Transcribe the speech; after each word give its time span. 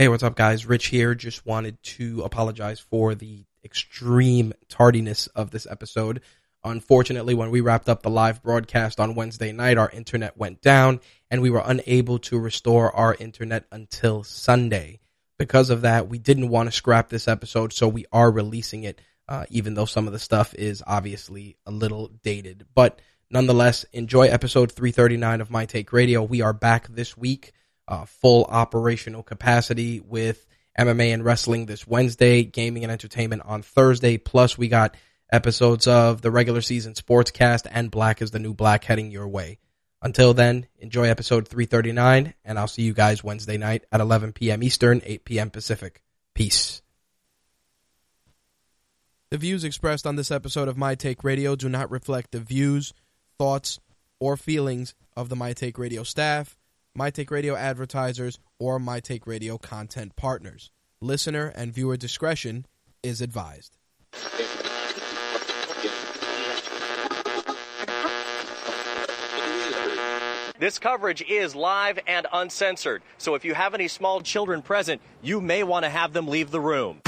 Hey, 0.00 0.06
what's 0.06 0.22
up, 0.22 0.36
guys? 0.36 0.64
Rich 0.64 0.86
here. 0.86 1.16
Just 1.16 1.44
wanted 1.44 1.82
to 1.82 2.22
apologize 2.22 2.78
for 2.78 3.16
the 3.16 3.44
extreme 3.64 4.52
tardiness 4.68 5.26
of 5.26 5.50
this 5.50 5.66
episode. 5.68 6.20
Unfortunately, 6.62 7.34
when 7.34 7.50
we 7.50 7.60
wrapped 7.60 7.88
up 7.88 8.04
the 8.04 8.08
live 8.08 8.40
broadcast 8.40 9.00
on 9.00 9.16
Wednesday 9.16 9.50
night, 9.50 9.76
our 9.76 9.90
internet 9.90 10.36
went 10.36 10.62
down 10.62 11.00
and 11.32 11.42
we 11.42 11.50
were 11.50 11.64
unable 11.64 12.20
to 12.20 12.38
restore 12.38 12.94
our 12.94 13.16
internet 13.16 13.64
until 13.72 14.22
Sunday. 14.22 15.00
Because 15.36 15.68
of 15.68 15.80
that, 15.80 16.08
we 16.08 16.18
didn't 16.18 16.48
want 16.48 16.68
to 16.68 16.76
scrap 16.76 17.08
this 17.08 17.26
episode, 17.26 17.72
so 17.72 17.88
we 17.88 18.06
are 18.12 18.30
releasing 18.30 18.84
it, 18.84 19.00
uh, 19.26 19.46
even 19.50 19.74
though 19.74 19.84
some 19.84 20.06
of 20.06 20.12
the 20.12 20.20
stuff 20.20 20.54
is 20.54 20.80
obviously 20.86 21.56
a 21.66 21.72
little 21.72 22.06
dated. 22.22 22.66
But 22.72 23.00
nonetheless, 23.32 23.84
enjoy 23.92 24.28
episode 24.28 24.70
339 24.70 25.40
of 25.40 25.50
My 25.50 25.66
Take 25.66 25.92
Radio. 25.92 26.22
We 26.22 26.40
are 26.40 26.52
back 26.52 26.86
this 26.86 27.16
week, 27.16 27.52
uh, 27.88 28.04
full 28.04 28.44
operational 28.44 29.22
capacity 29.22 29.98
with 30.00 30.46
MMA 30.78 31.12
and 31.12 31.24
wrestling 31.24 31.66
this 31.66 31.86
Wednesday, 31.86 32.44
gaming 32.44 32.84
and 32.84 32.92
entertainment 32.92 33.42
on 33.44 33.62
Thursday. 33.62 34.18
Plus, 34.18 34.56
we 34.56 34.68
got 34.68 34.94
episodes 35.32 35.86
of 35.88 36.22
the 36.22 36.30
regular 36.30 36.60
season 36.60 36.94
sportscast 36.94 37.66
and 37.70 37.90
Black 37.90 38.22
is 38.22 38.30
the 38.30 38.38
New 38.38 38.54
Black 38.54 38.84
heading 38.84 39.10
your 39.10 39.26
way. 39.26 39.58
Until 40.00 40.32
then, 40.32 40.68
enjoy 40.78 41.08
episode 41.08 41.48
339, 41.48 42.34
and 42.44 42.58
I'll 42.58 42.68
see 42.68 42.82
you 42.82 42.92
guys 42.92 43.24
Wednesday 43.24 43.56
night 43.56 43.84
at 43.90 44.00
11 44.00 44.32
p.m. 44.32 44.62
Eastern, 44.62 45.02
8 45.04 45.24
p.m. 45.24 45.50
Pacific. 45.50 46.02
Peace. 46.34 46.82
The 49.30 49.38
views 49.38 49.64
expressed 49.64 50.06
on 50.06 50.14
this 50.14 50.30
episode 50.30 50.68
of 50.68 50.78
My 50.78 50.94
Take 50.94 51.24
Radio 51.24 51.56
do 51.56 51.68
not 51.68 51.90
reflect 51.90 52.30
the 52.30 52.38
views, 52.38 52.94
thoughts, 53.38 53.80
or 54.20 54.36
feelings 54.36 54.94
of 55.16 55.28
the 55.28 55.36
My 55.36 55.52
Take 55.52 55.78
Radio 55.78 56.04
staff, 56.04 56.56
My 56.98 57.10
Take 57.10 57.30
Radio 57.30 57.54
advertisers, 57.54 58.40
or 58.58 58.80
My 58.80 58.98
Take 58.98 59.24
Radio 59.24 59.56
content 59.56 60.16
partners. 60.16 60.72
Listener 61.00 61.52
and 61.54 61.72
viewer 61.72 61.96
discretion 61.96 62.66
is 63.04 63.20
advised. 63.20 63.76
This 70.58 70.80
coverage 70.80 71.22
is 71.22 71.54
live 71.54 72.00
and 72.08 72.26
uncensored, 72.32 73.02
so 73.16 73.36
if 73.36 73.44
you 73.44 73.54
have 73.54 73.74
any 73.74 73.86
small 73.86 74.20
children 74.20 74.60
present, 74.60 75.00
you 75.22 75.40
may 75.40 75.62
want 75.62 75.84
to 75.84 75.90
have 75.90 76.12
them 76.12 76.26
leave 76.26 76.50
the 76.50 76.60
room. 76.60 77.00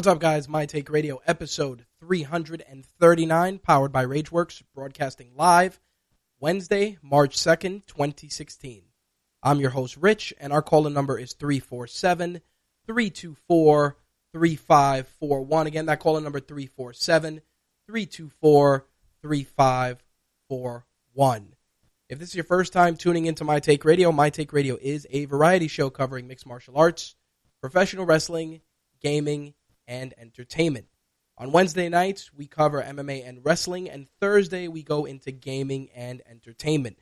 What's 0.00 0.08
up, 0.08 0.18
guys? 0.18 0.48
My 0.48 0.64
Take 0.64 0.88
Radio, 0.88 1.20
episode 1.26 1.84
339, 2.00 3.58
powered 3.58 3.92
by 3.92 4.06
Rageworks, 4.06 4.62
broadcasting 4.74 5.32
live 5.36 5.78
Wednesday, 6.40 6.96
March 7.02 7.36
2nd, 7.36 7.84
2016. 7.86 8.84
I'm 9.42 9.60
your 9.60 9.68
host, 9.68 9.98
Rich, 9.98 10.32
and 10.40 10.54
our 10.54 10.62
calling 10.62 10.94
number 10.94 11.18
is 11.18 11.34
347 11.34 12.40
324 12.86 13.98
3541. 14.32 15.66
Again, 15.66 15.84
that 15.84 16.00
calling 16.00 16.24
number 16.24 16.40
347 16.40 17.42
324 17.86 18.86
3541. 19.20 21.54
If 22.08 22.18
this 22.18 22.30
is 22.30 22.36
your 22.36 22.44
first 22.44 22.72
time 22.72 22.96
tuning 22.96 23.26
into 23.26 23.44
My 23.44 23.60
Take 23.60 23.84
Radio, 23.84 24.10
My 24.12 24.30
Take 24.30 24.54
Radio 24.54 24.78
is 24.80 25.06
a 25.10 25.26
variety 25.26 25.68
show 25.68 25.90
covering 25.90 26.26
mixed 26.26 26.46
martial 26.46 26.78
arts, 26.78 27.16
professional 27.60 28.06
wrestling, 28.06 28.62
gaming, 29.02 29.52
and 29.90 30.14
entertainment. 30.16 30.86
On 31.36 31.50
Wednesday 31.50 31.88
nights, 31.88 32.30
we 32.32 32.46
cover 32.46 32.80
MMA 32.80 33.28
and 33.28 33.44
wrestling, 33.44 33.90
and 33.90 34.06
Thursday, 34.20 34.68
we 34.68 34.84
go 34.84 35.04
into 35.04 35.32
gaming 35.32 35.88
and 35.94 36.22
entertainment. 36.30 36.98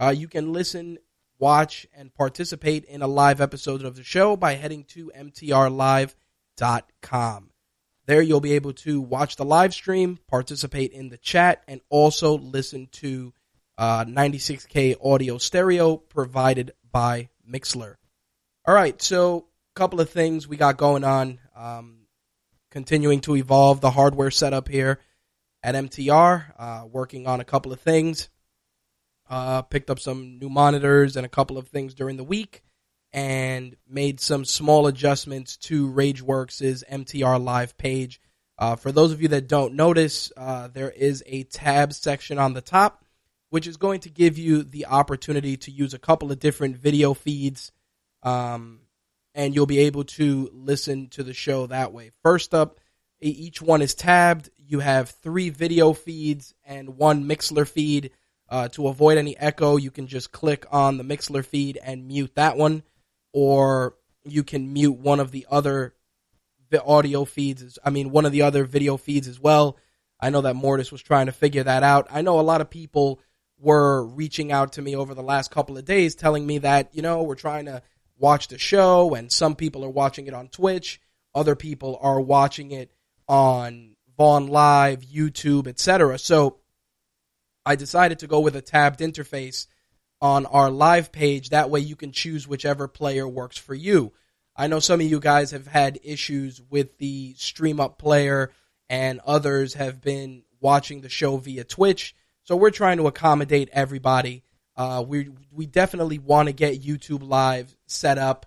Uh, 0.00 0.14
you 0.16 0.26
can 0.26 0.52
listen, 0.52 0.98
watch, 1.38 1.86
and 1.94 2.14
participate 2.14 2.84
in 2.86 3.02
a 3.02 3.06
live 3.06 3.40
episode 3.42 3.84
of 3.84 3.96
the 3.96 4.02
show 4.02 4.36
by 4.36 4.54
heading 4.54 4.84
to 4.84 5.12
mtrlive.com. 5.16 6.14
There, 8.06 8.22
you'll 8.22 8.40
be 8.40 8.54
able 8.54 8.72
to 8.74 9.00
watch 9.00 9.36
the 9.36 9.44
live 9.44 9.74
stream, 9.74 10.18
participate 10.26 10.92
in 10.92 11.10
the 11.10 11.18
chat, 11.18 11.62
and 11.68 11.82
also 11.90 12.38
listen 12.38 12.88
to 12.92 13.34
uh, 13.76 14.04
96K 14.04 14.96
audio 15.04 15.36
stereo 15.38 15.96
provided 15.96 16.72
by 16.90 17.28
Mixlr. 17.48 17.96
All 18.66 18.74
right, 18.74 19.00
so 19.02 19.46
a 19.74 19.78
couple 19.78 20.00
of 20.00 20.10
things 20.10 20.48
we 20.48 20.56
got 20.56 20.76
going 20.76 21.04
on. 21.04 21.38
Um, 21.56 21.99
continuing 22.70 23.20
to 23.20 23.36
evolve 23.36 23.80
the 23.80 23.90
hardware 23.90 24.30
setup 24.30 24.68
here 24.68 25.00
at 25.62 25.74
MTR, 25.74 26.52
uh, 26.58 26.86
working 26.90 27.26
on 27.26 27.40
a 27.40 27.44
couple 27.44 27.72
of 27.72 27.80
things. 27.80 28.28
Uh, 29.28 29.62
picked 29.62 29.90
up 29.90 30.00
some 30.00 30.38
new 30.40 30.48
monitors 30.48 31.16
and 31.16 31.24
a 31.24 31.28
couple 31.28 31.56
of 31.56 31.68
things 31.68 31.94
during 31.94 32.16
the 32.16 32.24
week, 32.24 32.62
and 33.12 33.76
made 33.88 34.18
some 34.18 34.44
small 34.44 34.88
adjustments 34.88 35.56
to 35.56 35.88
RageWorks' 35.88 36.82
MTR 36.90 37.42
Live 37.42 37.78
page. 37.78 38.20
Uh, 38.58 38.74
for 38.74 38.90
those 38.90 39.12
of 39.12 39.22
you 39.22 39.28
that 39.28 39.48
don't 39.48 39.74
notice, 39.74 40.32
uh, 40.36 40.68
there 40.68 40.90
is 40.90 41.22
a 41.26 41.44
tab 41.44 41.92
section 41.92 42.38
on 42.38 42.54
the 42.54 42.60
top, 42.60 43.04
which 43.50 43.68
is 43.68 43.76
going 43.76 44.00
to 44.00 44.10
give 44.10 44.36
you 44.36 44.64
the 44.64 44.86
opportunity 44.86 45.56
to 45.56 45.70
use 45.70 45.94
a 45.94 45.98
couple 45.98 46.32
of 46.32 46.40
different 46.40 46.76
video 46.76 47.14
feeds 47.14 47.70
um, 48.22 48.80
and 49.40 49.54
you'll 49.54 49.64
be 49.64 49.78
able 49.78 50.04
to 50.04 50.50
listen 50.52 51.08
to 51.08 51.22
the 51.22 51.32
show 51.32 51.66
that 51.66 51.94
way. 51.94 52.10
First 52.22 52.52
up, 52.52 52.78
each 53.22 53.62
one 53.62 53.80
is 53.80 53.94
tabbed. 53.94 54.50
You 54.58 54.80
have 54.80 55.08
three 55.08 55.48
video 55.48 55.94
feeds 55.94 56.52
and 56.62 56.98
one 56.98 57.24
Mixlr 57.24 57.66
feed. 57.66 58.10
Uh, 58.50 58.68
to 58.68 58.88
avoid 58.88 59.16
any 59.16 59.34
echo, 59.38 59.78
you 59.78 59.90
can 59.90 60.08
just 60.08 60.30
click 60.30 60.66
on 60.70 60.98
the 60.98 61.04
Mixlr 61.04 61.42
feed 61.42 61.78
and 61.82 62.06
mute 62.06 62.34
that 62.34 62.58
one, 62.58 62.82
or 63.32 63.94
you 64.24 64.44
can 64.44 64.74
mute 64.74 64.98
one 64.98 65.20
of 65.20 65.30
the 65.30 65.46
other 65.50 65.94
audio 66.84 67.24
feeds. 67.24 67.78
I 67.82 67.88
mean, 67.88 68.10
one 68.10 68.26
of 68.26 68.32
the 68.32 68.42
other 68.42 68.66
video 68.66 68.98
feeds 68.98 69.26
as 69.26 69.40
well. 69.40 69.78
I 70.20 70.28
know 70.28 70.42
that 70.42 70.54
Mortis 70.54 70.92
was 70.92 71.00
trying 71.00 71.26
to 71.26 71.32
figure 71.32 71.62
that 71.62 71.82
out. 71.82 72.08
I 72.10 72.20
know 72.20 72.38
a 72.38 72.42
lot 72.42 72.60
of 72.60 72.68
people 72.68 73.20
were 73.58 74.04
reaching 74.04 74.52
out 74.52 74.74
to 74.74 74.82
me 74.82 74.96
over 74.96 75.14
the 75.14 75.22
last 75.22 75.50
couple 75.50 75.78
of 75.78 75.86
days 75.86 76.14
telling 76.14 76.46
me 76.46 76.58
that, 76.58 76.94
you 76.94 77.00
know, 77.00 77.22
we're 77.22 77.36
trying 77.36 77.64
to 77.64 77.82
watch 78.20 78.48
the 78.48 78.58
show, 78.58 79.14
and 79.14 79.32
some 79.32 79.56
people 79.56 79.84
are 79.84 79.90
watching 79.90 80.26
it 80.26 80.34
on 80.34 80.48
Twitch. 80.48 81.00
Other 81.34 81.56
people 81.56 81.98
are 82.00 82.20
watching 82.20 82.70
it 82.70 82.92
on 83.26 83.96
Vaughn 84.16 84.48
Live, 84.48 85.00
YouTube, 85.00 85.66
etc. 85.66 86.18
So 86.18 86.58
I 87.64 87.76
decided 87.76 88.20
to 88.20 88.26
go 88.26 88.40
with 88.40 88.54
a 88.54 88.62
tabbed 88.62 89.00
interface 89.00 89.66
on 90.20 90.44
our 90.46 90.70
live 90.70 91.12
page. 91.12 91.50
That 91.50 91.70
way 91.70 91.80
you 91.80 91.96
can 91.96 92.12
choose 92.12 92.46
whichever 92.46 92.86
player 92.86 93.26
works 93.26 93.56
for 93.56 93.74
you. 93.74 94.12
I 94.54 94.66
know 94.66 94.80
some 94.80 95.00
of 95.00 95.06
you 95.06 95.20
guys 95.20 95.52
have 95.52 95.66
had 95.66 95.98
issues 96.02 96.60
with 96.68 96.98
the 96.98 97.34
stream 97.38 97.80
up 97.80 97.98
player, 97.98 98.52
and 98.88 99.20
others 99.24 99.74
have 99.74 100.02
been 100.02 100.42
watching 100.60 101.00
the 101.00 101.08
show 101.08 101.38
via 101.38 101.64
Twitch. 101.64 102.14
So 102.42 102.56
we're 102.56 102.70
trying 102.70 102.98
to 102.98 103.06
accommodate 103.06 103.70
everybody. 103.72 104.42
Uh, 104.80 105.02
we 105.02 105.28
we 105.52 105.66
definitely 105.66 106.18
want 106.18 106.48
to 106.48 106.54
get 106.54 106.82
YouTube 106.82 107.22
Live 107.22 107.76
set 107.84 108.16
up. 108.16 108.46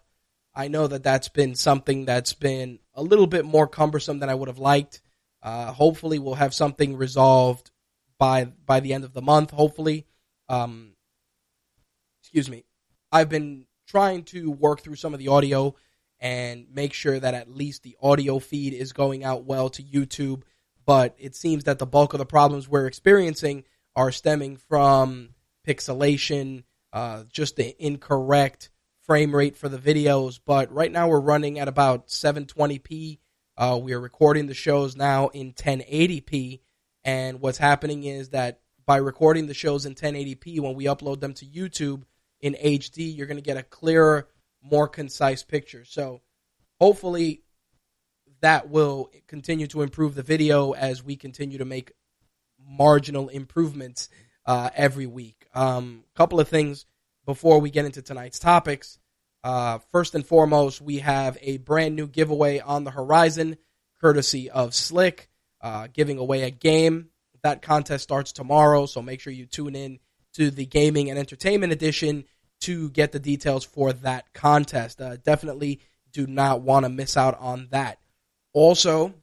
I 0.55 0.67
know 0.67 0.87
that 0.87 1.03
that's 1.03 1.29
been 1.29 1.53
something 1.53 2.05
that's 2.05 2.33
been 2.33 2.79
a 2.95 3.03
little 3.03 3.27
bit 3.27 3.45
more 3.45 3.67
cumbersome 3.67 4.17
than 4.17 4.31
I 4.31 4.33
would 4.33 4.47
have 4.47 4.57
liked. 4.57 5.03
Uh, 5.43 5.71
hopefully, 5.71 6.17
we'll 6.17 6.33
have 6.33 6.55
something 6.55 6.97
resolved 6.97 7.69
by 8.17 8.45
by 8.45 8.79
the 8.79 8.95
end 8.95 9.03
of 9.03 9.13
the 9.13 9.21
month. 9.21 9.51
Hopefully, 9.51 10.07
um, 10.49 10.95
excuse 12.23 12.49
me. 12.49 12.63
I've 13.11 13.29
been 13.29 13.67
trying 13.85 14.23
to 14.23 14.49
work 14.49 14.81
through 14.81 14.95
some 14.95 15.13
of 15.13 15.19
the 15.19 15.27
audio 15.27 15.75
and 16.19 16.65
make 16.73 16.93
sure 16.93 17.19
that 17.19 17.35
at 17.35 17.47
least 17.47 17.83
the 17.83 17.95
audio 18.01 18.39
feed 18.39 18.73
is 18.73 18.91
going 18.91 19.23
out 19.23 19.43
well 19.43 19.69
to 19.69 19.83
YouTube 19.83 20.41
but 20.85 21.15
it 21.17 21.35
seems 21.35 21.63
that 21.63 21.79
the 21.79 21.85
bulk 21.85 22.13
of 22.13 22.17
the 22.17 22.25
problems 22.25 22.67
we're 22.67 22.87
experiencing 22.87 23.63
are 23.95 24.11
stemming 24.11 24.57
from 24.57 25.32
pixelation, 25.67 26.63
uh, 26.91 27.23
just 27.31 27.55
the 27.55 27.75
incorrect 27.83 28.69
frame 29.03 29.35
rate 29.35 29.57
for 29.57 29.69
the 29.69 29.77
videos. 29.77 30.39
But 30.43 30.71
right 30.73 30.91
now 30.91 31.07
we're 31.07 31.19
running 31.19 31.59
at 31.59 31.67
about 31.67 32.07
720p. 32.07 33.19
Uh, 33.57 33.79
we 33.81 33.93
are 33.93 33.99
recording 33.99 34.47
the 34.47 34.53
shows 34.53 34.95
now 34.95 35.27
in 35.27 35.53
1080p, 35.53 36.61
and 37.03 37.39
what's 37.39 37.59
happening 37.59 38.03
is 38.03 38.29
that 38.29 38.61
by 38.85 38.97
recording 38.97 39.47
the 39.47 39.53
shows 39.53 39.85
in 39.85 39.95
1080p, 39.95 40.59
when 40.59 40.75
we 40.75 40.85
upload 40.85 41.19
them 41.19 41.33
to 41.35 41.45
YouTube 41.45 42.03
in 42.41 42.55
HD, 42.55 43.15
you're 43.15 43.27
going 43.27 43.37
to 43.37 43.43
get 43.43 43.57
a 43.57 43.63
clearer, 43.63 44.27
more 44.61 44.87
concise 44.87 45.43
picture. 45.43 45.85
So 45.85 46.21
hopefully 46.79 47.43
that 48.41 48.69
will 48.69 49.09
continue 49.27 49.67
to 49.67 49.81
improve 49.81 50.15
the 50.15 50.23
video 50.23 50.71
as 50.71 51.03
we 51.03 51.15
continue 51.15 51.59
to 51.59 51.65
make 51.65 51.93
marginal 52.59 53.29
improvements 53.29 54.09
uh, 54.45 54.69
every 54.75 55.07
week. 55.07 55.42
A 55.53 55.61
um, 55.61 56.03
couple 56.15 56.39
of 56.39 56.47
things 56.47 56.85
before 57.25 57.59
we 57.59 57.69
get 57.69 57.85
into 57.85 58.01
tonight's 58.01 58.39
topics. 58.39 58.99
Uh, 59.43 59.79
first 59.91 60.15
and 60.15 60.25
foremost, 60.25 60.81
we 60.81 60.99
have 60.99 61.37
a 61.41 61.57
brand 61.57 61.95
new 61.95 62.07
giveaway 62.07 62.59
on 62.59 62.83
the 62.83 62.91
horizon, 62.91 63.57
courtesy 63.99 64.49
of 64.49 64.73
Slick, 64.73 65.29
uh, 65.61 65.87
giving 65.93 66.17
away 66.17 66.43
a 66.43 66.51
game. 66.51 67.09
That 67.43 67.61
contest 67.61 68.03
starts 68.03 68.31
tomorrow, 68.31 68.85
so 68.85 69.01
make 69.01 69.19
sure 69.19 69.33
you 69.33 69.45
tune 69.45 69.75
in 69.75 69.99
to 70.35 70.49
the 70.49 70.65
gaming 70.65 71.09
and 71.09 71.19
entertainment 71.19 71.73
edition 71.73 72.23
to 72.61 72.89
get 72.91 73.11
the 73.11 73.19
details 73.19 73.65
for 73.65 73.91
that 73.91 74.33
contest. 74.33 75.01
Uh, 75.01 75.17
definitely 75.17 75.81
do 76.13 76.25
not 76.25 76.61
want 76.61 76.85
to 76.85 76.89
miss 76.89 77.17
out 77.17 77.37
on 77.39 77.67
that. 77.71 77.99
Also, 78.53 79.13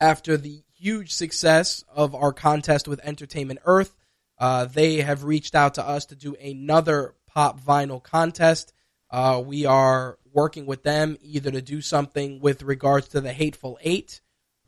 after 0.00 0.36
the 0.36 0.62
huge 0.74 1.12
success 1.12 1.84
of 1.92 2.14
our 2.14 2.32
contest 2.32 2.86
with 2.86 3.00
Entertainment 3.02 3.58
Earth, 3.64 3.96
uh, 4.38 4.66
they 4.66 5.00
have 5.00 5.24
reached 5.24 5.54
out 5.54 5.74
to 5.74 5.86
us 5.86 6.06
to 6.06 6.16
do 6.16 6.34
another 6.36 7.14
pop 7.26 7.60
vinyl 7.60 8.02
contest. 8.02 8.72
Uh, 9.10 9.42
we 9.44 9.66
are 9.66 10.18
working 10.32 10.66
with 10.66 10.82
them 10.82 11.16
either 11.22 11.50
to 11.50 11.62
do 11.62 11.80
something 11.80 12.40
with 12.40 12.62
regards 12.62 13.08
to 13.08 13.20
the 13.20 13.32
Hateful 13.32 13.78
Eight 13.82 14.20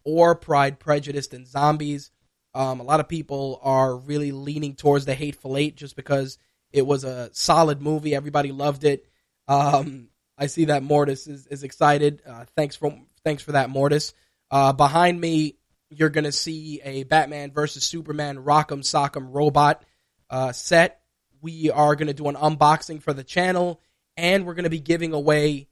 or 0.04 0.34
Pride, 0.34 0.78
Prejudice, 0.80 1.28
and 1.32 1.46
Zombies. 1.46 2.10
Um, 2.54 2.80
a 2.80 2.84
lot 2.84 3.00
of 3.00 3.08
people 3.08 3.60
are 3.62 3.96
really 3.96 4.32
leaning 4.32 4.74
towards 4.74 5.04
the 5.04 5.14
Hateful 5.14 5.56
Eight 5.56 5.76
just 5.76 5.94
because 5.94 6.38
it 6.72 6.86
was 6.86 7.04
a 7.04 7.30
solid 7.32 7.80
movie. 7.80 8.14
Everybody 8.14 8.52
loved 8.52 8.84
it. 8.84 9.06
Um, 9.46 10.08
I 10.38 10.46
see 10.46 10.66
that 10.66 10.82
Mortis 10.82 11.26
is, 11.26 11.46
is 11.46 11.62
excited. 11.62 12.22
Uh, 12.26 12.44
thanks 12.56 12.76
for 12.76 12.98
thanks 13.24 13.42
for 13.42 13.52
that, 13.52 13.70
Mortis. 13.70 14.14
Uh, 14.50 14.72
behind 14.72 15.20
me, 15.20 15.56
you're 15.90 16.08
gonna 16.08 16.32
see 16.32 16.80
a 16.82 17.02
Batman 17.04 17.52
versus 17.52 17.84
Superman 17.84 18.38
Rock'em 18.38 18.80
Sock'em 18.80 19.28
Robot 19.30 19.84
uh, 20.30 20.52
set. 20.52 21.02
We 21.42 21.70
are 21.70 21.96
gonna 21.96 22.14
do 22.14 22.28
an 22.28 22.36
unboxing 22.36 23.02
for 23.02 23.12
the 23.12 23.24
channel 23.24 23.80
and 24.20 24.44
we're 24.44 24.54
going 24.54 24.64
to 24.64 24.70
be 24.70 24.80
giving 24.80 25.14
away 25.14 25.66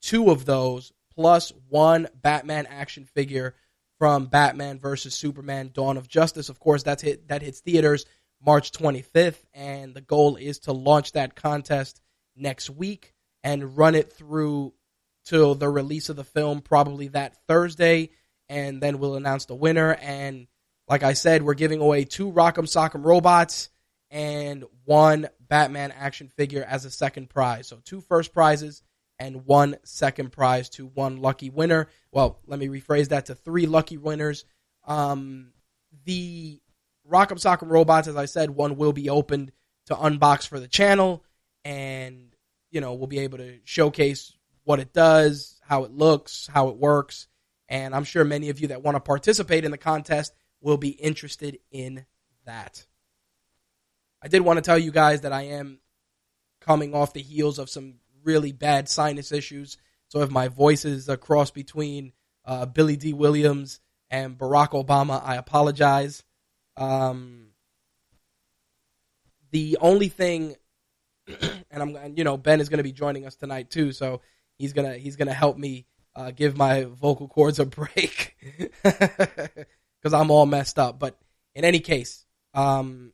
two 0.00 0.30
of 0.30 0.46
those 0.46 0.92
plus 1.14 1.52
one 1.68 2.08
Batman 2.14 2.66
action 2.66 3.04
figure 3.04 3.54
from 3.98 4.26
Batman 4.26 4.78
versus 4.78 5.14
Superman: 5.14 5.70
Dawn 5.74 5.98
of 5.98 6.08
Justice. 6.08 6.48
Of 6.48 6.58
course, 6.58 6.82
that's 6.82 7.02
hit 7.02 7.28
that 7.28 7.42
hits 7.42 7.60
theaters 7.60 8.06
March 8.44 8.72
25th, 8.72 9.42
and 9.52 9.94
the 9.94 10.00
goal 10.00 10.36
is 10.36 10.60
to 10.60 10.72
launch 10.72 11.12
that 11.12 11.36
contest 11.36 12.00
next 12.34 12.70
week 12.70 13.12
and 13.42 13.76
run 13.76 13.94
it 13.94 14.12
through 14.12 14.72
till 15.26 15.54
the 15.54 15.68
release 15.68 16.08
of 16.08 16.16
the 16.16 16.24
film, 16.24 16.62
probably 16.62 17.08
that 17.08 17.36
Thursday, 17.46 18.10
and 18.50 18.82
then 18.82 18.98
we'll 18.98 19.14
announce 19.14 19.46
the 19.46 19.54
winner. 19.54 19.94
And 19.94 20.48
like 20.88 21.04
I 21.04 21.12
said, 21.12 21.42
we're 21.42 21.54
giving 21.54 21.80
away 21.80 22.04
two 22.04 22.32
Rock'em 22.32 22.66
Sock'em 22.66 23.04
robots 23.04 23.70
and 24.10 24.64
one 24.84 25.28
Batman 25.40 25.92
action 25.92 26.28
figure 26.28 26.66
as 26.68 26.84
a 26.84 26.90
second 26.90 27.30
prize. 27.30 27.68
So 27.68 27.78
two 27.84 28.00
first 28.00 28.34
prizes 28.34 28.82
and 29.20 29.46
one 29.46 29.76
second 29.84 30.32
prize 30.32 30.68
to 30.70 30.86
one 30.86 31.18
lucky 31.18 31.48
winner. 31.48 31.86
Well, 32.10 32.40
let 32.46 32.58
me 32.58 32.66
rephrase 32.66 33.10
that 33.10 33.26
to 33.26 33.36
three 33.36 33.66
lucky 33.66 33.98
winners. 33.98 34.44
Um, 34.84 35.52
the 36.04 36.60
Rock'em 37.08 37.38
Sock'em 37.38 37.70
robots, 37.70 38.08
as 38.08 38.16
I 38.16 38.24
said, 38.24 38.50
one 38.50 38.76
will 38.76 38.92
be 38.92 39.10
opened 39.10 39.52
to 39.86 39.94
unbox 39.94 40.48
for 40.48 40.58
the 40.58 40.68
channel, 40.68 41.24
and 41.64 42.34
you 42.70 42.80
know 42.80 42.94
we'll 42.94 43.06
be 43.06 43.20
able 43.20 43.38
to 43.38 43.58
showcase 43.64 44.32
what 44.64 44.80
it 44.80 44.92
does, 44.92 45.60
how 45.62 45.84
it 45.84 45.92
looks, 45.92 46.48
how 46.52 46.68
it 46.68 46.76
works, 46.76 47.28
and 47.70 47.94
I'm 47.94 48.04
sure 48.04 48.24
many 48.24 48.50
of 48.50 48.60
you 48.60 48.68
that 48.68 48.82
want 48.82 48.96
to 48.96 49.00
participate 49.00 49.64
in 49.64 49.70
the 49.70 49.78
contest 49.78 50.34
will 50.60 50.76
be 50.76 50.90
interested 50.90 51.58
in 51.70 52.04
that. 52.44 52.84
I 54.20 54.28
did 54.28 54.42
want 54.42 54.58
to 54.58 54.62
tell 54.62 54.78
you 54.78 54.90
guys 54.90 55.22
that 55.22 55.32
I 55.32 55.42
am 55.42 55.78
coming 56.60 56.94
off 56.94 57.14
the 57.14 57.22
heels 57.22 57.58
of 57.58 57.70
some 57.70 57.94
really 58.24 58.52
bad 58.52 58.88
sinus 58.88 59.32
issues. 59.32 59.78
So 60.08 60.20
if 60.20 60.30
my 60.30 60.48
voice 60.48 60.84
is 60.84 61.08
a 61.08 61.16
cross 61.16 61.50
between 61.50 62.12
uh, 62.44 62.66
Billy 62.66 62.96
Dee 62.96 63.14
Williams 63.14 63.80
and 64.10 64.36
Barack 64.36 64.70
Obama, 64.70 65.22
I 65.24 65.36
apologize. 65.36 66.24
Um, 66.76 67.50
the 69.52 69.78
only 69.80 70.08
thing, 70.08 70.56
and 71.70 71.82
I'm, 71.82 72.16
you 72.16 72.24
know, 72.24 72.36
Ben 72.36 72.60
is 72.60 72.68
going 72.68 72.78
to 72.78 72.84
be 72.84 72.92
joining 72.92 73.26
us 73.26 73.36
tonight 73.36 73.70
too, 73.70 73.92
so 73.92 74.20
he's 74.58 74.72
gonna 74.72 74.94
he's 74.94 75.16
gonna 75.16 75.32
help 75.32 75.56
me 75.56 75.86
uh, 76.14 76.30
give 76.30 76.56
my 76.56 76.84
vocal 76.84 77.28
cords 77.28 77.58
a 77.58 77.66
break 77.66 78.36
because 78.82 80.12
I'm 80.12 80.30
all 80.30 80.46
messed 80.46 80.78
up. 80.78 80.98
But 80.98 81.18
in 81.54 81.64
any 81.64 81.80
case, 81.80 82.24
um, 82.54 83.12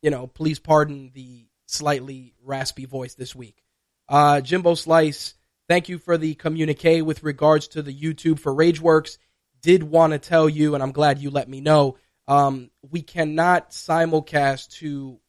you 0.00 0.10
know, 0.10 0.26
please 0.26 0.58
pardon 0.58 1.10
the 1.14 1.46
slightly 1.66 2.34
raspy 2.42 2.86
voice 2.86 3.14
this 3.14 3.34
week. 3.34 3.62
Uh, 4.08 4.40
Jimbo 4.40 4.74
Slice, 4.74 5.34
thank 5.68 5.88
you 5.88 5.98
for 5.98 6.18
the 6.18 6.34
communique 6.34 7.02
with 7.02 7.22
regards 7.22 7.68
to 7.68 7.82
the 7.82 7.94
YouTube 7.94 8.38
for 8.38 8.52
Rageworks. 8.52 9.18
Did 9.62 9.82
want 9.82 10.12
to 10.12 10.18
tell 10.18 10.48
you, 10.48 10.74
and 10.74 10.82
I'm 10.82 10.92
glad 10.92 11.20
you 11.20 11.30
let 11.30 11.48
me 11.48 11.60
know, 11.60 11.96
um, 12.26 12.70
we 12.90 13.02
cannot 13.02 13.70
simulcast 13.70 14.70
to 14.78 15.20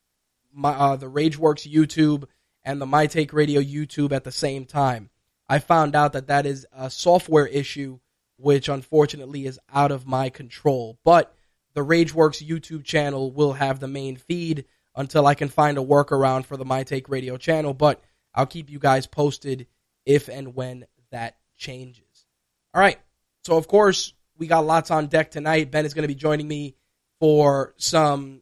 my, 0.51 0.71
uh, 0.71 0.95
the 0.95 1.09
Rageworks 1.09 1.71
YouTube 1.71 2.25
and 2.63 2.81
the 2.81 2.85
My 2.85 3.07
Take 3.07 3.33
Radio 3.33 3.61
YouTube 3.61 4.11
at 4.11 4.23
the 4.23 4.31
same 4.31 4.65
time. 4.65 5.09
I 5.47 5.59
found 5.59 5.95
out 5.95 6.13
that 6.13 6.27
that 6.27 6.45
is 6.45 6.65
a 6.71 6.89
software 6.89 7.47
issue, 7.47 7.99
which 8.37 8.69
unfortunately 8.69 9.45
is 9.45 9.59
out 9.73 9.91
of 9.91 10.07
my 10.07 10.29
control. 10.29 10.97
But 11.03 11.33
the 11.73 11.81
Rageworks 11.81 12.45
YouTube 12.45 12.83
channel 12.83 13.31
will 13.31 13.53
have 13.53 13.79
the 13.79 13.88
main 13.88 14.15
feed 14.15 14.65
until 14.95 15.25
I 15.25 15.35
can 15.35 15.50
find 15.50 15.77
a 15.77 15.81
workaround 15.81 16.45
for 16.45 16.57
the 16.57 16.65
My 16.65 16.83
Take 16.83 17.09
Radio 17.09 17.38
channel, 17.38 17.73
but 17.73 18.01
I'll 18.33 18.45
keep 18.45 18.69
you 18.69 18.79
guys 18.79 19.07
posted 19.07 19.67
if 20.05 20.27
and 20.29 20.55
when 20.55 20.85
that 21.12 21.38
changes. 21.57 22.25
All 22.73 22.81
right. 22.81 23.00
So, 23.45 23.57
of 23.57 23.67
course, 23.67 24.13
we 24.38 24.47
got 24.47 24.65
lots 24.65 24.91
on 24.91 25.07
deck 25.07 25.31
tonight. 25.31 25.71
Ben 25.71 25.85
is 25.85 25.93
going 25.93 26.03
to 26.03 26.07
be 26.07 26.15
joining 26.15 26.47
me 26.47 26.75
for 27.19 27.73
some 27.77 28.41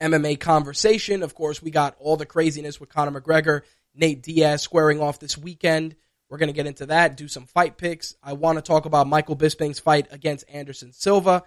MMA 0.00 0.38
conversation. 0.38 1.22
Of 1.22 1.34
course, 1.34 1.62
we 1.62 1.70
got 1.70 1.96
all 1.98 2.16
the 2.16 2.26
craziness 2.26 2.80
with 2.80 2.88
Conor 2.88 3.20
McGregor, 3.20 3.62
Nate 3.96 4.22
Diaz 4.22 4.62
squaring 4.62 5.00
off 5.00 5.18
this 5.18 5.38
weekend. 5.38 5.96
We're 6.28 6.38
going 6.38 6.48
to 6.48 6.52
get 6.52 6.66
into 6.66 6.86
that, 6.86 7.16
do 7.16 7.28
some 7.28 7.46
fight 7.46 7.78
picks. 7.78 8.14
I 8.22 8.32
want 8.32 8.58
to 8.58 8.62
talk 8.62 8.84
about 8.84 9.06
Michael 9.06 9.36
Bisping's 9.36 9.78
fight 9.78 10.08
against 10.10 10.48
Anderson 10.48 10.92
Silva. 10.92 11.44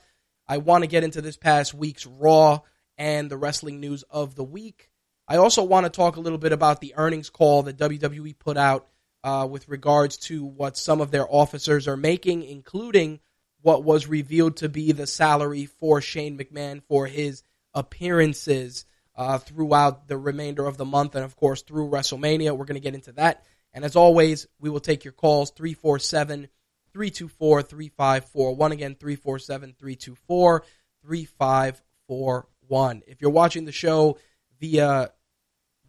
I 0.47 0.57
want 0.57 0.83
to 0.83 0.87
get 0.87 1.03
into 1.03 1.21
this 1.21 1.37
past 1.37 1.73
week's 1.73 2.05
Raw 2.05 2.61
and 2.97 3.29
the 3.29 3.37
wrestling 3.37 3.79
news 3.79 4.03
of 4.09 4.35
the 4.35 4.43
week. 4.43 4.89
I 5.27 5.37
also 5.37 5.63
want 5.63 5.85
to 5.85 5.89
talk 5.89 6.15
a 6.15 6.21
little 6.21 6.39
bit 6.39 6.53
about 6.53 6.81
the 6.81 6.95
earnings 6.95 7.29
call 7.29 7.63
that 7.63 7.77
WWE 7.77 8.39
put 8.39 8.57
out 8.57 8.87
uh, 9.23 9.47
with 9.49 9.67
regards 9.67 10.17
to 10.17 10.43
what 10.43 10.77
some 10.77 11.01
of 11.01 11.11
their 11.11 11.27
officers 11.29 11.87
are 11.87 11.97
making, 11.97 12.43
including 12.43 13.19
what 13.61 13.83
was 13.83 14.07
revealed 14.07 14.57
to 14.57 14.69
be 14.69 14.91
the 14.91 15.05
salary 15.07 15.65
for 15.65 16.01
Shane 16.01 16.37
McMahon 16.37 16.81
for 16.87 17.05
his 17.05 17.43
appearances 17.73 18.85
uh, 19.19 19.37
throughout 19.37 20.07
the 20.07 20.17
remainder 20.17 20.65
of 20.65 20.77
the 20.77 20.85
month 20.85 21.13
and, 21.13 21.25
of 21.25 21.35
course, 21.35 21.61
through 21.61 21.89
WrestleMania. 21.89 22.57
We're 22.57 22.63
going 22.63 22.75
to 22.75 22.79
get 22.79 22.95
into 22.95 23.11
that. 23.13 23.43
And 23.73 23.83
as 23.83 23.97
always, 23.97 24.47
we 24.61 24.69
will 24.69 24.79
take 24.79 25.03
your 25.03 25.11
calls 25.11 25.51
347 25.51 26.47
324 26.93 27.61
3541. 27.63 28.71
Again, 28.71 28.95
347 28.95 29.75
324 29.77 30.63
3541. 31.03 33.01
If 33.07 33.21
you're 33.21 33.29
watching 33.29 33.65
the 33.65 33.73
show 33.73 34.17
via 34.61 35.11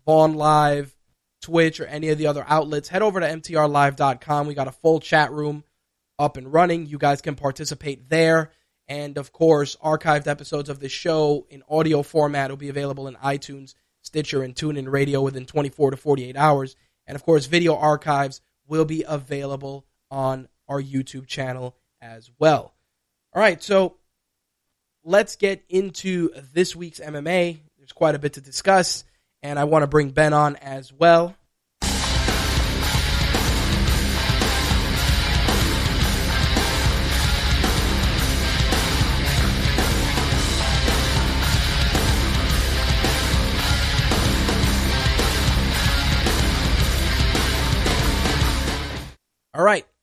Vaughn 0.05 0.35
Live, 0.35 0.93
Twitch, 1.41 1.79
or 1.79 1.87
any 1.87 2.09
of 2.09 2.19
the 2.19 2.27
other 2.27 2.45
outlets, 2.49 2.89
head 2.89 3.03
over 3.03 3.21
to 3.21 3.27
mtrlive.com. 3.29 4.49
We 4.49 4.55
got 4.55 4.67
a 4.67 4.73
full 4.73 4.99
chat 4.99 5.31
room 5.31 5.63
up 6.19 6.37
and 6.37 6.53
running. 6.53 6.87
You 6.87 6.99
guys 6.99 7.23
can 7.23 7.37
participate 7.37 8.09
there. 8.09 8.51
And 8.90 9.18
of 9.18 9.32
course, 9.32 9.76
archived 9.76 10.26
episodes 10.26 10.68
of 10.68 10.80
this 10.80 10.90
show 10.90 11.47
in 11.49 11.62
audio 11.70 12.02
format 12.02 12.50
will 12.50 12.56
be 12.56 12.70
available 12.70 13.06
in 13.06 13.14
iTunes, 13.14 13.75
Stitcher, 14.02 14.42
and 14.42 14.52
TuneIn 14.52 14.90
Radio 14.90 15.23
within 15.23 15.47
24 15.47 15.92
to 15.92 15.97
48 15.97 16.37
hours. 16.37 16.75
And 17.06 17.14
of 17.14 17.23
course, 17.23 17.47
video 17.47 17.76
archives 17.76 18.40
will 18.66 18.85
be 18.85 19.04
available 19.06 19.87
on 20.11 20.49
our 20.68 20.82
YouTube 20.82 21.28
channel 21.28 21.76
as 22.02 22.32
well. 22.40 22.75
All 23.32 23.40
right, 23.40 23.62
so 23.62 23.97
let's 25.04 25.37
get 25.37 25.62
into 25.68 26.30
this 26.52 26.75
week's 26.75 26.99
MMA. 26.99 27.61
There's 27.78 27.92
quite 27.92 28.16
a 28.16 28.18
bit 28.18 28.32
to 28.32 28.40
discuss, 28.40 29.04
and 29.40 29.56
I 29.56 29.64
want 29.64 29.85
to 29.85 29.87
bring 29.87 30.11
Ben 30.11 30.32
on 30.32 30.56
as 30.56 30.92
well. 30.92 31.37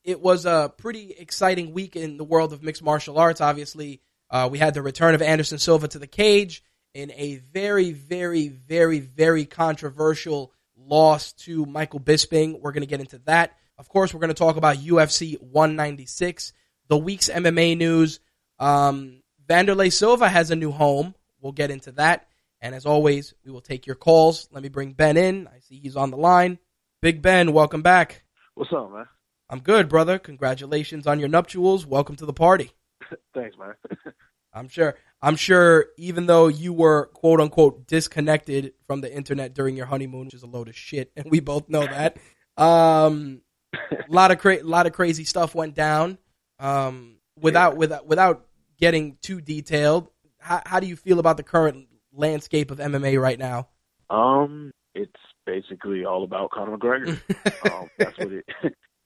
It 0.08 0.22
was 0.22 0.46
a 0.46 0.72
pretty 0.74 1.10
exciting 1.18 1.74
week 1.74 1.94
in 1.94 2.16
the 2.16 2.24
world 2.24 2.54
of 2.54 2.62
mixed 2.62 2.82
martial 2.82 3.18
arts. 3.18 3.42
Obviously, 3.42 4.00
uh, 4.30 4.48
we 4.50 4.56
had 4.56 4.72
the 4.72 4.80
return 4.80 5.14
of 5.14 5.20
Anderson 5.20 5.58
Silva 5.58 5.86
to 5.88 5.98
the 5.98 6.06
cage 6.06 6.64
in 6.94 7.12
a 7.14 7.36
very, 7.52 7.92
very, 7.92 8.48
very, 8.48 9.00
very 9.00 9.44
controversial 9.44 10.50
loss 10.78 11.34
to 11.34 11.66
Michael 11.66 12.00
Bisping. 12.00 12.58
We're 12.58 12.72
going 12.72 12.84
to 12.84 12.86
get 12.86 13.00
into 13.00 13.18
that. 13.26 13.54
Of 13.76 13.90
course, 13.90 14.14
we're 14.14 14.20
going 14.20 14.28
to 14.28 14.34
talk 14.34 14.56
about 14.56 14.78
UFC 14.78 15.38
196, 15.42 16.54
the 16.88 16.96
week's 16.96 17.28
MMA 17.28 17.76
news. 17.76 18.18
Um, 18.58 19.22
Wanderlei 19.46 19.92
Silva 19.92 20.26
has 20.26 20.50
a 20.50 20.56
new 20.56 20.70
home. 20.70 21.14
We'll 21.42 21.52
get 21.52 21.70
into 21.70 21.92
that. 21.92 22.28
And 22.62 22.74
as 22.74 22.86
always, 22.86 23.34
we 23.44 23.52
will 23.52 23.60
take 23.60 23.86
your 23.86 23.96
calls. 23.96 24.48
Let 24.52 24.62
me 24.62 24.70
bring 24.70 24.94
Ben 24.94 25.18
in. 25.18 25.48
I 25.48 25.58
see 25.60 25.78
he's 25.78 25.96
on 25.96 26.10
the 26.10 26.16
line. 26.16 26.58
Big 27.02 27.20
Ben, 27.20 27.52
welcome 27.52 27.82
back. 27.82 28.22
What's 28.54 28.72
up, 28.72 28.90
man? 28.90 29.04
I'm 29.50 29.60
good, 29.60 29.88
brother. 29.88 30.18
Congratulations 30.18 31.06
on 31.06 31.18
your 31.20 31.28
nuptials. 31.28 31.86
Welcome 31.86 32.16
to 32.16 32.26
the 32.26 32.32
party. 32.32 32.72
Thanks, 33.34 33.56
man. 33.58 33.74
I'm 34.52 34.68
sure. 34.68 34.94
I'm 35.22 35.36
sure. 35.36 35.86
Even 35.96 36.26
though 36.26 36.48
you 36.48 36.72
were 36.72 37.06
quote 37.14 37.40
unquote 37.40 37.86
disconnected 37.86 38.72
from 38.86 39.00
the 39.00 39.14
internet 39.14 39.54
during 39.54 39.76
your 39.76 39.86
honeymoon, 39.86 40.26
which 40.26 40.34
is 40.34 40.42
a 40.42 40.46
load 40.46 40.68
of 40.68 40.76
shit, 40.76 41.12
and 41.16 41.30
we 41.30 41.40
both 41.40 41.68
know 41.68 41.86
that. 41.86 42.18
Um, 42.56 43.42
a 43.74 43.78
lot 44.08 44.30
of 44.30 44.38
cra- 44.38 44.62
lot 44.62 44.86
of 44.86 44.92
crazy 44.92 45.24
stuff 45.24 45.54
went 45.54 45.74
down. 45.74 46.18
Um, 46.58 47.16
without 47.40 47.72
Yeah. 47.74 47.78
without 47.78 48.06
without 48.06 48.46
getting 48.78 49.16
too 49.22 49.40
detailed, 49.40 50.08
how, 50.40 50.62
how 50.66 50.80
do 50.80 50.86
you 50.86 50.96
feel 50.96 51.18
about 51.20 51.36
the 51.36 51.42
current 51.42 51.88
landscape 52.12 52.70
of 52.70 52.78
MMA 52.78 53.20
right 53.20 53.38
now? 53.38 53.68
um, 54.10 54.70
it's 54.94 55.12
basically 55.46 56.04
all 56.04 56.24
about 56.24 56.50
Conor 56.50 56.76
McGregor. 56.78 57.20
um, 57.72 57.88
that's 57.98 58.16
what 58.18 58.32
it. 58.32 58.44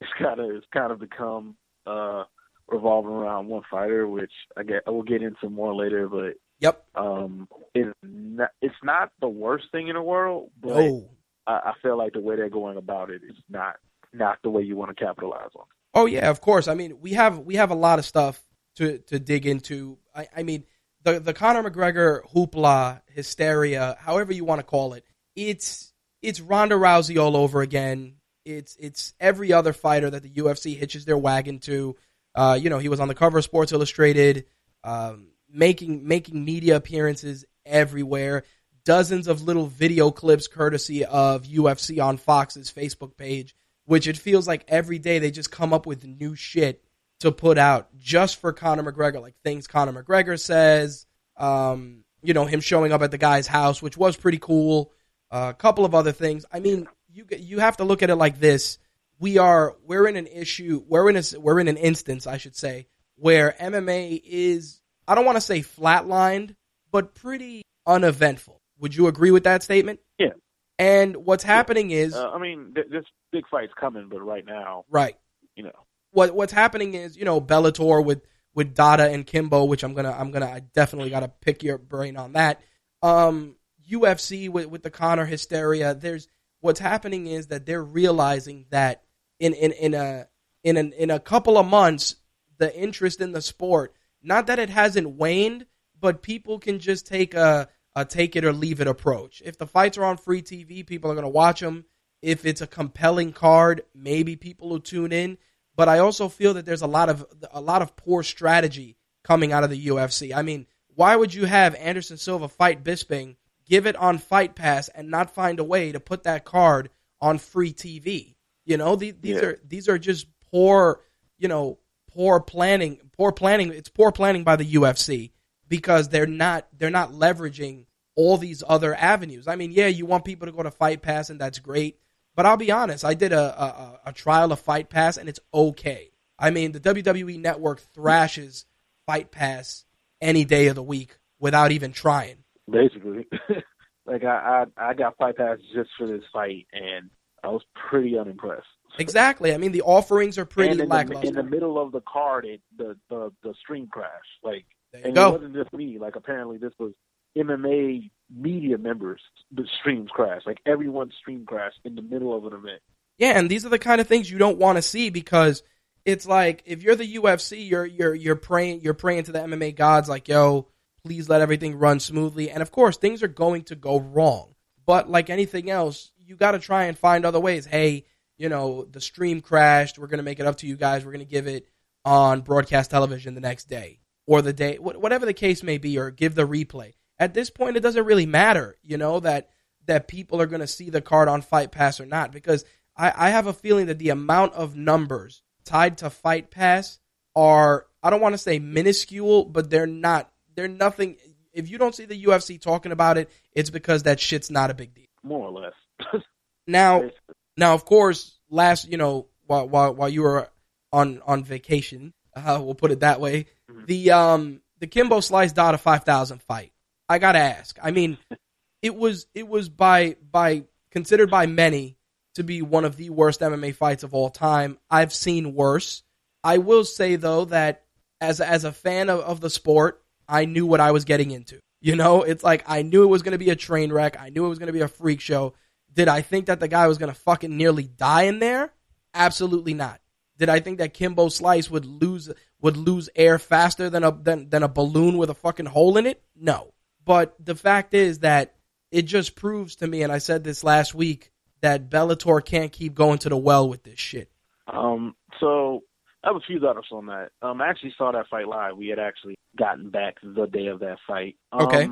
It's 0.02 0.12
kind 0.18 0.40
of 0.40 0.50
it's 0.50 0.66
kind 0.72 0.90
of 0.92 0.98
become 0.98 1.56
uh 1.86 2.24
revolving 2.68 3.12
around 3.12 3.48
one 3.48 3.62
fighter, 3.70 4.08
which 4.08 4.32
I 4.56 4.62
get 4.62 4.82
I 4.86 4.90
will 4.90 5.02
get 5.02 5.22
into 5.22 5.48
more 5.48 5.74
later. 5.74 6.08
But 6.08 6.34
Yep. 6.60 6.84
um, 6.94 7.48
it's 7.74 7.90
not 8.02 8.50
it's 8.60 8.74
not 8.82 9.10
the 9.20 9.28
worst 9.28 9.64
thing 9.72 9.88
in 9.88 9.94
the 9.94 10.02
world, 10.02 10.50
but 10.60 10.72
Oh. 10.72 11.10
I, 11.46 11.52
I 11.52 11.72
feel 11.82 11.98
like 11.98 12.12
the 12.12 12.20
way 12.20 12.36
they're 12.36 12.48
going 12.48 12.76
about 12.76 13.10
it 13.10 13.22
is 13.28 13.36
not 13.48 13.76
not 14.12 14.38
the 14.42 14.50
way 14.50 14.62
you 14.62 14.76
want 14.76 14.96
to 14.96 15.04
capitalize 15.04 15.50
on. 15.56 15.64
Oh 15.94 16.06
yeah, 16.06 16.30
of 16.30 16.40
course. 16.40 16.68
I 16.68 16.74
mean, 16.74 16.98
we 17.00 17.12
have 17.14 17.40
we 17.40 17.56
have 17.56 17.70
a 17.70 17.74
lot 17.76 17.98
of 17.98 18.04
stuff 18.04 18.40
to 18.76 18.98
to 18.98 19.18
dig 19.18 19.46
into. 19.46 19.98
I, 20.14 20.28
I 20.36 20.42
mean, 20.42 20.64
the 21.02 21.18
the 21.20 21.34
Conor 21.34 21.68
McGregor 21.68 22.20
hoopla, 22.32 23.02
hysteria, 23.06 23.96
however 24.00 24.32
you 24.32 24.44
want 24.44 24.60
to 24.60 24.64
call 24.66 24.94
it. 24.94 25.04
It's 25.36 25.92
it's 26.22 26.40
Ronda 26.40 26.76
Rousey 26.76 27.20
all 27.20 27.36
over 27.36 27.60
again. 27.60 28.14
It's 28.44 28.76
it's 28.78 29.14
every 29.20 29.52
other 29.52 29.72
fighter 29.72 30.10
that 30.10 30.22
the 30.22 30.30
UFC 30.30 30.76
hitches 30.76 31.04
their 31.04 31.18
wagon 31.18 31.58
to. 31.60 31.96
Uh, 32.34 32.58
you 32.60 32.70
know, 32.70 32.78
he 32.78 32.88
was 32.88 33.00
on 33.00 33.08
the 33.08 33.14
cover 33.14 33.38
of 33.38 33.44
Sports 33.44 33.72
Illustrated, 33.72 34.46
um, 34.84 35.28
making 35.50 36.06
making 36.06 36.44
media 36.44 36.76
appearances 36.76 37.44
everywhere. 37.66 38.44
Dozens 38.84 39.28
of 39.28 39.42
little 39.42 39.66
video 39.66 40.10
clips 40.10 40.48
courtesy 40.48 41.04
of 41.04 41.44
UFC 41.44 42.02
on 42.04 42.16
Fox's 42.16 42.72
Facebook 42.72 43.16
page 43.16 43.54
which 43.84 44.06
it 44.06 44.16
feels 44.16 44.46
like 44.46 44.64
every 44.68 44.98
day 44.98 45.18
they 45.18 45.30
just 45.30 45.50
come 45.50 45.72
up 45.72 45.86
with 45.86 46.04
new 46.04 46.34
shit 46.34 46.82
to 47.20 47.32
put 47.32 47.58
out 47.58 47.88
just 47.98 48.40
for 48.40 48.52
Conor 48.52 48.90
McGregor, 48.90 49.20
like 49.20 49.34
things 49.44 49.66
Conor 49.66 50.02
McGregor 50.02 50.38
says, 50.38 51.06
um, 51.36 52.04
you 52.22 52.34
know, 52.34 52.46
him 52.46 52.60
showing 52.60 52.92
up 52.92 53.02
at 53.02 53.10
the 53.10 53.18
guy's 53.18 53.46
house, 53.46 53.82
which 53.82 53.96
was 53.96 54.16
pretty 54.16 54.38
cool. 54.38 54.92
Uh, 55.30 55.48
a 55.50 55.54
couple 55.54 55.84
of 55.84 55.94
other 55.94 56.12
things. 56.12 56.44
I 56.52 56.60
mean, 56.60 56.86
you 57.12 57.26
you 57.38 57.58
have 57.58 57.76
to 57.78 57.84
look 57.84 58.02
at 58.02 58.10
it 58.10 58.16
like 58.16 58.38
this: 58.38 58.78
we 59.18 59.38
are 59.38 59.76
we're 59.84 60.06
in 60.08 60.16
an 60.16 60.26
issue, 60.26 60.82
we're 60.86 61.08
in 61.08 61.16
a 61.16 61.22
we're 61.38 61.60
in 61.60 61.68
an 61.68 61.76
instance, 61.76 62.26
I 62.26 62.38
should 62.38 62.56
say, 62.56 62.86
where 63.16 63.54
MMA 63.60 64.20
is 64.24 64.80
I 65.06 65.14
don't 65.14 65.24
want 65.24 65.36
to 65.36 65.40
say 65.40 65.60
flatlined, 65.60 66.54
but 66.90 67.14
pretty 67.14 67.62
uneventful. 67.86 68.60
Would 68.80 68.94
you 68.94 69.06
agree 69.06 69.30
with 69.30 69.44
that 69.44 69.62
statement? 69.62 70.00
Yeah. 70.18 70.30
And 70.78 71.16
what's 71.16 71.44
happening 71.44 71.90
is 71.90 72.14
Uh, 72.14 72.30
I 72.30 72.38
mean, 72.38 72.72
th- 72.74 72.88
this 72.90 73.04
big 73.30 73.44
fight's 73.48 73.72
coming, 73.78 74.08
but 74.08 74.20
right 74.20 74.44
now, 74.44 74.84
right. 74.90 75.16
you 75.54 75.62
know, 75.62 75.86
what 76.10 76.34
what's 76.34 76.52
happening 76.52 76.94
is 76.94 77.16
you 77.16 77.24
know 77.24 77.40
Bellator 77.40 78.04
with 78.04 78.22
with 78.54 78.74
Dada 78.74 79.08
and 79.08 79.26
Kimbo, 79.26 79.64
which 79.64 79.82
I'm 79.82 79.94
gonna 79.94 80.12
I'm 80.12 80.30
gonna 80.30 80.46
I 80.46 80.60
definitely 80.74 81.10
gotta 81.10 81.28
pick 81.28 81.62
your 81.62 81.78
brain 81.78 82.16
on 82.16 82.32
that. 82.32 82.60
Um, 83.02 83.56
UFC 83.90 84.48
with 84.48 84.66
with 84.66 84.82
the 84.82 84.90
Conor 84.90 85.24
hysteria. 85.24 85.94
There's 85.94 86.28
what's 86.62 86.80
happening 86.80 87.26
is 87.26 87.48
that 87.48 87.66
they're 87.66 87.84
realizing 87.84 88.64
that 88.70 89.02
in 89.38 89.52
in 89.52 89.72
in 89.72 89.94
a 89.94 90.26
in 90.64 90.76
an, 90.76 90.92
in 90.94 91.10
a 91.10 91.20
couple 91.20 91.58
of 91.58 91.66
months 91.66 92.16
the 92.58 92.74
interest 92.74 93.20
in 93.20 93.32
the 93.32 93.42
sport 93.42 93.94
not 94.24 94.46
that 94.46 94.60
it 94.60 94.70
hasn't 94.70 95.10
waned, 95.10 95.66
but 95.98 96.22
people 96.22 96.58
can 96.58 96.78
just 96.78 97.06
take 97.06 97.34
a 97.34 97.68
a 97.94 98.04
take 98.06 98.36
it 98.36 98.44
or 98.44 98.52
leave 98.52 98.80
it 98.80 98.86
approach. 98.86 99.42
If 99.44 99.58
the 99.58 99.66
fights 99.66 99.98
are 99.98 100.04
on 100.04 100.16
free 100.16 100.40
TV, 100.40 100.86
people 100.86 101.10
are 101.12 101.14
gonna 101.14 101.28
watch 101.28 101.60
them. 101.60 101.84
If 102.22 102.46
it's 102.46 102.62
a 102.62 102.66
compelling 102.66 103.32
card, 103.32 103.82
maybe 103.94 104.36
people 104.36 104.70
will 104.70 104.80
tune 104.80 105.12
in 105.12 105.36
but 105.76 105.88
I 105.88 105.98
also 105.98 106.28
feel 106.28 106.54
that 106.54 106.66
there's 106.66 106.82
a 106.82 106.86
lot 106.86 107.08
of 107.08 107.26
a 107.50 107.60
lot 107.60 107.82
of 107.82 107.96
poor 107.96 108.22
strategy 108.22 108.96
coming 109.24 109.52
out 109.52 109.64
of 109.64 109.70
the 109.70 109.86
UFC. 109.86 110.34
I 110.34 110.42
mean, 110.42 110.66
why 110.94 111.14
would 111.16 111.32
you 111.32 111.46
have 111.46 111.74
Anderson 111.76 112.16
Silva 112.16 112.48
fight 112.48 112.84
Bisping, 112.84 113.36
give 113.72 113.86
it 113.86 113.96
on 113.96 114.18
Fight 114.18 114.54
Pass, 114.54 114.88
and 114.88 115.10
not 115.10 115.34
find 115.34 115.58
a 115.58 115.64
way 115.64 115.92
to 115.92 115.98
put 115.98 116.24
that 116.24 116.44
card 116.44 116.90
on 117.22 117.38
free 117.38 117.72
TV? 117.72 118.34
You 118.66 118.76
know, 118.76 118.96
these, 118.96 119.14
these 119.20 119.36
Yeah. 119.36 119.44
are 119.46 119.58
these 119.66 119.88
are 119.88 119.98
just 119.98 120.26
poor, 120.50 121.00
you 121.38 121.48
know, 121.48 121.78
poor 122.12 122.38
planning. 122.40 123.00
Poor 123.16 123.32
planning. 123.32 123.72
It's 123.72 123.88
poor 123.88 124.12
planning 124.12 124.44
by 124.44 124.56
the 124.56 124.74
UFC 124.74 125.32
because 125.68 126.08
they're 126.10 126.26
not 126.26 126.68
they're 126.76 126.90
not 126.90 127.12
leveraging 127.12 127.86
all 128.14 128.36
these 128.36 128.62
other 128.68 128.94
avenues. 128.94 129.48
I 129.48 129.56
mean, 129.56 129.72
yeah, 129.72 129.86
you 129.86 130.04
want 130.04 130.26
people 130.26 130.46
to 130.46 130.52
go 130.52 130.62
to 130.62 130.70
Fight 130.70 131.00
Pass, 131.00 131.30
and 131.30 131.40
that's 131.40 131.58
great. 131.58 131.98
But 132.34 132.44
I'll 132.46 132.56
be 132.58 132.70
honest, 132.70 133.04
I 133.06 133.14
did 133.14 133.32
a, 133.32 133.62
a, 133.62 134.00
a 134.06 134.12
trial 134.12 134.52
of 134.52 134.60
Fight 134.60 134.88
Pass 134.90 135.16
and 135.16 135.28
it's 135.28 135.40
okay. 135.52 136.12
I 136.38 136.50
mean, 136.50 136.72
the 136.72 136.80
WWE 136.80 137.38
network 137.40 137.80
thrashes 137.94 138.64
Fight 139.06 139.30
Pass 139.30 139.84
any 140.20 140.44
day 140.44 140.68
of 140.68 140.74
the 140.74 140.82
week 140.82 141.18
without 141.38 141.72
even 141.72 141.92
trying. 141.92 142.41
Basically. 142.70 143.26
like 144.06 144.24
I, 144.24 144.64
I 144.76 144.90
I 144.90 144.94
got 144.94 145.16
fight 145.16 145.36
pass 145.36 145.58
just 145.74 145.90
for 145.98 146.06
this 146.06 146.24
fight, 146.32 146.66
and 146.72 147.10
I 147.42 147.48
was 147.48 147.62
pretty 147.88 148.18
unimpressed. 148.18 148.66
Exactly. 148.98 149.54
I 149.54 149.58
mean, 149.58 149.72
the 149.72 149.82
offerings 149.82 150.38
are 150.38 150.44
pretty 150.44 150.72
and 150.72 150.80
in 150.82 150.88
lackluster. 150.88 151.22
the, 151.22 151.28
in 151.28 151.34
the 151.34 151.50
middle 151.50 151.80
of 151.80 151.92
the 151.92 152.02
card, 152.02 152.44
it, 152.44 152.60
the 152.76 152.96
the 153.08 153.32
the 153.42 153.54
stream 153.60 153.88
crashed. 153.90 154.12
Like, 154.42 154.66
and 154.92 155.16
it 155.16 155.20
wasn't 155.20 155.54
just 155.54 155.72
me. 155.72 155.98
Like, 155.98 156.16
apparently 156.16 156.58
this 156.58 156.72
was 156.78 156.92
MMA 157.36 158.10
media 158.34 158.78
members. 158.78 159.20
The 159.50 159.66
streams 159.80 160.10
crashed. 160.10 160.46
Like 160.46 160.58
everyone's 160.66 161.14
stream 161.20 161.44
crashed 161.46 161.80
in 161.84 161.94
the 161.94 162.02
middle 162.02 162.36
of 162.36 162.44
an 162.44 162.52
event. 162.52 162.80
Yeah, 163.18 163.38
and 163.38 163.50
these 163.50 163.64
are 163.64 163.70
the 163.70 163.78
kind 163.78 164.00
of 164.00 164.06
things 164.06 164.30
you 164.30 164.38
don't 164.38 164.58
want 164.58 164.76
to 164.76 164.82
see 164.82 165.10
because 165.10 165.62
it's 166.04 166.26
like 166.26 166.62
if 166.66 166.82
you're 166.82 166.96
the 166.96 167.16
UFC, 167.16 167.68
you're 167.68 167.86
you're 167.86 168.14
you're 168.14 168.36
praying 168.36 168.80
you're 168.82 168.94
praying 168.94 169.24
to 169.24 169.32
the 169.32 169.38
MMA 169.38 169.76
gods 169.76 170.08
like, 170.08 170.28
yo, 170.28 170.68
please 171.04 171.28
let 171.28 171.40
everything 171.40 171.76
run 171.78 172.00
smoothly. 172.00 172.50
And 172.50 172.62
of 172.62 172.70
course, 172.70 172.96
things 172.96 173.22
are 173.22 173.28
going 173.28 173.62
to 173.64 173.74
go 173.74 173.98
wrong. 173.98 174.54
But 174.86 175.10
like 175.10 175.30
anything 175.30 175.70
else, 175.70 176.12
you 176.18 176.36
got 176.36 176.52
to 176.52 176.58
try 176.58 176.84
and 176.84 176.98
find 176.98 177.24
other 177.24 177.40
ways. 177.40 177.66
Hey, 177.66 178.04
you 178.36 178.48
know, 178.48 178.84
the 178.84 179.00
stream 179.00 179.40
crashed. 179.40 179.98
We're 179.98 180.08
going 180.08 180.18
to 180.18 180.24
make 180.24 180.40
it 180.40 180.46
up 180.46 180.56
to 180.58 180.66
you 180.66 180.76
guys. 180.76 181.04
We're 181.04 181.12
going 181.12 181.24
to 181.24 181.30
give 181.30 181.46
it 181.46 181.68
on 182.04 182.40
broadcast 182.40 182.90
television 182.90 183.34
the 183.34 183.40
next 183.40 183.68
day 183.68 184.00
or 184.26 184.42
the 184.42 184.52
day, 184.52 184.76
whatever 184.76 185.26
the 185.26 185.34
case 185.34 185.62
may 185.62 185.78
be, 185.78 185.98
or 185.98 186.10
give 186.10 186.34
the 186.34 186.46
replay. 186.46 186.92
At 187.18 187.34
this 187.34 187.50
point, 187.50 187.76
it 187.76 187.80
doesn't 187.80 188.04
really 188.04 188.26
matter, 188.26 188.76
you 188.82 188.96
know, 188.96 189.20
that 189.20 189.50
that 189.86 190.06
people 190.06 190.40
are 190.40 190.46
going 190.46 190.60
to 190.60 190.66
see 190.66 190.90
the 190.90 191.00
card 191.00 191.28
on 191.28 191.42
Fight 191.42 191.72
Pass 191.72 192.00
or 192.00 192.06
not, 192.06 192.30
because 192.30 192.64
I, 192.96 193.12
I 193.16 193.30
have 193.30 193.48
a 193.48 193.52
feeling 193.52 193.86
that 193.86 193.98
the 193.98 194.10
amount 194.10 194.54
of 194.54 194.76
numbers 194.76 195.42
tied 195.64 195.98
to 195.98 196.10
Fight 196.10 196.50
Pass 196.50 197.00
are 197.34 197.86
I 198.02 198.10
don't 198.10 198.20
want 198.20 198.34
to 198.34 198.38
say 198.38 198.58
minuscule, 198.58 199.44
but 199.44 199.70
they're 199.70 199.86
not. 199.86 200.31
They're 200.54 200.68
nothing. 200.68 201.16
If 201.52 201.68
you 201.70 201.78
don't 201.78 201.94
see 201.94 202.04
the 202.06 202.24
UFC 202.24 202.60
talking 202.60 202.92
about 202.92 203.18
it, 203.18 203.30
it's 203.52 203.70
because 203.70 204.04
that 204.04 204.20
shit's 204.20 204.50
not 204.50 204.70
a 204.70 204.74
big 204.74 204.94
deal. 204.94 205.06
more 205.22 205.48
or 205.48 205.52
less. 205.60 206.22
Now, 206.66 207.10
now, 207.56 207.74
of 207.74 207.84
course, 207.84 208.38
last 208.48 208.88
you 208.88 208.96
know 208.96 209.26
while 209.46 209.68
while 209.68 209.92
while 209.94 210.08
you 210.08 210.22
were 210.22 210.48
on 210.92 211.20
on 211.26 211.42
vacation, 211.42 212.12
uh, 212.36 212.60
we'll 212.62 212.76
put 212.76 212.92
it 212.92 213.00
that 213.00 213.20
way. 213.20 213.46
Mhm. 213.70 213.86
The 213.86 214.10
um 214.12 214.60
the 214.78 214.86
Kimbo 214.86 215.20
Slice 215.20 215.52
Dada 215.52 215.76
five 215.78 216.04
thousand 216.04 216.40
fight. 216.42 216.72
I 217.08 217.18
gotta 217.18 217.40
ask. 217.40 217.76
I 217.82 217.90
mean, 217.90 218.16
it 218.82 218.94
was 218.94 219.26
it 219.34 219.48
was 219.48 219.68
by 219.68 220.16
by 220.30 220.64
considered 220.92 221.30
by 221.30 221.46
many 221.46 221.96
to 222.36 222.44
be 222.44 222.62
one 222.62 222.84
of 222.84 222.96
the 222.96 223.10
worst 223.10 223.40
MMA 223.40 223.74
fights 223.74 224.04
of 224.04 224.14
all 224.14 224.30
time. 224.30 224.78
I've 224.88 225.12
seen 225.12 225.54
worse. 225.54 226.02
I 226.44 226.58
will 226.58 226.84
say 226.84 227.16
though 227.16 227.44
that 227.46 227.84
as 228.20 228.40
as 228.40 228.62
a 228.64 228.72
fan 228.72 229.10
of, 229.10 229.20
of 229.20 229.40
the 229.40 229.50
sport, 229.50 230.01
I 230.32 230.46
knew 230.46 230.64
what 230.64 230.80
I 230.80 230.92
was 230.92 231.04
getting 231.04 231.30
into. 231.30 231.60
You 231.82 231.94
know, 231.94 232.22
it's 232.22 232.42
like 232.42 232.64
I 232.66 232.82
knew 232.82 233.02
it 233.02 233.08
was 233.08 233.22
going 233.22 233.32
to 233.32 233.38
be 233.38 233.50
a 233.50 233.56
train 233.56 233.92
wreck. 233.92 234.16
I 234.18 234.30
knew 234.30 234.46
it 234.46 234.48
was 234.48 234.58
going 234.58 234.68
to 234.68 234.72
be 234.72 234.80
a 234.80 234.88
freak 234.88 235.20
show. 235.20 235.52
Did 235.92 236.08
I 236.08 236.22
think 236.22 236.46
that 236.46 236.58
the 236.58 236.68
guy 236.68 236.88
was 236.88 236.96
going 236.96 237.12
to 237.12 237.20
fucking 237.20 237.54
nearly 237.54 237.84
die 237.84 238.22
in 238.22 238.38
there? 238.38 238.72
Absolutely 239.12 239.74
not. 239.74 240.00
Did 240.38 240.48
I 240.48 240.60
think 240.60 240.78
that 240.78 240.94
Kimbo 240.94 241.28
Slice 241.28 241.70
would 241.70 241.84
lose 241.84 242.30
would 242.62 242.76
lose 242.76 243.10
air 243.14 243.38
faster 243.38 243.90
than 243.90 244.04
a 244.04 244.10
than, 244.10 244.48
than 244.48 244.62
a 244.62 244.68
balloon 244.68 245.18
with 245.18 245.28
a 245.28 245.34
fucking 245.34 245.66
hole 245.66 245.98
in 245.98 246.06
it? 246.06 246.22
No. 246.34 246.72
But 247.04 247.34
the 247.44 247.54
fact 247.54 247.92
is 247.92 248.20
that 248.20 248.54
it 248.90 249.02
just 249.02 249.34
proves 249.34 249.76
to 249.76 249.86
me, 249.86 250.02
and 250.02 250.12
I 250.12 250.18
said 250.18 250.44
this 250.44 250.64
last 250.64 250.94
week, 250.94 251.30
that 251.60 251.90
Bellator 251.90 252.44
can't 252.44 252.72
keep 252.72 252.94
going 252.94 253.18
to 253.18 253.28
the 253.28 253.36
well 253.36 253.68
with 253.68 253.82
this 253.82 253.98
shit. 253.98 254.30
Um, 254.66 255.14
so 255.40 255.82
I 256.24 256.28
have 256.28 256.36
a 256.36 256.40
few 256.40 256.60
thoughts 256.60 256.88
on 256.92 257.06
that. 257.06 257.30
Um, 257.42 257.60
I 257.60 257.68
actually 257.68 257.94
saw 257.98 258.12
that 258.12 258.28
fight 258.28 258.46
live. 258.46 258.76
We 258.76 258.88
had 258.88 258.98
actually 258.98 259.34
gotten 259.58 259.90
back 259.90 260.16
the 260.22 260.46
day 260.46 260.66
of 260.66 260.80
that 260.80 260.98
fight. 261.06 261.36
Um, 261.52 261.66
Okay. 261.66 261.88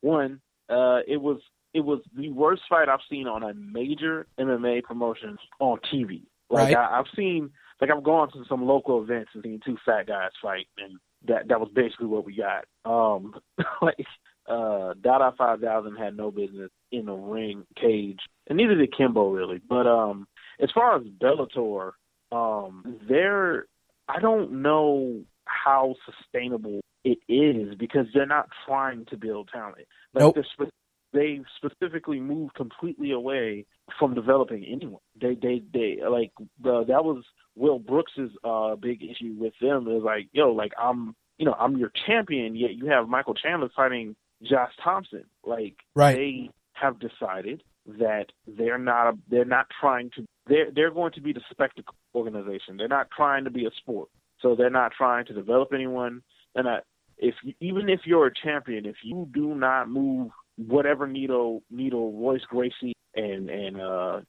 One, 0.00 0.40
uh, 0.68 1.00
it 1.06 1.20
was 1.20 1.40
it 1.72 1.80
was 1.80 2.00
the 2.16 2.30
worst 2.30 2.62
fight 2.68 2.88
I've 2.88 3.00
seen 3.10 3.26
on 3.26 3.42
a 3.42 3.52
major 3.54 4.26
MMA 4.38 4.84
promotion 4.84 5.36
on 5.58 5.78
TV. 5.92 6.22
Like 6.48 6.74
Right. 6.74 6.76
I, 6.76 6.98
I've 7.00 7.06
seen, 7.16 7.50
like 7.80 7.90
I've 7.90 8.04
gone 8.04 8.30
to 8.32 8.44
some 8.48 8.64
local 8.64 9.02
events 9.02 9.30
and 9.34 9.42
seen 9.42 9.60
two 9.64 9.76
fat 9.84 10.06
guys 10.06 10.30
fight, 10.40 10.66
and 10.78 10.98
that 11.26 11.48
that 11.48 11.60
was 11.60 11.70
basically 11.74 12.06
what 12.06 12.24
we 12.24 12.36
got. 12.36 12.66
Um, 12.84 13.34
like 13.82 14.06
uh, 14.48 14.94
Dada 15.00 15.34
Five 15.36 15.60
Thousand 15.60 15.96
had 15.96 16.16
no 16.16 16.30
business 16.30 16.70
in 16.92 17.08
a 17.08 17.14
ring 17.14 17.64
cage, 17.80 18.20
and 18.46 18.56
neither 18.56 18.76
did 18.76 18.96
Kimbo 18.96 19.30
really. 19.30 19.60
But 19.68 19.86
um, 19.86 20.28
as 20.60 20.70
far 20.72 20.96
as 20.96 21.02
Bellator, 21.02 21.92
um, 22.30 23.00
they're 23.08 23.66
I 24.08 24.20
don't 24.20 24.62
know 24.62 25.22
how 25.46 25.94
sustainable 26.04 26.80
it 27.04 27.18
is 27.28 27.74
because 27.74 28.06
they're 28.14 28.26
not 28.26 28.48
trying 28.66 29.04
to 29.06 29.16
build 29.16 29.50
talent. 29.52 29.86
Like 30.14 30.22
Nope. 30.22 30.44
spe- 30.52 30.70
they 31.12 31.40
specifically 31.56 32.20
moved 32.20 32.54
completely 32.54 33.12
away 33.12 33.66
from 33.98 34.14
developing 34.14 34.64
anyone. 34.64 35.00
They 35.20 35.34
they 35.34 35.62
they 35.72 35.98
like 36.08 36.32
uh, 36.40 36.84
that 36.84 37.04
was 37.04 37.24
Will 37.54 37.78
Brooks's 37.78 38.30
uh 38.42 38.74
big 38.76 39.02
issue 39.02 39.34
with 39.38 39.54
them 39.60 39.86
is 39.88 40.02
like 40.02 40.28
yo 40.32 40.50
like 40.52 40.72
I'm 40.80 41.14
you 41.38 41.46
know 41.46 41.54
I'm 41.54 41.76
your 41.76 41.92
champion 42.06 42.56
yet 42.56 42.74
you 42.74 42.86
have 42.86 43.08
Michael 43.08 43.34
Chandler 43.34 43.68
fighting 43.76 44.16
Josh 44.42 44.72
Thomson 44.82 45.24
like 45.44 45.76
Right. 45.94 46.16
they 46.16 46.50
have 46.72 46.98
decided 46.98 47.62
that 47.86 48.26
they're 48.46 48.78
not 48.78 49.14
they're 49.28 49.44
not 49.44 49.66
trying 49.80 50.10
to 50.16 50.24
they're 50.46 50.70
they're 50.74 50.90
going 50.90 51.12
to 51.12 51.20
be 51.20 51.32
the 51.32 51.42
spectacle 51.50 51.94
organization. 52.14 52.76
They're 52.76 52.88
not 52.88 53.08
trying 53.14 53.44
to 53.44 53.50
be 53.50 53.66
a 53.66 53.70
sport. 53.78 54.08
So 54.40 54.54
they're 54.54 54.70
not 54.70 54.92
trying 54.96 55.26
to 55.26 55.32
develop 55.32 55.70
anyone. 55.72 56.22
And 56.54 56.68
I, 56.68 56.78
if 57.18 57.34
you, 57.42 57.54
even 57.60 57.88
if 57.88 58.00
you're 58.04 58.26
a 58.26 58.32
champion, 58.34 58.86
if 58.86 58.96
you 59.02 59.28
do 59.32 59.54
not 59.54 59.88
move 59.88 60.30
whatever 60.56 61.06
needle 61.06 61.62
needle 61.70 62.12
Royce 62.12 62.44
Gracie 62.48 62.94
and 63.14 63.48
and 63.48 63.80
uh 63.80 64.20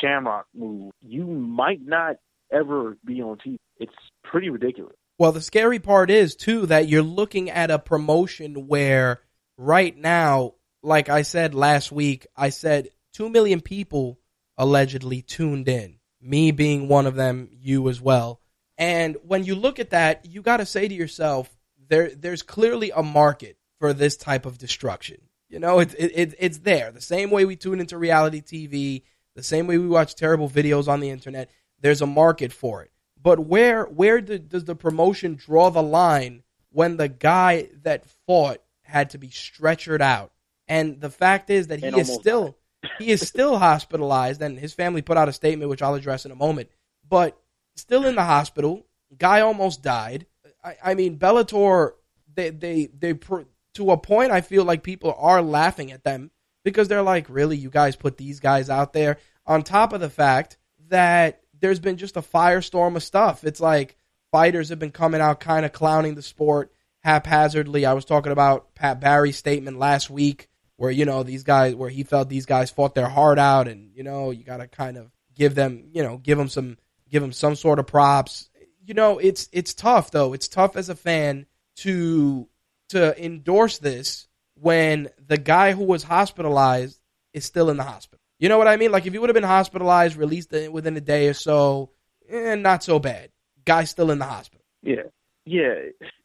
Shamrock 0.00 0.46
move, 0.54 0.92
you 1.00 1.24
might 1.24 1.84
not 1.84 2.16
ever 2.52 2.96
be 3.04 3.22
on 3.22 3.38
TV. 3.38 3.56
It's 3.78 3.92
pretty 4.22 4.50
ridiculous. 4.50 4.94
Well, 5.18 5.32
the 5.32 5.40
scary 5.40 5.78
part 5.78 6.10
is 6.10 6.34
too 6.34 6.66
that 6.66 6.88
you're 6.88 7.02
looking 7.02 7.48
at 7.48 7.70
a 7.70 7.78
promotion 7.78 8.66
where 8.66 9.20
right 9.56 9.96
now, 9.96 10.54
like 10.84 11.08
I 11.08 11.22
said 11.22 11.54
last 11.54 11.90
week, 11.90 12.26
I 12.36 12.50
said 12.50 12.90
2 13.14 13.28
million 13.30 13.60
people 13.60 14.18
allegedly 14.56 15.22
tuned 15.22 15.68
in. 15.68 15.98
Me 16.20 16.52
being 16.52 16.88
one 16.88 17.06
of 17.06 17.16
them, 17.16 17.48
you 17.52 17.88
as 17.88 18.00
well. 18.00 18.40
And 18.78 19.16
when 19.22 19.44
you 19.44 19.54
look 19.54 19.78
at 19.78 19.90
that, 19.90 20.26
you 20.26 20.42
got 20.42 20.58
to 20.58 20.66
say 20.66 20.88
to 20.88 20.94
yourself, 20.94 21.50
there 21.88 22.10
there's 22.14 22.42
clearly 22.42 22.90
a 22.94 23.02
market 23.02 23.56
for 23.78 23.92
this 23.92 24.16
type 24.16 24.46
of 24.46 24.58
destruction. 24.58 25.18
You 25.48 25.58
know, 25.58 25.80
it's 25.80 25.94
it, 25.94 26.12
it, 26.14 26.34
it's 26.38 26.58
there. 26.58 26.90
The 26.90 27.00
same 27.00 27.30
way 27.30 27.44
we 27.44 27.56
tune 27.56 27.80
into 27.80 27.98
reality 27.98 28.40
TV, 28.40 29.02
the 29.36 29.42
same 29.42 29.66
way 29.66 29.78
we 29.78 29.86
watch 29.86 30.14
terrible 30.14 30.48
videos 30.48 30.88
on 30.88 31.00
the 31.00 31.10
internet, 31.10 31.50
there's 31.80 32.02
a 32.02 32.06
market 32.06 32.52
for 32.52 32.82
it. 32.82 32.90
But 33.20 33.38
where 33.40 33.84
where 33.84 34.20
do, 34.20 34.38
does 34.38 34.64
the 34.64 34.74
promotion 34.74 35.34
draw 35.34 35.70
the 35.70 35.82
line 35.82 36.42
when 36.70 36.96
the 36.96 37.08
guy 37.08 37.68
that 37.82 38.06
fought 38.26 38.62
had 38.82 39.10
to 39.10 39.18
be 39.18 39.28
stretchered 39.28 40.00
out? 40.00 40.32
And 40.68 41.00
the 41.00 41.10
fact 41.10 41.50
is 41.50 41.68
that 41.68 41.80
he 41.80 41.88
is 41.88 42.12
still 42.12 42.56
he 42.98 43.10
is 43.10 43.26
still 43.26 43.58
hospitalized, 43.58 44.42
and 44.42 44.58
his 44.58 44.74
family 44.74 45.02
put 45.02 45.16
out 45.16 45.28
a 45.28 45.32
statement 45.32 45.70
which 45.70 45.82
I'll 45.82 45.94
address 45.94 46.24
in 46.24 46.32
a 46.32 46.36
moment. 46.36 46.68
But 47.08 47.38
still 47.76 48.06
in 48.06 48.14
the 48.14 48.24
hospital, 48.24 48.86
guy 49.16 49.40
almost 49.40 49.82
died. 49.82 50.26
I, 50.62 50.76
I 50.82 50.94
mean, 50.94 51.18
Bellator 51.18 51.92
they 52.34 52.50
they 52.50 52.86
they 52.86 53.14
to 53.74 53.90
a 53.90 53.96
point. 53.96 54.32
I 54.32 54.40
feel 54.40 54.64
like 54.64 54.82
people 54.82 55.14
are 55.16 55.42
laughing 55.42 55.92
at 55.92 56.04
them 56.04 56.30
because 56.64 56.88
they're 56.88 57.02
like, 57.02 57.26
really, 57.28 57.56
you 57.56 57.70
guys 57.70 57.96
put 57.96 58.16
these 58.16 58.40
guys 58.40 58.70
out 58.70 58.92
there. 58.92 59.18
On 59.46 59.62
top 59.62 59.92
of 59.92 60.00
the 60.00 60.10
fact 60.10 60.56
that 60.88 61.42
there's 61.60 61.80
been 61.80 61.96
just 61.96 62.16
a 62.16 62.22
firestorm 62.22 62.96
of 62.96 63.02
stuff. 63.02 63.44
It's 63.44 63.60
like 63.60 63.96
fighters 64.32 64.70
have 64.70 64.78
been 64.78 64.90
coming 64.90 65.20
out 65.20 65.40
kind 65.40 65.64
of 65.64 65.72
clowning 65.72 66.14
the 66.14 66.22
sport 66.22 66.72
haphazardly. 67.00 67.86
I 67.86 67.92
was 67.92 68.04
talking 68.04 68.32
about 68.32 68.74
Pat 68.74 69.00
Barry's 69.00 69.36
statement 69.36 69.78
last 69.78 70.10
week 70.10 70.48
where, 70.76 70.90
you 70.90 71.04
know, 71.04 71.22
these 71.22 71.44
guys, 71.44 71.74
where 71.74 71.90
he 71.90 72.02
felt 72.02 72.28
these 72.28 72.46
guys 72.46 72.70
fought 72.70 72.94
their 72.94 73.08
heart 73.08 73.38
out 73.38 73.68
and, 73.68 73.90
you 73.94 74.02
know, 74.02 74.30
you 74.30 74.44
got 74.44 74.58
to 74.58 74.66
kind 74.66 74.96
of 74.96 75.10
give 75.34 75.54
them, 75.54 75.84
you 75.92 76.02
know, 76.02 76.18
give 76.18 76.38
them 76.38 76.48
some, 76.48 76.76
give 77.08 77.22
them 77.22 77.32
some 77.32 77.54
sort 77.54 77.78
of 77.78 77.86
props. 77.86 78.48
You 78.84 78.94
know, 78.94 79.18
it's, 79.18 79.48
it's 79.52 79.74
tough 79.74 80.10
though. 80.10 80.32
It's 80.32 80.48
tough 80.48 80.76
as 80.76 80.88
a 80.88 80.94
fan 80.94 81.46
to, 81.76 82.48
to 82.90 83.24
endorse 83.24 83.78
this 83.78 84.26
when 84.54 85.08
the 85.26 85.38
guy 85.38 85.72
who 85.72 85.84
was 85.84 86.02
hospitalized 86.02 87.00
is 87.32 87.44
still 87.44 87.70
in 87.70 87.76
the 87.76 87.82
hospital. 87.82 88.20
You 88.38 88.48
know 88.48 88.58
what 88.58 88.68
I 88.68 88.76
mean? 88.76 88.92
Like 88.92 89.06
if 89.06 89.12
he 89.12 89.18
would 89.18 89.30
have 89.30 89.34
been 89.34 89.42
hospitalized, 89.42 90.16
released 90.16 90.52
within 90.70 90.96
a 90.96 91.00
day 91.00 91.28
or 91.28 91.34
so, 91.34 91.90
eh, 92.28 92.54
not 92.56 92.82
so 92.82 92.98
bad. 92.98 93.30
Guy's 93.64 93.90
still 93.90 94.10
in 94.10 94.18
the 94.18 94.24
hospital. 94.24 94.64
Yeah, 94.82 95.04
yeah. 95.44 95.74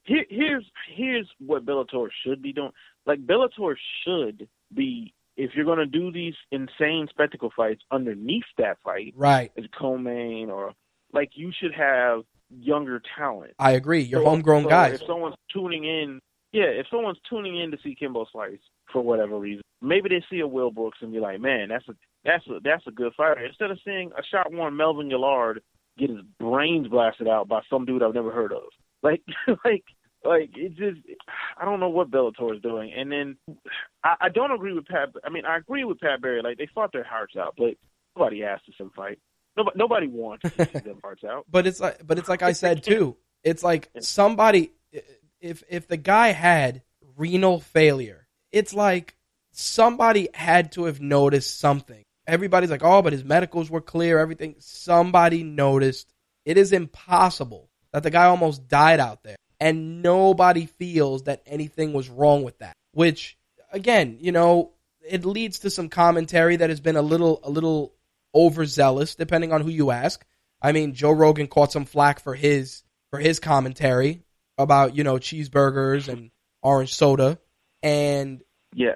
Here, 0.03 0.25
here's 0.29 0.65
here's 0.93 1.29
what 1.39 1.65
Bellator 1.65 2.09
should 2.23 2.41
be 2.41 2.51
doing. 2.51 2.71
Like 3.09 3.25
Bellator 3.25 3.75
should 4.05 4.47
be, 4.73 5.13
if 5.35 5.51
you're 5.55 5.65
going 5.65 5.79
to 5.79 5.87
do 5.87 6.11
these 6.11 6.35
insane 6.51 7.07
spectacle 7.09 7.51
fights 7.55 7.81
underneath 7.91 8.43
that 8.59 8.77
fight, 8.83 9.13
Right. 9.17 9.51
as 9.57 9.65
co-main 9.77 10.51
or 10.51 10.73
like 11.11 11.31
you 11.33 11.51
should 11.59 11.73
have 11.73 12.21
younger 12.51 13.01
talent. 13.17 13.53
I 13.57 13.71
agree. 13.71 14.01
You're 14.01 14.21
So- 14.21 14.29
homegrown 14.29 14.63
so 14.63 14.69
guys. 14.69 15.01
If 15.01 15.07
someone's 15.07 15.35
tuning 15.51 15.85
in, 15.85 16.19
yeah, 16.51 16.65
if 16.65 16.85
someone's 16.91 17.17
tuning 17.27 17.57
in 17.59 17.71
to 17.71 17.77
see 17.83 17.95
Kimbo 17.95 18.25
Slice 18.31 18.59
for 18.93 19.01
whatever 19.01 19.39
reason, 19.39 19.63
maybe 19.81 20.09
they 20.09 20.23
see 20.29 20.41
a 20.41 20.47
Will 20.47 20.69
Brooks 20.69 20.99
and 21.01 21.11
be 21.11 21.19
like, 21.19 21.39
man, 21.41 21.69
that's 21.69 21.87
a 21.89 21.95
that's 22.25 22.45
a 22.47 22.59
that's 22.63 22.85
a 22.85 22.91
good 22.91 23.13
fighter. 23.15 23.43
Instead 23.43 23.71
of 23.71 23.79
seeing 23.83 24.11
a 24.17 24.23
shot 24.23 24.51
one 24.53 24.75
Melvin 24.77 25.09
Guillard 25.09 25.61
get 25.97 26.11
his 26.11 26.19
brains 26.39 26.87
blasted 26.89 27.27
out 27.27 27.47
by 27.47 27.61
some 27.71 27.85
dude 27.85 28.03
I've 28.03 28.13
never 28.13 28.31
heard 28.31 28.51
of, 28.53 28.63
like 29.01 29.23
like 29.65 29.83
like 30.23 30.51
it 30.55 30.75
just 30.75 30.99
I 31.57 31.65
don't 31.65 31.79
know 31.79 31.89
what 31.89 32.11
Bellator 32.11 32.55
is 32.55 32.61
doing. 32.61 32.91
And 32.95 33.11
then 33.11 33.37
I, 34.03 34.15
I 34.21 34.29
don't 34.29 34.51
agree 34.51 34.73
with 34.73 34.85
Pat. 34.85 35.09
I 35.23 35.29
mean, 35.29 35.45
I 35.45 35.57
agree 35.57 35.83
with 35.83 35.99
Pat 35.99 36.21
Barry. 36.21 36.41
Like 36.41 36.57
they 36.57 36.67
fought 36.73 36.91
their 36.91 37.03
hearts 37.03 37.35
out, 37.37 37.55
but 37.57 37.75
nobody 38.15 38.43
asked 38.43 38.65
to 38.65 38.89
fight. 38.95 39.19
Nobody, 39.57 39.77
nobody 39.77 40.07
wants 40.07 40.43
to 40.43 40.65
see 40.65 40.79
them 40.79 40.99
hearts 41.03 41.23
out. 41.23 41.45
But 41.51 41.67
it's 41.67 41.79
like, 41.79 42.05
but 42.05 42.17
it's 42.17 42.29
like 42.29 42.41
I 42.41 42.53
said 42.53 42.83
too. 42.83 43.17
It's 43.43 43.63
like 43.63 43.89
somebody, 43.99 44.71
if 45.39 45.63
if 45.69 45.87
the 45.87 45.97
guy 45.97 46.29
had 46.29 46.83
renal 47.17 47.59
failure, 47.59 48.27
it's 48.51 48.73
like 48.73 49.15
somebody 49.51 50.29
had 50.33 50.73
to 50.73 50.85
have 50.85 51.01
noticed 51.01 51.59
something. 51.59 52.03
Everybody's 52.27 52.69
like, 52.69 52.83
oh, 52.83 53.01
but 53.01 53.13
his 53.13 53.23
medicals 53.23 53.69
were 53.69 53.81
clear, 53.81 54.19
everything. 54.19 54.55
Somebody 54.59 55.43
noticed. 55.43 56.13
It 56.45 56.57
is 56.57 56.71
impossible 56.71 57.69
that 57.91 58.03
the 58.03 58.11
guy 58.11 58.25
almost 58.25 58.67
died 58.67 58.99
out 58.99 59.23
there, 59.23 59.35
and 59.59 60.01
nobody 60.01 60.65
feels 60.65 61.23
that 61.23 61.41
anything 61.45 61.93
was 61.93 62.09
wrong 62.09 62.43
with 62.43 62.57
that. 62.59 62.75
Which, 62.93 63.37
again, 63.71 64.17
you 64.19 64.31
know, 64.31 64.71
it 65.07 65.25
leads 65.25 65.59
to 65.59 65.69
some 65.69 65.89
commentary 65.89 66.57
that 66.57 66.69
has 66.69 66.79
been 66.79 66.95
a 66.95 67.01
little, 67.01 67.39
a 67.43 67.49
little 67.49 67.93
overzealous, 68.33 69.15
depending 69.15 69.51
on 69.53 69.61
who 69.61 69.69
you 69.69 69.91
ask. 69.91 70.25
I 70.61 70.71
mean, 70.71 70.93
Joe 70.93 71.11
Rogan 71.11 71.47
caught 71.47 71.71
some 71.71 71.85
flack 71.85 72.19
for 72.19 72.35
his 72.35 72.83
for 73.11 73.19
his 73.19 73.39
commentary 73.39 74.21
about 74.57 74.95
you 74.95 75.03
know 75.03 75.15
cheeseburgers 75.15 76.09
and 76.09 76.31
orange 76.61 76.93
soda, 76.93 77.39
and 77.81 78.41
Yeah, 78.73 78.95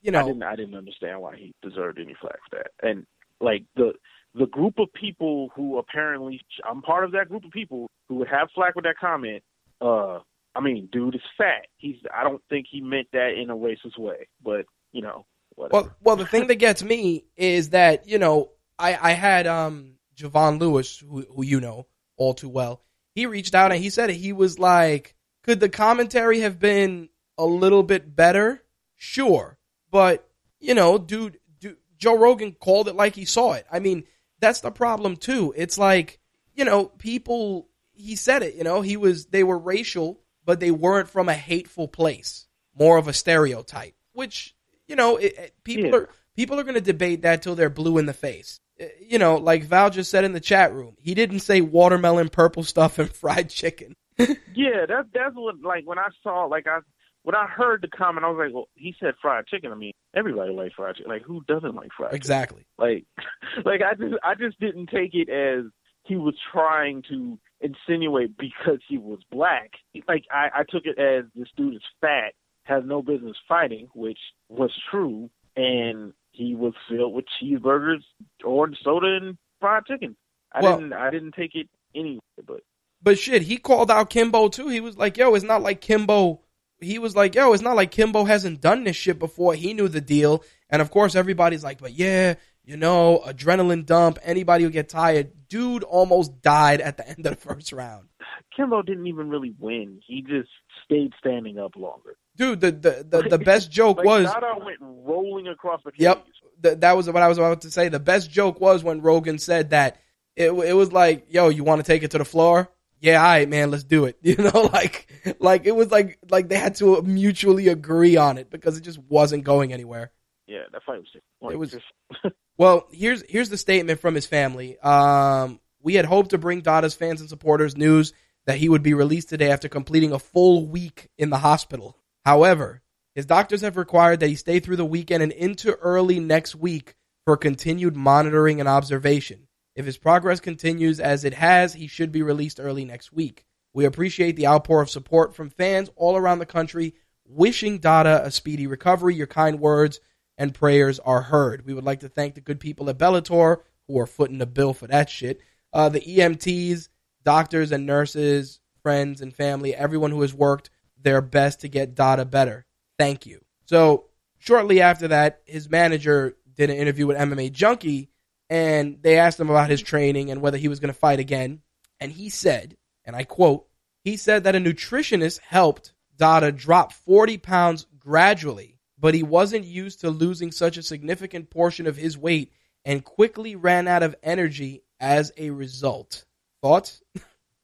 you 0.00 0.10
I 0.10 0.20
know, 0.20 0.26
didn't 0.28 0.42
I 0.42 0.56
didn't 0.56 0.74
understand 0.74 1.20
why 1.20 1.36
he 1.36 1.52
deserved 1.62 1.98
any 1.98 2.14
flack 2.20 2.38
for 2.50 2.56
that. 2.56 2.88
And 2.88 3.06
like 3.40 3.64
the 3.76 3.92
the 4.34 4.46
group 4.46 4.78
of 4.78 4.92
people 4.94 5.50
who 5.54 5.78
apparently 5.78 6.40
I'm 6.68 6.82
part 6.82 7.04
of 7.04 7.12
that 7.12 7.28
group 7.28 7.44
of 7.44 7.50
people 7.50 7.90
who 8.08 8.16
would 8.16 8.28
have 8.28 8.48
flack 8.54 8.74
with 8.74 8.84
that 8.84 8.96
comment. 8.98 9.42
Uh, 9.82 10.20
I 10.54 10.60
mean, 10.60 10.88
dude 10.92 11.14
is 11.14 11.20
fat. 11.36 11.66
He's. 11.76 11.96
I 12.14 12.22
don't 12.22 12.42
think 12.48 12.66
he 12.70 12.80
meant 12.80 13.08
that 13.12 13.34
in 13.36 13.50
a 13.50 13.56
racist 13.56 13.98
way, 13.98 14.28
but 14.42 14.66
you 14.92 15.02
know, 15.02 15.26
whatever. 15.54 15.72
Well, 15.72 15.96
well, 16.02 16.16
the 16.16 16.26
thing 16.26 16.46
that 16.48 16.56
gets 16.56 16.82
me 16.82 17.24
is 17.36 17.70
that 17.70 18.06
you 18.06 18.18
know 18.18 18.50
I 18.78 18.96
I 19.00 19.12
had 19.12 19.46
um 19.46 19.94
Javon 20.16 20.60
Lewis, 20.60 20.98
who 20.98 21.22
who 21.34 21.42
you 21.42 21.60
know 21.60 21.86
all 22.16 22.34
too 22.34 22.48
well. 22.48 22.82
He 23.14 23.26
reached 23.26 23.54
out 23.54 23.72
and 23.72 23.82
he 23.82 23.90
said 23.90 24.10
he 24.10 24.32
was 24.32 24.58
like, 24.58 25.16
could 25.42 25.60
the 25.60 25.68
commentary 25.68 26.40
have 26.40 26.58
been 26.58 27.08
a 27.36 27.44
little 27.44 27.82
bit 27.82 28.14
better? 28.14 28.62
Sure, 28.96 29.58
but 29.90 30.28
you 30.60 30.74
know, 30.74 30.96
dude, 30.98 31.38
dude, 31.58 31.78
Joe 31.98 32.16
Rogan 32.16 32.52
called 32.52 32.88
it 32.88 32.94
like 32.94 33.16
he 33.16 33.24
saw 33.24 33.54
it. 33.54 33.66
I 33.72 33.80
mean, 33.80 34.04
that's 34.38 34.60
the 34.60 34.70
problem 34.70 35.16
too. 35.16 35.52
It's 35.56 35.78
like 35.78 36.20
you 36.54 36.64
know, 36.64 36.86
people. 36.86 37.68
He 38.02 38.16
said 38.16 38.42
it. 38.42 38.54
You 38.54 38.64
know, 38.64 38.80
he 38.80 38.96
was. 38.96 39.26
They 39.26 39.44
were 39.44 39.58
racial, 39.58 40.20
but 40.44 40.60
they 40.60 40.70
weren't 40.70 41.08
from 41.08 41.28
a 41.28 41.34
hateful 41.34 41.88
place. 41.88 42.46
More 42.78 42.96
of 42.98 43.06
a 43.06 43.12
stereotype, 43.12 43.94
which 44.12 44.54
you 44.88 44.96
know, 44.96 45.16
it, 45.16 45.34
it, 45.38 45.54
people 45.64 45.90
Yeah. 45.90 45.96
are 45.96 46.08
people 46.36 46.58
are 46.58 46.62
going 46.64 46.74
to 46.74 46.80
debate 46.80 47.22
that 47.22 47.42
till 47.42 47.54
they're 47.54 47.68
blue 47.70 47.98
in 47.98 48.06
the 48.06 48.14
face. 48.14 48.58
Uh, 48.80 48.86
You 49.00 49.18
know, 49.18 49.36
like 49.36 49.64
Val 49.64 49.90
just 49.90 50.10
said 50.10 50.24
in 50.24 50.32
the 50.32 50.40
chat 50.40 50.72
room, 50.72 50.96
he 50.98 51.14
didn't 51.14 51.40
say 51.40 51.60
watermelon, 51.60 52.28
purple 52.30 52.62
stuff, 52.64 52.98
and 52.98 53.12
fried 53.22 53.50
chicken. 53.50 53.94
Yeah, 54.18 54.86
that's 54.88 55.08
that's 55.14 55.34
what 55.34 55.56
like 55.62 55.84
when 55.86 55.98
I 55.98 56.08
saw 56.22 56.46
like 56.46 56.66
I 56.66 56.78
when 57.24 57.36
I 57.36 57.46
heard 57.46 57.82
the 57.82 57.88
comment, 57.88 58.24
I 58.24 58.30
was 58.30 58.38
like, 58.44 58.54
well, 58.54 58.68
he 58.74 58.94
said 58.98 59.14
fried 59.22 59.46
chicken. 59.46 59.70
I 59.70 59.74
mean, 59.76 59.92
everybody 60.16 60.52
likes 60.52 60.74
fried 60.74 60.96
chicken. 60.96 61.10
Like, 61.12 61.22
who 61.22 61.42
doesn't 61.46 61.74
like 61.74 61.90
fried 61.96 62.08
chicken? 62.10 62.16
Exactly. 62.16 62.66
Like, 62.78 63.04
like 63.64 63.80
I 63.82 63.94
just 63.94 64.14
I 64.24 64.34
just 64.34 64.58
didn't 64.60 64.86
take 64.88 65.10
it 65.14 65.28
as 65.28 65.66
he 66.04 66.16
was 66.16 66.34
trying 66.52 67.02
to 67.08 67.38
insinuate 67.60 68.36
because 68.36 68.80
he 68.88 68.98
was 68.98 69.20
black. 69.30 69.70
Like 70.08 70.24
I, 70.30 70.60
I 70.60 70.62
took 70.68 70.84
it 70.84 70.98
as 70.98 71.24
this 71.34 71.48
dude 71.56 71.74
is 71.76 71.82
fat, 72.00 72.34
has 72.64 72.82
no 72.84 73.02
business 73.02 73.36
fighting, 73.48 73.88
which 73.94 74.18
was 74.48 74.70
true, 74.90 75.30
and 75.56 76.12
he 76.32 76.54
was 76.54 76.74
filled 76.88 77.14
with 77.14 77.24
cheeseburgers, 77.40 78.02
orange 78.44 78.78
soda, 78.82 79.18
and 79.20 79.36
fried 79.60 79.84
chicken. 79.86 80.16
I 80.52 80.60
Well- 80.62 80.78
didn't 80.78 80.92
I 80.92 81.10
didn't 81.10 81.32
take 81.34 81.54
it 81.54 81.68
anyway, 81.94 82.20
but 82.46 82.60
But 83.02 83.18
shit, 83.18 83.42
he 83.42 83.56
called 83.56 83.90
out 83.90 84.10
Kimbo 84.10 84.48
too. 84.48 84.68
He 84.68 84.80
was 84.80 84.96
like, 84.96 85.16
"Yo, 85.16 85.34
it's 85.34 85.44
not 85.44 85.62
like 85.62 85.80
Kimbo." 85.80 86.40
He 86.80 86.98
was 86.98 87.14
like, 87.14 87.34
"Yo, 87.36 87.52
it's 87.52 87.62
not 87.62 87.76
like 87.76 87.90
Kimbo 87.92 88.24
hasn't 88.24 88.60
done 88.60 88.84
this 88.84 88.96
shit 88.96 89.18
before. 89.18 89.54
He 89.54 89.72
knew 89.74 89.88
the 89.88 90.00
deal." 90.00 90.42
And 90.70 90.80
of 90.82 90.90
course, 90.90 91.14
everybody's 91.14 91.62
like, 91.64 91.80
"But 91.80 91.92
yeah, 91.92 92.34
you 92.64 92.76
know, 92.76 93.22
adrenaline 93.26 93.86
dump. 93.86 94.18
Anybody 94.22 94.64
who 94.64 94.70
get 94.70 94.88
tired." 94.88 95.32
Dude 95.48 95.84
almost 95.84 96.40
died 96.40 96.80
at 96.80 96.96
the 96.96 97.08
end 97.08 97.26
of 97.26 97.34
the 97.34 97.40
first 97.40 97.72
round. 97.72 98.08
Kimbo 98.56 98.82
didn't 98.82 99.06
even 99.06 99.28
really 99.28 99.54
win. 99.58 100.00
He 100.06 100.22
just 100.22 100.48
stayed 100.84 101.12
standing 101.18 101.58
up 101.58 101.76
longer. 101.76 102.16
Dude, 102.36 102.60
the 102.60 102.70
the 102.72 103.06
the, 103.08 103.28
the 103.28 103.38
best 103.44 103.70
joke 103.70 103.98
Like 103.98 104.06
was 104.06 104.24
Dada 104.26 104.54
went 104.64 104.78
rolling 104.80 105.48
across 105.48 105.80
the 105.84 105.92
cage. 105.92 106.00
Yep. 106.00 106.26
th- 106.62 106.78
that 106.80 106.96
was 106.96 107.10
what 107.10 107.22
I 107.22 107.28
was 107.28 107.38
about 107.38 107.62
to 107.62 107.70
say. 107.70 107.88
The 107.88 108.00
best 108.00 108.30
joke 108.30 108.60
was 108.60 108.82
when 108.82 109.00
Rogan 109.02 109.38
said 109.38 109.70
that 109.70 110.00
it 110.36 110.50
it 110.50 110.74
was 110.74 110.92
like, 110.92 111.26
"Yo, 111.28 111.48
you 111.48 111.64
want 111.64 111.80
to 111.80 111.86
take 111.86 112.02
it 112.02 112.12
to 112.12 112.18
the 112.18 112.24
floor?" 112.24 112.70
Yeah, 113.00 113.20
all 113.20 113.24
right, 113.30 113.48
man, 113.48 113.70
let's 113.70 113.84
do 113.84 114.04
it. 114.04 114.16
You 114.22 114.36
know, 114.36 114.70
like 114.72 115.08
like 115.40 115.66
it 115.66 115.74
was 115.76 115.90
like 115.90 116.18
like 116.30 116.48
they 116.48 116.58
had 116.58 116.76
to 116.76 117.02
mutually 117.02 117.68
agree 117.68 118.16
on 118.16 118.38
it 118.38 118.50
because 118.50 118.78
it 118.78 118.82
just 118.82 118.98
wasn't 118.98 119.44
going 119.44 119.72
anywhere. 119.72 120.10
Yeah, 120.52 120.64
that 120.70 120.82
fight 120.84 120.98
was. 121.00 121.08
Like, 121.40 121.54
It 121.54 121.56
was- 121.56 121.70
just, 121.70 121.84
Well, 122.58 122.86
here's 122.92 123.22
here's 123.28 123.48
the 123.48 123.56
statement 123.56 124.00
from 124.00 124.14
his 124.14 124.26
family. 124.26 124.78
Um, 124.78 125.58
we 125.80 125.94
had 125.94 126.04
hoped 126.04 126.30
to 126.30 126.38
bring 126.38 126.60
Dada's 126.60 126.94
fans 126.94 127.20
and 127.20 127.28
supporters 127.30 127.76
news 127.76 128.12
that 128.44 128.58
he 128.58 128.68
would 128.68 128.82
be 128.82 128.94
released 128.94 129.30
today 129.30 129.50
after 129.50 129.68
completing 129.68 130.12
a 130.12 130.18
full 130.18 130.66
week 130.66 131.08
in 131.16 131.30
the 131.30 131.38
hospital. 131.38 131.96
However, 132.24 132.82
his 133.14 133.24
doctors 133.26 133.62
have 133.62 133.76
required 133.78 134.20
that 134.20 134.28
he 134.28 134.36
stay 134.36 134.60
through 134.60 134.76
the 134.76 134.84
weekend 134.84 135.22
and 135.22 135.32
into 135.32 135.74
early 135.76 136.20
next 136.20 136.54
week 136.54 136.94
for 137.24 137.36
continued 137.36 137.96
monitoring 137.96 138.60
and 138.60 138.68
observation. 138.68 139.48
If 139.74 139.86
his 139.86 139.96
progress 139.96 140.40
continues 140.40 141.00
as 141.00 141.24
it 141.24 141.34
has, 141.34 141.72
he 141.72 141.86
should 141.86 142.12
be 142.12 142.22
released 142.22 142.60
early 142.60 142.84
next 142.84 143.12
week. 143.12 143.44
We 143.72 143.86
appreciate 143.86 144.36
the 144.36 144.48
outpour 144.48 144.82
of 144.82 144.90
support 144.90 145.34
from 145.34 145.48
fans 145.50 145.88
all 145.96 146.16
around 146.16 146.40
the 146.40 146.46
country, 146.46 146.94
wishing 147.24 147.78
Dada 147.78 148.22
a 148.24 148.30
speedy 148.30 148.66
recovery. 148.66 149.14
Your 149.14 149.26
kind 149.26 149.58
words 149.58 150.00
and 150.38 150.54
prayers 150.54 150.98
are 150.98 151.22
heard. 151.22 151.66
We 151.66 151.74
would 151.74 151.84
like 151.84 152.00
to 152.00 152.08
thank 152.08 152.34
the 152.34 152.40
good 152.40 152.60
people 152.60 152.88
at 152.90 152.98
Bellator 152.98 153.58
who 153.88 153.98
are 153.98 154.06
footing 154.06 154.38
the 154.38 154.46
bill 154.46 154.74
for 154.74 154.86
that 154.86 155.10
shit. 155.10 155.40
Uh, 155.72 155.88
the 155.88 156.00
EMTs, 156.00 156.88
doctors 157.24 157.72
and 157.72 157.86
nurses, 157.86 158.60
friends 158.82 159.20
and 159.20 159.34
family, 159.34 159.74
everyone 159.74 160.10
who 160.10 160.22
has 160.22 160.34
worked 160.34 160.70
their 161.00 161.20
best 161.20 161.60
to 161.60 161.68
get 161.68 161.94
Dada 161.94 162.24
better. 162.24 162.64
Thank 162.98 163.26
you. 163.26 163.40
So 163.66 164.06
shortly 164.38 164.80
after 164.80 165.08
that, 165.08 165.40
his 165.44 165.68
manager 165.70 166.36
did 166.54 166.70
an 166.70 166.76
interview 166.76 167.06
with 167.06 167.16
MMA 167.16 167.52
Junkie, 167.52 168.10
and 168.50 168.98
they 169.02 169.18
asked 169.18 169.40
him 169.40 169.50
about 169.50 169.70
his 169.70 169.80
training 169.80 170.30
and 170.30 170.40
whether 170.40 170.58
he 170.58 170.68
was 170.68 170.80
going 170.80 170.92
to 170.92 170.98
fight 170.98 171.20
again. 171.20 171.60
And 172.00 172.12
he 172.12 172.28
said, 172.28 172.76
and 173.04 173.16
I 173.16 173.24
quote, 173.24 173.66
he 174.04 174.16
said 174.16 174.44
that 174.44 174.56
a 174.56 174.58
nutritionist 174.58 175.40
helped 175.40 175.92
Dada 176.16 176.52
drop 176.52 176.92
40 176.92 177.38
pounds 177.38 177.86
gradually, 177.98 178.71
but 179.02 179.14
he 179.14 179.22
wasn't 179.24 179.64
used 179.64 180.00
to 180.00 180.10
losing 180.10 180.52
such 180.52 180.76
a 180.76 180.82
significant 180.82 181.50
portion 181.50 181.88
of 181.88 181.96
his 181.96 182.16
weight 182.16 182.52
and 182.84 183.04
quickly 183.04 183.56
ran 183.56 183.88
out 183.88 184.04
of 184.04 184.14
energy 184.22 184.84
as 185.00 185.32
a 185.36 185.50
result. 185.50 186.24
Thoughts? 186.62 187.02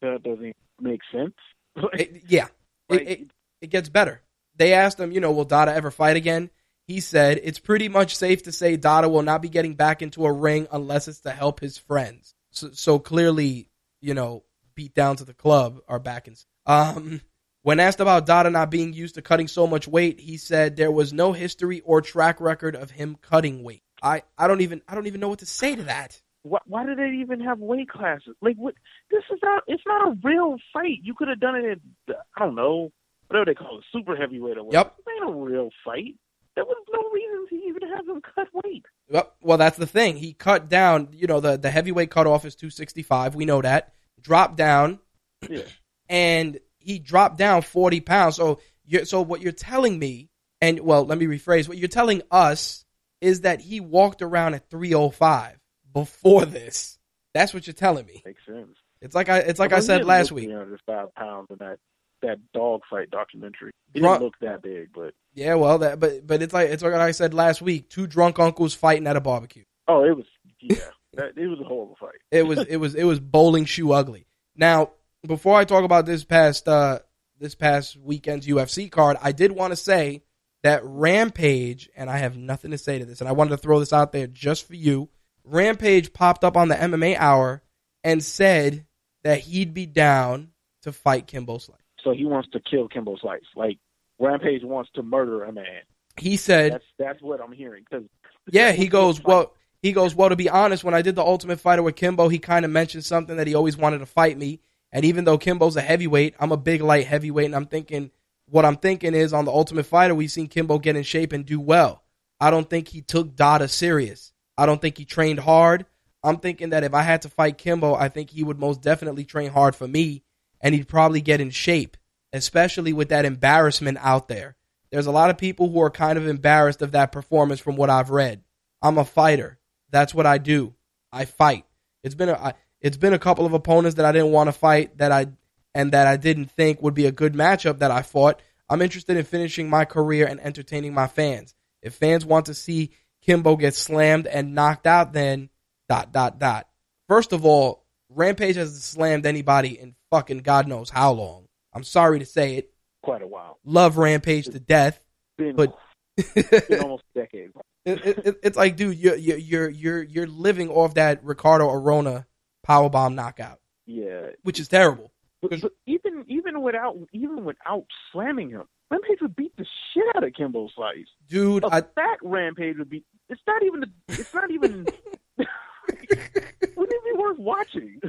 that 0.03 0.23
doesn't 0.25 0.57
make 0.81 1.01
sense. 1.11 1.35
It- 1.95 2.25
yeah, 2.27 2.49
Like, 2.89 3.03
it, 3.03 3.09
it, 3.09 3.31
it 3.63 3.71
gets 3.71 3.89
better. 3.89 4.21
They 4.57 4.73
asked 4.73 4.99
him, 4.99 5.13
you 5.13 5.21
know, 5.21 5.31
will 5.31 5.45
Dada 5.45 5.73
ever 5.73 5.93
fight 5.93 6.17
again? 6.17 6.51
He 6.89 6.99
said, 6.99 7.39
it's 7.45 7.61
pretty 7.61 7.89
much 7.89 8.17
safe 8.17 8.43
to 8.45 8.53
say 8.53 8.77
Dada 8.77 9.09
will 9.09 9.23
not 9.23 9.41
be 9.41 9.49
getting 9.49 9.77
back 9.77 10.03
into 10.03 10.27
a 10.27 10.33
ring 10.33 10.67
unless 10.73 11.07
it's 11.07 11.21
to 11.21 11.31
help 11.31 11.61
his 11.61 11.79
friends. 11.79 12.35
So, 12.51 12.71
so 12.73 12.99
clearly, 12.99 13.71
you 14.01 14.15
know, 14.15 14.43
beat 14.75 14.93
down 14.95 15.17
to 15.17 15.25
the 15.25 15.35
club 15.35 15.79
are 15.87 16.01
back 16.01 16.27
in. 16.27 16.35
Um, 16.67 17.21
when 17.69 17.81
asked 17.81 18.01
about 18.01 18.25
Dada 18.25 18.49
not 18.49 18.71
being 18.71 18.95
used 18.95 19.17
to 19.17 19.21
cutting 19.21 19.47
so 19.47 19.67
much 19.67 19.87
weight, 19.87 20.19
he 20.21 20.39
said 20.39 20.77
there 20.77 20.91
was 20.91 21.13
no 21.13 21.35
history 21.35 21.83
or 21.83 22.01
track 22.01 22.41
record 22.41 22.75
of 22.75 22.91
him 22.91 23.15
cutting 23.21 23.63
weight. 23.63 23.83
I, 24.03 24.23
I 24.39 24.49
don't 24.49 24.63
even 24.63 24.81
I 24.89 24.95
don't 24.95 25.07
even 25.07 25.21
know 25.21 25.29
what 25.29 25.41
to 25.41 25.47
say 25.47 25.77
to 25.77 25.83
that. 25.83 26.19
why, 26.45 26.61
why 26.65 26.87
do 26.87 26.95
they 26.95 27.11
even 27.21 27.41
have 27.41 27.59
weight 27.59 27.91
classes? 27.91 28.35
Like, 28.41 28.57
what? 28.57 28.73
This 29.11 29.23
is 29.31 29.39
not. 29.43 29.65
It's 29.67 29.83
not 29.87 30.09
a 30.09 30.17
real 30.25 30.57
fight. 30.73 31.01
You 31.03 31.13
could 31.13 31.29
have 31.29 31.41
done 31.41 31.57
it 31.57 31.79
at 32.09 32.17
I 32.35 32.47
don't 32.47 32.55
know 32.55 32.91
whatever 33.27 33.45
they 33.45 33.55
call 33.55 33.81
it, 33.81 33.85
super 33.93 34.17
heavyweight 34.17 34.57
or 34.57 34.65
whatever. 34.65 34.87
Yep. 34.89 34.95
It 35.07 35.11
ain't 35.23 35.31
a 35.31 35.39
real 35.39 35.69
fight. 35.85 36.15
There 36.55 36.65
was 36.65 36.83
no 36.91 37.11
reason 37.13 37.49
to 37.51 37.55
even 37.69 37.83
have 37.95 38.09
him 38.09 38.23
cut 38.35 38.49
weight. 38.65 38.87
Well, 39.11 39.31
well, 39.43 39.59
that's 39.59 39.77
the 39.77 39.87
thing. 39.87 40.17
He 40.17 40.33
cut 40.33 40.71
down. 40.71 41.09
You 41.13 41.27
know, 41.27 41.41
the 41.41 41.59
the 41.59 41.71
heavyweight 41.71 42.11
cutoff 42.11 42.47
is 42.47 42.55
265. 42.55 43.35
We 43.35 43.45
know 43.45 43.61
that. 43.61 43.93
Drop 44.23 44.57
down, 44.57 45.01
Yeah. 45.47 45.65
and 46.09 46.59
he 46.89 46.99
dropped 46.99 47.37
down 47.37 47.61
40 47.61 48.01
pounds. 48.01 48.37
So, 48.37 48.61
you're, 48.87 49.05
so 49.05 49.21
what 49.21 49.43
you're 49.43 49.53
telling 49.53 49.99
me, 49.99 50.31
and 50.63 50.81
well, 50.81 51.05
let 51.05 51.19
me 51.19 51.27
rephrase. 51.27 51.69
What 51.69 51.77
you're 51.77 51.87
telling 51.87 52.23
us 52.31 52.87
is 53.21 53.43
that 53.43 53.61
he 53.61 53.79
walked 53.79 54.23
around 54.23 54.55
at 54.55 54.71
305 54.71 55.59
before 55.93 56.47
this. 56.47 56.99
That's 57.35 57.53
what 57.53 57.67
you're 57.67 57.75
telling 57.75 58.07
me. 58.07 58.23
Makes 58.25 58.47
sense. 58.47 58.75
It's 59.03 59.15
like 59.15 59.29
I. 59.29 59.41
It's 59.41 59.61
like 59.61 59.75
I 59.75 59.77
he 59.77 59.83
said 59.83 60.07
last 60.07 60.33
week. 60.33 60.47
305 60.47 61.15
pounds 61.15 61.49
in 61.51 61.57
that 61.59 61.79
that 62.23 62.39
dog 62.55 62.81
fight 62.89 63.11
documentary. 63.11 63.71
He 63.93 64.01
Bro- 64.01 64.15
didn't 64.15 64.25
look 64.25 64.35
that 64.41 64.63
big, 64.63 64.89
but 64.95 65.13
Yeah, 65.35 65.57
well, 65.57 65.77
that 65.79 66.01
but 66.01 66.27
but 66.27 66.41
it's 66.41 66.55
like 66.55 66.71
it's 66.71 66.83
like 66.83 66.95
I 66.95 67.11
said 67.11 67.35
last 67.35 67.61
week. 67.61 67.91
Two 67.91 68.07
drunk 68.07 68.39
uncles 68.39 68.73
fighting 68.73 69.07
at 69.07 69.15
a 69.15 69.21
barbecue. 69.21 69.65
oh, 69.89 70.05
it 70.05 70.17
was 70.17 70.25
yeah. 70.59 70.77
that, 71.13 71.37
it 71.37 71.49
was 71.49 71.61
a 71.61 71.65
horrible 71.65 71.99
fight. 72.01 72.17
It 72.31 72.45
was 72.45 72.61
it 72.61 72.79
was 72.79 72.95
it 72.95 73.05
was 73.05 73.21
bowling 73.21 73.67
shoe 73.67 73.93
ugly. 73.93 74.27
Now, 74.57 74.93
before 75.29 75.57
I 75.57 75.65
talk 75.65 75.85
about 75.85 76.07
this 76.07 76.25
past 76.25 76.67
uh 76.67 76.99
this 77.39 77.55
past 77.55 77.97
weekend's 77.97 78.49
UFC 78.49 78.91
card, 78.91 79.17
I 79.23 79.31
did 79.31 79.53
want 79.53 79.71
to 79.71 79.77
say 79.77 80.25
that 80.65 80.81
Rampage, 80.85 81.89
and 81.97 82.11
I 82.11 82.19
have 82.19 82.37
nothing 82.37 82.73
to 82.73 82.79
say 82.79 82.99
to 82.99 83.05
this, 83.05 83.21
and 83.21 83.29
I 83.29 83.33
wanted 83.33 83.51
to 83.51 83.59
throw 83.59 83.79
this 83.79 83.93
out 83.93 84.11
there 84.11 84.27
just 84.27 84.67
for 84.67 84.75
you. 84.75 85.09
Rampage 85.45 86.13
popped 86.13 86.43
up 86.43 86.57
on 86.57 86.69
the 86.69 86.75
MMA 86.75 87.17
Hour 87.17 87.63
and 88.03 88.25
said 88.25 88.85
that 89.23 89.41
he'd 89.41 89.73
be 89.73 89.87
down 89.87 90.49
to 90.83 90.93
fight 90.93 91.29
Kimbo 91.29 91.59
Slice. 91.59 91.79
So 92.03 92.13
he 92.13 92.25
wants 92.25 92.49
to 92.53 92.61
kill 92.61 92.89
Kimbo 92.89 93.17
Slice. 93.21 93.43
Like 93.55 93.79
Rampage 94.19 94.65
wants 94.65 94.91
to 94.95 95.03
murder 95.03 95.45
a 95.45 95.53
man. 95.53 95.83
He 96.19 96.37
said, 96.37 96.73
That's 96.73 96.85
that's 96.99 97.23
what 97.23 97.41
I'm 97.41 97.53
hearing. 97.53 97.85
Cause 97.89 98.03
Yeah, 98.51 98.73
he 98.73 98.89
goes, 98.89 99.23
well, 99.23 99.55
he 99.81 99.93
goes, 99.93 100.15
well, 100.15 100.31
to 100.31 100.37
be 100.37 100.49
honest, 100.49 100.83
when 100.83 100.95
I 100.95 101.03
did 101.03 101.15
the 101.15 101.23
Ultimate 101.23 101.61
Fighter 101.61 101.85
with 101.85 101.95
Kimbo, 101.95 102.29
he 102.29 102.41
kind 102.41 102.65
of 102.65 102.71
mentioned 102.73 103.05
something 103.05 103.37
that 103.37 103.47
he 103.47 103.55
always 103.55 103.77
wanted 103.77 103.99
to 103.99 104.07
fight 104.07 104.37
me. 104.37 104.61
And 104.93 105.05
even 105.05 105.25
though 105.25 105.39
Kimbo's 105.39 105.77
a 105.77 105.81
heavyweight, 105.83 106.35
I'm 106.41 106.53
a 106.53 106.57
big 106.57 106.81
light 106.81 107.07
heavyweight, 107.07 107.47
and 107.47 107.55
I'm 107.57 107.67
thinking, 107.67 108.11
what 108.49 108.65
I'm 108.65 108.77
thinking 108.77 109.15
is 109.15 109.33
on 109.33 109.45
the 109.45 109.53
Ultimate 109.53 109.87
Fighter, 109.87 110.15
we've 110.15 110.31
seen 110.31 110.49
Kimbo 110.49 110.79
get 110.79 110.97
in 110.97 111.03
shape 111.03 111.33
and 111.33 111.45
do 111.45 111.61
well. 111.61 112.03
I 112.41 112.51
don't 112.51 112.71
think 112.71 112.89
he 112.89 113.03
took 113.03 113.37
Dada 113.37 113.69
serious. 113.69 114.33
I 114.57 114.65
don't 114.65 114.81
think 114.81 114.97
he 114.97 115.05
trained 115.05 115.41
hard. 115.41 115.85
I'm 116.23 116.39
thinking 116.39 116.71
that 116.71 116.85
if 116.85 116.95
I 116.95 117.03
had 117.03 117.23
to 117.23 117.29
fight 117.29 117.59
Kimbo, 117.59 117.95
I 117.95 118.09
think 118.09 118.31
he 118.31 118.43
would 118.43 118.59
most 118.59 118.81
definitely 118.81 119.25
train 119.25 119.51
hard 119.51 119.77
for 119.77 119.87
me, 119.87 120.23
and 120.61 120.75
he'd 120.75 120.89
probably 120.89 121.21
get 121.21 121.41
in 121.41 121.51
shape. 121.51 121.97
especially 122.33 122.93
with 122.93 123.09
that 123.09 123.25
embarrassment 123.25 123.99
out 124.01 124.29
there. 124.29 124.57
There's 124.91 125.07
a 125.07 125.13
lot 125.13 125.31
of 125.31 125.39
people 125.39 125.71
who 125.71 125.81
are 125.83 125.91
kind 125.91 126.19
of 126.19 126.27
embarrassed 126.27 126.83
of 126.83 126.93
that 126.93 127.13
performance 127.13 127.61
from 127.61 127.77
what 127.77 127.91
I've 127.91 128.11
read. 128.11 128.43
I'm 128.83 128.99
a 128.99 129.05
fighter. 129.05 129.59
That's 129.91 130.15
what 130.15 130.27
I 130.27 130.39
do. 130.39 130.75
I 131.13 131.25
fight. 131.25 131.65
It's 132.03 132.15
been 132.15 132.29
a 132.29 132.55
it's 132.81 132.97
been 132.97 133.13
a 133.13 133.19
couple 133.19 133.47
of 133.47 133.53
opponents 133.53 133.97
that 133.97 134.05
I 134.05 134.13
didn't 134.13 134.33
want 134.33 134.49
to 134.49 134.53
fight 134.53 134.99
that 134.99 135.13
I 135.13 135.29
and 135.75 135.93
that 135.93 136.07
I 136.07 136.17
didn't 136.17 136.51
think 136.51 136.83
would 136.83 136.95
be 136.95 137.07
a 137.07 137.13
good 137.13 137.35
matchup 137.35 137.79
that 137.79 137.91
I 137.91 138.03
fought. 138.03 138.41
I'm 138.69 138.83
interested 138.83 139.17
in 139.17 139.25
finishing 139.25 139.71
my 139.71 139.85
career 139.85 140.27
and 140.27 140.41
entertaining 140.41 140.95
my 140.95 141.07
fans. 141.07 141.55
If 141.83 141.95
fans 141.95 142.25
want 142.25 142.47
to 142.47 142.55
see 142.55 142.93
Kimbo 143.23 143.57
get 143.57 143.75
slammed 143.75 144.27
and 144.27 144.55
knocked 144.55 144.87
out, 144.87 145.13
then 145.13 145.51
dot 145.89 146.13
dot 146.13 146.39
dot. 146.39 146.69
First 147.09 147.33
of 147.33 147.45
all, 147.45 147.85
Rampage 148.11 148.57
hasn't 148.57 148.83
slammed 148.83 149.27
anybody 149.27 149.79
in 149.79 149.95
fucking 150.11 150.39
God 150.39 150.67
knows 150.67 150.91
how 150.91 151.13
long. 151.13 151.47
I'm 151.73 151.85
sorry 151.85 152.19
to 152.19 152.27
say 152.27 152.57
it. 152.57 152.73
Quite 153.03 153.23
a 153.23 153.27
while. 153.27 153.59
Love 153.65 153.97
Rampage 153.99 154.47
to 154.47 154.61
death, 154.61 155.01
Been, 155.37 155.55
but 155.55 155.79
been 156.35 156.81
almost 156.81 157.05
a 157.15 157.21
decade. 157.21 157.51
it, 157.85 158.05
it, 158.05 158.41
it's 158.43 158.57
like, 158.57 158.77
dude, 158.77 158.99
you're 158.99 159.17
you're 159.17 159.69
you're 159.71 160.03
you're 160.03 160.27
living 160.27 160.69
off 160.69 160.95
that 160.95 161.23
Ricardo 161.25 161.71
Arona 161.71 162.27
powerbomb 162.69 163.15
knockout, 163.15 163.61
Yeah, 163.87 164.29
which 164.43 164.61
is 164.61 164.69
terrible. 164.69 165.13
but, 165.43 165.61
but 165.61 165.73
even 165.87 166.25
even 166.29 166.63
without 166.63 166.97
even 167.13 167.45
without 167.45 167.85
slamming 168.13 168.51
him, 168.51 168.65
Rampage 168.91 169.19
would 169.21 169.37
beat 169.37 169.57
the 169.57 169.67
shit 169.95 170.05
out 170.17 170.25
of 170.25 170.33
Kimbo 170.35 170.69
Slice. 170.75 171.07
Dude, 171.29 171.65
A 171.65 171.69
I, 171.75 171.81
fat 171.81 172.19
Rampage 172.23 172.77
would 172.79 172.91
be. 172.91 173.05
It's 173.29 173.41
not 173.47 173.63
even. 173.63 173.85
It's 174.09 174.35
not 174.35 174.51
even. 174.51 174.87
wouldn't 175.39 176.93
it 176.93 177.05
be 177.05 177.19
worth 177.19 177.39
watching? 177.39 178.01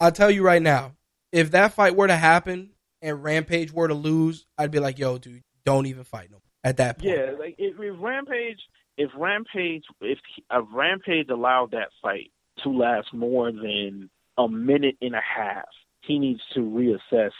I'll 0.00 0.12
tell 0.12 0.30
you 0.30 0.42
right 0.42 0.62
now, 0.62 0.92
if 1.30 1.50
that 1.52 1.74
fight 1.74 1.94
were 1.94 2.06
to 2.06 2.16
happen 2.16 2.70
and 3.02 3.22
Rampage 3.22 3.72
were 3.72 3.88
to 3.88 3.94
lose, 3.94 4.46
I'd 4.56 4.70
be 4.70 4.78
like, 4.78 4.98
yo, 4.98 5.18
dude, 5.18 5.42
don't 5.64 5.86
even 5.86 6.04
fight 6.04 6.30
no 6.30 6.38
at 6.64 6.78
that 6.78 6.98
point. 6.98 7.10
Yeah, 7.10 7.32
like 7.38 7.56
if, 7.58 7.74
if 7.78 7.96
Rampage, 7.98 8.60
if 8.96 9.10
Rampage, 9.16 9.82
if 10.00 10.18
if 10.50 10.64
Rampage 10.72 11.28
allowed 11.28 11.72
that 11.72 11.88
fight 12.00 12.30
to 12.62 12.70
last 12.70 13.12
more 13.12 13.50
than 13.52 14.10
a 14.38 14.48
minute 14.48 14.96
and 15.00 15.14
a 15.14 15.20
half, 15.20 15.68
he 16.02 16.18
needs 16.18 16.40
to 16.54 16.60
reassess 16.60 17.32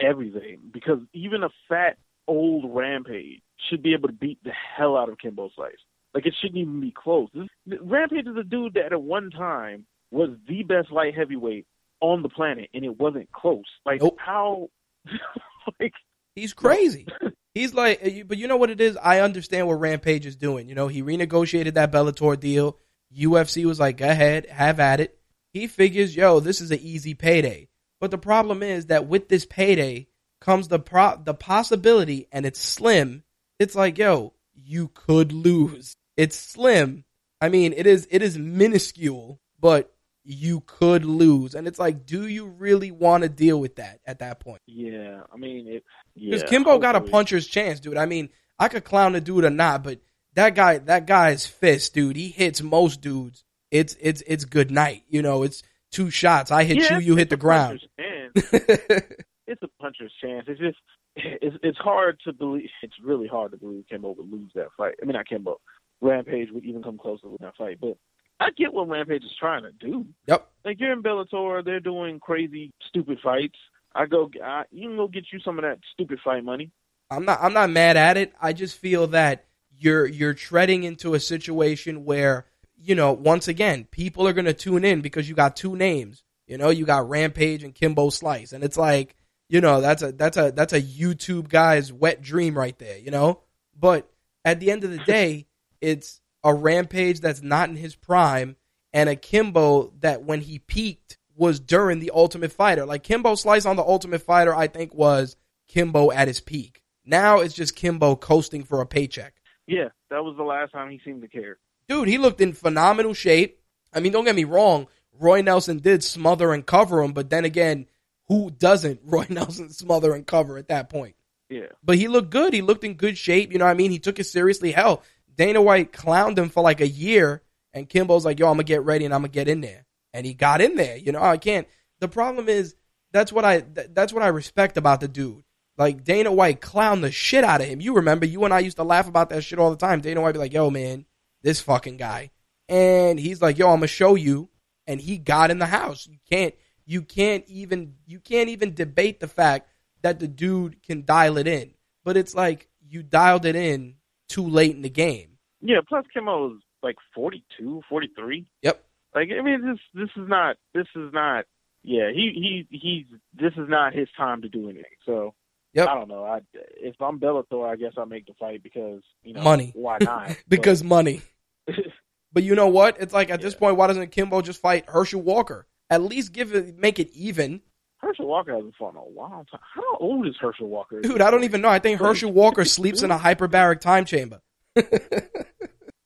everything 0.00 0.58
because 0.72 0.98
even 1.12 1.42
a 1.42 1.50
fat 1.68 1.96
old 2.26 2.64
Rampage 2.74 3.40
should 3.68 3.82
be 3.82 3.94
able 3.94 4.08
to 4.08 4.14
beat 4.14 4.38
the 4.44 4.52
hell 4.76 4.96
out 4.96 5.08
of 5.08 5.18
Kimbo 5.18 5.50
Slice. 5.54 5.72
Like 6.14 6.26
it 6.26 6.34
shouldn't 6.40 6.58
even 6.58 6.80
be 6.80 6.92
close. 6.92 7.28
This, 7.34 7.78
Rampage 7.82 8.26
is 8.26 8.36
a 8.36 8.44
dude 8.44 8.74
that 8.74 8.92
at 8.92 9.02
one 9.02 9.30
time 9.30 9.86
was 10.10 10.30
the 10.48 10.62
best 10.62 10.90
light 10.90 11.14
heavyweight 11.14 11.66
on 12.00 12.22
the 12.22 12.28
planet, 12.28 12.70
and 12.72 12.84
it 12.84 12.98
wasn't 12.98 13.30
close. 13.32 13.64
Like 13.84 14.02
Nope. 14.02 14.16
how, 14.18 14.68
like 15.80 15.92
He's 16.34 16.54
crazy. 16.54 17.06
He's 17.54 17.74
like, 17.74 18.00
but 18.28 18.38
you 18.38 18.46
know 18.46 18.56
what 18.56 18.70
it 18.70 18.80
is? 18.80 18.96
I 18.96 19.20
understand 19.20 19.66
what 19.66 19.80
Rampage 19.80 20.24
is 20.24 20.36
doing. 20.36 20.68
You 20.68 20.76
know, 20.76 20.86
he 20.86 21.02
renegotiated 21.02 21.74
that 21.74 21.90
Bellator 21.90 22.38
deal. 22.38 22.78
UFC 23.16 23.64
was 23.64 23.80
like, 23.80 23.96
go 23.96 24.08
ahead, 24.08 24.46
have 24.46 24.80
at 24.80 25.00
it. 25.00 25.18
He 25.52 25.66
figures, 25.66 26.14
yo, 26.14 26.40
this 26.40 26.60
is 26.60 26.70
an 26.70 26.80
easy 26.80 27.14
payday. 27.14 27.68
But 28.00 28.10
the 28.10 28.18
problem 28.18 28.62
is 28.62 28.86
that 28.86 29.06
with 29.06 29.28
this 29.28 29.46
payday 29.46 30.08
comes 30.40 30.68
the 30.68 30.78
pro- 30.78 31.20
the 31.22 31.34
possibility, 31.34 32.28
and 32.30 32.46
it's 32.46 32.60
slim. 32.60 33.24
It's 33.58 33.74
like, 33.74 33.98
yo, 33.98 34.34
you 34.54 34.88
could 34.88 35.32
lose. 35.32 35.96
It's 36.16 36.36
slim. 36.36 37.04
I 37.40 37.48
mean, 37.48 37.72
it 37.72 37.86
is 37.86 38.06
it 38.10 38.22
is 38.22 38.38
minuscule, 38.38 39.40
but 39.58 39.92
you 40.24 40.60
could 40.66 41.04
lose. 41.04 41.54
And 41.54 41.66
it's 41.66 41.78
like, 41.78 42.04
do 42.04 42.26
you 42.26 42.46
really 42.46 42.90
want 42.90 43.22
to 43.22 43.28
deal 43.28 43.58
with 43.58 43.76
that 43.76 44.00
at 44.04 44.18
that 44.18 44.40
point? 44.40 44.60
yeah, 44.66 45.22
I 45.32 45.36
mean 45.36 45.66
it. 45.66 45.84
Because 46.14 46.42
Yeah, 46.42 46.48
Kimbo 46.48 46.78
got 46.78 46.96
a 46.96 47.00
puncher's 47.00 47.46
chance, 47.46 47.80
dude. 47.80 47.96
I 47.96 48.06
mean, 48.06 48.28
I 48.58 48.68
could 48.68 48.84
clown 48.84 49.12
the 49.12 49.20
dude 49.20 49.44
or 49.44 49.50
not, 49.50 49.82
but 49.82 50.00
that 50.38 50.54
guy, 50.54 50.78
that 50.78 51.06
guy's 51.06 51.46
fist, 51.46 51.94
dude, 51.94 52.16
he 52.16 52.28
hits 52.28 52.62
most 52.62 53.00
dudes. 53.00 53.44
It's 53.70 53.96
it's 54.00 54.22
it's 54.26 54.44
good 54.44 54.70
night. 54.70 55.02
You 55.08 55.20
know, 55.20 55.42
it's 55.42 55.62
two 55.90 56.10
shots. 56.10 56.50
I 56.50 56.64
hit 56.64 56.78
Yeah, 56.78 56.98
you, 56.98 57.06
you 57.06 57.16
hit 57.16 57.28
the 57.28 57.36
ground. 57.36 57.80
it's 57.96 59.62
a 59.62 59.68
puncher's 59.80 60.12
chance. 60.22 60.46
It's 60.46 60.60
just 60.60 60.78
it's 61.16 61.56
it's 61.62 61.78
hard 61.78 62.20
to 62.24 62.32
believe. 62.32 62.68
It's 62.82 62.94
really 63.02 63.26
hard 63.26 63.50
to 63.50 63.58
believe 63.58 63.84
Kimbo 63.90 64.14
would 64.16 64.30
lose 64.30 64.50
that 64.54 64.68
fight. 64.76 64.94
I 65.02 65.06
mean, 65.06 65.14
not 65.14 65.26
Kimbo. 65.26 65.60
Rampage 66.00 66.50
would 66.52 66.64
even 66.64 66.84
come 66.84 66.98
close 66.98 67.20
to 67.22 67.36
that 67.40 67.56
fight. 67.56 67.78
But 67.80 67.96
I 68.38 68.50
get 68.56 68.72
what 68.72 68.88
Rampage 68.88 69.24
is 69.24 69.34
trying 69.38 69.64
to 69.64 69.72
do. 69.72 70.06
yep. 70.26 70.48
Like 70.64 70.78
you're 70.78 70.92
in 70.92 71.02
Bellator, 71.02 71.64
they're 71.64 71.80
doing 71.80 72.20
crazy, 72.20 72.70
stupid 72.88 73.18
fights. 73.22 73.58
I 73.92 74.06
go, 74.06 74.30
I, 74.42 74.62
you 74.70 74.88
can 74.88 74.96
go 74.96 75.08
get 75.08 75.24
you 75.32 75.40
some 75.40 75.58
of 75.58 75.64
that 75.64 75.80
stupid 75.92 76.20
fight 76.24 76.44
money. 76.44 76.70
I'm 77.10 77.24
not 77.24 77.40
I'm 77.42 77.54
not 77.54 77.70
mad 77.70 77.96
at 77.96 78.16
it. 78.16 78.32
I 78.40 78.52
just 78.52 78.78
feel 78.78 79.08
that 79.08 79.47
you're 79.78 80.06
you're 80.06 80.34
treading 80.34 80.84
into 80.84 81.14
a 81.14 81.20
situation 81.20 82.04
where, 82.04 82.46
you 82.76 82.94
know, 82.94 83.12
once 83.12 83.48
again, 83.48 83.86
people 83.90 84.26
are 84.26 84.32
gonna 84.32 84.52
tune 84.52 84.84
in 84.84 85.00
because 85.00 85.28
you 85.28 85.34
got 85.34 85.56
two 85.56 85.76
names. 85.76 86.22
You 86.46 86.58
know, 86.58 86.70
you 86.70 86.86
got 86.86 87.08
Rampage 87.08 87.62
and 87.62 87.74
Kimbo 87.74 88.10
Slice. 88.10 88.52
And 88.52 88.64
it's 88.64 88.76
like, 88.76 89.14
you 89.48 89.60
know, 89.60 89.80
that's 89.80 90.02
a 90.02 90.12
that's 90.12 90.36
a 90.36 90.50
that's 90.50 90.72
a 90.72 90.80
YouTube 90.80 91.48
guy's 91.48 91.92
wet 91.92 92.22
dream 92.22 92.56
right 92.56 92.78
there, 92.78 92.98
you 92.98 93.10
know? 93.10 93.40
But 93.78 94.10
at 94.44 94.60
the 94.60 94.70
end 94.70 94.84
of 94.84 94.90
the 94.90 94.98
day, 94.98 95.46
it's 95.80 96.20
a 96.42 96.54
Rampage 96.54 97.20
that's 97.20 97.42
not 97.42 97.68
in 97.68 97.76
his 97.76 97.94
prime 97.94 98.56
and 98.92 99.08
a 99.08 99.16
Kimbo 99.16 99.92
that 100.00 100.24
when 100.24 100.40
he 100.40 100.58
peaked 100.58 101.18
was 101.36 101.60
during 101.60 102.00
the 102.00 102.10
Ultimate 102.14 102.52
Fighter. 102.52 102.84
Like 102.84 103.02
Kimbo 103.02 103.34
Slice 103.34 103.66
on 103.66 103.76
the 103.76 103.84
Ultimate 103.84 104.22
Fighter, 104.22 104.54
I 104.54 104.66
think 104.66 104.94
was 104.94 105.36
Kimbo 105.68 106.10
at 106.10 106.28
his 106.28 106.40
peak. 106.40 106.82
Now 107.04 107.40
it's 107.40 107.54
just 107.54 107.76
Kimbo 107.76 108.16
coasting 108.16 108.64
for 108.64 108.80
a 108.80 108.86
paycheck. 108.86 109.34
Yeah, 109.68 109.88
that 110.10 110.24
was 110.24 110.36
the 110.36 110.42
last 110.42 110.72
time 110.72 110.90
he 110.90 111.00
seemed 111.04 111.22
to 111.22 111.28
care. 111.28 111.58
Dude, 111.88 112.08
he 112.08 112.18
looked 112.18 112.40
in 112.40 112.54
phenomenal 112.54 113.14
shape. 113.14 113.60
I 113.92 114.00
mean, 114.00 114.12
don't 114.12 114.24
get 114.24 114.34
me 114.34 114.44
wrong. 114.44 114.88
Roy 115.18 115.42
Nelson 115.42 115.78
did 115.78 116.02
smother 116.02 116.52
and 116.52 116.64
cover 116.64 117.02
him, 117.02 117.12
but 117.12 117.28
then 117.30 117.44
again, 117.44 117.86
who 118.28 118.50
doesn't 118.50 119.00
Roy 119.04 119.26
Nelson 119.28 119.70
smother 119.70 120.14
and 120.14 120.26
cover 120.26 120.58
at 120.58 120.68
that 120.68 120.88
point? 120.88 121.14
Yeah, 121.50 121.68
But 121.82 121.96
he 121.96 122.08
looked 122.08 122.30
good. 122.30 122.52
He 122.52 122.60
looked 122.60 122.84
in 122.84 122.94
good 122.94 123.16
shape. 123.16 123.52
You 123.52 123.58
know 123.58 123.64
what 123.64 123.70
I 123.70 123.74
mean? 123.74 123.90
He 123.90 123.98
took 123.98 124.18
it 124.18 124.24
seriously. 124.24 124.70
Hell, 124.70 125.02
Dana 125.34 125.62
White 125.62 125.92
clowned 125.92 126.36
him 126.36 126.50
for 126.50 126.62
like 126.62 126.82
a 126.82 126.88
year, 126.88 127.42
and 127.72 127.88
Kimbo's 127.88 128.26
like, 128.26 128.38
yo, 128.38 128.48
I'm 128.48 128.56
going 128.56 128.66
to 128.66 128.70
get 128.70 128.84
ready 128.84 129.06
and 129.06 129.14
I'm 129.14 129.22
going 129.22 129.30
to 129.30 129.34
get 129.34 129.48
in 129.48 129.62
there. 129.62 129.86
And 130.12 130.26
he 130.26 130.34
got 130.34 130.60
in 130.60 130.76
there. 130.76 130.98
You 130.98 131.12
know, 131.12 131.22
I 131.22 131.38
can't. 131.38 131.66
The 132.00 132.08
problem 132.08 132.50
is, 132.50 132.74
that's 133.12 133.32
what 133.32 133.44
I 133.46 133.60
th- 133.60 133.88
that's 133.92 134.12
what 134.12 134.22
I 134.22 134.28
respect 134.28 134.76
about 134.76 135.00
the 135.00 135.08
dude. 135.08 135.42
Like 135.78 136.02
Dana 136.02 136.32
White 136.32 136.60
clowned 136.60 137.02
the 137.02 137.12
shit 137.12 137.44
out 137.44 137.60
of 137.60 137.68
him. 137.68 137.80
You 137.80 137.94
remember, 137.94 138.26
you 138.26 138.44
and 138.44 138.52
I 138.52 138.58
used 138.58 138.78
to 138.78 138.84
laugh 138.84 139.08
about 139.08 139.30
that 139.30 139.44
shit 139.44 139.60
all 139.60 139.70
the 139.70 139.76
time. 139.76 140.00
Dana 140.00 140.20
White 140.20 140.32
be 140.32 140.40
like, 140.40 140.52
yo, 140.52 140.70
man, 140.70 141.06
this 141.42 141.60
fucking 141.60 141.96
guy. 141.96 142.30
And 142.68 143.18
he's 143.18 143.40
like, 143.40 143.58
yo, 143.58 143.68
I'm 143.68 143.76
gonna 143.78 143.86
show 143.86 144.16
you. 144.16 144.50
And 144.86 145.00
he 145.00 145.18
got 145.18 145.50
in 145.50 145.58
the 145.58 145.66
house. 145.66 146.06
You 146.06 146.18
can't 146.28 146.54
you 146.84 147.02
can't 147.02 147.44
even 147.46 147.94
you 148.06 148.18
can't 148.18 148.48
even 148.48 148.74
debate 148.74 149.20
the 149.20 149.28
fact 149.28 149.68
that 150.02 150.18
the 150.18 150.26
dude 150.28 150.82
can 150.82 151.04
dial 151.04 151.38
it 151.38 151.46
in. 151.46 151.74
But 152.04 152.16
it's 152.16 152.34
like 152.34 152.68
you 152.86 153.02
dialed 153.02 153.44
it 153.44 153.54
in 153.54 153.94
too 154.28 154.48
late 154.48 154.74
in 154.74 154.82
the 154.82 154.90
game. 154.90 155.38
yeah. 155.60 155.78
Plus, 155.86 156.04
Kimbo 156.12 156.48
was 156.48 156.60
like 156.82 156.96
42, 157.14 157.82
43. 157.88 158.46
Yep. 158.62 158.84
Like 159.14 159.28
I 159.38 159.42
mean, 159.42 159.64
this 159.66 159.78
this 159.94 160.10
is 160.22 160.28
not 160.28 160.56
this 160.74 160.86
is 160.96 161.12
not. 161.12 161.44
Yeah, 161.84 162.10
he 162.12 162.66
he 162.70 162.76
he's 162.76 163.06
this 163.32 163.52
is 163.56 163.68
not 163.68 163.94
his 163.94 164.08
time 164.16 164.42
to 164.42 164.48
do 164.48 164.64
anything. 164.68 164.84
So 165.06 165.34
Yep. 165.78 165.88
I 165.88 165.94
don't 165.94 166.08
know. 166.08 166.24
I 166.24 166.40
if 166.80 166.94
I'm 167.00 167.18
Bellator, 167.20 167.68
I 167.68 167.76
guess 167.76 167.92
I 167.96 168.04
make 168.04 168.26
the 168.26 168.34
fight 168.38 168.62
because 168.62 169.02
you 169.22 169.32
know 169.32 169.42
Money. 169.42 169.72
Why 169.74 169.98
not? 170.00 170.36
because 170.48 170.82
money. 170.84 171.22
But- 171.66 171.76
But 172.30 172.42
you 172.42 172.54
know 172.54 172.66
what? 172.68 172.98
It's 173.00 173.14
like 173.14 173.30
at 173.30 173.40
this 173.40 173.54
point, 173.54 173.76
why 173.76 173.86
doesn't 173.86 174.10
Kimbo 174.12 174.42
just 174.42 174.60
fight 174.60 174.84
Herschel 174.86 175.22
Walker? 175.22 175.66
At 175.88 176.02
least 176.02 176.32
give 176.34 176.54
it 176.54 176.76
make 176.78 176.98
it 176.98 177.08
even. 177.14 177.62
Herschel 177.96 178.26
Walker 178.28 178.54
hasn't 178.54 178.76
fought 178.76 178.90
in 178.90 178.96
a 178.96 179.04
long 179.18 179.46
time. 179.50 179.60
How 179.74 179.96
old 179.98 180.26
is 180.28 180.34
Herschel 180.38 180.68
Walker? 180.68 181.00
Dude, 181.00 181.22
I 181.22 181.30
don't 181.30 181.44
even 181.44 181.62
know. 181.62 181.70
I 181.70 181.78
think 181.78 181.98
Herschel 181.98 182.30
Walker 182.30 182.66
sleeps 182.66 183.02
in 183.02 183.10
a 183.10 183.18
hyperbaric 183.18 183.80
time 183.80 184.04
chamber. 184.04 184.40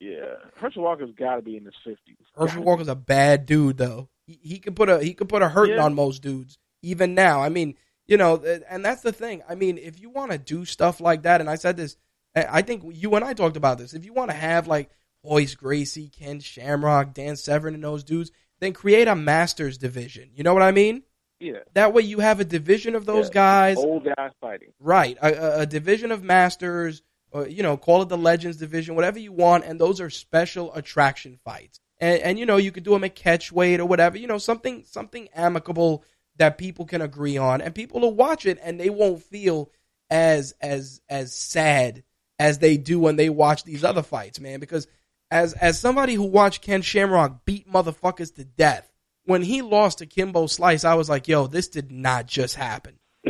Yeah, 0.01 0.35
Herschel 0.57 0.83
Walker's 0.83 1.15
got 1.17 1.37
to 1.37 1.43
be 1.43 1.57
in 1.57 1.65
his 1.65 1.75
fifties. 1.85 2.17
Herschel 2.37 2.65
Walker's 2.65 2.89
a 2.89 2.97
bad 2.97 3.47
dude, 3.47 3.79
though. 3.79 4.09
He, 4.27 4.39
he 4.43 4.59
could 4.59 4.75
put 4.75 4.89
a 4.89 5.03
he 5.03 5.15
could 5.15 5.29
put 5.29 5.43
a 5.43 5.49
hurting 5.49 5.77
Yeah. 5.77 5.85
on 5.85 5.95
most 5.95 6.23
dudes, 6.23 6.59
even 6.83 7.15
now. 7.15 7.41
I 7.41 7.49
mean, 7.51 7.77
you 8.07 8.17
know, 8.17 8.37
and 8.69 8.85
that's 8.85 9.03
the 9.03 9.13
thing. 9.13 9.43
I 9.49 9.55
mean, 9.55 9.79
if 9.79 10.01
you 10.01 10.11
want 10.11 10.33
to 10.33 10.39
do 10.39 10.65
stuff 10.65 11.01
like 11.01 11.23
that, 11.23 11.41
and 11.41 11.49
I 11.49 11.55
said 11.57 11.77
this, 11.77 11.97
I 12.35 12.63
think 12.63 12.83
you 12.95 13.15
and 13.15 13.25
I 13.25 13.35
talked 13.35 13.57
about 13.57 13.79
this. 13.79 13.95
If 13.95 14.05
you 14.05 14.13
want 14.13 14.31
to 14.31 14.37
have 14.37 14.67
like 14.67 14.91
Royce 15.23 15.55
Gracie, 15.55 16.09
Ken 16.09 16.41
Shamrock, 16.41 17.15
Dan 17.15 17.37
Severn, 17.37 17.75
and 17.75 17.85
those 17.85 18.05
dudes, 18.05 18.31
then 18.61 18.73
create 18.73 19.09
a 19.09 19.15
Masters 19.15 19.77
division. 19.79 20.31
You 20.35 20.43
know 20.43 20.55
what 20.55 20.63
I 20.63 20.73
mean? 20.73 21.03
Yeah, 21.41 21.59
That 21.75 21.93
way, 21.93 22.03
you 22.03 22.21
have 22.21 22.39
a 22.39 22.45
division 22.45 22.95
of 22.95 23.05
those 23.05 23.27
Yeah. 23.27 23.35
guys. 23.35 23.77
old 23.77 24.05
guys 24.05 24.31
fighting. 24.41 24.69
Right, 24.79 25.19
a, 25.21 25.59
a, 25.59 25.61
a 25.63 25.67
division 25.67 26.13
of 26.13 26.23
masters, 26.23 27.03
or 27.33 27.49
you 27.49 27.65
know, 27.65 27.77
call 27.77 28.03
it 28.03 28.09
the 28.09 28.17
Legends 28.17 28.59
division, 28.59 28.95
whatever 28.95 29.19
you 29.19 29.33
want, 29.33 29.65
and 29.65 29.81
those 29.81 30.01
are 30.01 30.09
special 30.09 30.73
attraction 30.75 31.41
fights. 31.45 31.81
And, 31.99 32.23
and 32.23 32.39
you 32.39 32.47
know, 32.47 32.59
you 32.59 32.71
could 32.71 32.85
do 32.85 32.93
them 32.93 33.03
at 33.05 33.17
catch 33.17 33.51
weight 33.51 33.81
or 33.81 33.87
whatever, 33.87 34.17
you 34.19 34.29
know, 34.29 34.39
something 34.39 34.85
something 34.87 35.29
amicable 35.35 36.05
that 36.37 36.59
people 36.59 36.85
can 36.85 37.03
agree 37.03 37.37
on, 37.37 37.61
and 37.61 37.75
people 37.75 38.01
will 38.01 38.15
watch 38.15 38.47
it 38.47 38.59
and 38.63 38.79
they 38.79 38.91
won't 38.91 39.23
feel 39.23 39.71
as 40.11 40.55
as 40.61 41.01
as 41.09 41.35
sad 41.35 42.05
as 42.39 42.59
they 42.59 42.77
do 42.77 42.99
when 42.99 43.17
they 43.17 43.29
watch 43.29 43.65
these 43.65 43.85
other 43.85 44.03
fights, 44.03 44.41
man. 44.41 44.61
Because 44.61 44.87
as 45.31 45.53
as 45.55 45.79
somebody 45.79 46.15
who 46.15 46.25
watched 46.25 46.63
Ken 46.63 46.83
Shamrock 46.83 47.45
beat 47.45 47.71
motherfuckers 47.71 48.35
to 48.35 48.45
death, 48.45 48.91
when 49.25 49.43
he 49.43 49.63
lost 49.63 49.99
to 49.99 50.07
Kimbo 50.07 50.47
Slice, 50.47 50.85
I 50.85 50.95
was 50.95 51.09
like, 51.09 51.29
yo, 51.29 51.47
this 51.47 51.69
did 51.69 51.91
not 51.91 52.27
just 52.27 52.57
happen. 52.57 52.99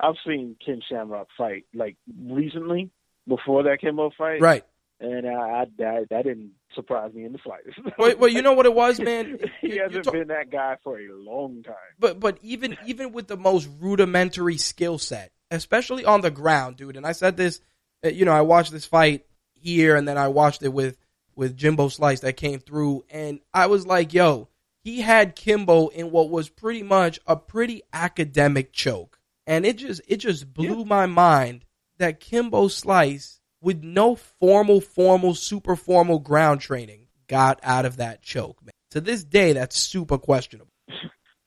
I've 0.00 0.16
seen 0.26 0.56
Ken 0.64 0.82
Shamrock 0.88 1.28
fight 1.36 1.64
like 1.72 1.96
recently 2.22 2.90
before 3.26 3.62
that 3.64 3.80
Kimbo 3.80 4.10
fight, 4.16 4.40
Right. 4.40 4.64
And 5.00 5.26
I, 5.26 5.32
I 5.32 5.64
that, 5.78 6.06
that 6.10 6.24
didn't 6.24 6.52
surprise 6.74 7.12
me 7.14 7.24
in 7.24 7.32
the 7.32 7.38
slightest. 7.44 7.78
Well, 7.98 8.14
well, 8.18 8.30
you 8.30 8.42
know 8.42 8.52
what 8.52 8.66
it 8.66 8.74
was, 8.74 9.00
man. 9.00 9.38
he 9.60 9.68
You- 9.68 9.74
you 9.74 9.82
hasn't 9.82 10.04
talk- 10.04 10.14
been 10.14 10.28
that 10.28 10.50
guy 10.50 10.76
for 10.82 10.98
a 10.98 11.12
long 11.14 11.62
time. 11.62 11.74
but 11.98 12.20
but 12.20 12.38
even 12.42 12.76
even 12.86 13.12
with 13.12 13.28
the 13.28 13.36
most 13.36 13.68
rudimentary 13.80 14.56
skill 14.58 14.98
set, 14.98 15.32
especially 15.50 16.04
on 16.04 16.20
the 16.20 16.30
ground, 16.30 16.76
dude. 16.76 16.96
And 16.96 17.06
I 17.06 17.12
said 17.12 17.36
this, 17.36 17.60
uh, 18.04 18.08
you 18.08 18.24
know, 18.24 18.32
I 18.32 18.40
watched 18.42 18.72
this 18.72 18.86
fight 18.86 19.26
here, 19.54 19.96
and 19.96 20.06
then 20.06 20.18
I 20.18 20.28
watched 20.28 20.62
it 20.62 20.72
with 20.72 20.96
with 21.36 21.56
Jimbo 21.56 21.88
Slice 21.88 22.20
that 22.20 22.36
came 22.36 22.60
through, 22.60 23.04
and 23.10 23.40
I 23.52 23.66
was 23.66 23.86
like, 23.86 24.14
yo, 24.14 24.48
he 24.82 25.00
had 25.00 25.34
Kimbo 25.34 25.88
in 25.88 26.10
what 26.10 26.30
was 26.30 26.48
pretty 26.48 26.82
much 26.82 27.18
a 27.26 27.34
pretty 27.36 27.82
academic 27.92 28.72
choke, 28.72 29.18
and 29.46 29.64
it 29.66 29.76
just 29.78 30.00
it 30.06 30.18
just 30.18 30.52
blew 30.52 30.84
my 30.84 31.06
mind 31.06 31.64
that 31.98 32.20
Kimbo 32.20 32.68
Slice, 32.68 33.40
with 33.64 33.82
no 33.82 34.14
formal, 34.14 34.80
formal, 34.80 35.34
super 35.34 35.74
formal 35.74 36.18
ground 36.18 36.60
training, 36.60 37.06
got 37.26 37.58
out 37.62 37.86
of 37.86 37.96
that 37.96 38.22
choke, 38.22 38.62
man. 38.62 38.72
To 38.90 39.00
this 39.00 39.24
day, 39.24 39.54
that's 39.54 39.76
super 39.76 40.18
questionable. 40.18 40.70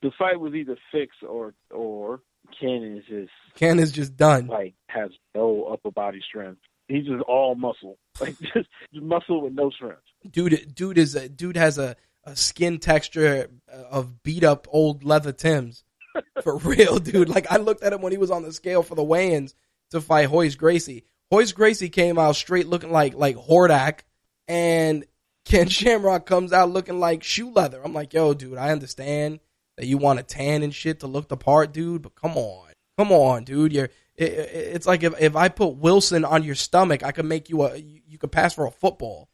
The 0.02 0.12
fight 0.18 0.40
was 0.40 0.54
either 0.54 0.78
fixed 0.92 1.24
or 1.28 1.54
or 1.72 2.22
Ken 2.60 2.98
is 2.98 3.06
just 3.06 3.32
Ken 3.56 3.80
is 3.80 3.92
just 3.92 4.18
done. 4.18 4.48
like 4.48 4.76
has 4.88 5.12
no 5.34 5.64
upper 5.72 5.92
body 5.92 6.22
strength. 6.28 6.60
He's 6.88 7.06
just 7.06 7.22
all 7.28 7.56
muscle, 7.56 7.98
like 8.20 8.38
just, 8.40 8.70
just 8.94 9.06
muscle 9.06 9.42
with 9.42 9.54
no 9.54 9.70
strength. 9.70 10.02
Dude, 10.30 10.74
dude 10.76 10.98
is 10.98 11.16
a 11.16 11.30
dude 11.30 11.58
has 11.58 11.78
a, 11.78 11.96
a 12.26 12.36
skin 12.36 12.80
texture 12.80 13.50
of 13.70 14.24
beat 14.24 14.44
up 14.44 14.68
old 14.70 15.04
leather 15.04 15.32
Tims. 15.32 15.84
For 16.44 16.58
real, 16.58 16.98
dude. 17.00 17.30
Like 17.30 17.52
I 17.52 17.58
looked 17.58 17.84
at 17.84 17.94
him 17.94 18.02
when 18.02 18.12
he 18.12 18.18
was 18.18 18.32
on 18.32 18.42
the 18.42 18.52
scale 18.52 18.82
for 18.82 18.96
the 18.96 19.04
weigh-ins 19.04 19.54
to 19.92 20.02
fight 20.02 20.32
Royce 20.32 20.56
Gracie. 20.56 21.04
Royce 21.32 21.52
Gracie 21.52 21.90
came 21.90 22.18
out 22.18 22.36
straight 22.36 22.68
looking 22.68 22.92
like 22.92 23.14
like 23.14 23.36
Hordak, 23.36 24.00
and 24.48 25.06
Ken 25.46 25.68
Shamrock 25.70 26.26
comes 26.26 26.54
out 26.54 26.70
looking 26.70 27.00
like 27.00 27.24
shoe 27.24 27.52
leather. 27.52 27.82
I'm 27.84 27.94
like, 27.94 28.14
yo, 28.14 28.34
dude, 28.34 28.58
I 28.58 28.72
understand 28.72 29.40
that 29.78 29.86
you 29.86 29.98
want 29.98 30.20
a 30.20 30.24
tan 30.24 30.64
and 30.64 30.74
shit 30.74 31.02
to 31.02 31.08
look 31.08 31.28
the 31.28 31.38
part, 31.38 31.72
dude, 31.74 32.02
but 32.02 32.16
come 32.16 32.38
on, 32.38 32.70
come 32.98 33.12
on, 33.12 33.44
dude. 33.44 33.74
You're 33.74 33.90
it, 34.16 34.32
it- 34.34 34.76
it's 34.76 34.88
like 34.88 35.04
if 35.04 35.20
if 35.22 35.36
I 35.36 35.50
put 35.50 35.76
Wilson 35.78 36.24
on 36.26 36.44
your 36.44 36.56
stomach, 36.56 37.04
I 37.04 37.12
could 37.12 37.26
make 37.26 37.50
you 37.50 37.64
a 37.64 37.76
you, 37.78 38.02
you 38.08 38.18
could 38.18 38.32
pass 38.32 38.54
for 38.56 38.66
a 38.66 38.72
football. 38.72 39.30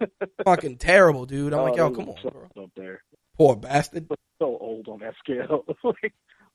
Fucking 0.44 0.78
terrible, 0.78 1.24
dude. 1.26 1.52
I'm 1.52 1.62
like, 1.62 1.76
yo, 1.76 1.86
Oh, 1.86 1.90
come 1.90 2.08
on, 2.08 2.16
bro. 2.22 2.64
up 2.64 2.70
there. 2.76 3.00
Poor 3.36 3.56
bastard. 3.56 4.06
So 4.40 4.56
old 4.60 4.88
on 4.88 5.00
that 5.00 5.14
scale. 5.18 5.64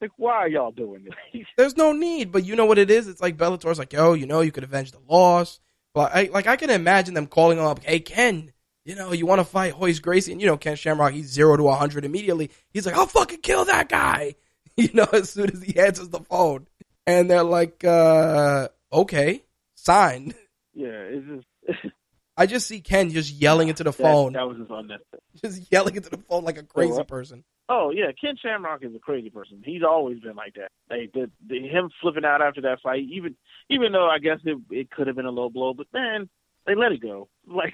like, 0.01 0.11
why 0.17 0.33
are 0.33 0.47
y'all 0.47 0.71
doing 0.71 1.05
this? 1.05 1.45
There's 1.57 1.77
no 1.77 1.91
need, 1.91 2.31
but 2.31 2.45
you 2.45 2.55
know 2.55 2.65
what 2.65 2.77
it 2.77 2.89
is? 2.89 3.07
It's 3.07 3.21
like 3.21 3.37
Bellator's 3.37 3.79
like, 3.79 3.93
yo, 3.93 4.13
you 4.13 4.25
know, 4.25 4.41
you 4.41 4.51
could 4.51 4.63
avenge 4.63 4.91
the 4.91 4.99
loss. 5.07 5.59
But 5.93 6.15
I 6.15 6.29
like 6.31 6.47
I 6.47 6.55
can 6.55 6.69
imagine 6.69 7.13
them 7.13 7.27
calling 7.27 7.57
him 7.57 7.65
up, 7.65 7.83
hey 7.83 7.99
Ken, 7.99 8.51
you 8.85 8.95
know, 8.95 9.11
you 9.11 9.25
want 9.25 9.39
to 9.39 9.45
fight 9.45 9.79
Royce 9.79 9.99
Gracie, 9.99 10.31
and 10.31 10.39
you 10.39 10.47
know 10.47 10.57
Ken 10.57 10.75
Shamrock, 10.75 11.13
he's 11.13 11.27
zero 11.27 11.57
to 11.57 11.67
hundred 11.71 12.05
immediately. 12.05 12.51
He's 12.71 12.85
like, 12.85 12.95
I'll 12.95 13.07
fucking 13.07 13.41
kill 13.41 13.65
that 13.65 13.89
guy, 13.89 14.35
you 14.77 14.89
know, 14.93 15.07
as 15.13 15.31
soon 15.31 15.51
as 15.51 15.61
he 15.61 15.77
answers 15.79 16.09
the 16.09 16.21
phone, 16.21 16.67
and 17.07 17.29
they're 17.29 17.43
like, 17.43 17.83
uh, 17.83 18.69
okay, 18.93 19.43
signed. 19.75 20.35
yeah, 20.73 20.87
it's 20.87 21.25
just 21.27 21.93
I 22.39 22.45
just 22.45 22.67
see 22.67 22.79
Ken 22.79 23.09
just 23.09 23.33
yelling 23.33 23.67
into 23.67 23.83
the 23.83 23.91
that, 23.91 24.01
phone, 24.01 24.31
That 24.33 24.47
was 24.47 24.57
just 24.57 24.71
unnecessary. 24.71 25.21
just 25.43 25.69
yelling 25.71 25.97
into 25.97 26.09
the 26.09 26.17
phone 26.29 26.45
like 26.45 26.57
a 26.57 26.63
crazy 26.63 26.93
what? 26.93 27.07
person. 27.09 27.43
Oh 27.67 27.91
yeah, 27.93 28.11
Ken 28.19 28.35
Shamrock 28.41 28.81
is 28.83 28.95
a 28.95 28.99
crazy 28.99 29.29
person. 29.29 29.61
He's 29.63 29.83
always 29.83 30.19
been 30.19 30.37
like 30.37 30.53
that. 30.55 30.71
Like 30.89 31.11
the, 31.13 31.29
the 31.47 31.59
him 31.67 31.89
flipping 32.01 32.23
out 32.23 32.41
after 32.41 32.61
that 32.61 32.79
fight, 32.81 33.03
even 33.11 33.35
even 33.69 33.91
though 33.91 34.07
I 34.07 34.19
guess 34.19 34.39
it 34.45 34.57
it 34.71 34.89
could 34.89 35.07
have 35.07 35.17
been 35.17 35.25
a 35.25 35.31
low 35.31 35.49
blow, 35.49 35.73
but 35.73 35.87
man, 35.93 36.29
they 36.65 36.75
let 36.75 36.93
it 36.93 37.01
go. 37.01 37.27
Like 37.47 37.73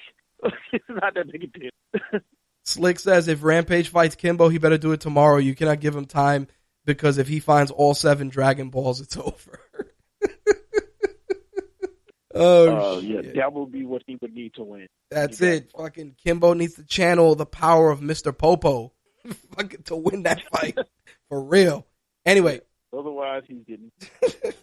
it's 0.73 0.83
not 0.89 1.13
that 1.13 1.31
big 1.31 1.43
a 1.43 1.47
deal. 1.47 2.21
Slick 2.63 2.99
says 2.99 3.27
if 3.27 3.43
Rampage 3.43 3.89
fights 3.89 4.15
Kimbo, 4.15 4.49
he 4.49 4.57
better 4.57 4.77
do 4.79 4.91
it 4.93 4.99
tomorrow. 4.99 5.37
You 5.37 5.53
cannot 5.53 5.79
give 5.79 5.95
him 5.95 6.05
time 6.05 6.47
because 6.85 7.19
if 7.19 7.27
he 7.27 7.39
finds 7.39 7.69
all 7.71 7.93
seven 7.93 8.29
Dragon 8.29 8.69
Balls, 8.69 8.99
it's 8.99 9.15
over. 9.17 9.59
oh, 12.35 12.95
Uh, 12.95 12.99
yeah, 12.99 13.21
that 13.35 13.53
would 13.53 13.71
be 13.71 13.85
what 13.85 14.03
he 14.05 14.17
would 14.21 14.33
need 14.33 14.53
to 14.55 14.63
win. 14.63 14.87
That's 15.09 15.41
it. 15.41 15.71
Fucking 15.77 16.15
Kimbo 16.23 16.53
needs 16.53 16.75
to 16.75 16.83
channel 16.83 17.35
the 17.35 17.45
power 17.45 17.89
of 17.91 18.01
Mr. 18.01 18.37
Popo 18.37 18.91
fucking 19.55 19.83
to 19.83 19.95
win 19.95 20.23
that 20.23 20.41
fight. 20.51 20.77
For 21.29 21.41
real. 21.43 21.85
Anyway, 22.25 22.61
Otherwise, 22.97 23.43
he's 23.47 23.63
getting 23.67 23.91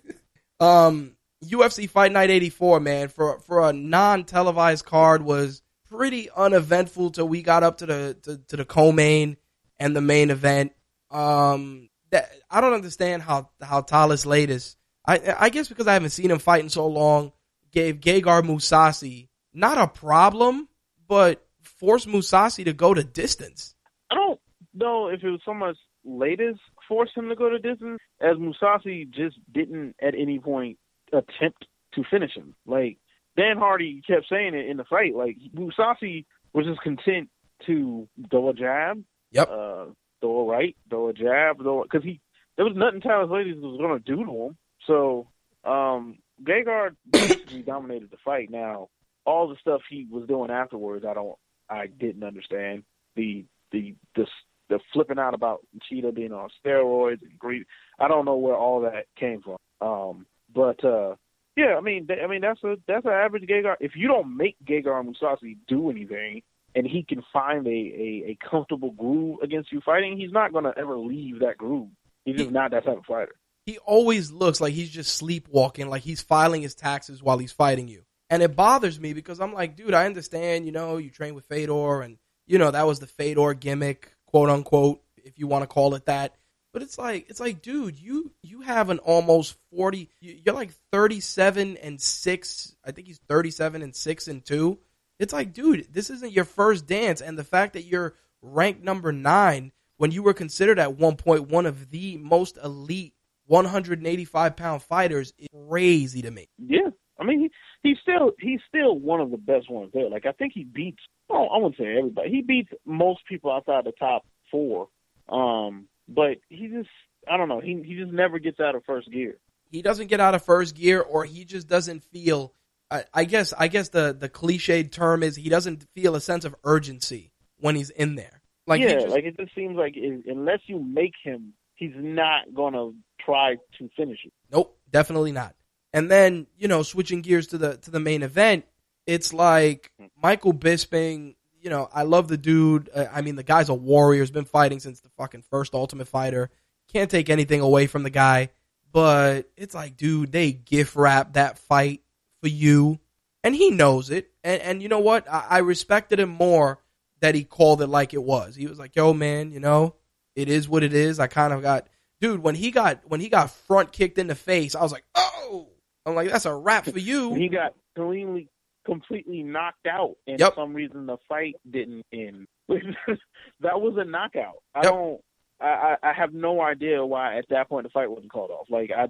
um 0.60 1.16
UFC 1.44 1.88
Fight 1.90 2.12
Night 2.12 2.30
84, 2.30 2.80
man, 2.80 3.08
for 3.08 3.40
for 3.40 3.68
a 3.68 3.72
non-televised 3.72 4.84
card 4.84 5.22
was 5.22 5.60
pretty 5.88 6.30
uneventful 6.30 7.10
till 7.10 7.28
we 7.28 7.42
got 7.42 7.62
up 7.62 7.78
to 7.78 7.86
the 7.86 8.16
to, 8.22 8.38
to 8.48 8.56
the 8.56 8.64
co-main 8.64 9.36
and 9.78 9.94
the 9.94 10.00
main 10.00 10.30
event. 10.30 10.72
Um 11.10 11.88
that 12.10 12.30
I 12.50 12.60
don't 12.60 12.74
understand 12.74 13.22
how 13.22 13.50
how 13.60 13.82
Thales 13.82 14.24
Leites 14.24 14.76
I 15.06 15.34
I 15.38 15.48
guess 15.50 15.68
because 15.68 15.86
I 15.86 15.94
haven't 15.94 16.10
seen 16.10 16.30
him 16.30 16.38
fight 16.38 16.62
in 16.62 16.70
so 16.70 16.86
long, 16.86 17.32
gave 17.72 18.00
Gegard 18.00 18.44
Mousasi 18.44 19.28
not 19.54 19.78
a 19.78 19.86
problem, 19.86 20.68
but 21.08 21.46
forced 21.62 22.08
Mousasi 22.08 22.64
to 22.64 22.72
go 22.72 22.94
to 22.94 23.02
distance. 23.04 23.74
I 24.10 24.14
don't 24.14 24.40
know 24.74 25.08
if 25.08 25.22
it 25.22 25.30
was 25.30 25.40
so 25.44 25.54
much 25.54 25.76
Leites 26.06 26.58
forced 26.88 27.16
him 27.16 27.28
to 27.28 27.36
go 27.36 27.48
to 27.48 27.58
distance 27.58 28.00
as 28.20 28.36
Mousasi 28.36 29.08
just 29.10 29.36
didn't 29.52 29.94
at 30.02 30.14
any 30.14 30.38
point 30.38 30.78
attempt 31.12 31.66
to 31.94 32.02
finish 32.10 32.34
him. 32.34 32.54
Like 32.66 32.98
Dan 33.36 33.56
Hardy 33.58 34.02
kept 34.06 34.26
saying 34.28 34.54
it 34.54 34.68
in 34.68 34.76
the 34.76 34.84
fight. 34.84 35.14
Like 35.14 35.36
Mousasi 35.54 36.24
was 36.52 36.66
just 36.66 36.80
content 36.82 37.28
to 37.66 38.08
throw 38.30 38.48
a 38.50 38.54
jab, 38.54 39.02
Yep. 39.30 39.48
uh, 39.48 39.84
throw 40.20 40.40
a 40.40 40.44
right, 40.46 40.76
throw 40.90 41.08
a 41.08 41.12
jab, 41.12 41.58
throw 41.58 41.82
because 41.82 42.02
he 42.02 42.20
there 42.56 42.64
was 42.64 42.74
nothing 42.76 43.00
Thales 43.00 43.30
Leites 43.30 43.60
was 43.60 43.78
going 43.78 44.02
to 44.02 44.16
do 44.16 44.24
to 44.24 44.46
him. 44.46 44.56
So 44.86 45.28
um, 45.64 46.18
Gegard 46.42 46.96
basically 47.10 47.62
dominated 47.66 48.10
the 48.10 48.16
fight. 48.24 48.50
Now 48.50 48.88
all 49.24 49.48
the 49.48 49.56
stuff 49.60 49.82
he 49.88 50.06
was 50.10 50.26
doing 50.26 50.50
afterwards, 50.50 51.04
I 51.08 51.14
don't, 51.14 51.36
I 51.68 51.86
didn't 51.86 52.24
understand 52.24 52.84
the 53.16 53.44
the 53.70 53.94
the 54.14 54.26
the 54.68 54.78
flipping 54.92 55.18
out 55.18 55.34
about 55.34 55.60
Cheetah 55.88 56.12
being 56.12 56.32
on 56.32 56.48
steroids 56.64 57.22
and 57.22 57.38
greed. 57.38 57.64
I 57.98 58.08
don't 58.08 58.24
know 58.24 58.36
where 58.36 58.56
all 58.56 58.80
that 58.82 59.06
came 59.18 59.42
from. 59.42 59.56
Um, 59.80 60.26
but 60.54 60.82
uh, 60.84 61.16
yeah, 61.56 61.76
I 61.76 61.80
mean, 61.80 62.08
I 62.22 62.26
mean 62.26 62.40
that's 62.40 62.62
a 62.64 62.76
that's 62.86 63.04
an 63.04 63.12
average 63.12 63.44
Gegard. 63.44 63.76
If 63.80 63.92
you 63.96 64.08
don't 64.08 64.36
make 64.36 64.56
Gegard 64.64 65.06
Mousasi 65.06 65.58
do 65.68 65.90
anything, 65.90 66.42
and 66.74 66.86
he 66.86 67.02
can 67.02 67.22
find 67.32 67.66
a, 67.66 67.70
a 67.70 68.30
a 68.30 68.38
comfortable 68.50 68.92
groove 68.92 69.38
against 69.42 69.72
you 69.72 69.80
fighting, 69.84 70.18
he's 70.18 70.32
not 70.32 70.52
going 70.52 70.64
to 70.64 70.76
ever 70.76 70.98
leave 70.98 71.40
that 71.40 71.58
groove. 71.58 71.88
He's 72.24 72.36
just 72.36 72.50
not 72.50 72.70
that 72.70 72.84
type 72.84 72.98
of 72.98 73.04
fighter. 73.04 73.34
He 73.66 73.78
always 73.78 74.30
looks 74.30 74.60
like 74.60 74.72
he's 74.74 74.90
just 74.90 75.16
sleepwalking, 75.16 75.88
like 75.88 76.02
he's 76.02 76.22
filing 76.22 76.62
his 76.62 76.74
taxes 76.74 77.22
while 77.22 77.38
he's 77.38 77.52
fighting 77.52 77.88
you. 77.88 78.02
And 78.30 78.42
it 78.42 78.56
bothers 78.56 78.98
me 78.98 79.12
because 79.12 79.40
I'm 79.40 79.52
like, 79.52 79.76
dude, 79.76 79.94
I 79.94 80.06
understand, 80.06 80.64
you 80.66 80.72
know, 80.72 80.96
you 80.96 81.10
train 81.10 81.34
with 81.34 81.44
Fedor 81.46 82.00
and, 82.02 82.16
you 82.46 82.58
know, 82.58 82.70
that 82.70 82.86
was 82.86 82.98
the 82.98 83.06
Fedor 83.06 83.54
gimmick, 83.54 84.12
quote 84.26 84.48
unquote, 84.48 85.02
if 85.18 85.38
you 85.38 85.46
want 85.46 85.62
to 85.62 85.66
call 85.68 85.94
it 85.94 86.06
that. 86.06 86.34
But 86.72 86.80
it's 86.82 86.96
like, 86.96 87.26
it's 87.28 87.40
like, 87.40 87.60
dude, 87.60 87.98
you, 88.00 88.32
you 88.42 88.62
have 88.62 88.88
an 88.88 88.98
almost 89.00 89.56
40, 89.70 90.08
you- 90.20 90.38
you're 90.44 90.54
like 90.54 90.70
37 90.90 91.76
and 91.76 92.00
6. 92.00 92.76
I 92.84 92.90
think 92.92 93.06
he's 93.06 93.20
37 93.28 93.82
and 93.82 93.94
6 93.94 94.28
and 94.28 94.44
2. 94.44 94.78
It's 95.18 95.34
like, 95.34 95.52
dude, 95.52 95.88
this 95.92 96.08
isn't 96.08 96.32
your 96.32 96.46
first 96.46 96.86
dance. 96.86 97.20
And 97.20 97.38
the 97.38 97.44
fact 97.44 97.74
that 97.74 97.84
you're 97.84 98.14
ranked 98.40 98.82
number 98.82 99.12
nine 99.12 99.72
when 99.98 100.10
you 100.10 100.22
were 100.22 100.34
considered 100.34 100.78
at 100.78 100.96
one 100.96 101.16
point 101.16 101.48
one 101.48 101.66
of 101.66 101.90
the 101.90 102.16
most 102.16 102.56
elite 102.64 103.12
185 103.46 104.56
pound 104.56 104.82
fighters 104.82 105.32
is 105.38 105.48
crazy 105.68 106.22
to 106.22 106.30
me. 106.30 106.48
Yeah, 106.58 106.90
I 107.18 107.24
mean, 107.24 107.40
he, 107.40 107.50
he's 107.88 107.98
still 108.02 108.32
he's 108.40 108.60
still 108.68 108.98
one 108.98 109.20
of 109.20 109.30
the 109.30 109.36
best 109.36 109.70
ones 109.70 109.90
there. 109.92 110.08
Like 110.08 110.26
I 110.26 110.32
think 110.32 110.52
he 110.54 110.64
beats. 110.64 111.02
Oh, 111.30 111.46
I 111.46 111.58
wouldn't 111.58 111.76
say 111.76 111.96
everybody. 111.98 112.30
He 112.30 112.42
beats 112.42 112.70
most 112.84 113.20
people 113.28 113.50
outside 113.52 113.84
the 113.84 113.92
top 113.98 114.24
four. 114.50 114.88
Um, 115.28 115.88
but 116.08 116.38
he 116.48 116.68
just 116.68 116.88
I 117.30 117.36
don't 117.36 117.48
know. 117.48 117.60
He 117.60 117.82
he 117.84 117.94
just 117.94 118.12
never 118.12 118.38
gets 118.38 118.60
out 118.60 118.74
of 118.74 118.84
first 118.84 119.10
gear. 119.10 119.36
He 119.70 119.82
doesn't 119.82 120.08
get 120.08 120.20
out 120.20 120.34
of 120.34 120.44
first 120.44 120.74
gear, 120.74 121.00
or 121.00 121.24
he 121.24 121.44
just 121.44 121.68
doesn't 121.68 122.02
feel. 122.04 122.52
I, 122.90 123.04
I 123.14 123.24
guess 123.24 123.54
I 123.56 123.68
guess 123.68 123.88
the 123.88 124.12
the 124.18 124.28
cliched 124.28 124.92
term 124.92 125.22
is 125.22 125.36
he 125.36 125.48
doesn't 125.48 125.86
feel 125.94 126.14
a 126.14 126.20
sense 126.20 126.44
of 126.44 126.54
urgency 126.64 127.32
when 127.58 127.74
he's 127.76 127.90
in 127.90 128.16
there. 128.16 128.42
Like 128.66 128.80
yeah, 128.82 128.94
just- 128.94 129.08
like 129.08 129.24
it 129.24 129.36
just 129.38 129.54
seems 129.54 129.76
like 129.76 129.96
it, 129.96 130.24
unless 130.26 130.60
you 130.66 130.78
make 130.78 131.14
him, 131.22 131.54
he's 131.76 131.94
not 131.96 132.52
gonna 132.54 132.90
try 133.24 133.56
to 133.78 133.90
finish 133.96 134.20
it. 134.24 134.32
Nope, 134.50 134.78
definitely 134.90 135.32
not. 135.32 135.54
And 135.92 136.10
then 136.10 136.46
you 136.56 136.68
know, 136.68 136.82
switching 136.82 137.22
gears 137.22 137.48
to 137.48 137.58
the 137.58 137.76
to 137.78 137.90
the 137.90 138.00
main 138.00 138.22
event, 138.22 138.64
it's 139.06 139.32
like 139.32 139.92
Michael 140.20 140.54
Bisping. 140.54 141.34
You 141.60 141.70
know, 141.70 141.88
I 141.92 142.02
love 142.02 142.26
the 142.26 142.36
dude. 142.36 142.90
I 142.94 143.20
mean, 143.20 143.36
the 143.36 143.44
guy's 143.44 143.68
a 143.68 143.74
warrior. 143.74 144.20
He's 144.20 144.30
been 144.32 144.44
fighting 144.44 144.80
since 144.80 145.00
the 145.00 145.10
fucking 145.10 145.44
first 145.48 145.74
Ultimate 145.74 146.08
Fighter. 146.08 146.50
Can't 146.92 147.10
take 147.10 147.30
anything 147.30 147.60
away 147.60 147.86
from 147.86 148.02
the 148.02 148.10
guy. 148.10 148.50
But 148.92 149.50
it's 149.56 149.74
like, 149.74 149.96
dude, 149.96 150.32
they 150.32 150.52
gift 150.52 150.96
wrap 150.96 151.34
that 151.34 151.58
fight 151.58 152.02
for 152.42 152.48
you, 152.48 152.98
and 153.42 153.54
he 153.54 153.70
knows 153.70 154.10
it. 154.10 154.30
And 154.44 154.60
and 154.60 154.82
you 154.82 154.88
know 154.88 155.00
what? 155.00 155.30
I, 155.30 155.46
I 155.48 155.58
respected 155.58 156.20
him 156.20 156.28
more 156.28 156.80
that 157.20 157.34
he 157.34 157.44
called 157.44 157.80
it 157.80 157.86
like 157.86 158.12
it 158.12 158.22
was. 158.22 158.54
He 158.54 158.66
was 158.66 158.78
like, 158.78 158.94
"Yo, 158.94 159.14
man, 159.14 159.50
you 159.50 159.60
know, 159.60 159.94
it 160.36 160.48
is 160.48 160.68
what 160.68 160.82
it 160.82 160.92
is." 160.92 161.18
I 161.18 161.26
kind 161.26 161.52
of 161.52 161.62
got, 161.62 161.88
dude, 162.22 162.42
when 162.42 162.54
he 162.54 162.70
got 162.70 163.00
when 163.04 163.20
he 163.20 163.28
got 163.28 163.50
front 163.50 163.92
kicked 163.92 164.16
in 164.16 164.28
the 164.28 164.34
face, 164.34 164.74
I 164.74 164.80
was 164.82 164.92
like, 164.92 165.04
"Oh." 165.14 165.68
I'm 166.06 166.14
like, 166.16 166.30
that's 166.30 166.46
a 166.46 166.54
wrap 166.54 166.84
for 166.86 166.98
you. 166.98 167.32
He 167.34 167.48
got 167.48 167.74
cleanly, 167.94 168.48
completely 168.84 169.44
knocked 169.44 169.86
out, 169.86 170.16
and 170.26 170.40
Yep. 170.40 170.54
for 170.54 170.62
some 170.62 170.74
reason 170.74 171.06
the 171.06 171.16
fight 171.28 171.54
didn't 171.70 172.04
end. 172.12 172.48
that 172.68 173.80
was 173.80 173.94
a 173.98 174.04
knockout. 174.04 174.56
I 174.74 174.82
Yep. 174.82 174.92
don't. 174.92 175.20
I, 175.60 175.66
I 176.02 176.10
I 176.10 176.12
have 176.12 176.32
no 176.34 176.60
idea 176.60 177.04
why 177.06 177.38
at 177.38 177.48
that 177.50 177.68
point 177.68 177.84
the 177.84 177.90
fight 177.90 178.10
wasn't 178.10 178.32
called 178.32 178.50
off. 178.50 178.66
Like 178.68 178.90
I, 178.90 179.08